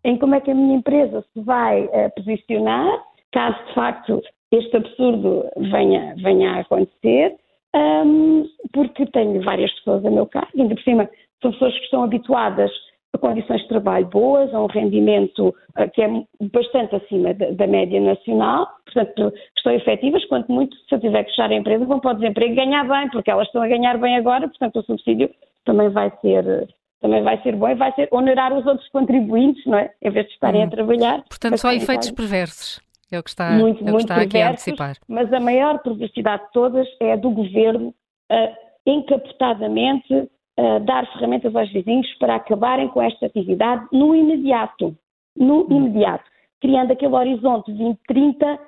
em 0.08 0.18
como 0.18 0.36
é 0.36 0.41
que 0.41 0.49
a 0.49 0.55
minha 0.55 0.78
empresa 0.78 1.24
se 1.34 1.41
vai 1.41 1.84
uh, 1.84 2.10
posicionar 2.16 3.03
caso 3.34 3.58
de 3.68 3.74
facto 3.74 4.22
este 4.53 4.78
absurdo 4.78 5.45
venha, 5.58 6.16
venha 6.18 6.51
a 6.53 6.60
acontecer, 6.62 7.36
um, 7.76 8.47
porque 8.72 9.05
tenho 9.08 9.41
várias 9.43 9.72
pessoas 9.74 10.05
a 10.05 10.10
meu 10.10 10.26
cargo, 10.26 10.49
ainda 10.58 10.74
por 10.74 10.84
cima 10.84 11.10
são 11.41 11.51
pessoas 11.51 11.74
que 11.78 11.84
estão 11.84 12.03
habituadas 12.03 12.72
a 13.14 13.18
condições 13.18 13.62
de 13.62 13.68
trabalho 13.68 14.05
boas, 14.08 14.53
a 14.53 14.62
um 14.62 14.68
rendimento 14.68 15.49
uh, 15.49 15.91
que 15.93 16.01
é 16.01 16.10
bastante 16.53 16.95
acima 16.95 17.34
da, 17.34 17.51
da, 17.51 17.68
média 17.68 17.99
nacional, 17.99 18.66
portanto, 18.86 19.34
estão 19.58 19.74
efetivas, 19.74 20.24
quanto 20.26 20.49
muito, 20.49 20.78
se 20.88 20.95
eu 20.95 21.01
tiver 21.01 21.26
que 21.26 21.32
fechar 21.32 21.51
a 21.51 21.55
empresa, 21.55 21.84
vão 21.84 21.99
para 21.99 22.12
o 22.12 22.20
desemprego 22.20 22.55
ganhar 22.55 22.88
bem, 22.88 23.10
porque 23.10 23.30
elas 23.30 23.47
estão 23.47 23.62
a 23.62 23.68
ganhar 23.68 23.97
bem 23.97 24.16
agora, 24.16 24.47
portanto, 24.47 24.80
o 24.80 24.84
subsídio 24.84 25.30
também 25.66 25.89
vai 25.89 26.10
ser 26.22 26.70
também 27.01 27.23
vai 27.23 27.41
ser 27.41 27.55
bom 27.55 27.69
e 27.69 27.75
vai 27.75 27.93
ser 27.93 28.07
onerar 28.11 28.53
os 28.53 28.65
outros 28.65 28.87
contribuintes, 28.89 29.65
não 29.65 29.77
é? 29.77 29.91
Em 30.01 30.09
vez 30.09 30.25
de 30.27 30.33
estarem 30.33 30.61
hum. 30.61 30.67
a 30.67 30.69
trabalhar. 30.69 31.23
Portanto, 31.29 31.57
só 31.57 31.71
efeitos 31.71 32.11
perversos. 32.11 32.81
É 33.11 33.19
o 33.19 33.23
que 33.23 33.29
está, 33.29 33.51
muito, 33.51 33.87
é 33.87 33.91
que 33.91 33.97
está 33.97 34.15
aqui 34.21 34.41
a 34.41 34.49
antecipar. 34.49 34.97
Mas 35.07 35.31
a 35.31 35.39
maior 35.39 35.79
perversidade 35.79 36.43
de 36.43 36.51
todas 36.51 36.87
é 36.99 37.13
a 37.13 37.15
do 37.15 37.29
governo 37.29 37.89
uh, 37.89 38.55
encapotadamente 38.85 40.13
uh, 40.13 40.79
dar 40.81 41.09
ferramentas 41.13 41.55
aos 41.55 41.71
vizinhos 41.71 42.07
para 42.15 42.35
acabarem 42.35 42.89
com 42.89 43.01
esta 43.01 43.27
atividade 43.27 43.87
no 43.93 44.13
imediato. 44.13 44.95
No 45.35 45.65
hum. 45.69 45.77
imediato. 45.77 46.25
Criando 46.59 46.91
aquele 46.91 47.15
horizonte 47.15 47.71
2030 47.71 48.45
uh, 48.45 48.59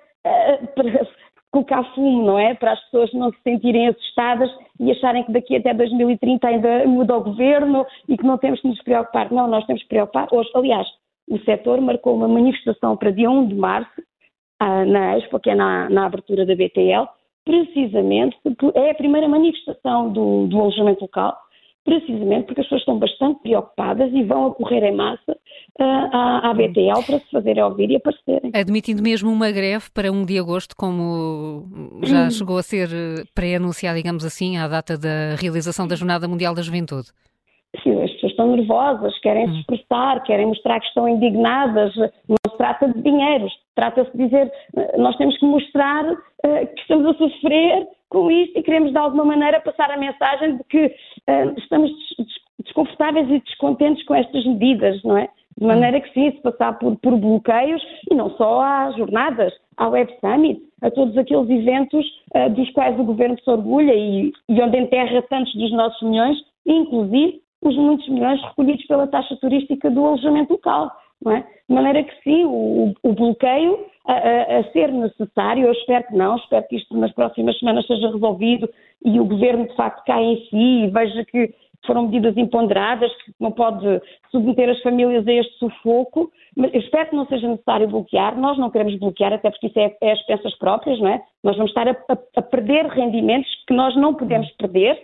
colocar 1.52 1.84
fumo, 1.96 2.24
não 2.26 2.40
é? 2.40 2.54
Para 2.54 2.74
as 2.74 2.84
pessoas 2.86 3.12
não 3.14 3.32
se 3.32 3.42
sentirem 3.44 3.88
assustadas 3.88 4.50
e 4.80 4.92
acharem 4.92 5.24
que 5.24 5.32
daqui 5.32 5.56
até 5.56 5.74
2030 5.74 6.48
ainda 6.48 6.86
muda 6.86 7.18
o 7.18 7.24
governo 7.24 7.86
e 8.08 8.18
que 8.18 8.26
não 8.26 8.38
temos 8.38 8.62
que 8.62 8.68
nos 8.68 8.82
preocupar. 8.84 9.32
Não, 9.32 9.48
nós 9.48 9.66
temos 9.66 9.82
que 9.84 9.90
preocupar. 9.90 10.28
Hoje, 10.32 10.50
aliás, 10.54 10.88
o 11.30 11.40
setor 11.40 11.82
marcou 11.82 12.16
uma 12.16 12.28
manifestação 12.28 12.96
para 12.98 13.12
dia 13.12 13.30
1 13.30 13.48
de 13.48 13.56
março 13.56 14.02
na 14.60 15.18
Expo, 15.18 15.40
que 15.40 15.50
é 15.50 15.56
na, 15.56 15.90
na, 15.90 16.06
abertura 16.06 16.46
da 16.46 16.54
BTL, 16.54 17.08
precisamente 17.46 18.38
porque 18.44 18.72
é 18.78 18.92
a 18.92 18.96
primeira 18.96 19.28
manifestação 19.28 20.12
do, 20.12 20.48
do 20.48 20.60
alojamento 20.60 21.02
local, 21.02 21.38
precisamente 21.90 22.46
porque 22.46 22.62
as 22.62 22.68
pessoas 22.68 22.82
estão 22.82 23.00
bastante 23.00 23.42
preocupadas 23.42 24.12
e 24.14 24.24
vão 24.24 24.48
acorrer 24.48 24.84
em 24.84 24.96
massa 24.96 25.32
uh, 25.32 25.84
à, 25.84 26.50
à 26.50 26.54
BTL 26.54 27.04
para 27.06 27.20
se 27.20 27.32
fazerem 27.32 27.64
ouvir 27.64 27.90
e 27.90 27.96
aparecerem. 27.96 28.52
Admitindo 28.54 29.02
mesmo 29.02 29.32
uma 29.32 29.52
greve 29.52 29.86
para 29.94 30.12
1 30.12 30.26
de 30.26 30.38
agosto, 30.38 30.76
como 30.76 31.66
já 32.04 32.30
chegou 32.32 32.58
a 32.58 32.64
ser 32.64 32.90
pré-anunciado, 33.34 33.98
digamos 33.98 34.24
assim, 34.24 34.58
à 34.58 34.68
data 34.68 34.98
da 34.98 35.36
realização 35.40 35.88
da 35.88 35.96
Jornada 35.96 36.28
Mundial 36.28 36.54
da 36.54 36.62
Juventude. 36.62 37.08
Sim, 37.84 38.02
as 38.02 38.12
pessoas 38.14 38.32
estão 38.32 38.56
nervosas, 38.56 39.20
querem 39.20 39.48
se 39.48 39.54
hum. 39.54 39.60
expressar, 39.60 40.24
querem 40.24 40.48
mostrar 40.48 40.80
que 40.80 40.88
estão 40.88 41.08
indignadas. 41.08 41.96
Não 41.96 42.38
se 42.50 42.58
trata 42.58 42.88
de 42.88 43.02
dinheiro, 43.02 43.48
trata-se 43.76 44.12
de 44.16 44.26
dizer 44.26 44.52
nós 44.98 45.16
temos 45.18 45.38
que 45.38 45.46
mostrar 45.46 46.06
uh, 46.12 46.68
que 46.76 46.82
estamos 46.82 47.08
a 47.08 47.18
sofrer 47.18 47.88
com 48.10 48.30
isto 48.32 48.58
e 48.58 48.64
queremos 48.64 48.92
de 48.92 48.98
alguma 48.98 49.26
maneira 49.26 49.60
passar 49.62 49.90
a 49.92 49.98
mensagem 49.98 50.58
de 50.58 50.64
que 50.66 50.86
uh, 50.86 51.54
estamos 51.58 51.92
desconfortáveis 52.64 53.30
e 53.30 53.40
descontentes 53.40 54.04
com 54.06 54.16
estas 54.16 54.46
medidas, 54.46 55.02
não 55.04 55.18
é? 55.18 55.30
De 55.58 55.66
maneira 55.66 56.00
que 56.00 56.14
sim, 56.14 56.32
se 56.32 56.42
passar 56.42 56.80
por, 56.80 56.96
por 56.98 57.18
bloqueios, 57.18 57.82
e 58.10 58.16
não 58.16 58.30
só 58.38 58.62
às 58.62 58.96
jornadas, 58.96 59.54
à 59.78 59.90
Web 59.90 60.14
Summit, 60.22 60.62
a 60.82 60.90
todos 60.90 61.18
aqueles 61.18 61.50
eventos 61.50 62.06
uh, 62.36 62.50
dos 62.50 62.70
quais 62.72 62.98
o 63.00 63.04
Governo 63.04 63.38
se 63.44 63.50
orgulha 63.50 63.94
e, 63.94 64.32
e 64.48 64.62
onde 64.62 64.78
enterra 64.78 65.22
tantos 65.24 65.54
dos 65.56 65.72
nossos 65.72 66.02
milhões, 66.02 66.38
inclusive 66.66 67.42
os 67.62 67.76
muitos 67.76 68.08
milhões 68.08 68.42
recolhidos 68.42 68.86
pela 68.88 69.08
taxa 69.08 69.36
turística 69.38 69.92
do 69.92 70.06
alojamento 70.06 70.54
local. 70.54 70.92
É? 71.28 71.44
De 71.68 71.76
maneira 71.76 72.02
que 72.04 72.24
sim, 72.24 72.46
o, 72.46 72.94
o 73.04 73.14
bloqueio 73.14 73.86
a, 74.08 74.14
a, 74.14 74.60
a, 74.60 74.64
ser 74.72 74.90
necessário, 74.90 75.66
eu 75.66 75.74
espero 75.74 76.08
que 76.08 76.16
não, 76.16 76.38
espero 76.38 76.66
que 76.68 76.78
isto 76.78 76.96
nas 76.96 77.12
próximas 77.12 77.60
semanas 77.60 77.86
seja 77.86 78.10
resolvido 78.10 78.70
e 79.04 79.20
o 79.20 79.26
governo 79.26 79.68
de 79.68 79.76
facto 79.76 80.06
caia 80.06 80.24
em 80.24 80.38
si 80.46 80.86
e 80.86 80.88
veja 80.88 81.26
que 81.26 81.54
foram 81.86 82.04
medidas 82.04 82.38
imponderadas, 82.38 83.12
que 83.24 83.34
não 83.40 83.52
pode 83.52 83.86
submeter 84.32 84.70
as 84.70 84.82
famílias 84.82 85.28
a 85.28 85.34
este 85.34 85.54
sufoco, 85.58 86.32
mas 86.56 86.74
eu 86.74 86.80
espero 86.80 87.10
que 87.10 87.16
não 87.16 87.26
seja 87.28 87.48
necessário 87.48 87.88
bloquear, 87.88 88.40
nós 88.40 88.58
não 88.58 88.70
queremos 88.70 88.98
bloquear, 88.98 89.34
até 89.34 89.50
porque 89.50 89.68
isso 89.68 89.80
é, 89.80 89.96
é 90.02 90.12
as 90.12 90.22
peças 90.26 90.58
próprias, 90.58 91.00
não 91.00 91.10
é? 91.10 91.22
Nós 91.44 91.56
vamos 91.56 91.72
estar 91.72 91.88
a, 91.88 91.96
a 92.38 92.42
perder 92.42 92.86
rendimentos 92.88 93.50
que 93.68 93.74
nós 93.74 93.96
não 93.96 94.14
podemos 94.14 94.50
perder, 94.52 94.98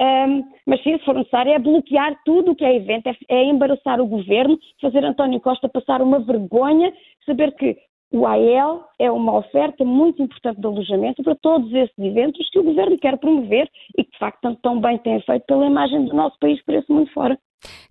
um, 0.00 0.44
mas 0.66 0.82
se 0.82 0.98
for 1.00 1.14
necessário 1.14 1.52
é 1.52 1.58
bloquear 1.58 2.18
tudo 2.24 2.52
o 2.52 2.56
que 2.56 2.64
é 2.64 2.76
evento, 2.76 3.08
é, 3.08 3.16
é 3.28 3.44
embaraçar 3.44 4.00
o 4.00 4.06
governo, 4.06 4.58
fazer 4.80 5.04
António 5.04 5.40
Costa 5.40 5.68
passar 5.68 6.02
uma 6.02 6.20
vergonha, 6.20 6.92
saber 7.24 7.52
que 7.52 7.76
o 8.12 8.26
AEL 8.26 8.84
é 8.98 9.10
uma 9.10 9.38
oferta 9.38 9.84
muito 9.84 10.22
importante 10.22 10.60
de 10.60 10.66
alojamento 10.66 11.22
para 11.22 11.34
todos 11.34 11.72
esses 11.72 11.98
eventos 11.98 12.48
que 12.50 12.58
o 12.58 12.64
governo 12.64 12.98
quer 12.98 13.18
promover 13.18 13.68
e 13.96 14.04
que, 14.04 14.10
de 14.10 14.18
facto, 14.18 14.54
tão 14.62 14.80
bem 14.80 14.98
tem 14.98 15.20
feito 15.22 15.46
pela 15.46 15.66
imagem 15.66 16.04
do 16.04 16.14
nosso 16.14 16.38
país 16.38 16.62
para 16.64 16.78
esse 16.78 16.92
mundo 16.92 17.10
fora. 17.12 17.38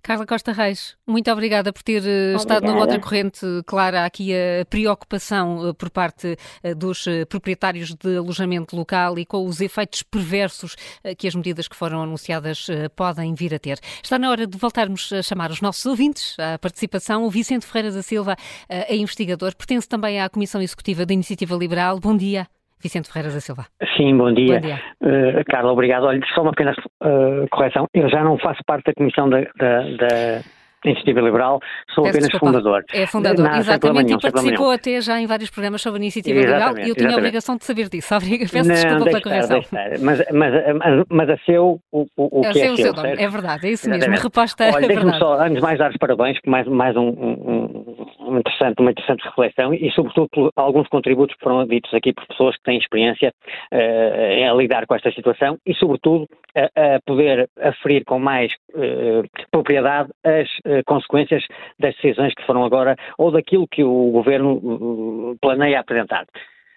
Carla 0.02 0.26
Costa 0.26 0.52
Reis, 0.52 0.96
muito 1.06 1.30
obrigada 1.30 1.72
por 1.72 1.82
ter 1.82 1.98
obrigada. 1.98 2.32
Eh, 2.32 2.36
estado 2.36 2.66
numa 2.66 2.80
outra 2.80 2.98
corrente 2.98 3.46
clara 3.66 4.04
aqui 4.04 4.32
a 4.34 4.64
preocupação 4.66 5.68
eh, 5.68 5.72
por 5.72 5.90
parte 5.90 6.36
eh, 6.62 6.74
dos 6.74 7.04
proprietários 7.28 7.94
de 7.94 8.16
alojamento 8.16 8.76
local 8.76 9.18
e 9.18 9.24
com 9.24 9.46
os 9.46 9.60
efeitos 9.60 10.02
perversos 10.02 10.76
que 11.18 11.28
as 11.28 11.34
medidas 11.34 11.68
que 11.68 11.76
foram 11.76 12.02
anunciadas 12.02 12.66
podem 12.96 13.34
vir 13.34 13.54
a 13.54 13.58
ter. 13.58 13.78
Está 14.02 14.18
na 14.18 14.30
hora 14.30 14.46
de 14.46 14.56
voltarmos 14.56 15.12
a 15.12 15.22
chamar 15.22 15.50
os 15.50 15.60
nossos 15.60 15.84
ouvintes 15.86 16.36
à 16.38 16.58
participação. 16.58 17.24
O 17.24 17.30
Vicente 17.30 17.66
Ferreira 17.66 17.94
da 17.94 18.02
Silva 18.02 18.36
é 18.68 18.96
investigador, 18.96 19.54
pertence 19.54 19.88
também 19.88 20.20
à 20.20 20.28
Comissão 20.28 20.60
Executiva 20.60 21.04
da 21.06 21.14
Iniciativa 21.14 21.56
Liberal. 21.56 21.98
Bom 21.98 22.16
dia. 22.16 22.46
Vicente 22.82 23.10
Ferreira 23.10 23.32
da 23.32 23.40
Silva. 23.40 23.66
Sim, 23.96 24.16
bom 24.16 24.32
dia. 24.32 24.60
Bom 24.60 24.66
dia. 24.66 24.80
Uh, 25.00 25.44
Carla, 25.46 25.72
obrigado. 25.72 26.04
Olha, 26.04 26.20
só 26.34 26.42
uma 26.42 26.52
pequena 26.52 26.72
uh, 26.72 27.48
correção. 27.50 27.86
Eu 27.94 28.08
já 28.08 28.22
não 28.24 28.38
faço 28.38 28.60
parte 28.66 28.84
da 28.86 28.94
comissão 28.94 29.28
da, 29.28 29.40
da, 29.56 29.82
da 29.96 30.42
Iniciativa 30.84 31.20
Liberal, 31.20 31.60
sou 31.94 32.02
Peço 32.04 32.16
apenas 32.16 32.30
desculpa. 32.30 32.46
fundador. 32.46 32.84
É 32.92 33.06
fundador, 33.06 33.54
exatamente, 33.54 34.06
nenhum, 34.06 34.18
e 34.18 34.20
participou 34.20 34.70
até 34.70 35.00
já 35.00 35.20
em 35.20 35.26
vários 35.26 35.48
programas 35.50 35.80
sobre 35.80 36.00
a 36.00 36.02
Iniciativa 36.02 36.40
exatamente, 36.40 36.58
Liberal 36.58 36.86
e 36.86 36.90
eu 36.90 36.94
tinha 36.96 37.06
exatamente. 37.06 37.14
a 37.14 37.18
obrigação 37.18 37.56
de 37.56 37.64
saber 37.64 37.88
disso. 37.88 38.08
Peço 38.18 38.68
Não, 38.68 38.74
desculpa 38.74 39.04
pela 39.04 39.20
correção. 39.22 39.58
Estar, 39.58 39.90
mas, 40.00 40.24
mas, 40.32 40.32
mas, 40.32 41.04
mas 41.08 41.30
a 41.30 41.36
seu, 41.44 41.80
o, 41.92 42.06
o, 42.16 42.44
é 42.44 42.52
que 42.52 42.60
é 42.60 42.76
seu, 42.76 42.94
seu 42.94 43.04
É 43.04 43.28
verdade, 43.28 43.66
é 43.66 43.70
isso 43.70 43.88
mesmo, 43.88 44.02
exatamente. 44.02 44.22
reposta 44.24 44.64
Olha, 44.74 44.84
é 44.84 44.88
deixe-me 44.88 45.18
só, 45.18 45.40
antes 45.40 45.56
de 45.56 45.62
mais, 45.62 45.78
dar 45.78 45.90
os 45.90 45.96
parabéns 45.98 46.40
por 46.40 46.50
mais, 46.50 46.66
mais 46.66 46.96
um, 46.96 47.08
um, 47.08 48.06
um 48.32 48.38
interessante, 48.38 48.80
uma 48.80 48.90
interessante 48.90 49.24
reflexão 49.24 49.74
e, 49.74 49.90
sobretudo, 49.92 50.28
por 50.30 50.50
alguns 50.56 50.88
contributos 50.88 51.36
que 51.36 51.42
foram 51.42 51.66
ditos 51.66 51.92
aqui 51.94 52.12
por 52.12 52.26
pessoas 52.26 52.56
que 52.56 52.62
têm 52.62 52.78
experiência 52.78 53.32
uh, 53.72 53.76
em 53.76 54.56
lidar 54.56 54.86
com 54.86 54.94
esta 54.94 55.12
situação 55.12 55.58
e, 55.66 55.74
sobretudo, 55.74 56.26
a, 56.56 56.96
a 56.96 57.00
poder 57.06 57.48
aferir 57.60 58.04
com 58.04 58.18
mais 58.18 58.52
uh, 58.74 59.22
propriedade 59.50 60.10
as 60.24 60.48
uh, 60.66 60.82
consequências 60.86 61.44
das 61.78 61.94
decisões 61.96 62.34
que 62.34 62.44
foram 62.46 62.64
agora 62.64 62.96
ou 63.18 63.30
daquilo 63.30 63.68
que 63.68 63.84
o 63.84 64.10
governo 64.10 65.36
planeia 65.40 65.80
apresentar. 65.80 66.26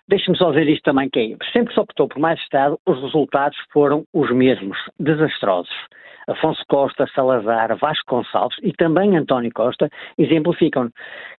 Deixe-me 0.08 0.38
só 0.38 0.52
dizer 0.52 0.70
isto 0.70 0.84
também, 0.84 1.10
que 1.10 1.20
é, 1.20 1.52
sempre 1.52 1.74
se 1.74 1.80
optou 1.80 2.08
por 2.08 2.20
mais 2.20 2.40
Estado, 2.40 2.80
os 2.86 3.02
resultados 3.02 3.58
foram 3.74 4.06
os 4.14 4.30
mesmos, 4.32 4.78
desastrosos. 5.00 5.74
Afonso 6.28 6.64
Costa, 6.68 7.08
Salazar, 7.14 7.76
Vasco 7.78 8.16
Gonçalves 8.16 8.58
e 8.62 8.72
também 8.74 9.16
António 9.16 9.52
Costa 9.54 9.90
exemplificam. 10.18 10.90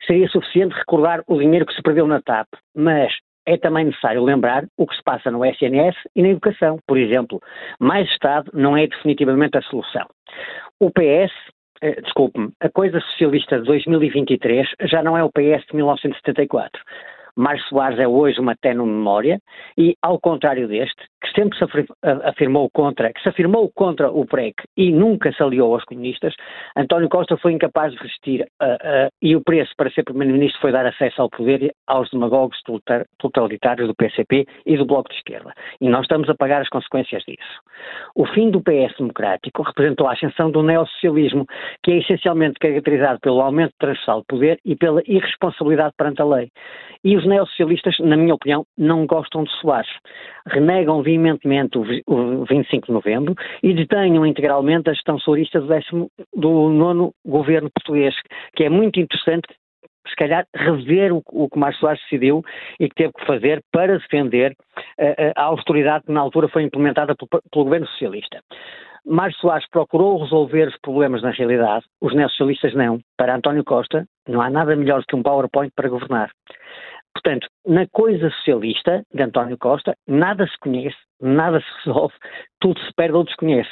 Seria 0.07 0.29
suficiente 0.29 0.75
recordar 0.75 1.23
o 1.27 1.39
dinheiro 1.39 1.67
que 1.67 1.75
se 1.75 1.83
perdeu 1.83 2.07
na 2.07 2.21
TAP, 2.21 2.49
mas 2.75 3.13
é 3.47 3.57
também 3.57 3.85
necessário 3.85 4.25
lembrar 4.25 4.67
o 4.77 4.87
que 4.87 4.97
se 4.97 5.03
passa 5.03 5.31
no 5.31 5.45
SNS 5.45 5.97
e 6.15 6.23
na 6.23 6.29
educação. 6.29 6.79
Por 6.87 6.99
exemplo, 6.99 7.41
mais 7.79 8.09
Estado 8.11 8.51
não 8.53 8.77
é 8.77 8.87
definitivamente 8.87 9.57
a 9.57 9.63
solução. 9.63 10.07
O 10.81 10.91
PS 10.91 11.33
eh, 11.83 12.01
desculpe-me, 12.01 12.53
a 12.61 12.69
coisa 12.69 13.01
socialista 13.01 13.59
de 13.59 13.65
2023 13.65 14.67
já 14.83 15.03
não 15.03 15.17
é 15.17 15.23
o 15.23 15.31
PS 15.31 15.67
de 15.69 15.77
1974. 15.77 16.83
Mário 17.37 17.63
Soares 17.65 17.99
é 17.99 18.09
hoje 18.09 18.41
uma 18.41 18.57
tenue 18.57 18.87
memória 18.87 19.39
e, 19.77 19.95
ao 20.01 20.19
contrário 20.19 20.67
deste, 20.67 21.03
que 21.23 21.31
sempre 21.33 21.59
se 21.59 21.65
afirmou 22.25 22.71
contra, 22.71 23.13
que 23.13 23.21
se 23.21 23.29
afirmou 23.29 23.71
contra 23.75 24.11
o 24.11 24.25
PREC 24.25 24.55
e 24.77 24.91
nunca 24.91 25.33
se 25.33 25.43
aliou 25.43 25.75
aos 25.75 25.85
comunistas, 25.85 26.35
António 26.77 27.09
Costa 27.09 27.37
foi 27.37 27.53
incapaz 27.53 27.93
de 27.93 27.99
resistir 27.99 28.43
uh, 28.63 28.65
uh, 28.65 29.11
e 29.21 29.37
o 29.37 29.43
preço 29.43 29.73
para 29.77 29.91
ser 29.91 30.05
Primeiro-Ministro 30.05 30.61
foi 30.61 30.73
dar 30.73 30.87
acesso 30.87 31.21
ao 31.21 31.29
poder 31.29 31.75
aos 31.87 32.09
demagogos 32.11 32.59
totalitários 33.19 33.89
do 33.89 33.95
PCP 33.95 34.47
e 34.65 34.77
do 34.77 34.87
Bloco 34.87 35.11
de 35.11 35.17
Esquerda. 35.17 35.53
E 35.81 35.89
nós 35.89 36.03
estamos 36.03 36.29
a 36.31 36.35
pagar 36.35 36.63
as 36.63 36.69
consequências 36.69 37.23
disso. 37.25 37.61
O 38.15 38.27
fim 38.27 38.51
do 38.51 38.63
PS 38.63 38.97
democrático 38.99 39.63
representou 39.63 40.07
a 40.07 40.13
ascensão 40.13 40.51
do 40.51 40.63
neossocialismo, 40.63 41.47
que 41.83 41.93
é 41.93 41.99
essencialmente 41.99 42.59
caracterizado 42.59 43.21
pelo 43.21 43.41
aumento 43.41 43.75
transversal 43.79 44.21
de 44.21 44.27
poder 44.27 44.61
e 44.65 44.75
pela 44.75 45.03
irresponsabilidade 45.07 45.95
perante 45.97 46.23
a 46.23 46.25
lei. 46.25 46.51
E 47.05 47.17
os 47.17 47.26
neossocialistas, 47.27 47.99
na 48.01 48.17
minha 48.17 48.35
opinião, 48.35 48.65
não 48.77 49.07
gostam 49.07 49.45
de 49.45 49.51
Soares. 49.61 49.91
Renegam 50.47 51.03
veementemente 51.03 51.79
o 51.79 52.45
25 52.45 52.87
de 52.87 52.93
novembro 52.93 53.35
e 53.63 53.75
detenham 53.75 54.25
integralmente 54.25 54.89
a 54.91 54.95
gestão 54.95 55.17
do, 55.17 55.67
décimo, 55.67 56.11
do 56.35 56.69
nono 56.71 57.13
governo 57.25 57.71
português, 57.71 58.15
que 58.55 58.65
é 58.65 58.71
muito 58.71 59.01
interessante 59.01 59.49
se 60.09 60.15
calhar 60.15 60.47
rever 60.55 61.13
o, 61.13 61.23
o 61.27 61.49
que 61.49 61.59
Mário 61.59 61.77
Soares 61.79 62.01
decidiu 62.03 62.43
e 62.79 62.89
que 62.89 62.95
teve 62.95 63.13
que 63.13 63.27
fazer 63.27 63.63
para 63.73 63.99
defender 63.99 64.53
uh, 64.53 65.33
a 65.35 65.43
autoridade 65.43 66.05
que 66.05 66.13
na 66.13 66.21
altura 66.21 66.49
foi 66.49 66.63
implementada 66.63 67.15
pelo, 67.17 67.43
pelo 67.51 67.65
governo 67.65 67.87
socialista. 67.89 68.41
Mário 69.05 69.37
Soares 69.37 69.69
procurou 69.71 70.21
resolver 70.21 70.67
os 70.67 70.77
problemas 70.79 71.23
na 71.23 71.31
realidade, 71.31 71.87
os 72.01 72.13
neossocialistas 72.13 72.75
não. 72.75 72.99
Para 73.17 73.37
António 73.37 73.63
Costa, 73.63 74.05
não 74.29 74.41
há 74.41 74.51
nada 74.51 74.75
melhor 74.75 75.01
do 75.01 75.07
que 75.07 75.15
um 75.15 75.23
PowerPoint 75.23 75.73
para 75.77 75.89
governar. 75.89 76.31
Portanto, 77.27 77.49
na 77.67 77.89
coisa 77.89 78.31
socialista 78.31 79.03
de 79.13 79.21
António 79.21 79.59
Costa, 79.59 79.97
nada 80.07 80.47
se 80.47 80.57
conhece, 80.61 80.97
nada 81.21 81.59
se 81.59 81.67
resolve, 81.85 82.15
tudo 82.61 82.79
se 82.79 82.93
perde 82.95 83.17
ou 83.17 83.25
desconhece. 83.25 83.71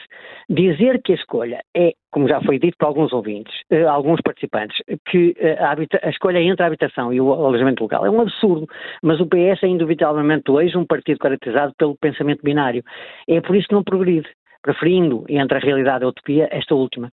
Dizer 0.50 1.00
que 1.00 1.12
a 1.12 1.14
escolha 1.14 1.60
é, 1.72 1.92
como 2.10 2.26
já 2.26 2.40
foi 2.40 2.58
dito 2.58 2.76
por 2.76 2.86
alguns 2.86 3.12
ouvintes, 3.12 3.54
eh, 3.70 3.84
alguns 3.84 4.20
participantes, 4.22 4.76
que 5.08 5.36
eh, 5.38 5.56
a, 5.60 5.76
a, 6.02 6.10
escolha 6.10 6.40
entre 6.40 6.64
a 6.64 6.66
habitação 6.66 7.12
e 7.12 7.20
o 7.20 7.32
alojamento 7.32 7.84
local 7.84 8.04
é 8.04 8.10
um 8.10 8.22
absurdo, 8.22 8.66
mas 9.00 9.20
o 9.20 9.26
PS 9.26 9.62
é 9.62 9.68
indubitavelmente 9.68 10.50
hoje 10.50 10.76
um 10.76 10.84
partido 10.84 11.20
caracterizado 11.20 11.72
pelo 11.78 11.96
pensamento 11.96 12.42
binário. 12.42 12.82
É 13.28 13.40
por 13.40 13.54
isso 13.54 13.68
que 13.68 13.74
não 13.74 13.84
progride 13.84 14.28
preferindo 14.64 15.24
entre 15.28 15.58
a 15.58 15.60
realidade 15.60 16.02
e 16.02 16.06
a 16.06 16.08
utopia 16.08 16.48
esta 16.50 16.74
última. 16.74 17.12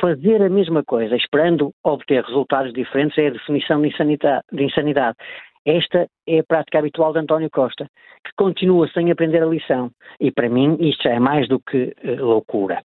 Fazer 0.00 0.42
a 0.42 0.50
mesma 0.50 0.84
coisa, 0.84 1.16
esperando 1.16 1.72
obter 1.82 2.22
resultados 2.22 2.72
diferentes, 2.74 3.16
é 3.16 3.28
a 3.28 3.30
definição 3.30 3.80
de 3.80 3.88
insanidade. 3.88 4.44
De 4.52 4.62
insanidade. 4.62 5.16
Esta 5.66 6.08
é 6.26 6.38
a 6.38 6.44
prática 6.44 6.78
habitual 6.78 7.12
de 7.12 7.18
António 7.18 7.50
Costa, 7.50 7.86
que 8.24 8.32
continua 8.36 8.88
sem 8.88 9.10
aprender 9.10 9.42
a 9.42 9.46
lição. 9.46 9.90
E 10.18 10.30
para 10.30 10.48
mim 10.48 10.76
isto 10.80 11.02
já 11.02 11.10
é 11.10 11.18
mais 11.18 11.48
do 11.48 11.60
que 11.60 11.94
uh, 12.04 12.24
loucura. 12.24 12.82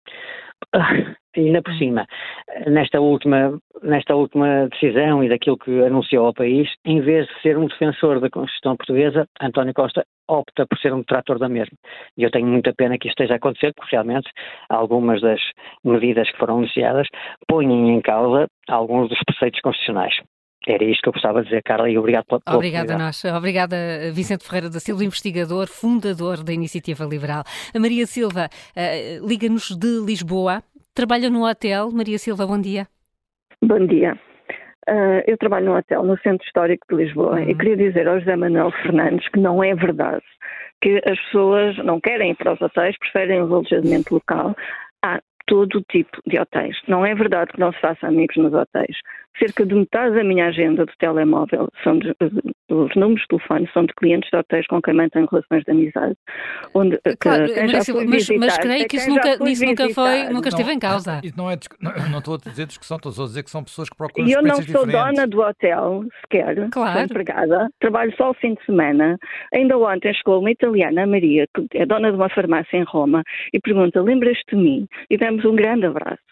Uh, 0.75 1.15
ainda 1.37 1.61
por 1.61 1.73
cima, 1.75 2.05
nesta 2.67 2.99
última, 2.99 3.59
nesta 3.83 4.15
última 4.15 4.67
decisão 4.69 5.23
e 5.23 5.29
daquilo 5.29 5.57
que 5.57 5.83
anunciou 5.83 6.25
ao 6.25 6.33
país, 6.33 6.69
em 6.85 7.01
vez 7.01 7.27
de 7.27 7.41
ser 7.41 7.57
um 7.57 7.67
defensor 7.67 8.19
da 8.19 8.29
Constituição 8.29 8.75
portuguesa, 8.75 9.27
António 9.41 9.73
Costa 9.73 10.05
opta 10.27 10.65
por 10.65 10.77
ser 10.79 10.93
um 10.93 10.99
detrator 10.99 11.37
da 11.37 11.49
mesma. 11.49 11.77
E 12.17 12.23
eu 12.23 12.31
tenho 12.31 12.47
muita 12.47 12.73
pena 12.73 12.97
que 12.97 13.07
isto 13.07 13.21
esteja 13.21 13.33
a 13.33 13.37
acontecer, 13.37 13.73
porque 13.75 13.95
realmente 13.95 14.29
algumas 14.69 15.21
das 15.21 15.41
medidas 15.83 16.29
que 16.31 16.37
foram 16.37 16.57
anunciadas 16.57 17.07
põem 17.47 17.91
em 17.91 18.01
causa 18.01 18.47
alguns 18.67 19.09
dos 19.09 19.19
preceitos 19.25 19.61
constitucionais. 19.61 20.15
Era 20.67 20.83
isto 20.83 21.01
que 21.03 21.09
eu 21.09 21.13
gostava 21.13 21.41
de 21.41 21.49
dizer, 21.49 21.61
Carla, 21.63 21.89
e 21.89 21.97
obrigado 21.97 22.25
pela, 22.25 22.41
pela 22.41 22.57
Obrigada 22.57 22.95
a 22.95 22.97
nós. 22.97 23.23
Obrigada, 23.25 23.75
Vicente 24.13 24.45
Ferreira 24.45 24.69
da 24.69 24.79
Silva, 24.79 25.03
investigador, 25.03 25.67
fundador 25.67 26.43
da 26.43 26.51
Iniciativa 26.51 27.05
Liberal. 27.05 27.43
A 27.73 27.79
Maria 27.79 28.07
Silva, 28.07 28.49
uh, 28.49 29.27
liga-nos 29.27 29.75
de 29.77 30.03
Lisboa, 30.05 30.63
trabalha 30.93 31.29
no 31.29 31.47
hotel. 31.47 31.91
Maria 31.91 32.17
Silva, 32.17 32.47
bom 32.47 32.59
dia. 32.59 32.87
Bom 33.61 33.85
dia. 33.85 34.17
Uh, 34.87 35.21
eu 35.27 35.37
trabalho 35.37 35.65
no 35.65 35.77
hotel 35.77 36.03
no 36.03 36.17
Centro 36.19 36.45
Histórico 36.45 36.85
de 36.89 36.95
Lisboa 36.95 37.39
uhum. 37.39 37.49
e 37.49 37.55
queria 37.55 37.77
dizer 37.77 38.07
ao 38.07 38.19
José 38.19 38.35
Manuel 38.35 38.71
Fernandes 38.83 39.27
que 39.29 39.39
não 39.39 39.63
é 39.63 39.73
verdade 39.73 40.23
que 40.81 41.01
as 41.05 41.19
pessoas 41.25 41.77
não 41.77 41.99
querem 41.99 42.31
ir 42.31 42.35
para 42.35 42.53
os 42.53 42.61
hotéis, 42.61 42.95
preferem 42.99 43.41
o 43.41 43.45
alojamento 43.45 44.13
local. 44.13 44.55
Há 45.03 45.19
todo 45.47 45.83
tipo 45.89 46.21
de 46.27 46.39
hotéis. 46.39 46.75
Não 46.87 47.05
é 47.05 47.15
verdade 47.15 47.51
que 47.51 47.59
não 47.59 47.71
se 47.71 47.79
faça 47.79 48.07
amigos 48.07 48.35
nos 48.37 48.53
hotéis. 48.53 48.97
Cerca 49.39 49.65
de 49.65 49.75
metade 49.75 50.15
da 50.15 50.23
minha 50.23 50.47
agenda 50.47 50.85
do 50.85 50.91
telemóvel 50.97 51.69
são 51.83 51.99
de, 51.99 52.15
os 52.69 52.95
números 52.95 53.21
de 53.21 53.27
telefone 53.27 53.69
são 53.73 53.85
de 53.85 53.93
clientes 53.93 54.29
de 54.31 54.37
hotéis 54.37 54.65
com 54.67 54.81
quem 54.81 54.93
mantenho 54.93 55.27
relações 55.29 55.63
de 55.63 55.71
amizade. 55.71 56.15
Onde, 56.73 56.99
claro, 57.19 57.45
que, 57.45 57.61
mas, 57.61 57.87
mas, 57.87 58.09
visitar, 58.09 58.39
mas, 58.39 58.57
creio 58.57 58.87
que 58.87 58.97
isso 58.97 59.09
nunca, 59.09 59.49
isso 59.49 59.65
nunca 59.65 59.89
foi, 59.89 60.23
nunca 60.29 60.49
esteve 60.49 60.69
não, 60.69 60.75
em 60.75 60.79
causa. 60.79 61.21
Não 61.35 61.51
é, 61.51 61.57
não 62.09 62.19
estou 62.19 62.35
a 62.35 62.37
dizer 62.37 62.65
discussão, 62.65 62.97
estou 62.97 63.11
a 63.11 63.27
dizer 63.27 63.43
que 63.43 63.51
são 63.51 63.63
pessoas 63.63 63.89
que 63.89 63.95
procuram 63.95 64.27
E 64.27 64.31
eu 64.31 64.41
não 64.41 64.55
sou 64.55 64.85
diferentes. 64.85 64.93
dona 64.93 65.27
do 65.27 65.41
hotel 65.41 66.05
sequer, 66.21 66.69
claro. 66.69 66.93
sou 66.93 67.01
empregada, 67.03 67.69
trabalho 67.79 68.13
só 68.17 68.31
o 68.31 68.33
fim 68.33 68.53
de 68.55 68.65
semana. 68.65 69.17
Ainda 69.53 69.77
ontem 69.77 70.13
chegou 70.13 70.39
uma 70.39 70.51
italiana, 70.51 71.03
a 71.03 71.07
Maria, 71.07 71.45
que 71.53 71.77
é 71.77 71.85
dona 71.85 72.11
de 72.11 72.17
uma 72.17 72.29
farmácia 72.29 72.77
em 72.77 72.83
Roma, 72.83 73.23
e 73.53 73.59
pergunta: 73.59 74.01
lembras-te 74.01 74.55
de 74.55 74.61
mim? 74.61 74.87
E 75.09 75.17
demos 75.17 75.45
um 75.45 75.55
grande 75.55 75.85
abraço 75.85 76.23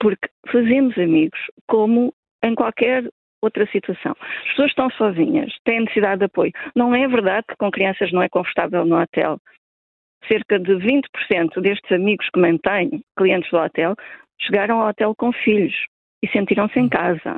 porque 0.00 0.28
fazemos 0.50 0.96
amigos 0.96 1.38
como 1.66 2.12
em 2.48 2.54
qualquer 2.54 3.04
outra 3.40 3.66
situação. 3.70 4.14
As 4.20 4.48
pessoas 4.50 4.70
estão 4.70 4.90
sozinhas, 4.90 5.52
têm 5.64 5.80
necessidade 5.80 6.20
de 6.20 6.24
apoio. 6.26 6.52
Não 6.74 6.94
é 6.94 7.06
verdade 7.06 7.46
que 7.48 7.56
com 7.56 7.70
crianças 7.70 8.12
não 8.12 8.22
é 8.22 8.28
confortável 8.28 8.84
no 8.84 9.00
hotel. 9.00 9.38
Cerca 10.26 10.58
de 10.58 10.72
20% 10.74 11.60
destes 11.60 11.92
amigos 11.92 12.28
que 12.32 12.40
mantêm, 12.40 13.02
clientes 13.16 13.50
do 13.50 13.58
hotel, 13.58 13.94
chegaram 14.40 14.80
ao 14.80 14.88
hotel 14.88 15.14
com 15.16 15.32
filhos 15.32 15.74
e 16.22 16.28
sentiram-se 16.28 16.78
em 16.78 16.88
casa. 16.88 17.36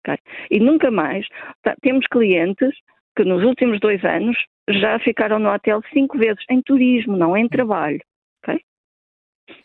Okay? 0.00 0.18
E 0.50 0.60
nunca 0.60 0.90
mais. 0.90 1.26
Tá, 1.62 1.74
temos 1.82 2.06
clientes 2.06 2.74
que 3.16 3.24
nos 3.24 3.42
últimos 3.44 3.80
dois 3.80 4.02
anos 4.04 4.36
já 4.68 4.98
ficaram 5.00 5.38
no 5.38 5.52
hotel 5.52 5.82
cinco 5.92 6.16
vezes, 6.16 6.42
em 6.48 6.62
turismo, 6.62 7.16
não 7.16 7.36
em 7.36 7.48
trabalho. 7.48 8.00
Okay? 8.42 8.60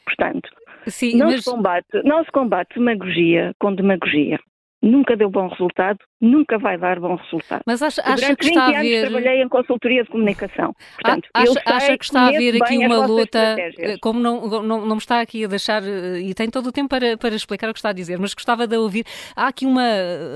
Portanto, 0.03 0.49
Sim, 0.87 1.17
não, 1.17 1.27
mas... 1.27 1.43
se 1.43 1.51
combate, 1.51 2.03
não 2.03 2.23
se 2.23 2.31
combate 2.31 2.73
demagogia 2.73 3.53
com 3.59 3.73
demagogia 3.73 4.39
nunca 4.85 5.17
deu 5.17 5.29
bom 5.29 5.47
resultado, 5.47 5.97
nunca 6.21 6.59
vai 6.59 6.77
dar 6.77 6.99
bom 6.99 7.15
resultado. 7.15 7.63
Mas 7.65 7.81
acha, 7.81 8.01
acha 8.01 8.15
Durante 8.15 8.37
que 8.37 8.45
está 8.45 8.67
a 8.67 8.81
ver... 8.81 9.09
trabalhei 9.09 9.41
em 9.41 9.49
consultoria 9.49 10.03
de 10.03 10.09
comunicação. 10.09 10.73
Portanto, 10.93 11.27
acha, 11.33 11.53
sei, 11.53 11.61
acha 11.65 11.97
que 11.97 12.05
está 12.05 12.21
a 12.21 12.27
haver 12.27 12.61
aqui 12.61 12.77
uma 12.77 13.05
luta, 13.05 13.55
eh, 13.79 13.97
como 13.99 14.19
não, 14.19 14.47
não, 14.47 14.85
não 14.85 14.95
me 14.95 14.97
está 14.97 15.21
aqui 15.21 15.43
a 15.43 15.47
deixar, 15.47 15.81
eh, 15.83 16.19
e 16.19 16.33
tem 16.35 16.49
todo 16.49 16.67
o 16.67 16.71
tempo 16.71 16.89
para, 16.89 17.17
para 17.17 17.35
explicar 17.35 17.69
o 17.69 17.73
que 17.73 17.79
está 17.79 17.89
a 17.89 17.93
dizer, 17.93 18.19
mas 18.19 18.35
gostava 18.35 18.67
de 18.67 18.77
ouvir, 18.77 19.05
há 19.35 19.47
aqui 19.47 19.65
uma, 19.65 19.81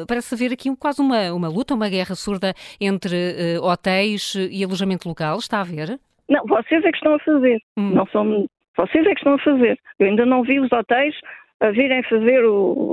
parece 0.07 0.33
haver 0.33 0.51
aqui 0.51 0.75
quase 0.75 0.99
uma, 0.99 1.31
uma 1.31 1.47
luta, 1.47 1.75
uma 1.75 1.87
guerra 1.87 2.15
surda 2.15 2.53
entre 2.81 3.15
uh, 3.59 3.63
hotéis 3.63 4.33
e 4.49 4.63
alojamento 4.63 5.07
local, 5.07 5.37
está 5.37 5.61
a 5.61 5.63
ver? 5.63 5.99
Não, 6.27 6.43
vocês 6.45 6.83
é 6.83 6.91
que 6.91 6.97
estão 6.97 7.13
a 7.13 7.19
fazer, 7.19 7.59
hum. 7.77 7.91
não 7.91 8.07
são, 8.07 8.45
vocês 8.75 9.05
é 9.05 9.09
que 9.11 9.19
estão 9.19 9.33
a 9.33 9.39
fazer. 9.39 9.77
Eu 9.99 10.07
ainda 10.07 10.25
não 10.25 10.41
vi 10.41 10.59
os 10.59 10.71
hotéis 10.71 11.15
a 11.59 11.71
virem 11.71 12.01
fazer 12.03 12.45
o, 12.45 12.88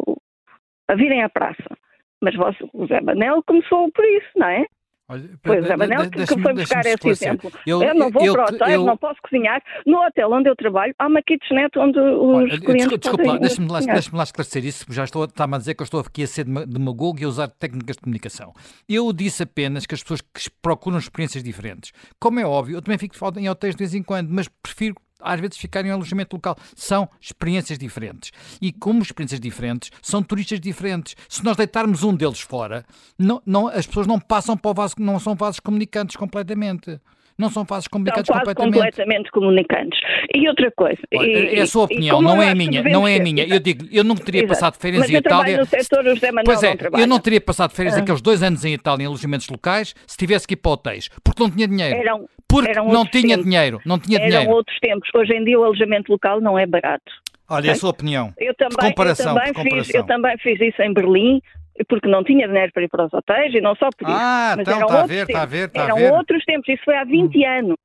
a 0.89 0.95
virem 0.95 1.23
à 1.23 1.29
praça. 1.29 1.77
Mas 2.21 2.35
o 2.73 2.87
Zé 2.87 3.01
Manel 3.01 3.43
começou 3.43 3.91
por 3.93 4.05
isso, 4.05 4.31
não 4.37 4.49
é? 4.49 4.67
Olha, 5.09 5.31
foi 5.45 5.61
o 5.61 5.63
Zé 5.63 5.77
Manel 5.77 6.11
que, 6.11 6.27
que 6.27 6.43
foi 6.43 6.53
buscar 6.53 6.85
esse 6.85 7.09
exemplo. 7.09 7.53
Eu, 7.65 7.81
eu 7.81 7.95
não 7.95 8.11
vou 8.11 8.25
eu, 8.25 8.33
para 8.33 8.43
o 8.43 8.55
hotel, 8.55 8.69
eu, 8.69 8.85
não 8.85 8.97
posso 8.97 9.21
cozinhar. 9.23 9.63
No 9.87 10.05
hotel 10.05 10.33
onde 10.33 10.49
eu 10.49 10.57
trabalho, 10.57 10.93
há 10.99 11.07
uma 11.07 11.23
kitchenette 11.23 11.79
onde 11.79 11.97
os 11.97 12.35
olha, 12.35 12.61
clientes 12.61 12.99
Desculpa, 12.99 13.33
lá, 13.33 13.39
deixa-me 13.39 13.71
lá, 13.71 13.79
deixa 13.81 14.17
lá, 14.17 14.23
esclarecer 14.25 14.65
isso, 14.65 14.85
já 14.91 15.05
estou, 15.05 15.25
está-me 15.25 15.55
a 15.55 15.59
dizer 15.59 15.75
que 15.75 15.83
eu 15.83 15.85
estou 15.85 16.01
aqui 16.01 16.25
a 16.25 16.27
ser 16.27 16.45
demagogo 16.45 17.21
e 17.21 17.25
a 17.25 17.29
usar 17.29 17.47
técnicas 17.47 17.97
de 17.97 18.03
comunicação. 18.03 18.53
Eu 18.89 19.13
disse 19.13 19.45
apenas 19.45 19.87
que 19.87 19.95
as 19.95 20.03
pessoas 20.03 20.21
que 20.21 20.51
procuram 20.61 20.99
experiências 20.99 21.45
diferentes. 21.45 21.93
Como 22.19 22.41
é 22.41 22.45
óbvio, 22.45 22.77
eu 22.77 22.83
também 22.83 22.99
fico 22.99 23.15
em 23.39 23.49
hotéis 23.49 23.77
de 23.77 23.79
vez 23.79 23.95
em 23.95 24.03
quando, 24.03 24.29
mas 24.29 24.49
prefiro 24.49 24.97
às 25.21 25.41
vezes 25.41 25.59
ficarem 25.59 25.91
em 25.91 25.95
alojamento 25.95 26.37
local. 26.37 26.57
São 26.75 27.09
experiências 27.21 27.79
diferentes. 27.79 28.33
E 28.61 28.73
como 28.73 29.03
experiências 29.03 29.41
diferentes, 29.41 29.91
são 30.03 30.23
turistas 30.23 30.61
diferentes. 30.61 31.17
Se 31.29 31.45
nós 31.45 31.57
deitarmos 31.57 32.03
um 32.03 32.15
deles 32.15 32.41
fora, 32.41 32.85
não, 33.19 33.43
não, 33.45 33.69
as 33.69 33.87
pessoas 33.87 34.07
não 34.07 34.19
passam 34.19 34.57
para 34.57 34.71
o 34.71 34.75
vaso, 34.75 34.95
não 34.99 35.19
são 35.19 35.35
vasos 35.35 35.61
comunicantes 35.61 36.17
completamente 36.17 37.01
não 37.39 37.51
são 37.51 37.65
fases 37.65 37.87
comunicantes 37.89 38.27
são 38.27 38.37
completamente. 38.37 38.75
completamente 38.75 39.31
comunicantes. 39.31 40.01
E 40.35 40.49
outra 40.49 40.71
coisa. 40.73 41.01
Olha, 41.15 41.27
e, 41.27 41.59
é 41.59 41.63
a 41.63 41.67
sua 41.67 41.85
opinião, 41.85 42.23
não 42.23 42.43
é 42.43 42.51
a 42.51 42.55
minha, 42.55 42.83
não 42.83 43.07
é 43.07 43.17
a 43.17 43.23
minha. 43.23 43.45
Eu 43.45 43.61
digo, 43.61 43.87
eu 43.93 44.03
não 44.03 44.15
teria 44.15 44.45
Exato. 44.45 44.55
passado 44.55 44.81
férias 44.81 45.01
Mas 45.01 45.11
em 45.11 45.17
Itália. 45.17 45.59
No 45.59 45.67
setor, 45.67 46.05
José 46.05 46.33
Manuel 46.33 46.45
pois 46.45 46.63
é, 46.63 46.75
não 46.91 47.01
eu 47.01 47.07
não 47.07 47.19
teria 47.19 47.41
passado 47.41 47.73
férias 47.73 47.97
ah. 47.97 48.01
aqueles 48.01 48.21
dois 48.21 48.43
anos 48.43 48.65
em 48.65 48.73
Itália 48.73 49.05
em 49.05 49.07
alojamentos 49.07 49.49
locais 49.49 49.95
se 50.07 50.17
tivesse 50.17 50.47
que 50.47 50.55
ir 50.55 50.57
para 50.57 50.73
hotéis, 50.73 51.09
porque 51.23 51.43
não 51.43 51.51
tinha 51.51 51.69
dinheiro. 51.69 51.97
Eram, 51.97 52.29
porque 52.49 52.71
eram 52.71 52.89
não 52.89 53.05
tinha 53.05 53.37
tempos. 53.37 53.45
dinheiro, 53.45 53.81
não 53.85 53.99
tinha 53.99 54.19
eram 54.19 54.29
dinheiro. 54.29 54.51
outros 54.51 54.79
tempos. 54.81 55.09
Hoje 55.15 55.35
em 55.35 55.45
dia 55.45 55.59
o 55.59 55.65
alojamento 55.65 56.11
local 56.11 56.41
não 56.41 56.59
é 56.59 56.67
barato. 56.67 57.13
Olha, 57.49 57.69
é 57.69 57.73
a 57.73 57.77
sua 57.77 57.91
opinião. 57.91 58.33
Eu 58.39 58.55
também, 58.55 58.77
comparação, 58.77 59.37
eu 59.39 59.53
também, 59.55 59.71
fiz, 59.71 59.95
eu 59.95 60.05
também 60.05 60.39
fiz 60.39 60.61
isso 60.61 60.83
em 60.83 60.93
Berlim, 60.93 61.41
porque 61.89 62.09
não 62.09 62.24
tinha 62.24 62.47
dinheiro 62.47 62.73
para 62.73 62.82
ir 62.82 62.89
para 62.89 63.07
os 63.07 63.15
hotéis 63.15 63.55
e 63.55 63.61
não 63.61 63.74
só 63.77 63.89
podia. 63.97 64.15
Ah, 64.16 64.55
mas 64.57 64.66
então 64.66 64.81
está 64.81 65.03
a 65.03 65.07
ver, 65.07 65.28
está 65.28 65.43
a 65.43 65.47
ver, 65.47 65.69
está 65.69 65.82
a 65.82 65.94
ver. 65.94 66.03
Eram 66.03 66.16
outros 66.16 66.44
tempos, 66.44 66.69
isso 66.69 66.85
foi 66.85 66.97
há 66.97 67.05
20 67.05 67.36
hum. 67.36 67.48
anos. 67.48 67.77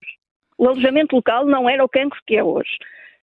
O 0.57 0.67
alojamento 0.67 1.15
local 1.15 1.45
não 1.45 1.69
era 1.69 1.83
o 1.83 1.89
cancro 1.89 2.19
que 2.25 2.35
é 2.35 2.43
hoje. 2.43 2.77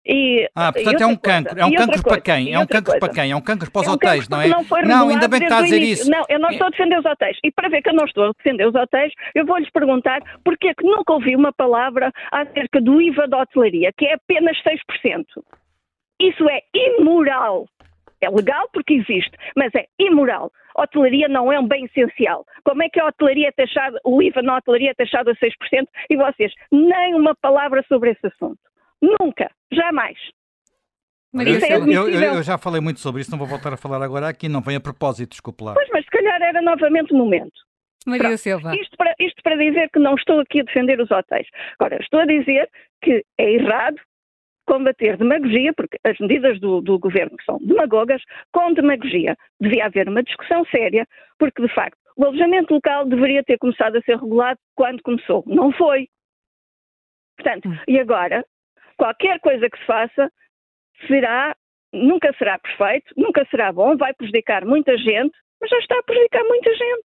E, 0.04 0.48
ah, 0.56 0.72
portanto 0.72 1.00
é 1.00 1.06
um 1.06 1.16
cancro. 1.16 1.58
É 1.58 1.64
um 1.64 1.72
cancro 1.72 2.02
para 2.02 2.20
quem? 2.20 2.52
É 2.52 2.58
um 2.58 2.66
cancro 2.66 2.98
para 2.98 3.12
quem? 3.12 3.30
É 3.30 3.36
um 3.36 3.40
cancro 3.40 3.70
para 3.70 3.80
os 3.80 3.86
é 3.86 3.90
um 3.90 3.94
hotéis, 3.94 4.28
não 4.28 4.40
é? 4.40 4.48
Não, 4.48 4.64
não, 4.84 5.08
ainda 5.10 5.28
bem 5.28 5.38
que 5.38 5.46
está 5.46 5.58
a 5.58 5.62
dizer 5.62 5.80
isso. 5.80 6.10
Não, 6.10 6.24
eu 6.28 6.40
não 6.40 6.50
estou 6.50 6.66
a 6.66 6.70
defender 6.70 6.98
os 6.98 7.04
hotéis. 7.04 7.38
E 7.44 7.52
para 7.52 7.68
ver 7.68 7.82
que 7.82 7.88
eu 7.88 7.94
não 7.94 8.04
estou 8.04 8.24
a 8.24 8.32
defender 8.36 8.66
os 8.66 8.74
hotéis, 8.74 9.12
eu 9.34 9.46
vou-lhes 9.46 9.70
perguntar 9.70 10.20
porque 10.44 10.68
é 10.68 10.74
que 10.74 10.84
nunca 10.84 11.12
ouvi 11.12 11.36
uma 11.36 11.52
palavra 11.52 12.10
acerca 12.32 12.80
do 12.80 13.00
IVA 13.00 13.28
da 13.28 13.42
hotelaria, 13.42 13.92
que 13.96 14.06
é 14.06 14.14
apenas 14.14 14.56
6%. 14.64 15.24
Isso 16.20 16.48
é 16.48 16.62
imoral. 16.74 17.66
É 18.22 18.30
legal 18.30 18.68
porque 18.72 18.94
existe, 18.94 19.32
mas 19.56 19.74
é 19.74 19.86
imoral. 19.98 20.50
A 20.76 20.82
hotelaria 20.82 21.28
não 21.28 21.52
é 21.52 21.58
um 21.58 21.66
bem 21.66 21.84
essencial. 21.84 22.46
Como 22.64 22.82
é 22.82 22.88
que 22.88 23.00
a 23.00 23.06
hotelaria 23.06 23.48
é 23.48 23.52
taxada, 23.52 23.98
o 24.04 24.22
IVA 24.22 24.42
na 24.42 24.56
hotelaria 24.56 24.92
é 24.92 24.94
taxado 24.94 25.30
a 25.30 25.34
6% 25.34 25.86
e 26.08 26.16
vocês 26.16 26.52
nem 26.70 27.14
uma 27.14 27.34
palavra 27.34 27.84
sobre 27.88 28.12
esse 28.12 28.26
assunto? 28.26 28.60
Nunca, 29.02 29.50
jamais. 29.72 30.16
Maria, 31.32 31.58
é 31.58 31.76
eu, 31.76 31.86
eu, 31.88 32.08
eu, 32.08 32.42
já 32.42 32.58
falei 32.58 32.80
muito 32.80 33.00
sobre 33.00 33.22
isso, 33.22 33.30
não 33.30 33.38
vou 33.38 33.48
voltar 33.48 33.72
a 33.72 33.76
falar 33.76 34.02
agora 34.02 34.28
aqui, 34.28 34.48
não 34.48 34.60
vem 34.60 34.76
a 34.76 34.80
propósito, 34.80 35.30
desculpe 35.30 35.64
lá. 35.64 35.74
Pois, 35.74 35.88
mas 35.90 36.04
se 36.04 36.10
calhar 36.10 36.40
era 36.40 36.60
novamente 36.62 37.12
o 37.12 37.16
momento. 37.16 37.52
Maria 38.06 38.22
Pronto. 38.22 38.38
Silva. 38.38 38.76
Isto 38.76 38.96
para, 38.96 39.14
isto 39.18 39.42
para 39.42 39.56
dizer 39.56 39.88
que 39.90 39.98
não 39.98 40.14
estou 40.14 40.40
aqui 40.40 40.60
a 40.60 40.64
defender 40.64 41.00
os 41.00 41.10
hotéis. 41.10 41.46
Agora, 41.78 41.96
estou 42.00 42.20
a 42.20 42.26
dizer 42.26 42.68
que 43.02 43.24
é 43.38 43.50
errado 43.52 43.96
combater 44.66 45.16
demagogia, 45.16 45.72
porque 45.74 45.98
as 46.04 46.18
medidas 46.18 46.58
do, 46.60 46.80
do, 46.80 46.98
governo 46.98 47.36
são 47.44 47.58
demagogas, 47.58 48.22
com 48.52 48.72
demagogia. 48.72 49.36
Devia 49.60 49.86
haver 49.86 50.08
uma 50.08 50.22
discussão 50.22 50.64
séria, 50.66 51.06
porque, 51.38 51.62
de 51.62 51.74
facto, 51.74 51.98
o 52.16 52.24
alojamento 52.24 52.74
local 52.74 53.06
deveria 53.06 53.42
ter 53.42 53.58
começado 53.58 53.96
a 53.96 54.02
ser 54.02 54.16
regulado 54.18 54.58
quando 54.74 55.02
começou. 55.02 55.42
Não 55.46 55.72
foi. 55.72 56.08
Portanto, 57.36 57.68
hum. 57.68 57.76
e 57.88 57.98
agora 57.98 58.44
qualquer 58.96 59.40
coisa 59.40 59.68
que 59.68 59.78
se 59.78 59.86
faça 59.86 60.30
será, 61.06 61.56
nunca 61.92 62.32
será 62.38 62.58
perfeito, 62.58 63.12
nunca 63.16 63.44
será 63.50 63.72
bom, 63.72 63.96
vai 63.96 64.14
prejudicar 64.14 64.64
muita 64.64 64.96
gente, 64.96 65.36
mas 65.60 65.70
já 65.70 65.78
está 65.78 65.98
a 65.98 66.02
prejudicar 66.02 66.44
muita 66.44 66.70
gente. 66.70 67.06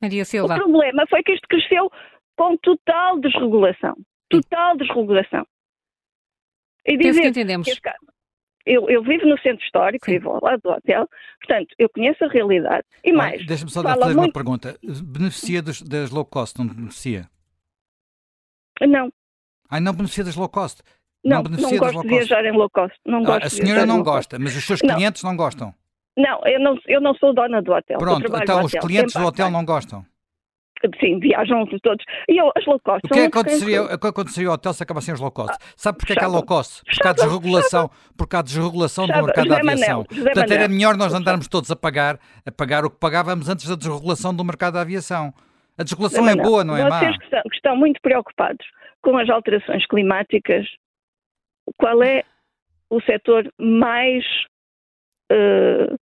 Maria 0.00 0.24
Silva. 0.24 0.54
O 0.54 0.58
problema 0.58 1.06
foi 1.08 1.22
que 1.22 1.32
isto 1.32 1.46
cresceu 1.48 1.90
com 2.36 2.56
total 2.58 3.20
desregulação. 3.20 3.94
Total 4.30 4.76
desregulação. 4.76 5.46
E 6.86 6.96
dizer 6.96 7.20
que 7.22 7.28
entendemos. 7.28 7.66
Que 7.66 7.80
eu, 8.66 8.88
eu, 8.88 9.02
vivo 9.02 9.26
no 9.26 9.38
centro 9.40 9.62
histórico, 9.64 10.06
Sim. 10.06 10.12
vivo 10.12 10.30
ao 10.30 10.40
lado 10.42 10.60
do 10.62 10.70
hotel, 10.70 11.08
portanto, 11.38 11.74
eu 11.78 11.88
conheço 11.90 12.24
a 12.24 12.28
realidade. 12.28 12.84
E 13.02 13.12
mais. 13.12 13.44
Deixa-me 13.46 13.70
só 13.70 13.82
fazer 13.82 14.14
muito... 14.14 14.18
uma 14.18 14.32
pergunta. 14.32 14.78
Beneficia 14.82 15.60
dos, 15.60 15.82
das 15.82 16.10
low 16.10 16.24
cost, 16.24 16.58
não 16.58 16.66
beneficia? 16.66 17.28
Não. 18.80 19.12
Ai, 19.70 19.80
não 19.80 19.92
beneficia 19.92 20.24
das 20.24 20.36
low 20.36 20.48
cost? 20.48 20.82
Não, 21.22 21.42
não, 21.42 21.50
não 21.50 21.76
gosto 21.78 22.02
de 22.02 22.08
viajar 22.08 22.44
em 22.44 22.52
low 22.52 22.70
cost. 22.70 22.98
Não 23.04 23.18
ah, 23.18 23.24
gosto 23.24 23.46
a 23.46 23.50
senhora 23.50 23.86
não 23.86 24.02
gosta, 24.02 24.38
mas 24.38 24.56
os 24.56 24.64
seus 24.64 24.80
clientes 24.80 25.22
não, 25.22 25.30
não 25.30 25.36
gostam? 25.36 25.74
Não, 26.16 26.40
eu 26.46 26.60
não, 26.60 26.78
eu 26.86 27.00
não 27.00 27.14
sou 27.14 27.34
dona 27.34 27.60
do 27.60 27.72
hotel. 27.72 27.98
Pronto, 27.98 28.26
então 28.26 28.60
os 28.60 28.72
hotel, 28.72 28.82
clientes 28.82 29.14
do 29.14 29.24
hotel 29.24 29.50
não 29.50 29.64
gostam? 29.64 30.06
Sim, 31.00 31.18
viajam 31.18 31.66
todos. 31.82 32.04
E 32.28 32.36
eu, 32.38 32.50
as 32.56 32.64
low 32.66 32.78
cost. 32.80 33.00
O 33.04 33.08
que, 33.08 33.20
é 33.20 33.24
aconteceria, 33.26 33.82
o 33.82 33.98
que 33.98 34.06
aconteceria 34.06 34.48
ao 34.48 34.54
hotel 34.54 34.72
se 34.72 34.82
acabassem 34.82 35.14
os 35.14 35.20
low 35.20 35.30
cost? 35.30 35.56
Ah, 35.58 35.72
Sabe 35.76 35.98
porquê 35.98 36.12
é 36.12 36.16
que 36.16 36.24
há 36.24 36.28
low 36.28 36.44
cost? 36.44 36.82
Porque 36.84 37.08
há 37.08 37.12
desregulação, 37.12 37.90
porque 38.16 38.36
há 38.36 38.42
desregulação 38.42 39.06
do 39.06 39.22
mercado 39.22 39.48
da 39.48 39.56
aviação. 39.56 40.04
Portanto, 40.04 40.52
era 40.52 40.68
melhor 40.68 40.96
nós 40.96 41.14
andarmos 41.14 41.48
todos 41.48 41.70
a 41.70 41.76
pagar, 41.76 42.18
a 42.46 42.52
pagar 42.52 42.84
o 42.84 42.90
que 42.90 42.98
pagávamos 42.98 43.48
antes 43.48 43.68
da 43.68 43.76
desregulação 43.76 44.34
do 44.34 44.44
mercado 44.44 44.74
da 44.74 44.82
aviação. 44.82 45.32
A 45.78 45.82
desregulação 45.82 46.28
é 46.28 46.36
boa, 46.36 46.62
não 46.62 46.76
é 46.76 46.88
má? 46.88 47.00
Vocês 47.00 47.18
que 47.18 47.24
estão, 47.24 47.42
que 47.42 47.56
estão 47.56 47.76
muito 47.76 48.00
preocupados 48.00 48.64
com 49.02 49.18
as 49.18 49.28
alterações 49.28 49.86
climáticas, 49.86 50.66
qual 51.76 52.02
é 52.02 52.24
o 52.88 53.00
setor 53.02 53.50
mais, 53.58 54.24
uh, 55.32 55.94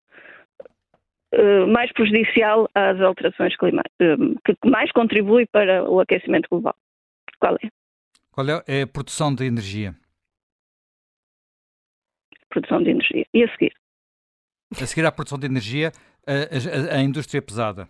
uh, 1.34 1.66
mais 1.66 1.92
prejudicial 1.92 2.68
às 2.74 3.00
alterações 3.00 3.56
climáticas, 3.56 4.18
uh, 4.18 4.40
que 4.44 4.56
mais 4.68 4.90
contribui 4.92 5.46
para 5.46 5.88
o 5.88 6.00
aquecimento 6.00 6.48
global? 6.50 6.74
Qual 7.38 7.54
é? 7.56 7.68
Qual 8.30 8.48
é? 8.48 8.62
É 8.66 8.82
a 8.82 8.86
produção 8.86 9.34
de 9.34 9.44
energia. 9.44 9.94
Produção 12.48 12.82
de 12.82 12.90
energia. 12.90 13.26
E 13.32 13.44
a 13.44 13.50
seguir? 13.52 13.72
A 14.72 14.86
seguir 14.86 15.06
à 15.06 15.12
produção 15.12 15.38
de 15.38 15.46
energia, 15.46 15.92
a, 16.26 16.94
a, 16.94 16.98
a 16.98 17.02
indústria 17.02 17.40
pesada 17.40 17.88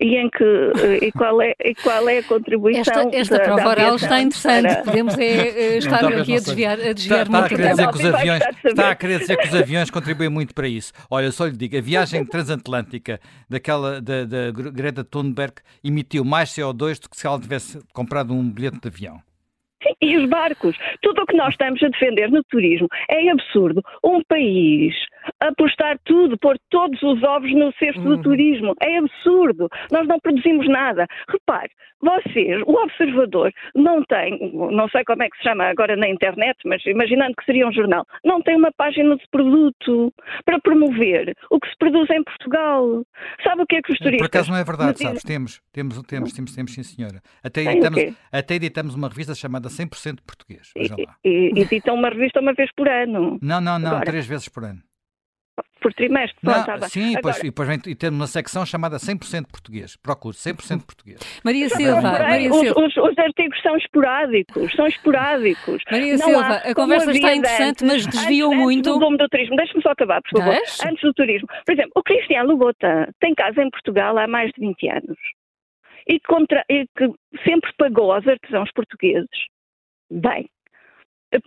e 0.00 0.16
em 0.16 0.30
que 0.30 0.44
eh, 0.44 1.06
e 1.06 1.12
qual 1.12 1.42
é 1.42 1.54
e 1.62 1.74
qual 1.74 2.08
é 2.08 2.18
a 2.18 2.22
contribuição 2.22 3.08
esta, 3.10 3.16
esta 3.16 3.38
da, 3.38 3.44
prova 3.44 3.68
oral 3.68 3.96
está 3.96 4.20
interessante. 4.20 4.66
Para... 4.66 4.82
podemos 4.82 5.18
é, 5.18 5.76
estar 5.76 6.04
aqui 6.04 6.36
a 6.36 6.38
desviar 6.38 6.80
a 6.80 6.92
desviar 6.92 7.22
está, 7.22 7.22
está 7.22 7.30
muito 7.30 7.44
a 7.44 7.48
querer 7.48 7.70
dizer 7.70 7.88
que 7.88 7.96
os 7.96 8.04
aviões 8.14 8.42
está 8.64 8.90
a 8.90 8.94
querer 8.94 9.18
dizer 9.18 9.36
que 9.36 9.48
os 9.48 9.54
aviões 9.54 9.90
contribuem 9.90 10.30
muito 10.30 10.54
para 10.54 10.66
isso. 10.66 10.92
Olha 11.10 11.30
só 11.30 11.44
lhe 11.44 11.56
digo 11.56 11.76
a 11.76 11.80
viagem 11.80 12.24
transatlântica 12.26 13.20
daquela 13.48 14.00
da, 14.00 14.24
da 14.24 14.50
Greta 14.50 15.04
Thunberg 15.04 15.54
emitiu 15.84 16.24
mais 16.24 16.50
CO2 16.50 17.00
do 17.00 17.10
que 17.10 17.16
se 17.16 17.26
ela 17.26 17.38
tivesse 17.38 17.78
comprado 17.92 18.32
um 18.32 18.50
bilhete 18.50 18.80
de 18.80 18.88
avião. 18.88 19.20
E 20.00 20.16
os 20.16 20.28
barcos. 20.28 20.76
Tudo 21.02 21.22
o 21.22 21.26
que 21.26 21.36
nós 21.36 21.50
estamos 21.50 21.82
a 21.82 21.88
defender 21.88 22.30
no 22.30 22.42
turismo 22.44 22.86
é 23.08 23.30
absurdo. 23.30 23.82
Um 24.04 24.22
país 24.24 24.94
apostar 25.40 25.98
tudo, 26.04 26.38
pôr 26.38 26.56
todos 26.70 27.00
os 27.02 27.22
ovos 27.22 27.52
no 27.54 27.72
cesto 27.74 28.00
uhum. 28.00 28.16
do 28.16 28.22
turismo. 28.22 28.74
É 28.80 28.98
absurdo. 28.98 29.68
Nós 29.90 30.06
não 30.06 30.18
produzimos 30.18 30.68
nada. 30.68 31.06
Repare, 31.28 31.70
vocês, 32.00 32.62
o 32.66 32.72
observador, 32.82 33.52
não 33.74 34.02
tem, 34.04 34.52
não 34.54 34.88
sei 34.88 35.04
como 35.04 35.22
é 35.22 35.28
que 35.28 35.36
se 35.36 35.44
chama 35.44 35.64
agora 35.64 35.94
na 35.96 36.08
internet, 36.08 36.56
mas 36.64 36.84
imaginando 36.86 37.34
que 37.36 37.44
seria 37.44 37.68
um 37.68 37.72
jornal, 37.72 38.06
não 38.24 38.40
tem 38.40 38.56
uma 38.56 38.72
página 38.72 39.16
de 39.16 39.24
produto 39.30 40.12
para 40.44 40.58
promover 40.60 41.36
o 41.50 41.60
que 41.60 41.68
se 41.68 41.76
produz 41.78 42.08
em 42.10 42.24
Portugal. 42.24 43.04
Sabe 43.44 43.62
o 43.62 43.66
que 43.66 43.76
é 43.76 43.82
que 43.82 43.92
os 43.92 43.98
turistas... 43.98 44.28
Por 44.28 44.34
acaso 44.34 44.50
não 44.50 44.58
é 44.58 44.64
verdade, 44.64 44.98
sabes? 44.98 45.22
Temos, 45.22 45.60
temos, 45.72 46.02
temos, 46.02 46.32
temos, 46.32 46.54
temos, 46.54 46.72
sim 46.72 46.82
senhora. 46.82 47.20
Até 47.44 47.62
editamos, 47.62 48.00
até 48.32 48.54
editamos 48.54 48.94
uma 48.94 49.08
revista 49.08 49.34
chamada 49.34 49.68
100% 49.68 50.20
Português. 50.26 50.70
Veja 50.74 50.96
lá. 50.96 51.16
E 51.24 51.52
editam 51.60 51.94
uma 51.94 52.08
revista 52.08 52.40
uma 52.40 52.54
vez 52.54 52.70
por 52.74 52.88
ano. 52.88 53.38
Não, 53.42 53.60
não, 53.60 53.78
não, 53.78 53.90
agora. 53.90 54.06
três 54.06 54.26
vezes 54.26 54.48
por 54.48 54.64
ano 54.64 54.80
por 55.80 55.92
trimestre. 55.94 56.38
Não, 56.42 56.64
tá 56.64 56.88
sim, 56.88 57.16
Agora, 57.16 57.36
e 57.38 57.42
depois 57.44 57.68
vem, 57.68 57.78
e 57.86 57.94
temos 57.94 58.20
uma 58.20 58.26
secção 58.26 58.64
chamada 58.64 58.96
100% 58.96 59.46
português. 59.50 59.96
Procure 59.96 60.36
100% 60.36 60.86
português. 60.86 61.18
Maria 61.44 61.68
Silva, 61.68 62.00
Maria 62.00 62.50
os, 62.50 62.60
Silva. 62.60 62.80
Os, 62.80 62.96
os, 62.96 63.18
artigos 63.18 63.60
são 63.62 63.76
esporádicos, 63.76 64.72
são 64.72 64.86
esporádicos. 64.86 65.82
Maria 65.90 66.16
não 66.16 66.26
Silva, 66.26 66.46
há, 66.46 66.70
a 66.70 66.74
conversa 66.74 67.10
está 67.10 67.34
interessante, 67.34 67.84
antes, 67.84 68.06
mas 68.06 68.06
desviou 68.06 68.50
antes, 68.50 68.62
muito. 68.62 68.90
Antes 68.90 69.08
do 69.08 69.16
do 69.16 69.28
turismo, 69.28 69.56
deixe-me 69.56 69.82
só 69.82 69.90
acabar, 69.90 70.22
por 70.22 70.38
favor. 70.38 70.54
Deixe? 70.54 70.88
Antes 70.88 71.02
do 71.02 71.12
turismo. 71.14 71.48
Por 71.66 71.72
exemplo, 71.72 71.92
o 71.96 72.02
Cristiano 72.02 72.48
Lobotan 72.50 73.06
tem 73.20 73.34
casa 73.34 73.62
em 73.62 73.70
Portugal 73.70 74.16
há 74.18 74.26
mais 74.26 74.50
de 74.52 74.60
20 74.60 74.88
anos. 74.88 75.18
E, 76.08 76.18
contra, 76.20 76.64
e 76.68 76.86
que 76.96 77.08
sempre 77.44 77.70
pagou 77.78 78.12
aos 78.12 78.26
artesãos 78.26 78.70
portugueses 78.72 79.28
bem 80.10 80.48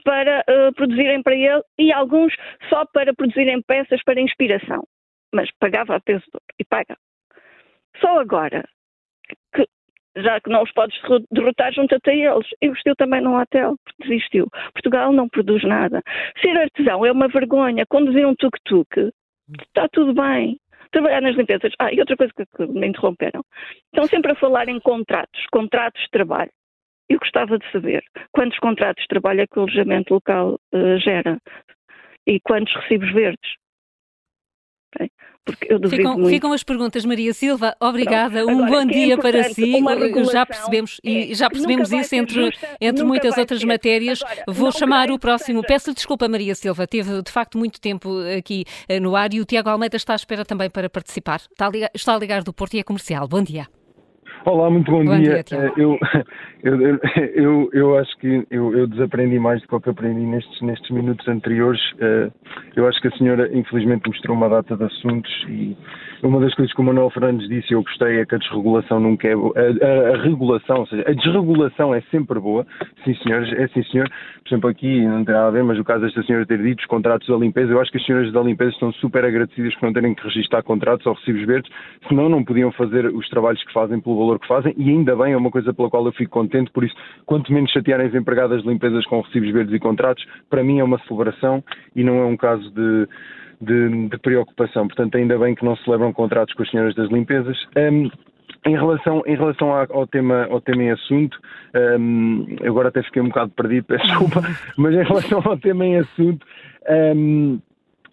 para 0.04 0.44
uh, 0.50 0.74
produzirem 0.74 1.22
para 1.22 1.36
ele 1.36 1.62
e 1.78 1.92
alguns 1.92 2.34
só 2.70 2.86
para 2.86 3.14
produzirem 3.14 3.62
peças 3.62 4.02
para 4.04 4.22
inspiração. 4.22 4.84
Mas 5.34 5.50
pagava 5.60 5.96
a 5.96 6.00
peso 6.00 6.26
e 6.60 6.64
paga. 6.64 6.96
Só 8.00 8.20
agora, 8.20 8.64
que, 9.54 9.68
já 10.18 10.40
que 10.40 10.50
não 10.50 10.64
os 10.64 10.72
podes 10.72 11.00
derrotar, 11.32 11.74
junta-te 11.74 12.10
a 12.10 12.16
eles. 12.16 12.48
Investiu 12.62 12.96
também 12.96 13.22
num 13.22 13.40
hotel, 13.40 13.76
desistiu. 14.00 14.48
Portugal 14.74 15.12
não 15.12 15.28
produz 15.28 15.64
nada. 15.64 16.02
Ser 16.42 16.58
artesão 16.58 17.06
é 17.06 17.12
uma 17.12 17.28
vergonha. 17.28 17.86
Conduzir 17.88 18.28
um 18.28 18.36
tuk-tuk, 18.36 19.12
está 19.68 19.88
tudo 19.90 20.14
bem 20.14 20.58
trabalhar 20.94 21.22
nas 21.22 21.36
limpezas. 21.36 21.74
Ah, 21.80 21.92
e 21.92 22.00
outra 22.00 22.16
coisa 22.16 22.32
que, 22.34 22.46
que, 22.46 22.66
me 22.68 22.88
interromperam. 22.88 23.44
Estão 23.86 24.08
sempre 24.08 24.32
a 24.32 24.36
falar 24.36 24.70
em 24.70 24.80
contratos, 24.80 25.46
contratos 25.52 26.02
de 26.04 26.10
trabalho. 26.12 26.52
Eu 27.14 27.20
gostava 27.20 27.60
de 27.60 27.72
saber 27.72 28.04
quantos 28.32 28.58
contratos 28.58 29.04
de 29.04 29.08
trabalho 29.08 29.42
é 29.42 29.46
que 29.46 29.60
o 29.60 29.62
alojamento 29.62 30.16
local 30.16 30.60
uh, 30.74 30.98
gera 30.98 31.38
e 32.26 32.40
quantos 32.40 32.74
recibos 32.74 33.14
verdes. 33.14 33.52
Ficam, 35.90 36.26
ficam 36.26 36.54
as 36.54 36.64
perguntas, 36.64 37.06
Maria 37.06 37.34
Silva. 37.34 37.76
Obrigada. 37.80 38.48
Um 38.48 38.66
bom 38.66 38.82
é 38.82 38.86
dia 38.86 39.18
para 39.18 39.44
si. 39.44 39.74
Já 40.32 40.46
percebemos 40.46 41.02
e 41.04 41.36
já 41.36 41.50
percebemos 41.50 41.92
isso 41.92 42.16
entre, 42.16 42.46
justa, 42.46 42.78
entre 42.82 43.04
muitas 43.04 43.38
outras 43.38 43.60
ser. 43.60 43.68
matérias. 43.68 44.24
Agora, 44.24 44.44
Vou 44.48 44.72
chamar 44.72 45.12
o 45.12 45.20
próximo. 45.20 45.62
Peço 45.62 45.94
desculpa, 45.94 46.28
Maria 46.28 46.56
Silva. 46.56 46.88
Teve 46.88 47.22
de 47.22 47.32
facto 47.32 47.60
muito 47.60 47.80
tempo 47.80 48.10
aqui 48.36 48.64
eh, 48.88 49.00
no 49.00 49.16
ar 49.16 49.34
e 49.34 49.42
o 49.42 49.46
Tiago 49.46 49.70
Almeida 49.70 49.98
está 49.98 50.14
à 50.14 50.16
espera 50.16 50.46
também 50.46 50.70
para 50.70 50.90
participar. 50.90 51.42
Está 51.42 51.68
a 51.68 51.70
ligar, 51.70 51.92
está 51.94 52.16
a 52.16 52.18
ligar 52.18 52.42
do 52.42 52.54
Porto 52.54 52.76
e 52.76 52.80
é 52.80 52.84
comercial. 52.84 53.28
Bom 53.28 53.44
dia. 53.44 53.68
Olá, 54.46 54.70
muito 54.70 54.92
bom, 54.92 55.06
bom 55.06 55.18
dia. 55.18 55.42
dia 55.42 55.72
eu, 55.78 55.98
eu, 56.64 57.00
eu, 57.34 57.70
eu, 57.72 57.98
acho 57.98 58.18
que 58.18 58.46
eu, 58.52 58.78
eu, 58.78 58.88
desaprendi 58.88 59.40
mais 59.40 59.62
do 59.62 59.80
que 59.80 59.90
aprendi 59.90 60.20
nestes, 60.20 60.62
nestes 60.62 60.90
minutos 60.90 61.26
anteriores. 61.30 61.82
Eu 62.76 62.86
acho 62.88 63.02
que 63.02 63.08
a 63.08 63.12
senhora, 63.12 63.50
infelizmente, 63.58 64.06
mostrou 64.08 64.36
uma 64.36 64.50
data 64.50 64.76
de 64.76 64.84
assuntos 64.84 65.32
e 65.48 65.78
uma 66.24 66.40
das 66.40 66.54
coisas 66.56 66.74
que 66.74 66.82
o 66.82 66.84
Manuel 66.84 67.10
Fernandes 67.10 67.48
disse 67.48 67.72
e 67.72 67.76
eu 67.76 67.84
gostei 67.84 68.20
é 68.20 68.26
que 68.26 68.36
a 68.36 68.38
desregulação 68.38 69.00
nunca 69.00 69.28
é 69.28 69.36
boa. 69.36 69.54
A, 69.58 69.86
a, 69.86 70.16
a, 70.16 70.24
regulação, 70.24 70.80
ou 70.80 70.88
seja, 70.88 71.04
a 71.08 71.14
desregulação 71.14 71.94
é 71.94 72.02
sempre 72.12 72.40
boa. 72.40 72.66
Sim, 73.04 73.14
senhores, 73.16 73.52
é 73.54 73.68
sim, 73.70 73.84
senhor. 73.84 74.10
Por 74.44 74.50
exemplo, 74.50 74.70
aqui 74.70 75.06
não 75.06 75.24
tem 75.26 75.34
nada 75.34 75.48
a 75.48 75.52
ver, 75.52 75.64
mas 75.64 75.80
o 75.80 75.84
caso 75.84 76.02
desta 76.02 76.24
senhora 76.24 76.46
ter 76.46 76.62
dito 76.62 76.80
os 76.80 76.86
contratos 76.86 77.28
da 77.28 77.36
limpeza, 77.36 77.72
eu 77.72 77.80
acho 77.80 77.92
que 77.92 77.98
as 77.98 78.06
senhoras 78.06 78.32
da 78.32 78.42
limpeza 78.42 78.72
estão 78.72 78.92
super 78.94 79.24
agradecidas 79.26 79.74
por 79.76 79.86
não 79.86 79.94
terem 79.94 80.14
que 80.14 80.24
registrar 80.24 80.64
contratos 80.64 81.06
ou 81.06 81.14
recibos 81.14 81.46
verdes, 81.46 81.72
senão 82.08 82.30
não 82.30 82.44
podiam 82.44 82.72
fazer 82.72 83.06
os 83.08 83.28
trabalhos 83.30 83.64
que 83.64 83.74
fazem 83.74 84.00
pelo 84.00 84.18
valor 84.18 84.33
que 84.40 84.48
fazem 84.48 84.74
e 84.78 84.90
ainda 84.90 85.16
bem, 85.16 85.34
é 85.34 85.38
uma 85.38 85.52
coisa 85.52 85.74
pela 85.74 85.90
qual 85.90 86.06
eu 86.06 86.12
fico 86.14 86.32
contente, 86.32 86.72
por 86.72 86.84
isso, 86.84 86.96
quanto 87.26 87.52
menos 87.52 87.72
chatearem 87.72 88.08
as 88.08 88.16
empregadas 88.16 88.62
de 88.62 88.68
limpezas 88.68 89.06
com 89.06 89.22
recibos 89.22 89.52
verdes 89.52 89.74
e 89.74 89.80
contratos, 89.80 90.26
para 90.50 90.64
mim 90.64 90.80
é 90.80 90.84
uma 90.84 91.00
celebração 91.08 91.64
e 91.96 92.04
não 92.04 92.20
é 92.20 92.26
um 92.26 92.38
caso 92.38 92.70
de 92.72 93.08
de, 93.62 94.10
de, 94.10 94.18
preocupação. 94.18 94.88
Portanto, 94.88 95.16
ainda 95.16 95.38
bem 95.38 95.56
que 95.56 95.64
não 95.64 95.76
celebram 95.78 96.12
contratos 96.12 96.54
com 96.54 96.64
as 96.64 96.70
senhoras 96.70 96.94
das 96.96 97.10
limpezas. 97.10 97.58
Um, 97.78 98.10
em 98.66 98.76
relação, 98.76 99.22
em 99.26 99.36
relação 99.36 99.72
ao, 99.72 100.08
tema, 100.08 100.48
ao 100.50 100.62
tema 100.62 100.84
em 100.84 100.92
assunto, 100.92 101.38
um, 102.00 102.46
agora 102.66 102.90
até 102.90 103.04
fiquei 103.04 103.22
um 103.22 103.28
bocado 103.28 103.52
perdido, 103.52 103.86
peço 103.86 104.06
desculpa, 104.06 104.42
mas 104.78 104.94
em 104.94 105.04
relação 105.04 105.42
ao 105.44 105.58
tema 105.58 105.86
em 105.86 105.98
assunto, 105.98 106.46
um, 107.16 107.60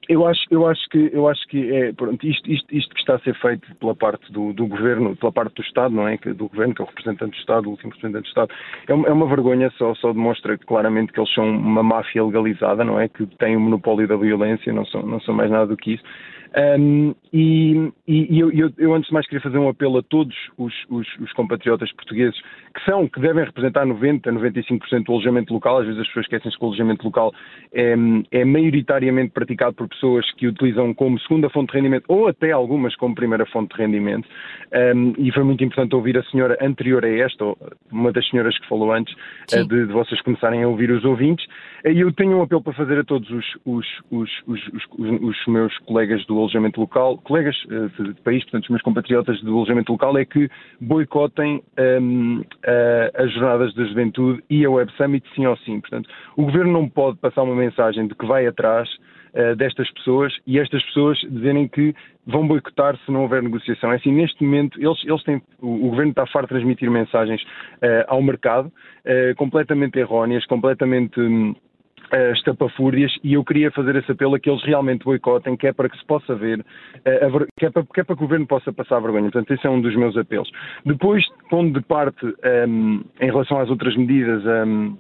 eu 0.09 0.27
acho, 0.27 0.43
eu 0.51 0.67
acho 0.67 0.89
que, 0.89 1.11
eu 1.13 1.29
acho 1.29 1.47
que 1.49 1.73
é, 1.73 1.93
pronto, 1.93 2.27
isto, 2.27 2.51
isto, 2.51 2.67
isto 2.75 2.95
que 2.95 3.01
está 3.01 3.17
a 3.17 3.19
ser 3.21 3.35
feito 3.41 3.67
pela 3.77 3.95
parte 3.95 4.31
do, 4.33 4.53
do 4.53 4.67
governo, 4.67 5.17
pela 5.17 5.33
parte 5.33 5.55
do 5.55 5.63
Estado, 5.63 5.95
não 5.95 6.09
é? 6.09 6.17
Do 6.17 6.49
governo, 6.49 6.75
que 6.75 6.83
é 6.83 6.85
o 6.85 6.89
representante 6.89 7.37
do 7.37 7.41
Estado, 7.41 7.67
o 7.67 7.71
último 7.71 7.93
representante 7.93 8.25
do 8.25 8.29
Estado, 8.29 8.51
é 8.87 8.95
uma, 8.95 9.09
é 9.09 9.13
uma 9.13 9.27
vergonha, 9.27 9.71
só, 9.77 9.95
só 9.95 10.13
demonstra 10.13 10.57
claramente 10.59 11.13
que 11.13 11.21
eles 11.21 11.33
são 11.35 11.49
uma 11.49 11.83
máfia 11.83 12.25
legalizada, 12.25 12.85
não 12.85 12.99
é? 12.99 13.09
Que 13.09 13.27
têm 13.39 13.57
o 13.57 13.61
monopólio 13.61 14.09
da 14.09 14.17
violência, 14.17 14.73
não 14.73 14.87
são, 14.87 15.03
não 15.03 15.21
são 15.21 15.35
mais 15.35 15.51
nada 15.51 15.67
do 15.67 15.77
que 15.77 15.95
isso. 15.95 16.05
Um, 16.57 17.15
e, 17.33 17.93
e 18.09 18.41
eu, 18.41 18.51
eu, 18.51 18.73
eu, 18.77 18.93
antes 18.93 19.07
de 19.07 19.15
mais 19.15 19.25
queria 19.27 19.41
fazer 19.41 19.59
um 19.59 19.69
apelo 19.69 19.99
a 19.99 20.03
todos 20.03 20.35
os, 20.59 20.75
os, 20.89 21.07
os, 21.21 21.33
compatriotas 21.35 21.93
portugueses 21.93 22.37
que 22.75 22.85
são, 22.85 23.09
que 23.09 23.21
devem 23.21 23.45
representar 23.45 23.85
90, 23.85 24.31
95% 24.33 25.05
do 25.05 25.13
alojamento 25.13 25.53
local, 25.53 25.79
às 25.79 25.87
vezes 25.87 26.01
as 26.01 26.07
pessoas 26.09 26.27
esquecem-se 26.27 26.57
que 26.57 26.65
o 26.65 26.69
alojamento 26.69 27.05
local 27.05 27.33
é, 27.73 27.95
é 28.31 28.45
maioritariamente 28.45 29.33
praticado 29.33 29.75
por 29.75 29.89
pessoas 29.89 30.31
que 30.33 30.47
utilizam 30.47 30.95
como 30.95 31.19
segunda 31.21 31.51
fonte 31.51 31.73
de 31.73 31.79
rendimento 31.79 32.05
ou 32.09 32.29
até 32.29 32.53
algumas 32.53 32.95
como 32.97 33.15
primeira 33.15 33.45
fonte 33.47 33.75
de 33.75 33.83
rendimento. 33.83 34.29
Um, 34.73 35.15
e 35.19 35.33
foi 35.33 35.43
muito 35.43 35.65
importante 35.65 35.95
ouvir 35.95 36.17
a 36.17 36.23
senhora 36.25 36.57
anterior 36.61 37.05
a 37.05 37.09
esta, 37.09 37.45
uma 37.91 38.13
das 38.13 38.29
senhoras 38.29 38.57
que 38.59 38.69
falou 38.69 38.93
antes, 38.93 39.15
uh, 39.53 39.67
de, 39.67 39.87
de, 39.87 39.93
vocês 39.93 40.21
começarem 40.23 40.63
a 40.63 40.69
ouvir 40.69 40.91
os 40.91 41.05
ouvintes. 41.05 41.45
E 41.85 41.99
eu 42.01 42.13
tenho 42.13 42.39
um 42.39 42.43
apelo 42.43 42.63
para 42.63 42.75
fazer 42.75 42.99
a 42.99 43.05
todos 43.05 43.29
os, 43.31 43.47
os, 43.65 43.87
os 44.47 45.47
meus 45.49 45.77
colegas 45.79 46.25
do 46.27 46.39
alojamento 46.39 46.81
local, 46.81 47.19
colegas 47.19 47.57
uh, 47.65 48.03
de 48.03 48.21
país, 48.23 48.43
portanto, 48.45 48.65
os 48.65 48.71
meus 48.71 48.83
compatriotas 48.83 49.41
do 49.43 49.57
alojamento 49.57 49.91
local, 49.91 50.17
é 50.17 50.25
que 50.25 50.49
boicotem 50.81 51.63
um, 52.01 52.43
uh, 52.65 53.23
as 53.23 53.33
jornadas 53.33 53.75
da 53.75 53.85
juventude 53.85 54.43
e 54.49 54.65
a 54.65 54.71
Web 54.71 54.93
Summit 54.97 55.27
sim 55.35 55.47
ou 55.47 55.57
sim. 55.59 55.81
Portanto, 55.81 56.09
o 56.37 56.45
governo 56.45 56.73
não 56.73 56.89
pode 56.89 57.19
passar 57.19 57.43
uma 57.43 57.55
mensagem 57.55 58.07
de 58.07 58.15
que 58.15 58.27
vai 58.27 58.47
atrás 58.47 58.89
uh, 59.35 59.57
destas 59.57 59.91
pessoas 59.93 60.33
e 60.47 60.59
estas 60.59 60.83
pessoas 60.85 61.19
dizerem 61.31 61.69
que 61.69 61.95
vão 62.27 62.47
boicotar 62.47 62.97
se 62.99 63.11
não 63.11 63.23
houver 63.23 63.43
negociação. 63.43 63.93
É 63.93 63.97
assim, 63.97 64.13
neste 64.13 64.43
momento, 64.45 64.81
eles, 64.81 65.03
eles 65.05 65.23
têm, 65.25 65.43
o, 65.61 65.87
o 65.87 65.91
governo 65.91 66.11
está 66.11 66.27
farto 66.27 66.49
de 66.49 66.55
transmitir 66.55 66.91
mensagens 66.91 67.43
uh, 67.43 68.05
ao 68.09 68.23
mercado 68.23 68.73
completamente 69.37 69.99
erróneas, 69.99 70.45
completamente. 70.47 71.19
Um, 71.19 71.55
uh, 72.13 72.33
estapafúrdias 72.33 73.13
e 73.23 73.35
eu 73.35 73.45
queria 73.45 73.71
fazer 73.71 73.97
esse 73.97 74.11
apelo 74.13 74.35
a 74.35 74.41
que 74.41 74.51
eles 74.51 74.63
realmente 74.65 75.05
boicotem, 75.05 75.57
que 75.57 75.67
é 75.67 75.73
para 75.73 75.89
que 75.89 75.99
se 75.99 76.05
possa 76.05 76.35
ver, 76.35 76.61
uh, 76.61 77.47
que, 77.57 77.67
é 77.67 77.71
para, 77.71 77.85
que, 77.85 78.01
é 78.01 78.05
para, 78.05 78.17
que 78.17 78.23
o 78.23 78.27
governo 78.27 78.47
possa 78.47 78.73
passar 78.73 78.97
a 78.97 79.01
vergonha. 79.01 79.31
Portanto, 79.31 79.53
esse 79.53 79.67
é 79.67 79.71
um 79.71 79.81
dos 79.81 79.95
meus 79.97 80.17
apelos. 80.17 80.51
Depois, 80.85 81.25
pondo 81.49 81.79
de 81.79 81.87
parte, 81.87 82.25
um, 82.25 82.33
ehm, 82.43 83.01
em 83.21 83.27
relação 83.27 83.59
às 83.61 83.71
outras 83.71 83.97
medidas, 83.97 84.45
um, 84.45 84.97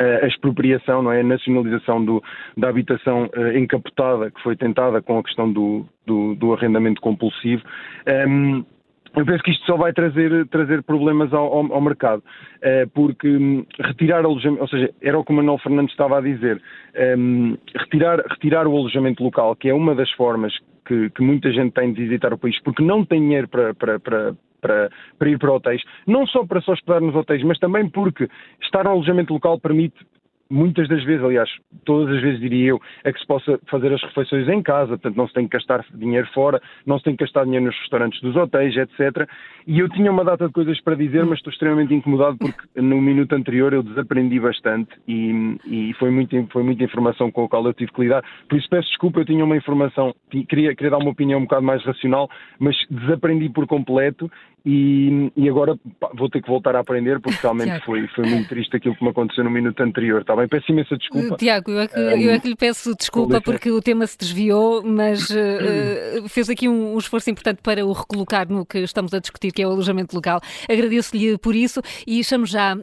ehm, 0.00 0.22
a 0.22 0.26
expropriação, 0.26 1.02
não 1.02 1.12
é? 1.12 1.20
a 1.20 1.24
nacionalização 1.24 2.04
do, 2.04 2.22
da 2.56 2.68
habitação 2.68 3.30
uh, 3.36 3.56
encapotada 3.56 4.30
que 4.30 4.42
foi 4.42 4.56
tentada 4.56 5.00
com 5.00 5.18
a 5.18 5.22
questão 5.22 5.52
do, 5.52 5.86
do, 6.06 6.34
do 6.34 6.52
arrendamento 6.52 7.00
compulsivo. 7.00 7.62
Um, 8.06 8.56
ehm, 8.58 8.64
eu 9.16 9.24
penso 9.24 9.42
que 9.42 9.52
isto 9.52 9.64
só 9.64 9.76
vai 9.76 9.92
trazer, 9.92 10.46
trazer 10.48 10.82
problemas 10.82 11.32
ao, 11.32 11.44
ao, 11.44 11.72
ao 11.72 11.80
mercado, 11.80 12.20
uh, 12.20 12.88
porque 12.92 13.28
um, 13.28 13.64
retirar 13.80 14.24
alojamento, 14.24 14.62
ou 14.62 14.68
seja, 14.68 14.90
era 15.00 15.18
o 15.18 15.24
que 15.24 15.32
o 15.32 15.36
Manuel 15.36 15.58
Fernandes 15.58 15.92
estava 15.92 16.18
a 16.18 16.20
dizer, 16.20 16.60
um, 17.16 17.56
retirar, 17.76 18.20
retirar 18.28 18.66
o 18.66 18.76
alojamento 18.76 19.22
local, 19.22 19.54
que 19.54 19.68
é 19.68 19.74
uma 19.74 19.94
das 19.94 20.10
formas 20.12 20.52
que, 20.84 21.10
que, 21.10 21.22
muita 21.22 21.50
gente 21.52 21.72
tem 21.72 21.92
de 21.92 22.02
visitar 22.02 22.32
o 22.32 22.38
país, 22.38 22.60
porque 22.62 22.82
não 22.82 23.04
tem 23.04 23.20
dinheiro 23.20 23.48
para, 23.48 23.72
para, 23.74 24.00
para, 24.00 24.34
para, 24.60 24.90
para 25.18 25.28
ir 25.28 25.38
para 25.38 25.52
hotéis, 25.52 25.82
não 26.06 26.26
só 26.26 26.44
para 26.44 26.60
se 26.60 26.70
hospedar 26.70 27.00
nos 27.00 27.14
hotéis, 27.14 27.42
mas 27.42 27.58
também 27.58 27.88
porque 27.88 28.28
estar 28.62 28.84
no 28.84 28.90
alojamento 28.90 29.32
local 29.32 29.60
permite 29.60 29.94
muitas 30.50 30.88
das 30.88 31.02
vezes, 31.04 31.24
aliás, 31.24 31.50
todas 31.84 32.14
as 32.14 32.22
vezes 32.22 32.40
diria 32.40 32.68
eu, 32.68 32.80
é 33.02 33.12
que 33.12 33.18
se 33.18 33.26
possa 33.26 33.58
fazer 33.70 33.92
as 33.92 34.02
refeições 34.02 34.48
em 34.48 34.62
casa, 34.62 34.98
portanto 34.98 35.16
não 35.16 35.26
se 35.26 35.34
tem 35.34 35.48
que 35.48 35.56
gastar 35.56 35.84
dinheiro 35.94 36.28
fora, 36.32 36.60
não 36.86 36.98
se 36.98 37.04
tem 37.04 37.16
que 37.16 37.24
gastar 37.24 37.44
dinheiro 37.44 37.66
nos 37.66 37.78
restaurantes 37.80 38.20
dos 38.20 38.36
hotéis, 38.36 38.76
etc. 38.76 39.28
E 39.66 39.78
eu 39.78 39.88
tinha 39.88 40.10
uma 40.10 40.24
data 40.24 40.46
de 40.46 40.52
coisas 40.52 40.80
para 40.80 40.94
dizer, 40.94 41.24
mas 41.24 41.38
estou 41.38 41.52
extremamente 41.52 41.94
incomodado 41.94 42.36
porque 42.38 42.80
no 42.80 43.00
minuto 43.00 43.34
anterior 43.34 43.72
eu 43.72 43.82
desaprendi 43.82 44.38
bastante 44.38 44.90
e, 45.08 45.56
e 45.66 45.94
foi, 45.94 46.10
muito, 46.10 46.46
foi 46.52 46.62
muita 46.62 46.84
informação 46.84 47.30
com 47.30 47.44
a 47.44 47.48
qual 47.48 47.64
eu 47.66 47.74
tive 47.74 47.92
que 47.92 48.02
lidar. 48.02 48.22
Por 48.48 48.58
isso 48.58 48.68
peço 48.68 48.88
desculpa, 48.88 49.20
eu 49.20 49.24
tinha 49.24 49.44
uma 49.44 49.56
informação, 49.56 50.14
queria, 50.48 50.74
queria 50.74 50.90
dar 50.90 50.98
uma 50.98 51.10
opinião 51.10 51.40
um 51.40 51.44
bocado 51.44 51.62
mais 51.62 51.84
racional, 51.84 52.28
mas 52.58 52.76
desaprendi 52.90 53.48
por 53.48 53.66
completo 53.66 54.30
e, 54.66 55.30
e 55.36 55.46
agora 55.48 55.76
pá, 56.00 56.10
vou 56.16 56.30
ter 56.30 56.40
que 56.40 56.48
voltar 56.48 56.74
a 56.74 56.80
aprender 56.80 57.20
porque 57.20 57.38
realmente 57.42 57.84
foi, 57.84 58.06
foi 58.08 58.26
muito 58.26 58.48
triste 58.48 58.74
aquilo 58.76 58.96
que 58.96 59.04
me 59.04 59.10
aconteceu 59.10 59.44
no 59.44 59.50
minuto 59.50 59.78
anterior, 59.82 60.22
está 60.22 60.34
bem? 60.34 60.48
Peço 60.48 60.72
imensa 60.72 60.96
desculpa. 60.96 61.36
Tiago, 61.36 61.70
eu 61.70 61.80
é 61.80 61.88
que, 61.88 61.98
eu 61.98 62.30
é 62.30 62.38
que 62.40 62.48
lhe 62.48 62.56
peço 62.56 62.94
desculpa 62.96 63.40
porque 63.42 63.70
o 63.70 63.82
tema 63.82 64.06
se 64.06 64.16
desviou, 64.16 64.82
mas 64.82 65.28
uh, 65.30 66.26
fez 66.28 66.48
aqui 66.48 66.66
um, 66.66 66.94
um, 66.94 66.98
esforço 66.98 67.28
importante 67.30 67.60
para 67.62 67.84
o 67.84 67.92
recolocar 67.92 68.48
no 68.48 68.64
que 68.64 68.78
estamos 68.78 69.12
a 69.12 69.18
discutir, 69.18 69.52
que 69.52 69.62
é 69.62 69.66
o 69.66 69.70
alojamento 69.70 70.16
local. 70.16 70.40
Agradeço-lhe 70.68 71.36
por 71.36 71.54
isso 71.54 71.82
e 72.06 72.24
chamo 72.24 72.46
já 72.46 72.74
uh, 72.74 72.80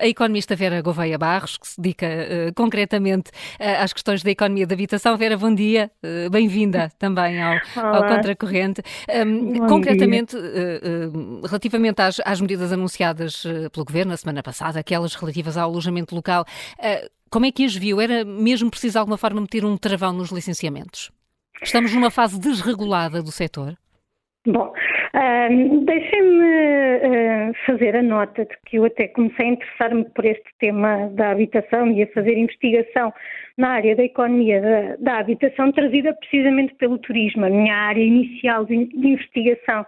a 0.00 0.06
economista 0.06 0.54
Vera 0.54 0.82
Gouveia 0.82 1.16
Barros, 1.16 1.56
que 1.56 1.66
se 1.66 1.80
dedica 1.80 2.06
uh, 2.06 2.54
concretamente 2.54 3.30
às 3.58 3.92
questões 3.92 4.22
da 4.22 4.30
economia 4.30 4.66
da 4.66 4.74
habitação. 4.74 5.16
Vera, 5.16 5.36
bom 5.36 5.54
dia, 5.54 5.90
bem-vinda 6.30 6.90
também 6.98 7.40
ao, 7.42 7.54
ao 7.76 8.06
Contracorrente. 8.06 8.82
Um, 9.08 9.66
concretamente, 9.66 10.36
relativamente 11.44 12.00
às, 12.00 12.20
às, 12.24 12.40
medidas 12.40 12.72
anunciadas 12.72 13.44
eh, 13.44 13.68
pelo 13.68 13.84
Governo 13.84 14.10
na 14.10 14.16
semana 14.16 14.42
passada, 14.42 14.80
aquelas 14.80 15.14
relativas 15.14 15.56
ao 15.56 15.70
alojamento 15.70 16.14
local, 16.14 16.44
eh, 16.78 17.08
como 17.30 17.46
é 17.46 17.50
que 17.50 17.64
as 17.64 17.74
viu? 17.74 18.00
Era 18.00 18.24
mesmo 18.24 18.70
preciso 18.70 18.92
de 18.92 18.98
alguma 18.98 19.16
forma 19.16 19.40
meter 19.40 19.64
um 19.64 19.76
travão 19.76 20.12
nos 20.12 20.30
licenciamentos? 20.30 21.10
Estamos 21.62 21.94
numa 21.94 22.10
fase 22.10 22.38
desregulada 22.40 23.22
do 23.22 23.30
setor? 23.30 23.74
Bom, 24.44 24.72
uh, 25.14 25.84
deixem-me 25.84 27.50
uh, 27.50 27.52
fazer 27.64 27.96
a 27.96 28.02
nota 28.02 28.44
de 28.44 28.56
que 28.66 28.76
eu 28.76 28.84
até 28.84 29.06
comecei 29.06 29.46
a 29.46 29.50
interessar-me 29.50 30.04
por 30.06 30.24
este 30.24 30.50
tema 30.58 31.08
da 31.12 31.30
habitação 31.30 31.92
e 31.92 32.02
a 32.02 32.06
fazer 32.08 32.36
investigação 32.36 33.14
na 33.56 33.68
área 33.70 33.94
da 33.94 34.02
economia 34.02 34.60
da, 34.60 34.96
da 34.96 35.18
habitação, 35.20 35.70
trazida 35.70 36.12
precisamente 36.14 36.74
pelo 36.74 36.98
turismo. 36.98 37.44
A 37.44 37.50
minha 37.50 37.74
área 37.74 38.02
inicial 38.02 38.64
de, 38.64 38.86
de 38.86 39.06
investigação 39.06 39.86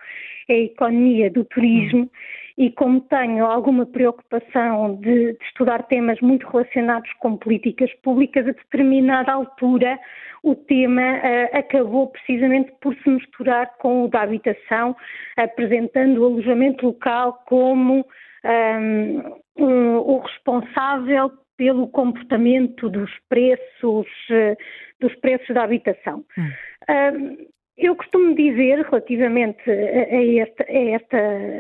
é 0.49 0.55
a 0.55 0.65
economia 0.65 1.31
do 1.31 1.45
turismo. 1.45 2.03
Hum. 2.03 2.11
E 2.57 2.71
como 2.71 3.01
tenho 3.01 3.45
alguma 3.45 3.85
preocupação 3.85 4.97
de, 4.97 5.33
de, 5.33 5.45
estudar 5.45 5.83
temas 5.89 6.21
muito 6.21 6.47
relacionados 6.47 7.11
com 7.15 7.37
políticas 7.37 7.93
públicas, 7.95 8.47
a 8.47 8.53
determinada 8.53 9.33
altura 9.33 9.99
o 10.45 10.55
tema 10.55 11.01
uh, 11.01 11.57
acabou 11.57 12.09
precisamente 12.09 12.71
por 12.81 12.95
se 12.97 13.09
misturar 13.09 13.77
com 13.79 14.05
o 14.05 14.09
da 14.09 14.23
habitação, 14.23 14.95
apresentando 15.37 16.21
o 16.21 16.27
alojamento 16.27 16.87
local 16.87 17.43
como 17.47 18.07
um, 18.45 19.65
um, 19.65 19.97
o 19.97 20.19
responsável 20.19 21.33
pelo 21.57 21.89
comportamento 21.89 22.91
dos 22.91 23.11
preços, 23.29 24.07
uh, 24.31 24.57
dos 25.01 25.15
preços 25.17 25.55
da 25.55 25.65
habitação. 25.65 26.25
Hum. 26.37 26.51
Uh, 26.91 27.54
eu 27.77 27.97
costumo 27.97 28.35
dizer, 28.35 28.83
relativamente 28.83 29.69
a, 29.71 30.23
este, 30.23 30.63
a 30.63 30.95
esta, 30.97 31.19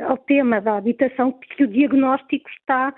ao 0.08 0.16
tema 0.18 0.60
da 0.60 0.76
habitação, 0.76 1.32
que 1.32 1.64
o 1.64 1.68
diagnóstico 1.68 2.48
está 2.50 2.94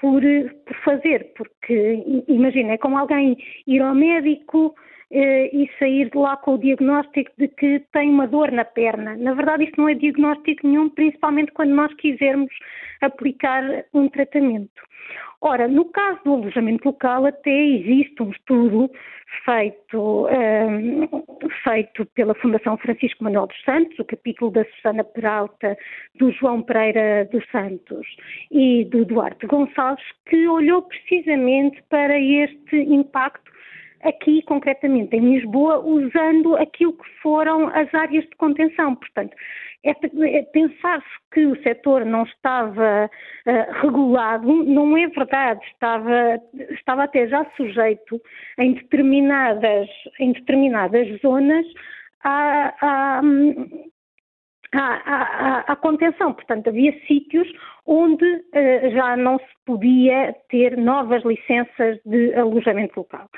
por, 0.00 0.22
por 0.66 0.76
fazer, 0.84 1.32
porque 1.36 2.04
imagina, 2.28 2.72
é 2.72 2.78
como 2.78 2.98
alguém 2.98 3.36
ir 3.66 3.80
ao 3.80 3.94
médico, 3.94 4.74
e 5.10 5.70
sair 5.78 6.10
de 6.10 6.18
lá 6.18 6.36
com 6.36 6.54
o 6.54 6.58
diagnóstico 6.58 7.30
de 7.38 7.48
que 7.48 7.80
tem 7.92 8.10
uma 8.10 8.26
dor 8.26 8.50
na 8.50 8.64
perna. 8.64 9.16
Na 9.16 9.34
verdade, 9.34 9.64
isso 9.64 9.74
não 9.78 9.88
é 9.88 9.94
diagnóstico 9.94 10.66
nenhum, 10.66 10.88
principalmente 10.88 11.52
quando 11.52 11.70
nós 11.70 11.94
quisermos 11.94 12.52
aplicar 13.00 13.62
um 13.94 14.08
tratamento. 14.08 14.82
Ora, 15.40 15.68
no 15.68 15.84
caso 15.86 16.18
do 16.24 16.32
alojamento 16.34 16.88
local, 16.88 17.26
até 17.26 17.50
existe 17.50 18.20
um 18.22 18.30
estudo 18.30 18.90
feito, 19.44 20.26
um, 20.26 20.28
ehm, 20.28 21.08
feito 21.62 22.06
pela 22.14 22.34
Fundação 22.34 22.76
Francisco 22.78 23.22
Manuel 23.22 23.46
dos 23.46 23.62
Santos, 23.62 23.98
o 23.98 24.04
capítulo 24.04 24.50
da 24.50 24.64
Susana 24.64 25.04
Peralta, 25.04 25.76
do 26.14 26.32
João 26.32 26.62
Pereira 26.62 27.28
dos 27.30 27.44
Santos 27.50 28.06
e 28.50 28.84
do 28.86 29.04
Duarte 29.04 29.46
Gonçalves, 29.46 30.04
que 30.26 30.48
olhou 30.48 30.82
precisamente 30.82 31.82
para 31.90 32.18
este 32.18 32.76
impacto 32.76 33.55
aqui 34.02 34.42
concretamente 34.42 35.16
em 35.16 35.34
Lisboa, 35.34 35.78
usando 35.78 36.56
aquilo 36.56 36.92
que 36.92 37.08
foram 37.22 37.68
as 37.68 37.92
áreas 37.94 38.24
de 38.24 38.36
contenção. 38.36 38.94
Portanto, 38.94 39.34
é, 39.86 40.42
pensar-se 40.42 41.06
que 41.32 41.46
o 41.46 41.62
setor 41.62 42.04
não 42.04 42.24
estava 42.24 43.08
uh, 43.08 43.82
regulado 43.82 44.64
não 44.64 44.96
é 44.96 45.06
verdade, 45.06 45.64
estava, 45.66 46.40
estava 46.70 47.04
até 47.04 47.28
já 47.28 47.44
sujeito 47.56 48.20
em 48.58 48.74
determinadas, 48.74 49.88
em 50.18 50.32
determinadas 50.32 51.20
zonas 51.20 51.64
à, 52.24 52.74
à, 52.80 53.20
à, 54.72 55.72
à, 55.72 55.76
contenção. 55.76 56.32
Portanto, 56.32 56.68
havia 56.68 56.92
sítios 57.06 57.46
onde 57.86 58.24
uh, 58.24 58.90
já 58.90 59.16
não 59.16 59.38
se 59.38 59.54
podia 59.64 60.34
ter 60.48 60.76
novas 60.76 61.24
licenças 61.24 62.00
de 62.04 62.34
alojamento 62.34 62.98
local. 62.98 63.28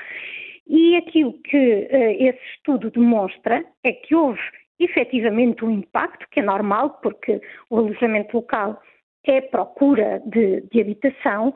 E 0.69 0.95
aquilo 0.95 1.33
que 1.41 1.57
uh, 1.57 1.89
esse 1.91 2.39
estudo 2.55 2.91
demonstra 2.91 3.65
é 3.83 3.91
que 3.91 4.13
houve 4.13 4.39
efetivamente 4.79 5.65
um 5.65 5.71
impacto, 5.71 6.27
que 6.31 6.39
é 6.39 6.43
normal, 6.43 6.99
porque 7.01 7.41
o 7.69 7.77
alojamento 7.79 8.37
local 8.37 8.79
é 9.25 9.41
procura 9.41 10.21
de, 10.27 10.61
de 10.71 10.79
habitação, 10.79 11.53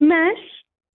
mas 0.00 0.38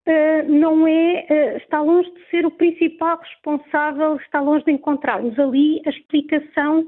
uh, 0.08 0.50
não 0.50 0.86
é, 0.86 1.26
uh, 1.30 1.58
está 1.58 1.82
longe 1.82 2.12
de 2.12 2.30
ser 2.30 2.46
o 2.46 2.52
principal 2.52 3.18
responsável, 3.20 4.18
está 4.18 4.42
longe 4.42 4.66
de 4.66 4.72
encontrarmos 4.74 5.40
ali 5.40 5.82
a 5.86 5.90
explicação 5.90 6.86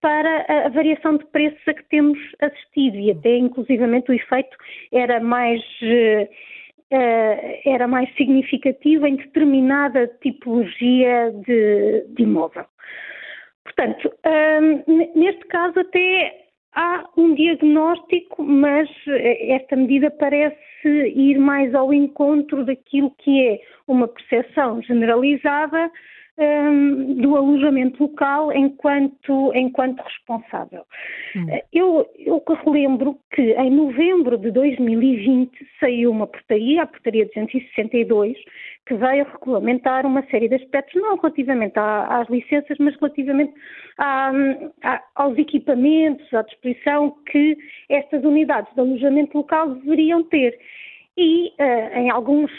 para 0.00 0.66
a 0.66 0.68
variação 0.70 1.16
de 1.16 1.24
preços 1.26 1.60
a 1.68 1.74
que 1.74 1.84
temos 1.84 2.18
assistido 2.40 2.96
e 2.96 3.12
até 3.12 3.36
inclusivamente 3.36 4.10
o 4.10 4.14
efeito 4.14 4.56
era 4.90 5.20
mais 5.20 5.62
era 7.64 7.86
mais 7.88 8.12
significativo 8.16 9.06
em 9.06 9.16
determinada 9.16 10.06
tipologia 10.20 11.32
de, 11.46 12.04
de 12.08 12.22
imóvel. 12.22 12.64
Portanto, 13.64 14.12
um, 14.26 15.18
neste 15.18 15.44
caso 15.46 15.80
até 15.80 16.42
há 16.74 17.04
um 17.16 17.34
diagnóstico, 17.34 18.42
mas 18.42 18.88
eh, 19.06 19.54
esta 19.54 19.76
medida 19.76 20.10
parece 20.10 20.58
ir 20.84 21.38
mais 21.38 21.74
ao 21.74 21.92
encontro 21.92 22.64
daquilo 22.64 23.10
que 23.18 23.46
é 23.46 23.60
uma 23.86 24.08
percepção 24.08 24.82
generalizada 24.82 25.90
um, 26.38 27.14
do 27.14 27.36
alojamento 27.36 28.02
local 28.02 28.52
enquanto, 28.52 29.52
enquanto 29.54 30.00
responsável. 30.00 30.84
Hum. 31.36 31.46
Eh, 31.50 31.64
eu, 31.72 32.06
eu 32.18 32.42
relembro 32.64 33.18
que 33.32 33.42
em 33.42 33.70
novembro 33.70 34.38
de 34.38 34.50
2020 34.50 35.50
saiu 35.78 36.10
uma 36.10 36.26
portaria, 36.26 36.82
a 36.82 36.86
portaria 36.86 37.26
262, 37.26 38.36
que 38.86 38.94
veio 38.94 39.24
regulamentar 39.24 40.06
uma 40.06 40.22
série 40.26 40.48
de 40.48 40.56
aspectos, 40.56 41.00
não 41.00 41.16
relativamente 41.16 41.78
à, 41.78 42.20
às 42.20 42.28
licenças, 42.28 42.76
mas 42.78 42.96
relativamente 42.96 43.52
à, 43.98 44.32
à, 44.82 45.02
aos 45.14 45.38
equipamentos, 45.38 46.32
à 46.32 46.42
disposição 46.42 47.14
que 47.30 47.56
estas 47.88 48.24
unidades 48.24 48.72
de 48.74 48.80
alojamento 48.80 49.36
local 49.36 49.74
deveriam 49.74 50.22
ter 50.24 50.58
e 51.16 51.52
uh, 51.60 51.98
em 51.98 52.10
alguns 52.10 52.50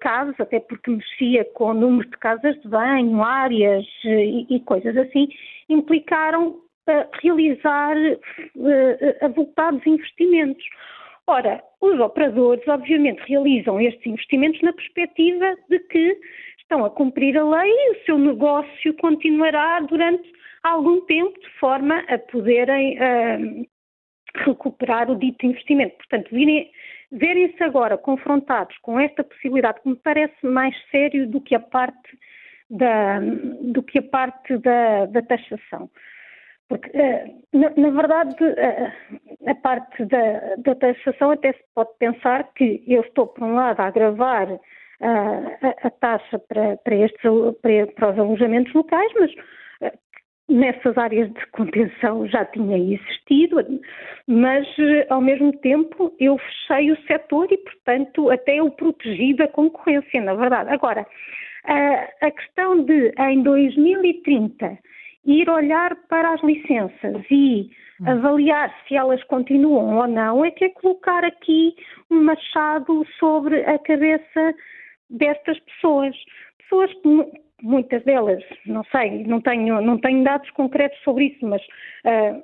casos, 0.00 0.34
até 0.40 0.58
porque 0.60 0.90
mexia 0.90 1.44
com 1.54 1.66
o 1.66 1.74
número 1.74 2.08
de 2.08 2.16
casas 2.18 2.60
de 2.60 2.68
banho, 2.68 3.22
áreas 3.22 3.86
uh, 4.04 4.08
e, 4.08 4.46
e, 4.50 4.60
coisas 4.60 4.96
assim, 4.96 5.28
implicaram 5.68 6.48
uh, 6.48 7.08
realizar 7.22 7.94
avultados 9.20 9.86
investimentos. 9.86 10.64
Ora, 11.28 11.62
os 11.80 11.98
operadores, 12.00 12.66
obviamente, 12.66 13.22
realizam 13.28 13.80
estes 13.80 14.04
investimentos 14.04 14.60
na 14.62 14.72
perspectiva 14.72 15.56
de 15.70 15.78
que 15.78 16.18
estão 16.58 16.84
a 16.84 16.90
cumprir 16.90 17.38
a 17.38 17.44
lei 17.44 17.70
e 17.70 17.92
o 17.92 18.04
seu 18.04 18.18
negócio 18.18 18.94
continuará 18.94 19.78
durante 19.80 20.28
algum 20.64 21.00
tempo, 21.02 21.38
de 21.40 21.50
forma 21.60 22.04
a 22.08 22.18
poderem 22.18 22.98
recuperar 24.34 25.10
o 25.10 25.18
dito 25.18 25.46
investimento. 25.46 25.96
Portanto, 25.96 26.28
virem 26.30 26.70
verem-se 27.12 27.62
agora 27.62 27.98
confrontados 27.98 28.76
com 28.78 28.98
esta 28.98 29.22
possibilidade 29.22 29.80
que 29.82 29.88
me 29.90 29.96
parece 29.96 30.46
mais 30.46 30.74
sério 30.90 31.28
do 31.28 31.40
que 31.40 31.54
a 31.54 31.60
parte 31.60 32.18
da, 32.70 33.20
do 33.20 33.82
que 33.82 33.98
a 33.98 34.02
parte 34.02 34.56
da, 34.58 35.04
da 35.06 35.20
taxação. 35.20 35.90
Porque, 36.68 36.90
eh, 36.96 37.26
na, 37.52 37.70
na 37.76 37.90
verdade, 37.90 38.34
a, 38.42 38.48
eh, 38.48 38.92
a 39.46 39.54
parte 39.56 40.06
da, 40.06 40.56
da, 40.56 40.74
taxação 40.74 41.32
até 41.32 41.52
se 41.52 41.62
pode 41.74 41.90
pensar 41.98 42.50
que 42.54 42.82
eu 42.86 43.02
estou, 43.02 43.26
por 43.26 43.44
um 43.44 43.54
lado, 43.54 43.80
a 43.80 43.88
agravar 43.88 44.48
a, 45.02 45.08
a, 45.08 45.88
a 45.88 45.90
taxa 45.90 46.38
para, 46.38 46.78
para, 46.78 46.94
estes, 46.94 47.20
para, 47.60 47.86
para 47.94 48.10
os 48.12 48.18
alojamentos 48.18 48.72
locais, 48.72 49.12
mas 49.20 49.32
nessas 50.52 50.96
áreas 50.98 51.32
de 51.32 51.46
contenção 51.46 52.26
já 52.28 52.44
tinha 52.44 52.78
existido, 52.78 53.56
mas 54.26 54.66
ao 55.08 55.20
mesmo 55.20 55.52
tempo 55.58 56.14
eu 56.20 56.38
fechei 56.38 56.92
o 56.92 57.02
setor 57.06 57.50
e, 57.50 57.56
portanto, 57.56 58.30
até 58.30 58.62
o 58.62 58.70
protegi 58.70 59.34
da 59.34 59.48
concorrência, 59.48 60.20
na 60.20 60.34
verdade. 60.34 60.70
Agora, 60.70 61.06
a, 61.64 62.26
a 62.26 62.30
questão 62.30 62.84
de 62.84 63.12
em 63.18 63.42
2030 63.42 64.78
ir 65.24 65.48
olhar 65.48 65.96
para 66.08 66.34
as 66.34 66.42
licenças 66.42 67.24
e 67.30 67.70
hum. 68.00 68.10
avaliar 68.10 68.74
se 68.86 68.94
elas 68.94 69.22
continuam 69.24 69.96
ou 69.96 70.06
não 70.06 70.44
é 70.44 70.50
que 70.50 70.64
é 70.64 70.68
colocar 70.70 71.24
aqui 71.24 71.74
um 72.10 72.22
machado 72.24 73.06
sobre 73.18 73.64
a 73.64 73.78
cabeça 73.78 74.54
destas 75.08 75.58
pessoas. 75.60 76.14
Pessoas 76.58 76.92
muitas 77.62 78.02
delas, 78.04 78.42
não 78.66 78.84
sei, 78.84 79.24
não 79.24 79.40
tenho, 79.40 79.80
não 79.80 79.98
tenho 79.98 80.24
dados 80.24 80.50
concretos 80.50 80.98
sobre 81.02 81.26
isso, 81.26 81.46
mas 81.46 81.62
uh, 81.62 82.42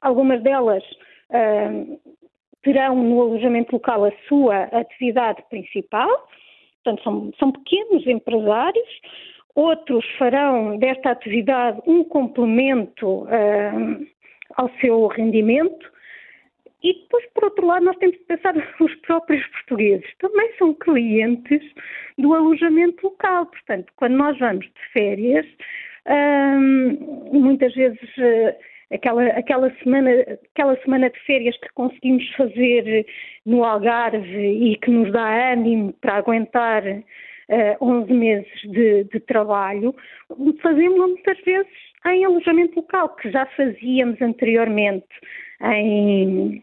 algumas 0.00 0.42
delas 0.42 0.82
uh, 1.30 2.00
terão 2.62 2.94
no 3.02 3.20
alojamento 3.20 3.72
local 3.72 4.04
a 4.04 4.12
sua 4.28 4.64
atividade 4.64 5.42
principal, 5.50 6.08
portanto 6.82 7.02
são, 7.02 7.30
são 7.38 7.52
pequenos 7.52 8.06
empresários, 8.06 8.88
outros 9.54 10.04
farão 10.16 10.78
desta 10.78 11.10
atividade 11.10 11.80
um 11.86 12.04
complemento 12.04 13.24
uh, 13.24 14.06
ao 14.56 14.70
seu 14.80 15.06
rendimento, 15.08 15.91
e 16.82 16.94
depois, 16.94 17.24
por 17.32 17.44
outro 17.44 17.66
lado, 17.66 17.84
nós 17.84 17.96
temos 17.98 18.16
de 18.16 18.24
pensar 18.24 18.54
os 18.80 18.94
próprios 18.96 19.46
portugueses. 19.48 20.06
Também 20.18 20.50
são 20.58 20.74
clientes 20.74 21.62
do 22.18 22.34
alojamento 22.34 23.06
local. 23.06 23.46
Portanto, 23.46 23.92
quando 23.96 24.14
nós 24.14 24.38
vamos 24.38 24.64
de 24.66 24.92
férias, 24.92 25.46
hum, 26.08 27.30
muitas 27.32 27.72
vezes 27.74 28.00
uh, 28.18 28.54
aquela, 28.92 29.24
aquela, 29.26 29.70
semana, 29.82 30.10
aquela 30.52 30.76
semana 30.82 31.10
de 31.10 31.18
férias 31.20 31.56
que 31.58 31.68
conseguimos 31.74 32.28
fazer 32.34 33.06
no 33.46 33.64
Algarve 33.64 34.72
e 34.72 34.76
que 34.76 34.90
nos 34.90 35.12
dá 35.12 35.52
ânimo 35.52 35.92
para 36.00 36.16
aguentar 36.16 36.82
uh, 36.84 37.04
eh, 37.48 37.76
11 37.80 38.12
meses 38.12 38.60
de, 38.64 39.04
de 39.04 39.20
trabalho, 39.20 39.94
fazemos 40.62 40.98
muitas 41.10 41.38
vezes 41.40 41.72
em 42.06 42.24
alojamento 42.24 42.76
local, 42.76 43.14
que 43.16 43.30
já 43.30 43.46
fazíamos 43.46 44.20
anteriormente 44.20 45.06
em, 45.62 46.62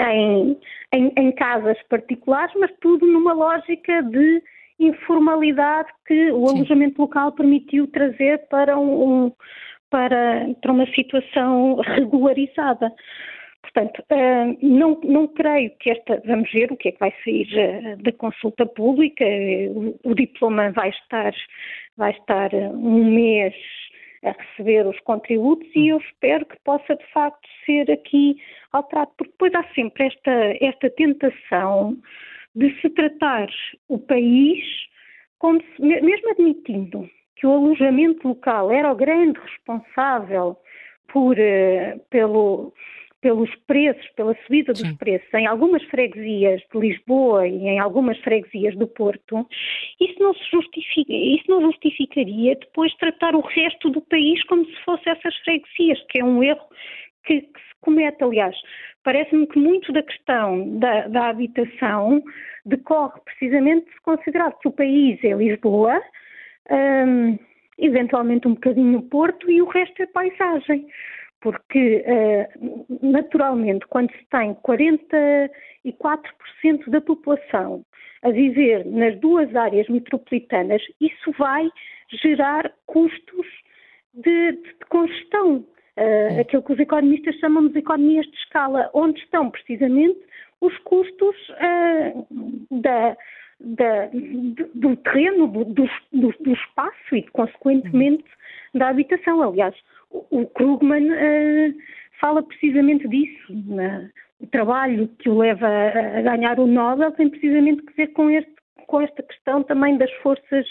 em, 0.00 0.58
em, 0.92 1.12
em 1.16 1.32
casas 1.32 1.76
particulares, 1.88 2.54
mas 2.58 2.70
tudo 2.80 3.06
numa 3.06 3.32
lógica 3.32 4.02
de 4.02 4.42
informalidade 4.78 5.88
que 6.06 6.32
o 6.32 6.46
Sim. 6.48 6.56
alojamento 6.56 7.00
local 7.00 7.32
permitiu 7.32 7.86
trazer 7.88 8.46
para, 8.48 8.78
um, 8.78 9.32
para, 9.90 10.48
para 10.60 10.72
uma 10.72 10.86
situação 10.94 11.76
regularizada. 11.76 12.92
Portanto, 13.62 14.04
uh, 14.12 14.58
não, 14.60 15.00
não 15.02 15.26
creio 15.28 15.70
que 15.80 15.90
esta, 15.90 16.22
vamos 16.26 16.50
ver 16.52 16.70
o 16.70 16.76
que 16.76 16.88
é 16.88 16.92
que 16.92 17.00
vai 17.00 17.12
sair 17.24 17.48
uh, 17.54 18.02
da 18.02 18.12
consulta 18.12 18.66
pública, 18.66 19.24
o, 19.24 19.98
o, 20.04 20.14
diploma 20.14 20.70
vai 20.70 20.90
estar, 20.90 21.32
vai 21.96 22.12
estar 22.12 22.54
um 22.54 23.04
mês 23.04 23.54
a 24.24 24.32
receber 24.32 24.86
os 24.86 24.98
contributos 25.00 25.68
e 25.74 25.88
eu 25.88 25.98
espero 25.98 26.46
que 26.46 26.58
possa 26.64 26.96
de 26.96 27.06
facto 27.12 27.46
ser 27.64 27.90
aqui 27.90 28.36
alterado, 28.72 29.12
porque 29.16 29.32
depois 29.32 29.54
há 29.54 29.64
sempre 29.74 30.06
esta, 30.06 30.56
esta 30.60 30.90
tentação 30.90 31.96
de 32.54 32.80
se 32.80 32.90
tratar 32.90 33.48
o 33.88 33.98
país 33.98 34.64
como 35.38 35.60
se, 35.60 35.82
mesmo 35.82 36.30
admitindo 36.30 37.08
que 37.36 37.46
o 37.46 37.52
alojamento 37.52 38.26
local 38.26 38.70
era 38.70 38.90
o 38.90 38.96
grande 38.96 39.38
responsável 39.40 40.56
por, 41.12 41.36
uh, 41.36 42.00
pelo, 42.10 42.72
pelos 43.24 43.48
preços, 43.66 44.06
pela 44.16 44.36
subida 44.44 44.74
dos 44.74 44.82
Sim. 44.82 44.96
preços 44.96 45.32
em 45.32 45.46
algumas 45.46 45.82
freguesias 45.84 46.60
de 46.70 46.78
Lisboa 46.78 47.48
e 47.48 47.68
em 47.68 47.78
algumas 47.78 48.18
freguesias 48.18 48.76
do 48.76 48.86
Porto, 48.86 49.48
isso 49.98 50.22
não, 50.22 50.34
se 50.34 50.44
justifica, 50.50 51.10
isso 51.10 51.44
não 51.48 51.62
justificaria 51.62 52.54
depois 52.54 52.94
tratar 52.96 53.34
o 53.34 53.40
resto 53.40 53.88
do 53.88 54.02
país 54.02 54.44
como 54.44 54.66
se 54.66 54.76
fosse 54.84 55.08
essas 55.08 55.34
freguesias, 55.38 56.04
que 56.10 56.20
é 56.20 56.24
um 56.24 56.42
erro 56.42 56.66
que, 57.24 57.40
que 57.40 57.60
se 57.60 57.74
comete. 57.80 58.22
Aliás, 58.22 58.54
parece-me 59.02 59.46
que 59.46 59.58
muito 59.58 59.90
da 59.90 60.02
questão 60.02 60.78
da, 60.78 61.08
da 61.08 61.30
habitação 61.30 62.22
decorre 62.66 63.18
precisamente 63.24 63.86
de 63.86 63.92
se 63.92 64.02
considerar 64.02 64.52
que 64.58 64.68
o 64.68 64.72
país 64.72 65.18
é 65.24 65.32
Lisboa, 65.32 65.98
um, 66.70 67.38
eventualmente 67.78 68.46
um 68.46 68.52
bocadinho 68.52 69.00
Porto 69.00 69.50
e 69.50 69.62
o 69.62 69.66
resto 69.66 70.02
é 70.02 70.06
paisagem. 70.08 70.86
Porque, 71.44 72.02
uh, 72.06 72.48
naturalmente, 73.02 73.86
quando 73.88 74.10
se 74.12 74.24
tem 74.30 74.54
44% 74.54 75.50
da 76.88 77.02
população 77.02 77.84
a 78.22 78.30
viver 78.30 78.86
nas 78.86 79.20
duas 79.20 79.54
áreas 79.54 79.86
metropolitanas, 79.90 80.80
isso 80.98 81.30
vai 81.38 81.68
gerar 82.22 82.72
custos 82.86 83.46
de, 84.14 84.52
de, 84.52 84.62
de 84.62 84.86
congestão. 84.88 85.66
Uh, 85.98 86.40
aquilo 86.40 86.62
que 86.62 86.72
os 86.72 86.78
economistas 86.78 87.34
chamam 87.36 87.68
de 87.68 87.78
economias 87.78 88.24
de 88.26 88.36
escala, 88.38 88.88
onde 88.94 89.20
estão 89.20 89.50
precisamente 89.50 90.18
os 90.62 90.74
custos 90.78 91.36
uh, 91.50 92.26
da, 92.70 93.14
da, 93.60 94.08
do 94.74 94.96
terreno, 94.96 95.46
do, 95.46 95.64
do, 95.66 96.34
do, 96.40 96.52
espaço 96.54 97.14
e, 97.14 97.22
consequentemente, 97.24 98.24
da 98.74 98.88
habitação. 98.88 99.42
Aliás, 99.42 99.74
o, 100.30 100.46
Krugman 100.46 101.10
uh, 101.10 101.74
fala 102.20 102.42
precisamente 102.42 103.08
disso. 103.08 103.52
Né? 103.66 104.10
O 104.40 104.46
trabalho 104.46 105.08
que 105.18 105.28
o 105.28 105.38
leva 105.38 105.66
a, 105.66 106.18
a, 106.18 106.22
ganhar 106.22 106.58
o 106.58 106.66
Nobel 106.66 107.12
tem 107.12 107.28
precisamente 107.28 107.82
que 107.82 107.92
ver 107.94 108.08
com, 108.08 108.30
este, 108.30 108.54
com 108.86 109.00
esta 109.00 109.22
questão 109.22 109.62
também 109.62 109.98
das 109.98 110.12
forças 110.14 110.66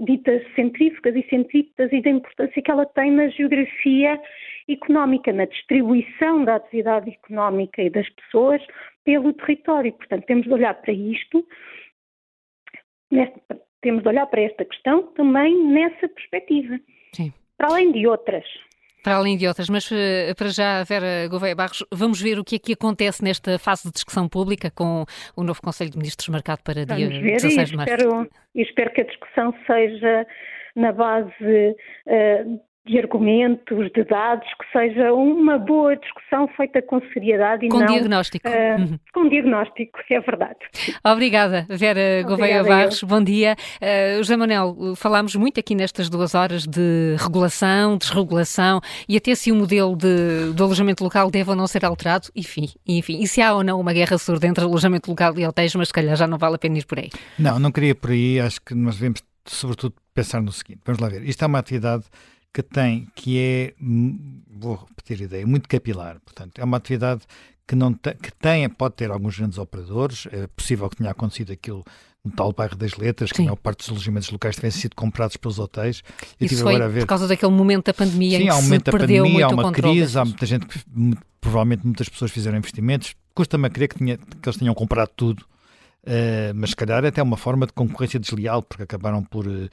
ditas 0.00 0.42
centrífugas 0.54 1.16
e 1.16 1.26
centrípetas 1.28 1.92
e 1.92 2.00
da 2.00 2.10
importância 2.10 2.62
que 2.62 2.70
ela 2.70 2.86
tem 2.86 3.10
na 3.10 3.28
geografia 3.28 4.20
económica, 4.68 5.32
na 5.32 5.44
distribuição 5.46 6.44
da 6.44 6.56
atividade 6.56 7.10
económica 7.10 7.82
e 7.82 7.90
das 7.90 8.08
pessoas 8.10 8.62
pelo 9.04 9.32
território. 9.32 9.92
Portanto, 9.92 10.24
temos 10.26 10.44
de 10.44 10.52
olhar 10.52 10.74
para 10.74 10.92
isto, 10.92 11.44
nesta, 13.10 13.60
temos 13.80 14.02
de 14.02 14.08
olhar 14.08 14.26
para 14.26 14.42
esta 14.42 14.64
questão 14.64 15.02
também 15.14 15.66
nessa 15.66 16.08
perspectiva. 16.08 16.78
Sim. 17.14 17.32
Para 17.56 17.68
além 17.70 17.90
de 17.90 18.06
outras. 18.06 18.44
Para 19.08 19.16
além 19.16 19.38
de 19.38 19.48
outras, 19.48 19.70
mas 19.70 19.90
eh, 19.90 20.34
para 20.36 20.48
já, 20.48 20.84
Vera 20.84 21.26
Gouveia 21.30 21.56
Barros, 21.56 21.82
vamos 21.90 22.20
ver 22.20 22.38
o 22.38 22.44
que 22.44 22.56
é 22.56 22.58
que 22.58 22.74
acontece 22.74 23.24
nesta 23.24 23.58
fase 23.58 23.84
de 23.84 23.92
discussão 23.92 24.28
pública 24.28 24.70
com 24.70 25.06
o 25.34 25.42
novo 25.42 25.62
Conselho 25.62 25.90
de 25.90 25.96
Ministros 25.96 26.28
marcado 26.28 26.62
para 26.62 26.84
vamos 26.84 27.08
dia 27.08 27.20
ver 27.20 27.32
16 27.32 27.70
de 27.70 27.76
março. 27.76 27.94
Espero, 27.94 28.28
e 28.54 28.62
espero 28.62 28.92
que 28.92 29.00
a 29.00 29.04
discussão 29.04 29.54
seja 29.66 30.26
na 30.76 30.92
base 30.92 31.32
uh, 32.06 32.60
de 32.88 32.98
argumentos, 32.98 33.92
de 33.92 34.04
dados, 34.04 34.48
que 34.58 34.72
seja 34.72 35.12
uma 35.12 35.58
boa 35.58 35.94
discussão 35.94 36.48
feita 36.56 36.80
com 36.80 37.00
seriedade 37.12 37.66
e 37.66 37.68
com 37.68 37.78
não... 37.78 37.86
diagnóstico. 37.86 38.48
Uh, 38.48 38.98
com 39.12 39.28
diagnóstico, 39.28 39.98
é 40.10 40.20
verdade. 40.20 40.58
Obrigada, 41.04 41.66
Vera 41.68 42.22
Gouveia 42.22 42.64
Barros. 42.64 43.02
Bom 43.02 43.22
dia. 43.22 43.56
Uh, 43.76 44.18
José 44.18 44.36
Manuel, 44.36 44.94
falámos 44.96 45.36
muito 45.36 45.60
aqui 45.60 45.74
nestas 45.74 46.08
duas 46.08 46.34
horas 46.34 46.66
de 46.66 47.14
regulação, 47.18 47.98
desregulação 47.98 48.80
e 49.06 49.16
até 49.16 49.34
se 49.34 49.52
o 49.52 49.54
modelo 49.54 49.94
de, 49.94 50.52
do 50.54 50.64
alojamento 50.64 51.04
local 51.04 51.30
deve 51.30 51.50
ou 51.50 51.56
não 51.56 51.66
ser 51.66 51.84
alterado, 51.84 52.28
enfim, 52.34 52.68
enfim. 52.86 53.20
E 53.20 53.28
se 53.28 53.42
há 53.42 53.52
ou 53.52 53.62
não 53.62 53.78
uma 53.78 53.92
guerra 53.92 54.16
surda 54.16 54.46
entre 54.46 54.64
alojamento 54.64 55.10
local 55.10 55.38
e 55.38 55.46
hotéis, 55.46 55.74
mas 55.74 55.88
se 55.88 55.94
calhar 55.94 56.16
já 56.16 56.26
não 56.26 56.38
vale 56.38 56.54
a 56.54 56.58
pena 56.58 56.78
ir 56.78 56.86
por 56.86 56.98
aí. 56.98 57.10
Não, 57.38 57.58
não 57.58 57.70
queria 57.70 57.94
por 57.94 58.10
aí. 58.10 58.40
Acho 58.40 58.62
que 58.62 58.74
nós 58.74 58.96
devemos, 58.96 59.22
sobretudo, 59.44 59.94
pensar 60.14 60.40
no 60.40 60.52
seguinte. 60.52 60.80
Vamos 60.86 61.00
lá 61.00 61.08
ver. 61.08 61.22
Isto 61.22 61.44
é 61.44 61.46
uma 61.46 61.58
atividade 61.58 62.04
que 62.52 62.62
tem, 62.62 63.06
que 63.14 63.38
é, 63.38 63.74
hum, 63.80 64.42
vou 64.50 64.86
repetir 64.88 65.20
a 65.20 65.24
ideia, 65.24 65.46
muito 65.46 65.68
capilar. 65.68 66.18
Portanto, 66.20 66.58
é 66.58 66.64
uma 66.64 66.76
atividade 66.76 67.22
que, 67.66 67.76
não 67.76 67.92
te, 67.92 68.14
que 68.14 68.32
tem, 68.32 68.68
pode 68.68 68.94
ter 68.94 69.10
alguns 69.10 69.38
grandes 69.38 69.58
operadores. 69.58 70.26
É 70.32 70.46
possível 70.48 70.88
que 70.88 70.96
tenha 70.96 71.10
acontecido 71.10 71.52
aquilo 71.52 71.84
no 72.24 72.32
tal 72.32 72.52
bairro 72.52 72.76
das 72.76 72.96
letras, 72.96 73.30
Sim. 73.30 73.34
que 73.34 73.42
a 73.42 73.44
maior 73.44 73.56
parte 73.56 73.80
dos 73.80 73.90
alojamentos 73.90 74.30
locais 74.30 74.56
tivessem 74.56 74.80
sido 74.80 74.96
comprados 74.96 75.36
pelos 75.36 75.58
hotéis. 75.58 76.02
Eu 76.40 76.46
Isso 76.46 76.62
foi 76.62 76.78
por 76.78 77.06
causa 77.06 77.28
daquele 77.28 77.52
momento 77.52 77.86
da 77.86 77.94
pandemia 77.94 78.38
Sim, 78.38 78.44
em 78.44 78.46
que 78.46 78.52
há 78.52 78.56
um 78.56 78.62
momento 78.62 78.84
da 78.84 78.92
pandemia, 78.92 79.46
há 79.46 79.48
uma 79.50 79.72
crise, 79.72 80.18
há 80.18 80.24
muita 80.24 80.46
gente, 80.46 80.66
provavelmente 81.40 81.84
muitas 81.84 82.08
pessoas 82.08 82.30
fizeram 82.30 82.58
investimentos. 82.58 83.14
Custa-me 83.34 83.66
a 83.66 83.70
crer 83.70 83.88
que, 83.88 83.98
tinha, 83.98 84.16
que 84.16 84.48
eles 84.48 84.58
tinham 84.58 84.74
comprado 84.74 85.10
tudo. 85.14 85.44
Uh, 86.04 86.54
mas 86.54 86.70
se 86.70 86.76
calhar 86.76 87.04
é 87.04 87.08
até 87.08 87.22
uma 87.22 87.36
forma 87.36 87.66
de 87.66 87.72
concorrência 87.72 88.18
desleal, 88.18 88.62
porque 88.62 88.82
acabaram 88.82 89.22
por 89.22 89.46
uh, 89.46 89.68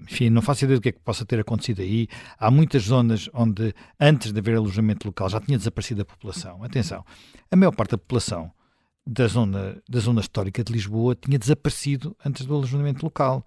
enfim, 0.00 0.30
não 0.30 0.40
faço 0.40 0.64
ideia 0.64 0.78
do 0.78 0.82
que 0.82 0.90
é 0.90 0.92
que 0.92 1.00
possa 1.00 1.26
ter 1.26 1.40
acontecido 1.40 1.82
aí. 1.82 2.06
Há 2.38 2.50
muitas 2.50 2.84
zonas 2.84 3.28
onde, 3.34 3.74
antes 3.98 4.32
de 4.32 4.38
haver 4.38 4.56
alojamento 4.56 5.06
local, 5.08 5.28
já 5.28 5.40
tinha 5.40 5.58
desaparecido 5.58 6.02
a 6.02 6.04
população. 6.04 6.62
Atenção, 6.62 7.04
a 7.50 7.56
maior 7.56 7.72
parte 7.72 7.90
da 7.90 7.98
população 7.98 8.50
da 9.04 9.26
zona, 9.26 9.76
da 9.88 10.00
zona 10.00 10.20
histórica 10.20 10.62
de 10.62 10.72
Lisboa 10.72 11.16
tinha 11.16 11.38
desaparecido 11.38 12.16
antes 12.24 12.46
do 12.46 12.54
alojamento 12.54 13.04
local. 13.04 13.44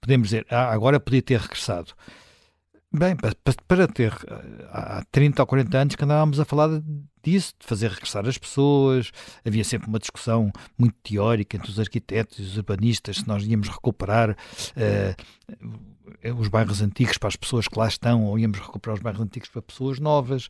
Podemos 0.00 0.28
dizer, 0.28 0.46
ah, 0.50 0.70
agora 0.70 1.00
podia 1.00 1.22
ter 1.22 1.40
regressado. 1.40 1.92
Bem, 2.92 3.14
para, 3.68 3.86
ter 3.86 4.12
eh, 4.26 4.68
há 4.72 5.04
30 5.12 5.40
ou 5.40 5.46
40 5.46 5.78
anos 5.78 5.94
que 5.94 6.02
andávamos 6.02 6.40
a 6.40 6.44
falar 6.44 6.82
disso, 7.22 7.54
de 7.60 7.64
fazer 7.64 7.88
regressar 7.88 8.26
as 8.26 8.36
pessoas, 8.36 9.12
havia 9.46 9.62
sempre 9.62 9.88
uma 9.88 10.00
discussão 10.00 10.50
muito 10.76 10.96
teórica 11.00 11.56
entre 11.56 11.70
os 11.70 11.78
arquitetos 11.78 12.40
e 12.40 12.42
os 12.42 12.56
urbanistas 12.56 13.18
se 13.18 13.28
nós 13.28 13.44
íamos 13.44 13.68
recuperar 13.68 14.30
uh, 14.30 16.36
os 16.36 16.48
bairros 16.48 16.82
antigos 16.82 17.16
para 17.16 17.28
as 17.28 17.36
pessoas 17.36 17.68
que 17.68 17.78
lá 17.78 17.86
estão 17.86 18.24
ou 18.24 18.36
íamos 18.36 18.58
recuperar 18.58 18.96
os 18.96 19.02
bairros 19.02 19.22
antigos 19.22 19.48
para 19.48 19.62
pessoas 19.62 20.00
novas. 20.00 20.48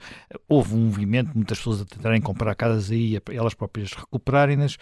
Houve 0.48 0.74
um 0.74 0.86
movimento, 0.86 1.32
muitas 1.34 1.58
pessoas 1.58 1.82
a 1.82 1.84
tentarem 1.84 2.22
comprar 2.22 2.54
casas 2.54 2.90
aí, 2.90 3.20
elas 3.30 3.52
próprias 3.52 3.92
recuperarem-nas. 3.92 4.78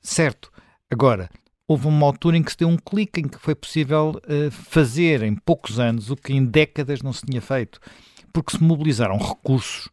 Certo. 0.00 0.52
Agora, 0.88 1.28
houve 1.68 1.86
uma 1.86 2.06
altura 2.06 2.36
em 2.36 2.42
que 2.42 2.52
se 2.52 2.58
deu 2.58 2.68
um 2.68 2.76
clique, 2.76 3.20
em 3.20 3.28
que 3.28 3.38
foi 3.38 3.54
possível 3.54 4.20
uh, 4.24 4.50
fazer 4.50 5.22
em 5.22 5.34
poucos 5.34 5.80
anos 5.80 6.10
o 6.10 6.16
que 6.16 6.32
em 6.32 6.44
décadas 6.44 7.02
não 7.02 7.12
se 7.12 7.26
tinha 7.26 7.40
feito, 7.40 7.80
porque 8.32 8.56
se 8.56 8.62
mobilizaram 8.62 9.18
recursos 9.18 9.88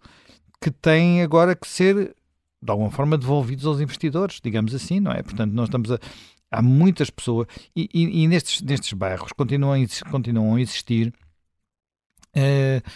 que 0.62 0.70
têm 0.70 1.22
agora 1.22 1.56
que 1.56 1.68
ser 1.68 2.16
de 2.62 2.72
alguma 2.72 2.92
forma 2.92 3.18
devolvidos 3.18 3.66
aos 3.66 3.82
investidores, 3.82 4.40
digamos 4.42 4.74
assim, 4.74 5.00
não 5.00 5.12
é? 5.12 5.22
Portanto, 5.22 5.52
nós 5.52 5.68
estamos 5.68 5.92
a 5.92 6.00
há 6.54 6.62
muitas 6.62 7.10
pessoas 7.10 7.48
e, 7.76 7.90
e, 7.94 8.24
e 8.24 8.28
nestes, 8.28 8.62
nestes 8.62 8.94
bairros 8.94 9.32
continuam 9.34 9.74
a, 9.74 10.10
continuam 10.10 10.56
a 10.56 10.62
existir 10.62 11.12
uh, 12.38 12.90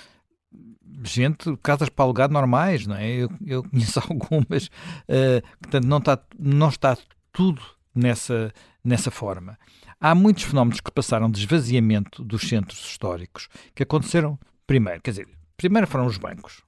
gente, 1.03 1.57
casas 1.57 1.89
para 1.89 2.05
alugar 2.05 2.29
normais, 2.29 2.85
não 2.85 2.95
é? 2.95 3.09
Eu, 3.09 3.29
eu 3.45 3.63
conheço 3.63 3.99
algumas, 4.07 4.67
uh, 4.67 5.41
portanto, 5.59 5.85
não 5.85 5.97
está, 5.97 6.19
não 6.37 6.69
está 6.69 6.97
tudo 7.33 7.61
nessa, 7.97 8.53
nessa 8.83 9.11
forma. 9.11 9.57
Há 9.99 10.13
muitos 10.13 10.43
fenómenos 10.43 10.79
que 10.79 10.91
passaram 10.91 11.29
de 11.29 11.39
esvaziamento 11.39 12.23
dos 12.23 12.43
centros 12.43 12.79
históricos 12.85 13.49
que 13.73 13.83
aconteceram 13.83 14.37
primeiro, 14.65 15.01
quer 15.01 15.11
dizer, 15.11 15.27
primeiro 15.55 15.87
foram 15.87 16.05
os 16.05 16.17
bancos. 16.17 16.61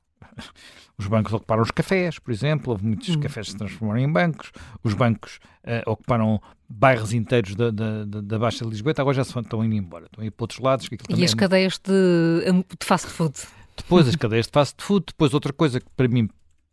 Os 0.97 1.07
bancos 1.07 1.31
ocuparam 1.31 1.61
os 1.61 1.71
cafés, 1.71 2.19
por 2.19 2.29
exemplo, 2.29 2.73
houve 2.73 2.85
muitos 2.85 3.15
hum. 3.15 3.21
cafés 3.21 3.47
que 3.47 3.51
se 3.53 3.57
transformaram 3.57 4.01
em 4.01 4.11
bancos, 4.11 4.51
os 4.83 4.93
bancos 4.93 5.39
uh, 5.63 5.89
ocuparam 5.89 6.41
bairros 6.67 7.13
inteiros 7.13 7.55
da, 7.55 7.71
da, 7.71 8.03
da 8.03 8.37
Baixa 8.37 8.65
de 8.65 8.71
Lisboa, 8.71 8.93
agora 8.97 9.15
já 9.15 9.23
se 9.23 9.37
estão 9.39 9.63
indo 9.63 9.75
embora, 9.75 10.07
estão 10.07 10.23
indo 10.23 10.31
para 10.33 10.43
outros 10.43 10.59
lados. 10.59 10.89
e 11.09 11.23
as 11.23 11.31
é... 11.31 11.35
cadeias 11.37 11.79
de, 11.79 12.63
de 12.77 12.85
fast 12.85 13.07
food? 13.07 13.33
Depois 13.77 14.09
as 14.09 14.15
cadeias 14.17 14.45
de 14.45 14.51
fast 14.51 14.75
food, 14.83 15.05
depois 15.07 15.33
outra 15.33 15.53
coisa 15.53 15.79
que 15.79 15.87
para 15.95 16.07
mim 16.09 16.29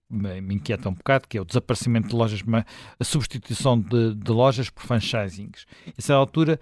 me 0.09 0.55
inquieta 0.55 0.89
um 0.89 0.95
bocado, 0.95 1.27
que 1.29 1.37
é 1.37 1.41
o 1.41 1.45
desaparecimento 1.45 2.09
de 2.09 2.15
lojas, 2.15 2.43
a 2.99 3.05
substituição 3.05 3.79
de, 3.79 4.15
de 4.15 4.31
lojas 4.31 4.71
por 4.71 4.85
franchisings. 4.85 5.67
Essa 5.99 6.15
altura, 6.15 6.61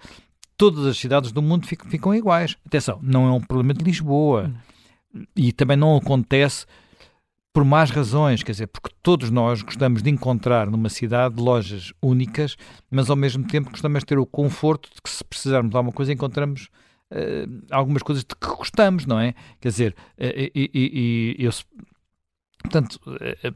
todas 0.57 0.85
as 0.85 0.97
cidades 0.97 1.31
do 1.31 1.41
mundo 1.41 1.67
ficam, 1.67 1.89
ficam 1.89 2.15
iguais. 2.15 2.57
Atenção, 2.65 2.99
não 3.01 3.27
é 3.27 3.31
um 3.31 3.41
problema 3.41 3.73
de 3.73 3.83
Lisboa. 3.83 4.51
E 5.35 5.51
também 5.51 5.77
não 5.77 5.95
acontece 5.95 6.65
por 7.53 7.63
más 7.63 7.89
razões, 7.89 8.43
quer 8.43 8.51
dizer, 8.51 8.67
porque 8.67 8.93
todos 9.01 9.29
nós 9.29 9.61
gostamos 9.61 10.03
de 10.03 10.09
encontrar 10.09 10.69
numa 10.69 10.89
cidade 10.89 11.41
lojas 11.41 11.93
únicas, 12.01 12.57
mas 12.91 13.09
ao 13.09 13.15
mesmo 13.15 13.47
tempo 13.47 13.69
gostamos 13.69 13.99
de 13.99 14.07
ter 14.07 14.17
o 14.17 14.25
conforto 14.25 14.89
de 14.93 15.01
que 15.01 15.09
se 15.09 15.23
precisarmos 15.23 15.71
de 15.71 15.77
alguma 15.77 15.93
coisa 15.93 16.11
encontramos 16.11 16.67
uh, 17.13 17.65
algumas 17.71 18.03
coisas 18.03 18.25
de 18.25 18.35
que 18.35 18.55
gostamos, 18.57 19.05
não 19.05 19.17
é? 19.17 19.33
Quer 19.61 19.69
dizer, 19.69 19.95
uh, 20.17 20.23
e, 20.27 20.51
e, 20.53 21.35
e 21.39 21.45
eu 21.45 21.51
Portanto, 22.65 22.99
é, 23.21 23.51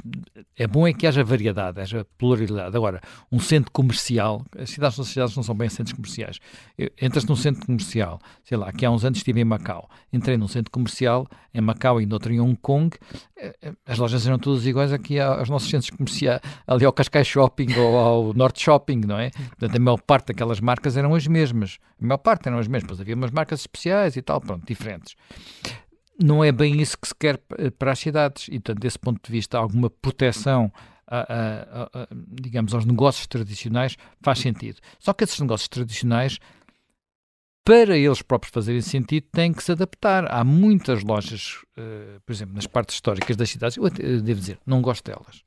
é 0.56 0.68
bom 0.68 0.88
é 0.88 0.94
que 0.94 1.08
haja 1.08 1.24
variedade, 1.24 1.82
haja 1.82 2.06
pluralidade. 2.18 2.76
Agora, 2.76 3.02
um 3.32 3.40
centro 3.40 3.72
comercial, 3.72 4.46
as 4.58 4.70
cidades, 4.70 5.00
as 5.00 5.08
cidades 5.08 5.36
não 5.36 5.44
são 5.44 5.56
bem 5.56 5.70
centros 5.70 5.94
comerciais. 5.94 6.40
Entras 7.02 7.26
num 7.26 7.36
centro 7.36 7.66
comercial, 7.66 8.20
sei 8.44 8.58
lá, 8.58 8.70
aqui 8.70 8.86
há 8.86 8.92
uns 8.92 9.04
anos 9.04 9.20
estive 9.20 9.42
em 9.42 9.46
Macau, 9.46 9.90
entrei 10.12 10.38
num 10.38 10.48
centro 10.48 10.72
comercial 10.72 11.28
em 11.54 11.62
Macau 11.62 12.00
e 12.00 12.06
noutro 12.06 12.32
em 12.32 12.40
Hong 12.40 12.56
Kong, 12.62 12.96
eh, 13.36 13.74
as 13.86 13.98
lojas 13.98 14.26
eram 14.28 14.38
todas 14.38 14.66
iguais 14.66 14.94
aqui 14.94 15.20
aos 15.20 15.50
nossos 15.50 15.70
centros 15.70 15.90
comerciais, 15.90 16.40
ali 16.68 16.86
ao 16.86 16.94
Cascais 16.94 17.28
Shopping 17.28 17.74
ou 17.78 17.98
ao 17.98 18.34
Norte 18.36 18.62
Shopping, 18.62 19.02
não 19.08 19.18
é? 19.18 19.32
Portanto, 19.32 19.76
a 19.76 19.80
maior 19.80 20.02
parte 20.02 20.28
daquelas 20.28 20.60
marcas 20.60 20.96
eram 20.96 21.16
as 21.16 21.26
mesmas. 21.26 21.80
A 22.02 22.06
maior 22.06 22.20
parte 22.20 22.48
eram 22.48 22.60
as 22.60 22.68
mesmas, 22.68 23.02
havia 23.02 23.16
umas 23.16 23.32
marcas 23.32 23.62
especiais 23.62 24.16
e 24.16 24.22
tal, 24.22 24.40
pronto, 24.40 24.66
diferentes 24.66 25.16
não 26.22 26.44
é 26.44 26.52
bem 26.52 26.82
isso 26.82 26.98
que 26.98 27.08
se 27.08 27.16
quer 27.16 27.38
para 27.78 27.92
as 27.92 28.00
cidades. 28.00 28.48
E, 28.48 28.60
portanto, 28.60 28.80
desse 28.80 29.00
ponto 29.00 29.22
de 29.26 29.32
vista, 29.32 29.58
alguma 29.58 29.90
proteção, 29.90 30.72
a, 31.08 31.20
a, 31.20 31.84
a, 32.02 32.08
digamos, 32.12 32.74
aos 32.74 32.86
negócios 32.86 33.26
tradicionais 33.26 33.98
faz 34.22 34.40
sentido. 34.40 34.80
Só 35.00 35.14
que 35.14 35.24
esses 35.24 35.40
negócios 35.40 35.68
tradicionais, 35.68 36.38
para 37.66 37.98
eles 37.98 38.22
próprios 38.22 38.54
fazerem 38.54 38.82
sentido, 38.82 39.28
têm 39.32 39.54
que 39.54 39.64
se 39.64 39.72
adaptar. 39.72 40.32
Há 40.32 40.44
muitas 40.44 41.04
lojas, 41.04 41.58
uh, 41.78 42.20
por 42.26 42.32
exemplo, 42.34 42.56
nas 42.56 42.68
partes 42.68 42.96
históricas 42.96 43.36
das 43.36 43.50
cidades, 43.50 43.78
eu 43.78 43.90
devo 43.90 44.40
dizer, 44.40 44.60
não 44.66 44.82
gosto 44.82 45.06
delas. 45.06 45.44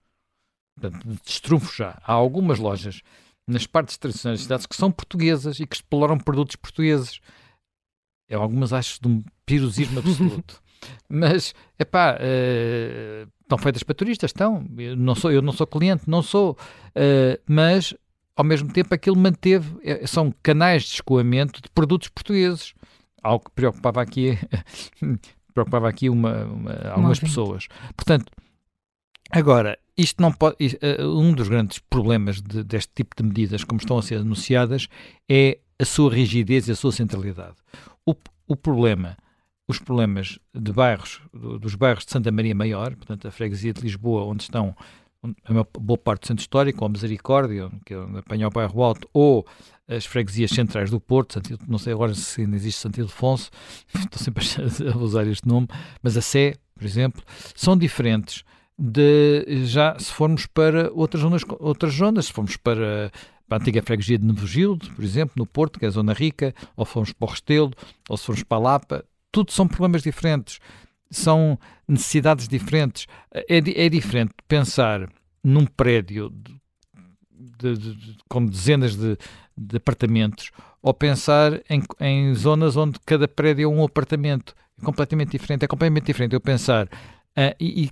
Portanto, 0.75 1.07
destrunfo 1.25 1.77
já. 1.77 2.01
Há 2.03 2.13
algumas 2.13 2.59
lojas 2.59 3.03
nas 3.47 3.67
partes 3.67 3.97
tradicionais 3.97 4.41
das 4.41 4.45
cidades 4.45 4.67
que 4.67 4.77
são 4.77 4.91
portuguesas 4.91 5.61
e 5.61 5.67
que 5.67 5.77
exploram 5.77 6.19
produtos 6.19 6.57
portugueses. 6.57 7.21
Eu 8.33 8.41
algumas 8.41 8.73
acho 8.73 8.99
de 8.99 9.09
um 9.09 9.23
pirosismo 9.45 9.99
absoluto. 9.99 10.63
Mas, 11.07 11.55
é 11.79 11.85
pá, 11.85 12.17
uh, 12.17 13.29
estão 13.43 13.59
feitas 13.59 13.83
para 13.83 13.95
turistas, 13.95 14.31
estão. 14.31 14.67
Eu 14.79 14.97
não 14.97 15.15
sou, 15.15 15.31
eu 15.31 15.43
não 15.43 15.53
sou 15.53 15.67
cliente, 15.67 16.09
não 16.09 16.23
sou. 16.23 16.57
Uh, 16.89 17.39
mas, 17.47 17.95
ao 18.35 18.45
mesmo 18.45 18.73
tempo, 18.73 18.93
aquilo 18.93 19.17
manteve, 19.17 19.77
eh, 19.85 20.05
são 20.07 20.35
canais 20.43 20.83
de 20.85 20.95
escoamento 20.95 21.61
de 21.63 21.69
produtos 21.69 22.09
portugueses. 22.09 22.73
Algo 23.23 23.45
que 23.45 23.53
preocupava 23.53 24.03
aqui, 24.03 24.37
preocupava 25.55 25.89
aqui 25.89 26.09
uma, 26.09 26.47
uma, 26.47 26.73
algumas 26.91 27.21
pessoas. 27.21 27.69
Portanto, 27.95 28.33
agora, 29.31 29.79
isto 29.97 30.21
não 30.21 30.33
pode. 30.33 30.57
Um 30.99 31.33
dos 31.33 31.49
grandes 31.49 31.79
problemas 31.79 32.41
de, 32.43 32.65
deste 32.65 32.91
tipo 32.95 33.15
de 33.15 33.23
medidas, 33.23 33.63
como 33.63 33.79
estão 33.79 33.99
a 33.99 34.03
ser 34.03 34.17
anunciadas, 34.17 34.89
é 35.29 35.59
a 35.79 35.85
sua 35.85 36.13
rigidez 36.13 36.67
e 36.67 36.73
a 36.73 36.77
sua 36.77 36.91
centralidade. 36.91 37.57
O, 38.07 38.15
o 38.47 38.57
problema 38.57 39.17
os 39.69 39.79
problemas 39.79 40.39
de 40.55 40.73
bairros, 40.73 41.21
dos 41.33 41.75
bairros 41.75 42.05
de 42.05 42.13
Santa 42.13 42.31
Maria 42.31 42.55
Maior, 42.55 42.95
portanto 42.97 43.27
a 43.27 43.31
freguesia 43.31 43.73
de 43.73 43.81
Lisboa, 43.81 44.25
onde 44.25 44.43
estão 44.43 44.77
a 45.45 45.79
boa 45.79 45.99
parte 45.99 46.23
do 46.23 46.27
centro 46.27 46.43
histórico, 46.43 46.83
ou 46.83 46.87
a 46.87 46.91
Misericórdia, 46.91 47.71
que 47.87 47.95
é 47.95 47.99
onde 47.99 48.19
apanha 48.19 48.49
o 48.49 48.51
bairro 48.51 48.83
Alto, 48.83 49.09
ou 49.13 49.47
as 49.89 50.05
freguesias 50.05 50.51
centrais 50.51 50.91
do 50.91 51.01
Porto, 51.01 51.41
não 51.69 51.79
sei 51.79 51.93
agora 51.93 52.13
se 52.15 52.41
ainda 52.41 52.57
existe 52.57 52.81
Santo 52.81 52.99
Ildefonso, 52.99 53.51
estou 53.95 54.19
sempre 54.19 54.45
a 54.93 54.99
usar 54.99 55.27
este 55.27 55.47
nome, 55.47 55.69
mas 56.03 56.17
a 56.17 56.21
Sé, 56.21 56.57
por 56.75 56.85
exemplo, 56.85 57.23
são 57.55 57.77
diferentes 57.77 58.45
de 58.77 59.65
já 59.67 59.97
se 59.99 60.13
formos 60.13 60.47
para 60.47 60.91
outras 60.93 61.23
zonas, 61.23 61.43
outras 61.61 61.95
zonas 61.95 62.27
se 62.27 62.33
formos 62.33 62.57
para, 62.57 63.13
para 63.53 63.59
a 63.59 63.61
antiga 63.61 63.83
freguesia 63.83 64.19
de 64.19 64.25
Nevogildo, 64.25 64.91
por 64.95 65.05
exemplo, 65.05 65.35
no 65.37 65.45
Porto, 65.45 65.79
que 65.79 65.85
é 65.85 65.89
a 65.89 65.91
Zona 65.91 66.15
Rica, 66.15 66.55
ou 66.75 66.87
fomos 66.87 67.13
para 67.13 67.27
o 67.27 67.31
Restelo, 67.31 67.71
ou 68.09 68.17
se 68.17 68.25
formos 68.25 68.43
para 68.43 68.57
a 68.57 68.61
Lapa, 68.61 69.05
tudo 69.31 69.53
são 69.53 69.69
problemas 69.69 70.03
diferentes, 70.03 70.59
são 71.11 71.59
necessidades 71.87 72.49
diferentes. 72.49 73.07
É, 73.31 73.59
é 73.59 73.89
diferente 73.91 74.33
pensar 74.49 75.07
num 75.45 75.67
prédio 75.67 76.31
de, 77.31 77.77
de, 77.77 77.95
de, 77.95 78.17
com 78.27 78.47
dezenas 78.47 78.97
de, 78.97 79.19
apartamentos 79.77 80.51
ou 80.81 80.95
pensar 80.95 81.61
em, 81.69 81.83
em, 82.01 82.35
zonas 82.35 82.75
onde 82.75 82.99
cada 83.05 83.29
prédio 83.29 83.65
é 83.65 83.69
um 83.69 83.85
apartamento. 83.85 84.55
É 84.81 84.83
completamente 84.83 85.33
diferente. 85.33 85.63
É 85.63 85.69
completamente 85.69 86.07
diferente 86.07 86.35
eu 86.35 86.41
pensar 86.41 86.87
uh, 86.87 87.55
e, 87.61 87.85
e 87.85 87.91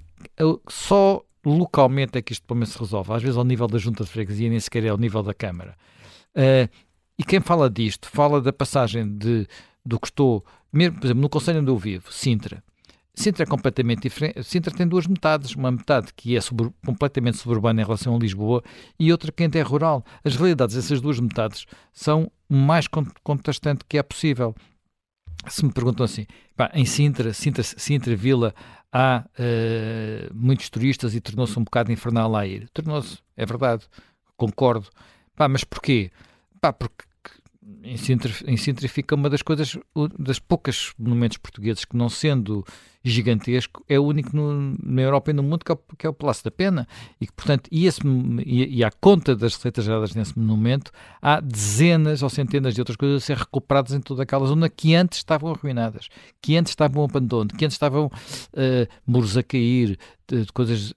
só 0.68 1.22
localmente 1.44 2.18
é 2.18 2.22
que 2.22 2.38
pelo 2.42 2.58
menos 2.58 2.70
se 2.70 2.78
resolve. 2.78 3.12
Às 3.12 3.22
vezes 3.22 3.36
ao 3.36 3.44
nível 3.44 3.66
da 3.66 3.78
junta 3.78 4.04
de 4.04 4.10
freguesia, 4.10 4.48
nem 4.48 4.60
sequer 4.60 4.84
é 4.84 4.88
ao 4.88 4.98
nível 4.98 5.22
da 5.22 5.34
Câmara. 5.34 5.76
Uh, 6.34 6.68
e 7.18 7.24
quem 7.24 7.40
fala 7.40 7.68
disto, 7.68 8.08
fala 8.08 8.40
da 8.40 8.52
passagem 8.52 9.08
de, 9.16 9.46
do 9.84 9.98
que 9.98 10.06
estou 10.06 10.44
mesmo, 10.72 10.98
por 10.98 11.06
exemplo, 11.06 11.22
no 11.22 11.28
Conselho 11.28 11.60
onde 11.60 11.70
eu 11.70 11.76
vivo, 11.76 12.12
Sintra, 12.12 12.62
Sintra 13.14 13.42
é 13.42 13.46
completamente 13.46 14.02
diferente. 14.02 14.42
Sintra 14.44 14.74
tem 14.74 14.86
duas 14.86 15.06
metades, 15.06 15.54
uma 15.54 15.70
metade 15.70 16.12
que 16.14 16.36
é 16.36 16.40
sub, 16.40 16.72
completamente 16.84 17.36
suburbana 17.36 17.82
em 17.82 17.84
relação 17.84 18.14
a 18.14 18.18
Lisboa 18.18 18.62
e 18.98 19.12
outra 19.12 19.32
que 19.32 19.42
ainda 19.42 19.58
é 19.58 19.62
rural. 19.62 20.04
As 20.24 20.36
realidades 20.36 20.74
dessas 20.74 21.00
duas 21.00 21.18
metades 21.18 21.66
são 21.92 22.30
o 22.48 22.54
mais 22.54 22.86
contrastante 23.22 23.84
que 23.86 23.98
é 23.98 24.02
possível. 24.02 24.54
Se 25.48 25.64
me 25.64 25.72
perguntam 25.72 26.04
assim, 26.04 26.26
pá, 26.56 26.70
em 26.72 26.84
Sintra, 26.84 27.32
Sintra, 27.32 27.62
Sintra 27.62 28.14
Vila, 28.14 28.54
há 28.92 29.24
uh, 29.24 30.34
muitos 30.34 30.68
turistas 30.68 31.14
e 31.14 31.20
tornou-se 31.20 31.58
um 31.58 31.64
bocado 31.64 31.92
infernal 31.92 32.30
lá 32.30 32.46
ir. 32.46 32.68
Tornou-se, 32.70 33.18
é 33.36 33.46
verdade, 33.46 33.84
concordo. 34.36 34.88
Pá, 35.36 35.48
mas 35.48 35.64
porquê? 35.64 36.10
Pá, 36.60 36.72
porque 36.72 37.04
em 37.82 37.96
Sintra, 37.96 38.32
em 38.46 38.56
Sintra 38.56 38.88
fica 38.88 39.14
uma 39.14 39.30
das 39.30 39.42
coisas, 39.42 39.76
das 40.18 40.38
poucas 40.38 40.92
monumentos 40.98 41.38
portugueses 41.38 41.84
que, 41.84 41.96
não 41.96 42.08
sendo 42.08 42.64
gigantesco, 43.02 43.84
é 43.88 43.98
o 43.98 44.04
único 44.04 44.36
no, 44.36 44.76
na 44.82 45.02
Europa 45.02 45.30
e 45.30 45.34
no 45.34 45.42
mundo 45.42 45.64
que 45.64 45.72
é, 45.72 45.74
o, 45.74 45.78
que 45.96 46.06
é 46.06 46.10
o 46.10 46.12
Palácio 46.12 46.44
da 46.44 46.50
Pena. 46.50 46.86
E 47.20 47.26
que, 47.26 47.32
portanto, 47.32 47.68
e, 47.70 47.86
esse, 47.86 48.00
e, 48.44 48.78
e 48.78 48.84
à 48.84 48.90
conta 48.90 49.34
das 49.34 49.54
receitas 49.54 49.84
geradas 49.84 50.14
nesse 50.14 50.38
monumento, 50.38 50.90
há 51.20 51.40
dezenas 51.40 52.22
ou 52.22 52.28
centenas 52.28 52.74
de 52.74 52.80
outras 52.80 52.96
coisas 52.96 53.22
a 53.22 53.26
ser 53.26 53.36
recuperadas 53.36 53.92
em 53.92 54.00
toda 54.00 54.22
aquela 54.22 54.46
zona 54.46 54.68
que 54.68 54.94
antes 54.94 55.18
estavam 55.18 55.50
arruinadas, 55.50 56.08
que 56.42 56.56
antes 56.56 56.72
estavam 56.72 57.04
abandono, 57.04 57.50
que 57.50 57.64
antes 57.64 57.74
estavam 57.74 58.06
uh, 58.06 58.88
muros 59.06 59.36
a 59.36 59.42
cair, 59.42 59.98
de, 60.28 60.44
de 60.44 60.52
coisas, 60.52 60.94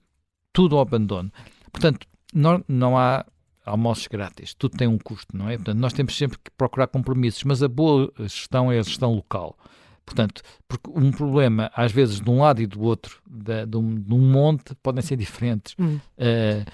tudo 0.52 0.76
ao 0.76 0.82
abandono. 0.82 1.32
Portanto, 1.72 2.06
não, 2.34 2.62
não 2.68 2.98
há 2.98 3.24
almoços 3.64 4.06
grátis, 4.06 4.54
tudo 4.54 4.76
tem 4.76 4.86
um 4.86 4.98
custo, 4.98 5.36
não 5.36 5.48
é? 5.48 5.56
Portanto, 5.56 5.78
nós 5.78 5.92
temos 5.92 6.16
sempre 6.16 6.38
que 6.38 6.50
procurar 6.56 6.86
compromissos, 6.86 7.42
mas 7.44 7.62
a 7.62 7.68
boa 7.68 8.12
gestão 8.20 8.70
é 8.70 8.78
a 8.78 8.82
gestão 8.82 9.14
local. 9.14 9.56
Portanto, 10.04 10.42
porque 10.68 10.90
um 10.94 11.10
problema, 11.10 11.70
às 11.74 11.90
vezes, 11.90 12.20
de 12.20 12.28
um 12.28 12.40
lado 12.40 12.60
e 12.60 12.66
do 12.66 12.82
outro, 12.82 13.22
de, 13.26 13.66
de, 13.66 13.76
um, 13.76 13.94
de 13.94 14.12
um, 14.12 14.20
monte, 14.20 14.74
podem 14.82 15.02
ser 15.02 15.16
diferentes. 15.16 15.74
Hum. 15.78 15.98
Uh, 16.18 16.70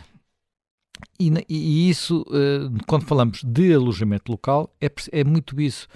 e, 1.19 1.33
e, 1.49 1.89
isso, 1.89 2.23
uh, 2.23 2.85
quando 2.87 3.07
falamos 3.07 3.43
de 3.45 3.73
alojamento 3.73 4.31
local, 4.33 4.75
é, 4.81 4.91
é 5.12 5.25
muito 5.25 5.61
isso. 5.61 5.87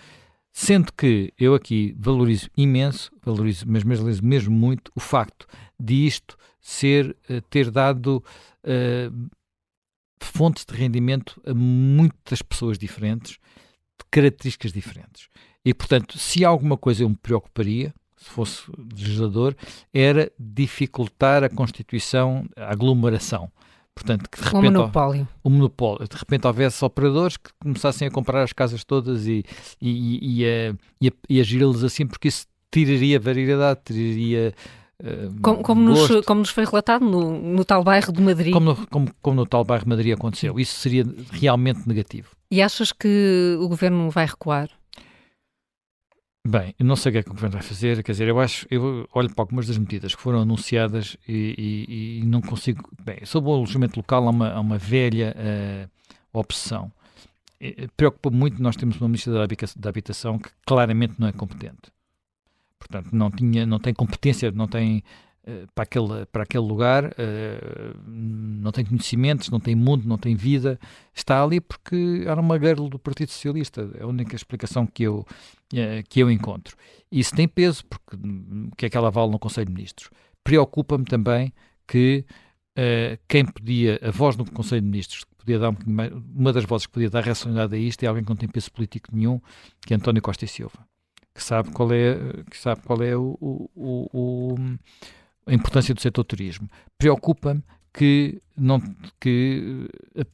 Sendo 0.53 0.93
que 0.93 1.33
eu 1.37 1.55
aqui 1.55 1.97
valorizo 1.99 2.49
imenso, 2.57 3.11
valorizo, 3.25 3.65
mas 3.67 3.83
valorizo 3.83 4.25
mesmo 4.25 4.55
muito, 4.57 4.93
o 4.95 5.01
facto 5.01 5.47
de 5.79 6.07
isto 6.07 6.37
ser, 6.61 7.17
uh, 7.29 7.41
ter 7.51 7.71
dado 7.71 8.23
fontes 10.25 10.65
de 10.65 10.75
rendimento 10.75 11.41
a 11.47 11.55
muitas 11.55 12.43
pessoas 12.43 12.79
diferentes, 12.79 13.33
de 13.33 14.05
características 14.11 14.73
diferentes. 14.73 15.29
E, 15.65 15.73
portanto, 15.73 16.19
se 16.19 16.45
alguma 16.45 16.77
coisa 16.77 17.03
eu 17.03 17.09
me 17.09 17.17
preocuparia, 17.17 17.95
se 18.17 18.31
fosse 18.31 18.63
legislador, 18.93 19.57
era 19.93 20.31
dificultar 20.39 21.45
a 21.45 21.49
constituição, 21.49 22.47
a 22.57 22.73
aglomeração. 22.73 23.51
Portanto, 23.95 24.29
que 24.29 24.39
de 24.39 24.45
repente, 24.45 24.61
o 24.61 24.73
monopólio. 24.73 25.29
O 25.43 25.51
monopólio. 25.51 26.09
De 26.09 26.17
repente 26.17 26.47
houvesse 26.47 26.85
operadores 26.85 27.37
que 27.37 27.51
começassem 27.61 28.09
a 28.09 28.11
comprar 28.11 28.43
as 28.43 28.53
casas 28.53 28.83
todas 28.83 29.27
e, 29.27 29.45
e, 29.81 29.91
e, 29.91 30.41
e 30.41 30.45
a, 30.45 30.75
e 31.01 31.09
a, 31.09 31.13
e 31.29 31.41
a 31.41 31.43
gerí-las 31.45 31.85
assim, 31.85 32.07
porque 32.07 32.29
isso 32.29 32.47
tiraria 32.73 33.21
variedade, 33.21 33.81
tiraria 33.85 34.53
como, 35.43 35.63
como, 35.63 35.81
nos, 35.83 36.25
como, 36.25 36.41
nos, 36.41 36.51
foi 36.51 36.65
relatado 36.65 37.05
no, 37.05 37.39
no, 37.41 37.65
tal 37.65 37.83
bairro 37.83 38.13
de 38.13 38.23
Madrid. 38.23 38.53
Como 38.53 38.67
no, 38.67 38.87
como, 38.87 39.15
como 39.21 39.37
no 39.37 39.47
tal 39.47 39.65
bairro 39.65 39.85
de 39.85 39.89
Madrid 39.89 40.15
aconteceu. 40.15 40.59
Isso 40.59 40.79
seria 40.79 41.05
realmente 41.33 41.87
negativo. 41.87 42.31
E 42.51 42.63
achas 42.63 42.93
que 42.93 43.57
o 43.61 43.69
governo 43.69 44.09
vai 44.11 44.27
recuar? 44.27 44.71
Bem, 46.47 46.75
eu 46.79 46.85
não 46.85 46.95
sei 46.95 47.11
o 47.11 47.13
que 47.13 47.19
é 47.19 47.23
que 47.23 47.31
o 47.31 47.35
governo 47.35 47.55
vai 47.55 47.63
fazer, 47.63 48.03
quer 48.03 48.13
dizer, 48.13 48.29
eu 48.29 48.39
acho, 48.39 48.67
eu 48.71 49.09
olho 49.15 49.35
para 49.35 49.43
algumas 49.43 49.67
das 49.67 49.79
medidas 49.79 50.15
que 50.15 50.21
foram 50.21 50.41
anunciadas 50.41 51.17
e, 51.27 51.55
e, 51.89 52.21
e 52.21 52.27
não 52.27 52.43
consigo. 52.43 52.89
Bem, 53.03 53.25
sobre 53.25 53.51
o 53.51 53.55
alojamento 53.55 53.99
local 53.99 54.27
há 54.27 54.31
uma, 54.31 54.53
há 54.53 54.61
uma 54.61 54.79
velha 54.79 55.35
uh, 55.37 56.39
obsessão. 56.39 56.93
Preocupa 57.97 58.31
muito, 58.31 58.63
nós 58.63 58.77
temos 58.77 59.01
uma 59.01 59.09
ministra 59.09 59.47
da 59.77 59.89
habitação 59.89 60.39
que 60.39 60.51
claramente 60.67 61.15
não 61.19 61.27
é 61.27 61.33
competente 61.33 61.95
portanto 62.89 63.13
não 63.13 63.31
tinha, 63.31 63.65
não 63.67 63.79
tem 63.79 63.95
competência, 63.95 64.51
não 64.51 64.69
tem 64.69 65.03
uh, 65.47 65.67
para 65.75 65.85
aquele 65.85 66.27
para 66.27 66.43
aquele 66.43 66.65
lugar, 66.65 67.07
uh, 67.07 68.01
não 68.07 68.71
tem 68.73 68.85
conhecimentos, 68.85 69.51
não 69.51 69.61
tem 69.61 69.75
mundo, 69.75 70.07
não 70.07 70.19
tem 70.19 70.35
vida, 70.35 70.79
está 71.15 71.43
ali 71.43 71.61
porque 71.61 72.25
era 72.27 72.41
uma 72.41 72.59
guerra 72.59 72.89
do 72.89 72.99
Partido 72.99 73.31
Socialista, 73.31 73.91
é 73.99 74.03
a 74.03 74.07
única 74.07 74.37
explicação 74.37 74.87
que 74.87 75.03
eu 75.05 75.27
uh, 75.73 76.09
que 76.09 76.21
eu 76.21 76.31
encontro. 76.31 76.77
Isso 77.11 77.35
tem 77.35 77.49
peso 77.49 77.85
porque 77.87 78.17
hum, 78.17 78.69
o 78.73 78.77
que 78.77 78.87
é 78.87 78.91
que 78.91 78.97
ela 78.97 79.11
vale 79.11 79.31
no 79.31 79.39
Conselho 79.39 79.67
de 79.67 79.73
Ministros? 79.73 80.11
Preocupa-me 80.43 81.05
também 81.05 81.53
que 81.87 82.25
quem 83.29 83.45
podia, 83.45 84.01
a 84.03 84.11
voz 84.11 84.37
no 84.37 84.45
Conselho 84.51 84.81
de 84.81 84.89
Ministros, 84.89 85.25
podia 85.39 85.61
dar 85.61 85.71
um 85.71 85.77
uma 86.35 86.53
das 86.53 86.65
vozes 86.65 86.87
que 86.87 86.93
podia 86.93 87.11
dar 87.11 87.23
racionalidade 87.23 87.77
a 87.77 87.79
isto 87.79 88.03
é 88.03 88.07
alguém 88.07 88.25
que 88.25 88.31
não 88.31 88.37
tem 88.37 88.49
peso 88.49 88.73
político 88.73 89.11
nenhum, 89.13 89.41
que 89.87 89.93
é 89.93 89.97
António 89.97 90.23
Costa 90.23 90.45
e 90.45 90.49
Silva, 90.49 90.85
que 91.35 91.43
sabe 91.43 91.71
qual 91.73 91.93
é, 91.93 92.17
que 92.51 92.57
sabe 92.57 92.83
qual 92.83 93.03
é 93.03 93.17
o, 93.17 93.37
o, 93.41 93.69
o, 93.77 94.55
a 95.47 95.53
importância 95.53 95.93
do 95.93 96.01
setor 96.01 96.25
turismo. 96.25 96.69
Preocupa-me 96.97 97.63
que, 97.93 98.41
não, 98.57 98.81
que 99.21 99.89
a, 100.17 100.25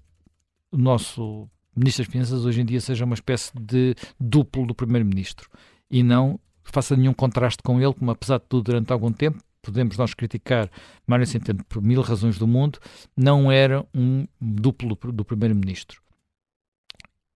o 0.70 0.76
nosso 0.78 1.48
Ministro 1.74 2.04
das 2.04 2.12
Finanças 2.12 2.44
hoje 2.44 2.60
em 2.60 2.64
dia 2.64 2.80
seja 2.80 3.04
uma 3.04 3.14
espécie 3.14 3.52
de 3.58 3.94
duplo 4.18 4.66
do 4.66 4.74
Primeiro-Ministro 4.74 5.48
e 5.90 6.02
não 6.02 6.38
faça 6.62 6.94
nenhum 6.96 7.14
contraste 7.14 7.62
com 7.62 7.80
ele, 7.80 7.94
como 7.94 8.10
apesar 8.10 8.38
de 8.38 8.44
tudo 8.48 8.64
durante 8.64 8.92
algum 8.92 9.12
tempo, 9.12 9.42
podemos 9.62 9.96
nós 9.96 10.14
criticar 10.14 10.70
Mário 11.06 11.26
Centeno 11.26 11.64
por 11.64 11.82
mil 11.82 12.00
razões 12.02 12.38
do 12.38 12.46
mundo, 12.46 12.78
não 13.16 13.50
era 13.50 13.86
um 13.94 14.26
duplo 14.40 14.96
do 15.12 15.24
Primeiro-Ministro. 15.24 16.00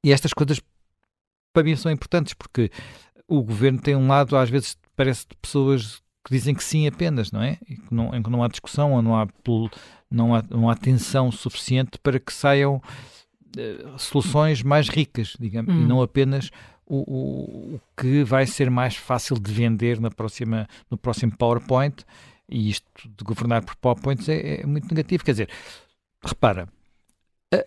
E 0.04 0.12
estas 0.12 0.34
coisas 0.34 0.62
para 1.54 1.64
mim 1.64 1.76
são 1.76 1.92
importantes 1.92 2.34
porque 2.34 2.72
o 3.28 3.42
governo 3.42 3.80
tem 3.80 3.96
um 3.96 4.08
lado, 4.08 4.36
às 4.36 4.50
vezes, 4.50 4.78
parece 4.96 5.28
de 5.28 5.36
pessoas 5.38 6.02
que 6.26 6.32
dizem 6.32 6.56
que 6.56 6.64
sim 6.64 6.88
apenas, 6.88 7.32
não 7.32 7.42
é? 7.42 7.58
E 7.68 7.76
que 7.76 7.94
não, 7.94 8.16
em 8.16 8.24
que 8.24 8.30
não 8.30 8.44
há 8.44 8.48
discussão 8.48 8.94
ou 8.94 9.02
não 9.02 9.16
há, 9.20 9.28
não 10.10 10.36
há, 10.36 10.44
não 10.50 10.70
há 10.70 10.74
atenção 10.74 11.32
suficiente 11.32 11.98
para 12.02 12.20
que 12.20 12.32
saiam 12.32 12.82
uh, 13.58 14.00
soluções 14.00 14.64
mais 14.64 14.88
ricas, 14.88 15.36
digamos, 15.40 15.74
hum. 15.74 15.82
e 15.82 15.86
não 15.86 16.02
apenas 16.02 16.50
o, 16.86 16.98
o, 16.98 17.76
o, 17.76 17.82
que 17.98 18.24
vai 18.24 18.46
ser 18.46 18.70
mais 18.70 18.96
fácil 18.96 19.38
de 19.38 19.52
vender 19.52 20.00
na 20.00 20.10
próxima, 20.10 20.68
no 20.90 20.98
próximo 20.98 21.36
PowerPoint. 21.36 22.06
E 22.48 22.70
isto 22.70 22.88
de 23.04 23.24
governar 23.24 23.64
por 23.64 23.76
PowerPoints 23.76 24.30
é, 24.30 24.62
é 24.62 24.66
muito 24.66 24.88
negativo. 24.88 25.24
Quer 25.24 25.32
dizer, 25.32 25.50
repara, 26.24 26.70
a, 27.54 27.58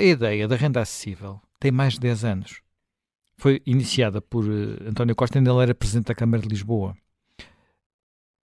a 0.00 0.04
ideia 0.04 0.48
da 0.48 0.56
renda 0.56 0.80
acessível 0.80 1.40
tem 1.60 1.70
mais 1.70 1.94
de 1.94 2.00
10 2.00 2.24
anos. 2.24 2.65
Foi 3.36 3.62
iniciada 3.66 4.20
por 4.20 4.44
uh, 4.44 4.88
António 4.88 5.14
Costa, 5.14 5.38
ainda 5.38 5.50
ele 5.50 5.62
era 5.62 5.74
presidente 5.74 6.06
da 6.06 6.14
Câmara 6.14 6.42
de 6.42 6.48
Lisboa. 6.48 6.96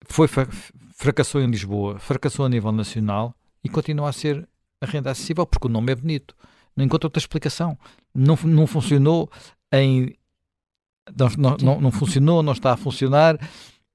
Foi, 0.04 0.28
fracassou 0.96 1.42
em 1.42 1.50
Lisboa, 1.50 1.98
fracassou 2.00 2.46
a 2.46 2.50
nível 2.50 2.72
nacional 2.72 3.34
e 3.64 3.70
continua 3.70 4.10
a 4.10 4.14
ser 4.14 4.48
a 4.82 4.86
renda 4.86 5.12
acessível 5.12 5.46
porque 5.46 5.68
o 5.68 5.70
nome 5.70 5.92
é 5.92 5.96
bonito. 5.96 6.36
Não 6.76 6.84
encontra 6.84 7.08
outra 7.08 7.20
explicação. 7.20 7.78
Não, 8.14 8.36
não 8.44 8.68
funcionou 8.68 9.30
em. 9.72 10.16
Não, 11.38 11.58
não, 11.62 11.82
não 11.82 11.92
funcionou, 11.92 12.42
não 12.42 12.54
está 12.54 12.74
a 12.74 12.78
funcionar. 12.78 13.38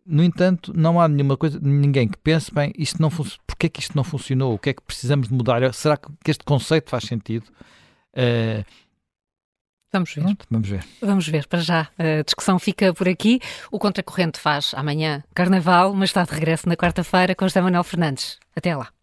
No 0.05 0.23
entanto, 0.23 0.73
não 0.75 1.01
há 1.01 1.09
nenhuma 1.09 1.37
coisa, 1.37 1.59
ninguém 1.61 2.07
que 2.07 2.17
pense, 2.19 2.55
bem, 2.55 2.73
isto 2.79 3.03
não 3.03 3.11
porque 3.11 3.67
é 3.67 3.69
que 3.69 3.81
isto 3.81 3.97
não 3.97 4.05
funcionou? 4.05 4.55
O 4.55 4.59
que 4.59 4.71
é 4.71 4.75
que 4.75 4.83
precisamos 4.83 5.29
de 5.29 5.35
mudar? 5.35 5.75
Será 5.75 5.97
que 5.97 6.31
este 6.31 6.45
conceito 6.45 6.91
faz 6.91 7.05
sentido? 7.05 7.47
Uh, 8.13 8.65
Vamos 9.97 10.15
ver. 10.15 10.37
vamos 10.51 10.69
ver. 10.69 10.85
Vamos 11.01 11.29
ver. 11.29 11.47
Para 11.47 11.61
já, 11.61 11.89
a 11.99 12.23
discussão 12.23 12.59
fica 12.59 12.93
por 12.93 13.09
aqui. 13.09 13.41
O 13.71 13.79
Contracorrente 13.79 14.39
faz 14.39 14.73
amanhã 14.75 15.25
Carnaval, 15.35 15.95
mas 15.95 16.11
está 16.11 16.25
de 16.25 16.33
regresso 16.33 16.69
na 16.69 16.77
quarta-feira 16.77 17.35
com 17.35 17.47
José 17.47 17.61
Manuel 17.61 17.85
Fernandes. 17.85 18.39
Até 18.55 18.77
lá. 18.77 18.96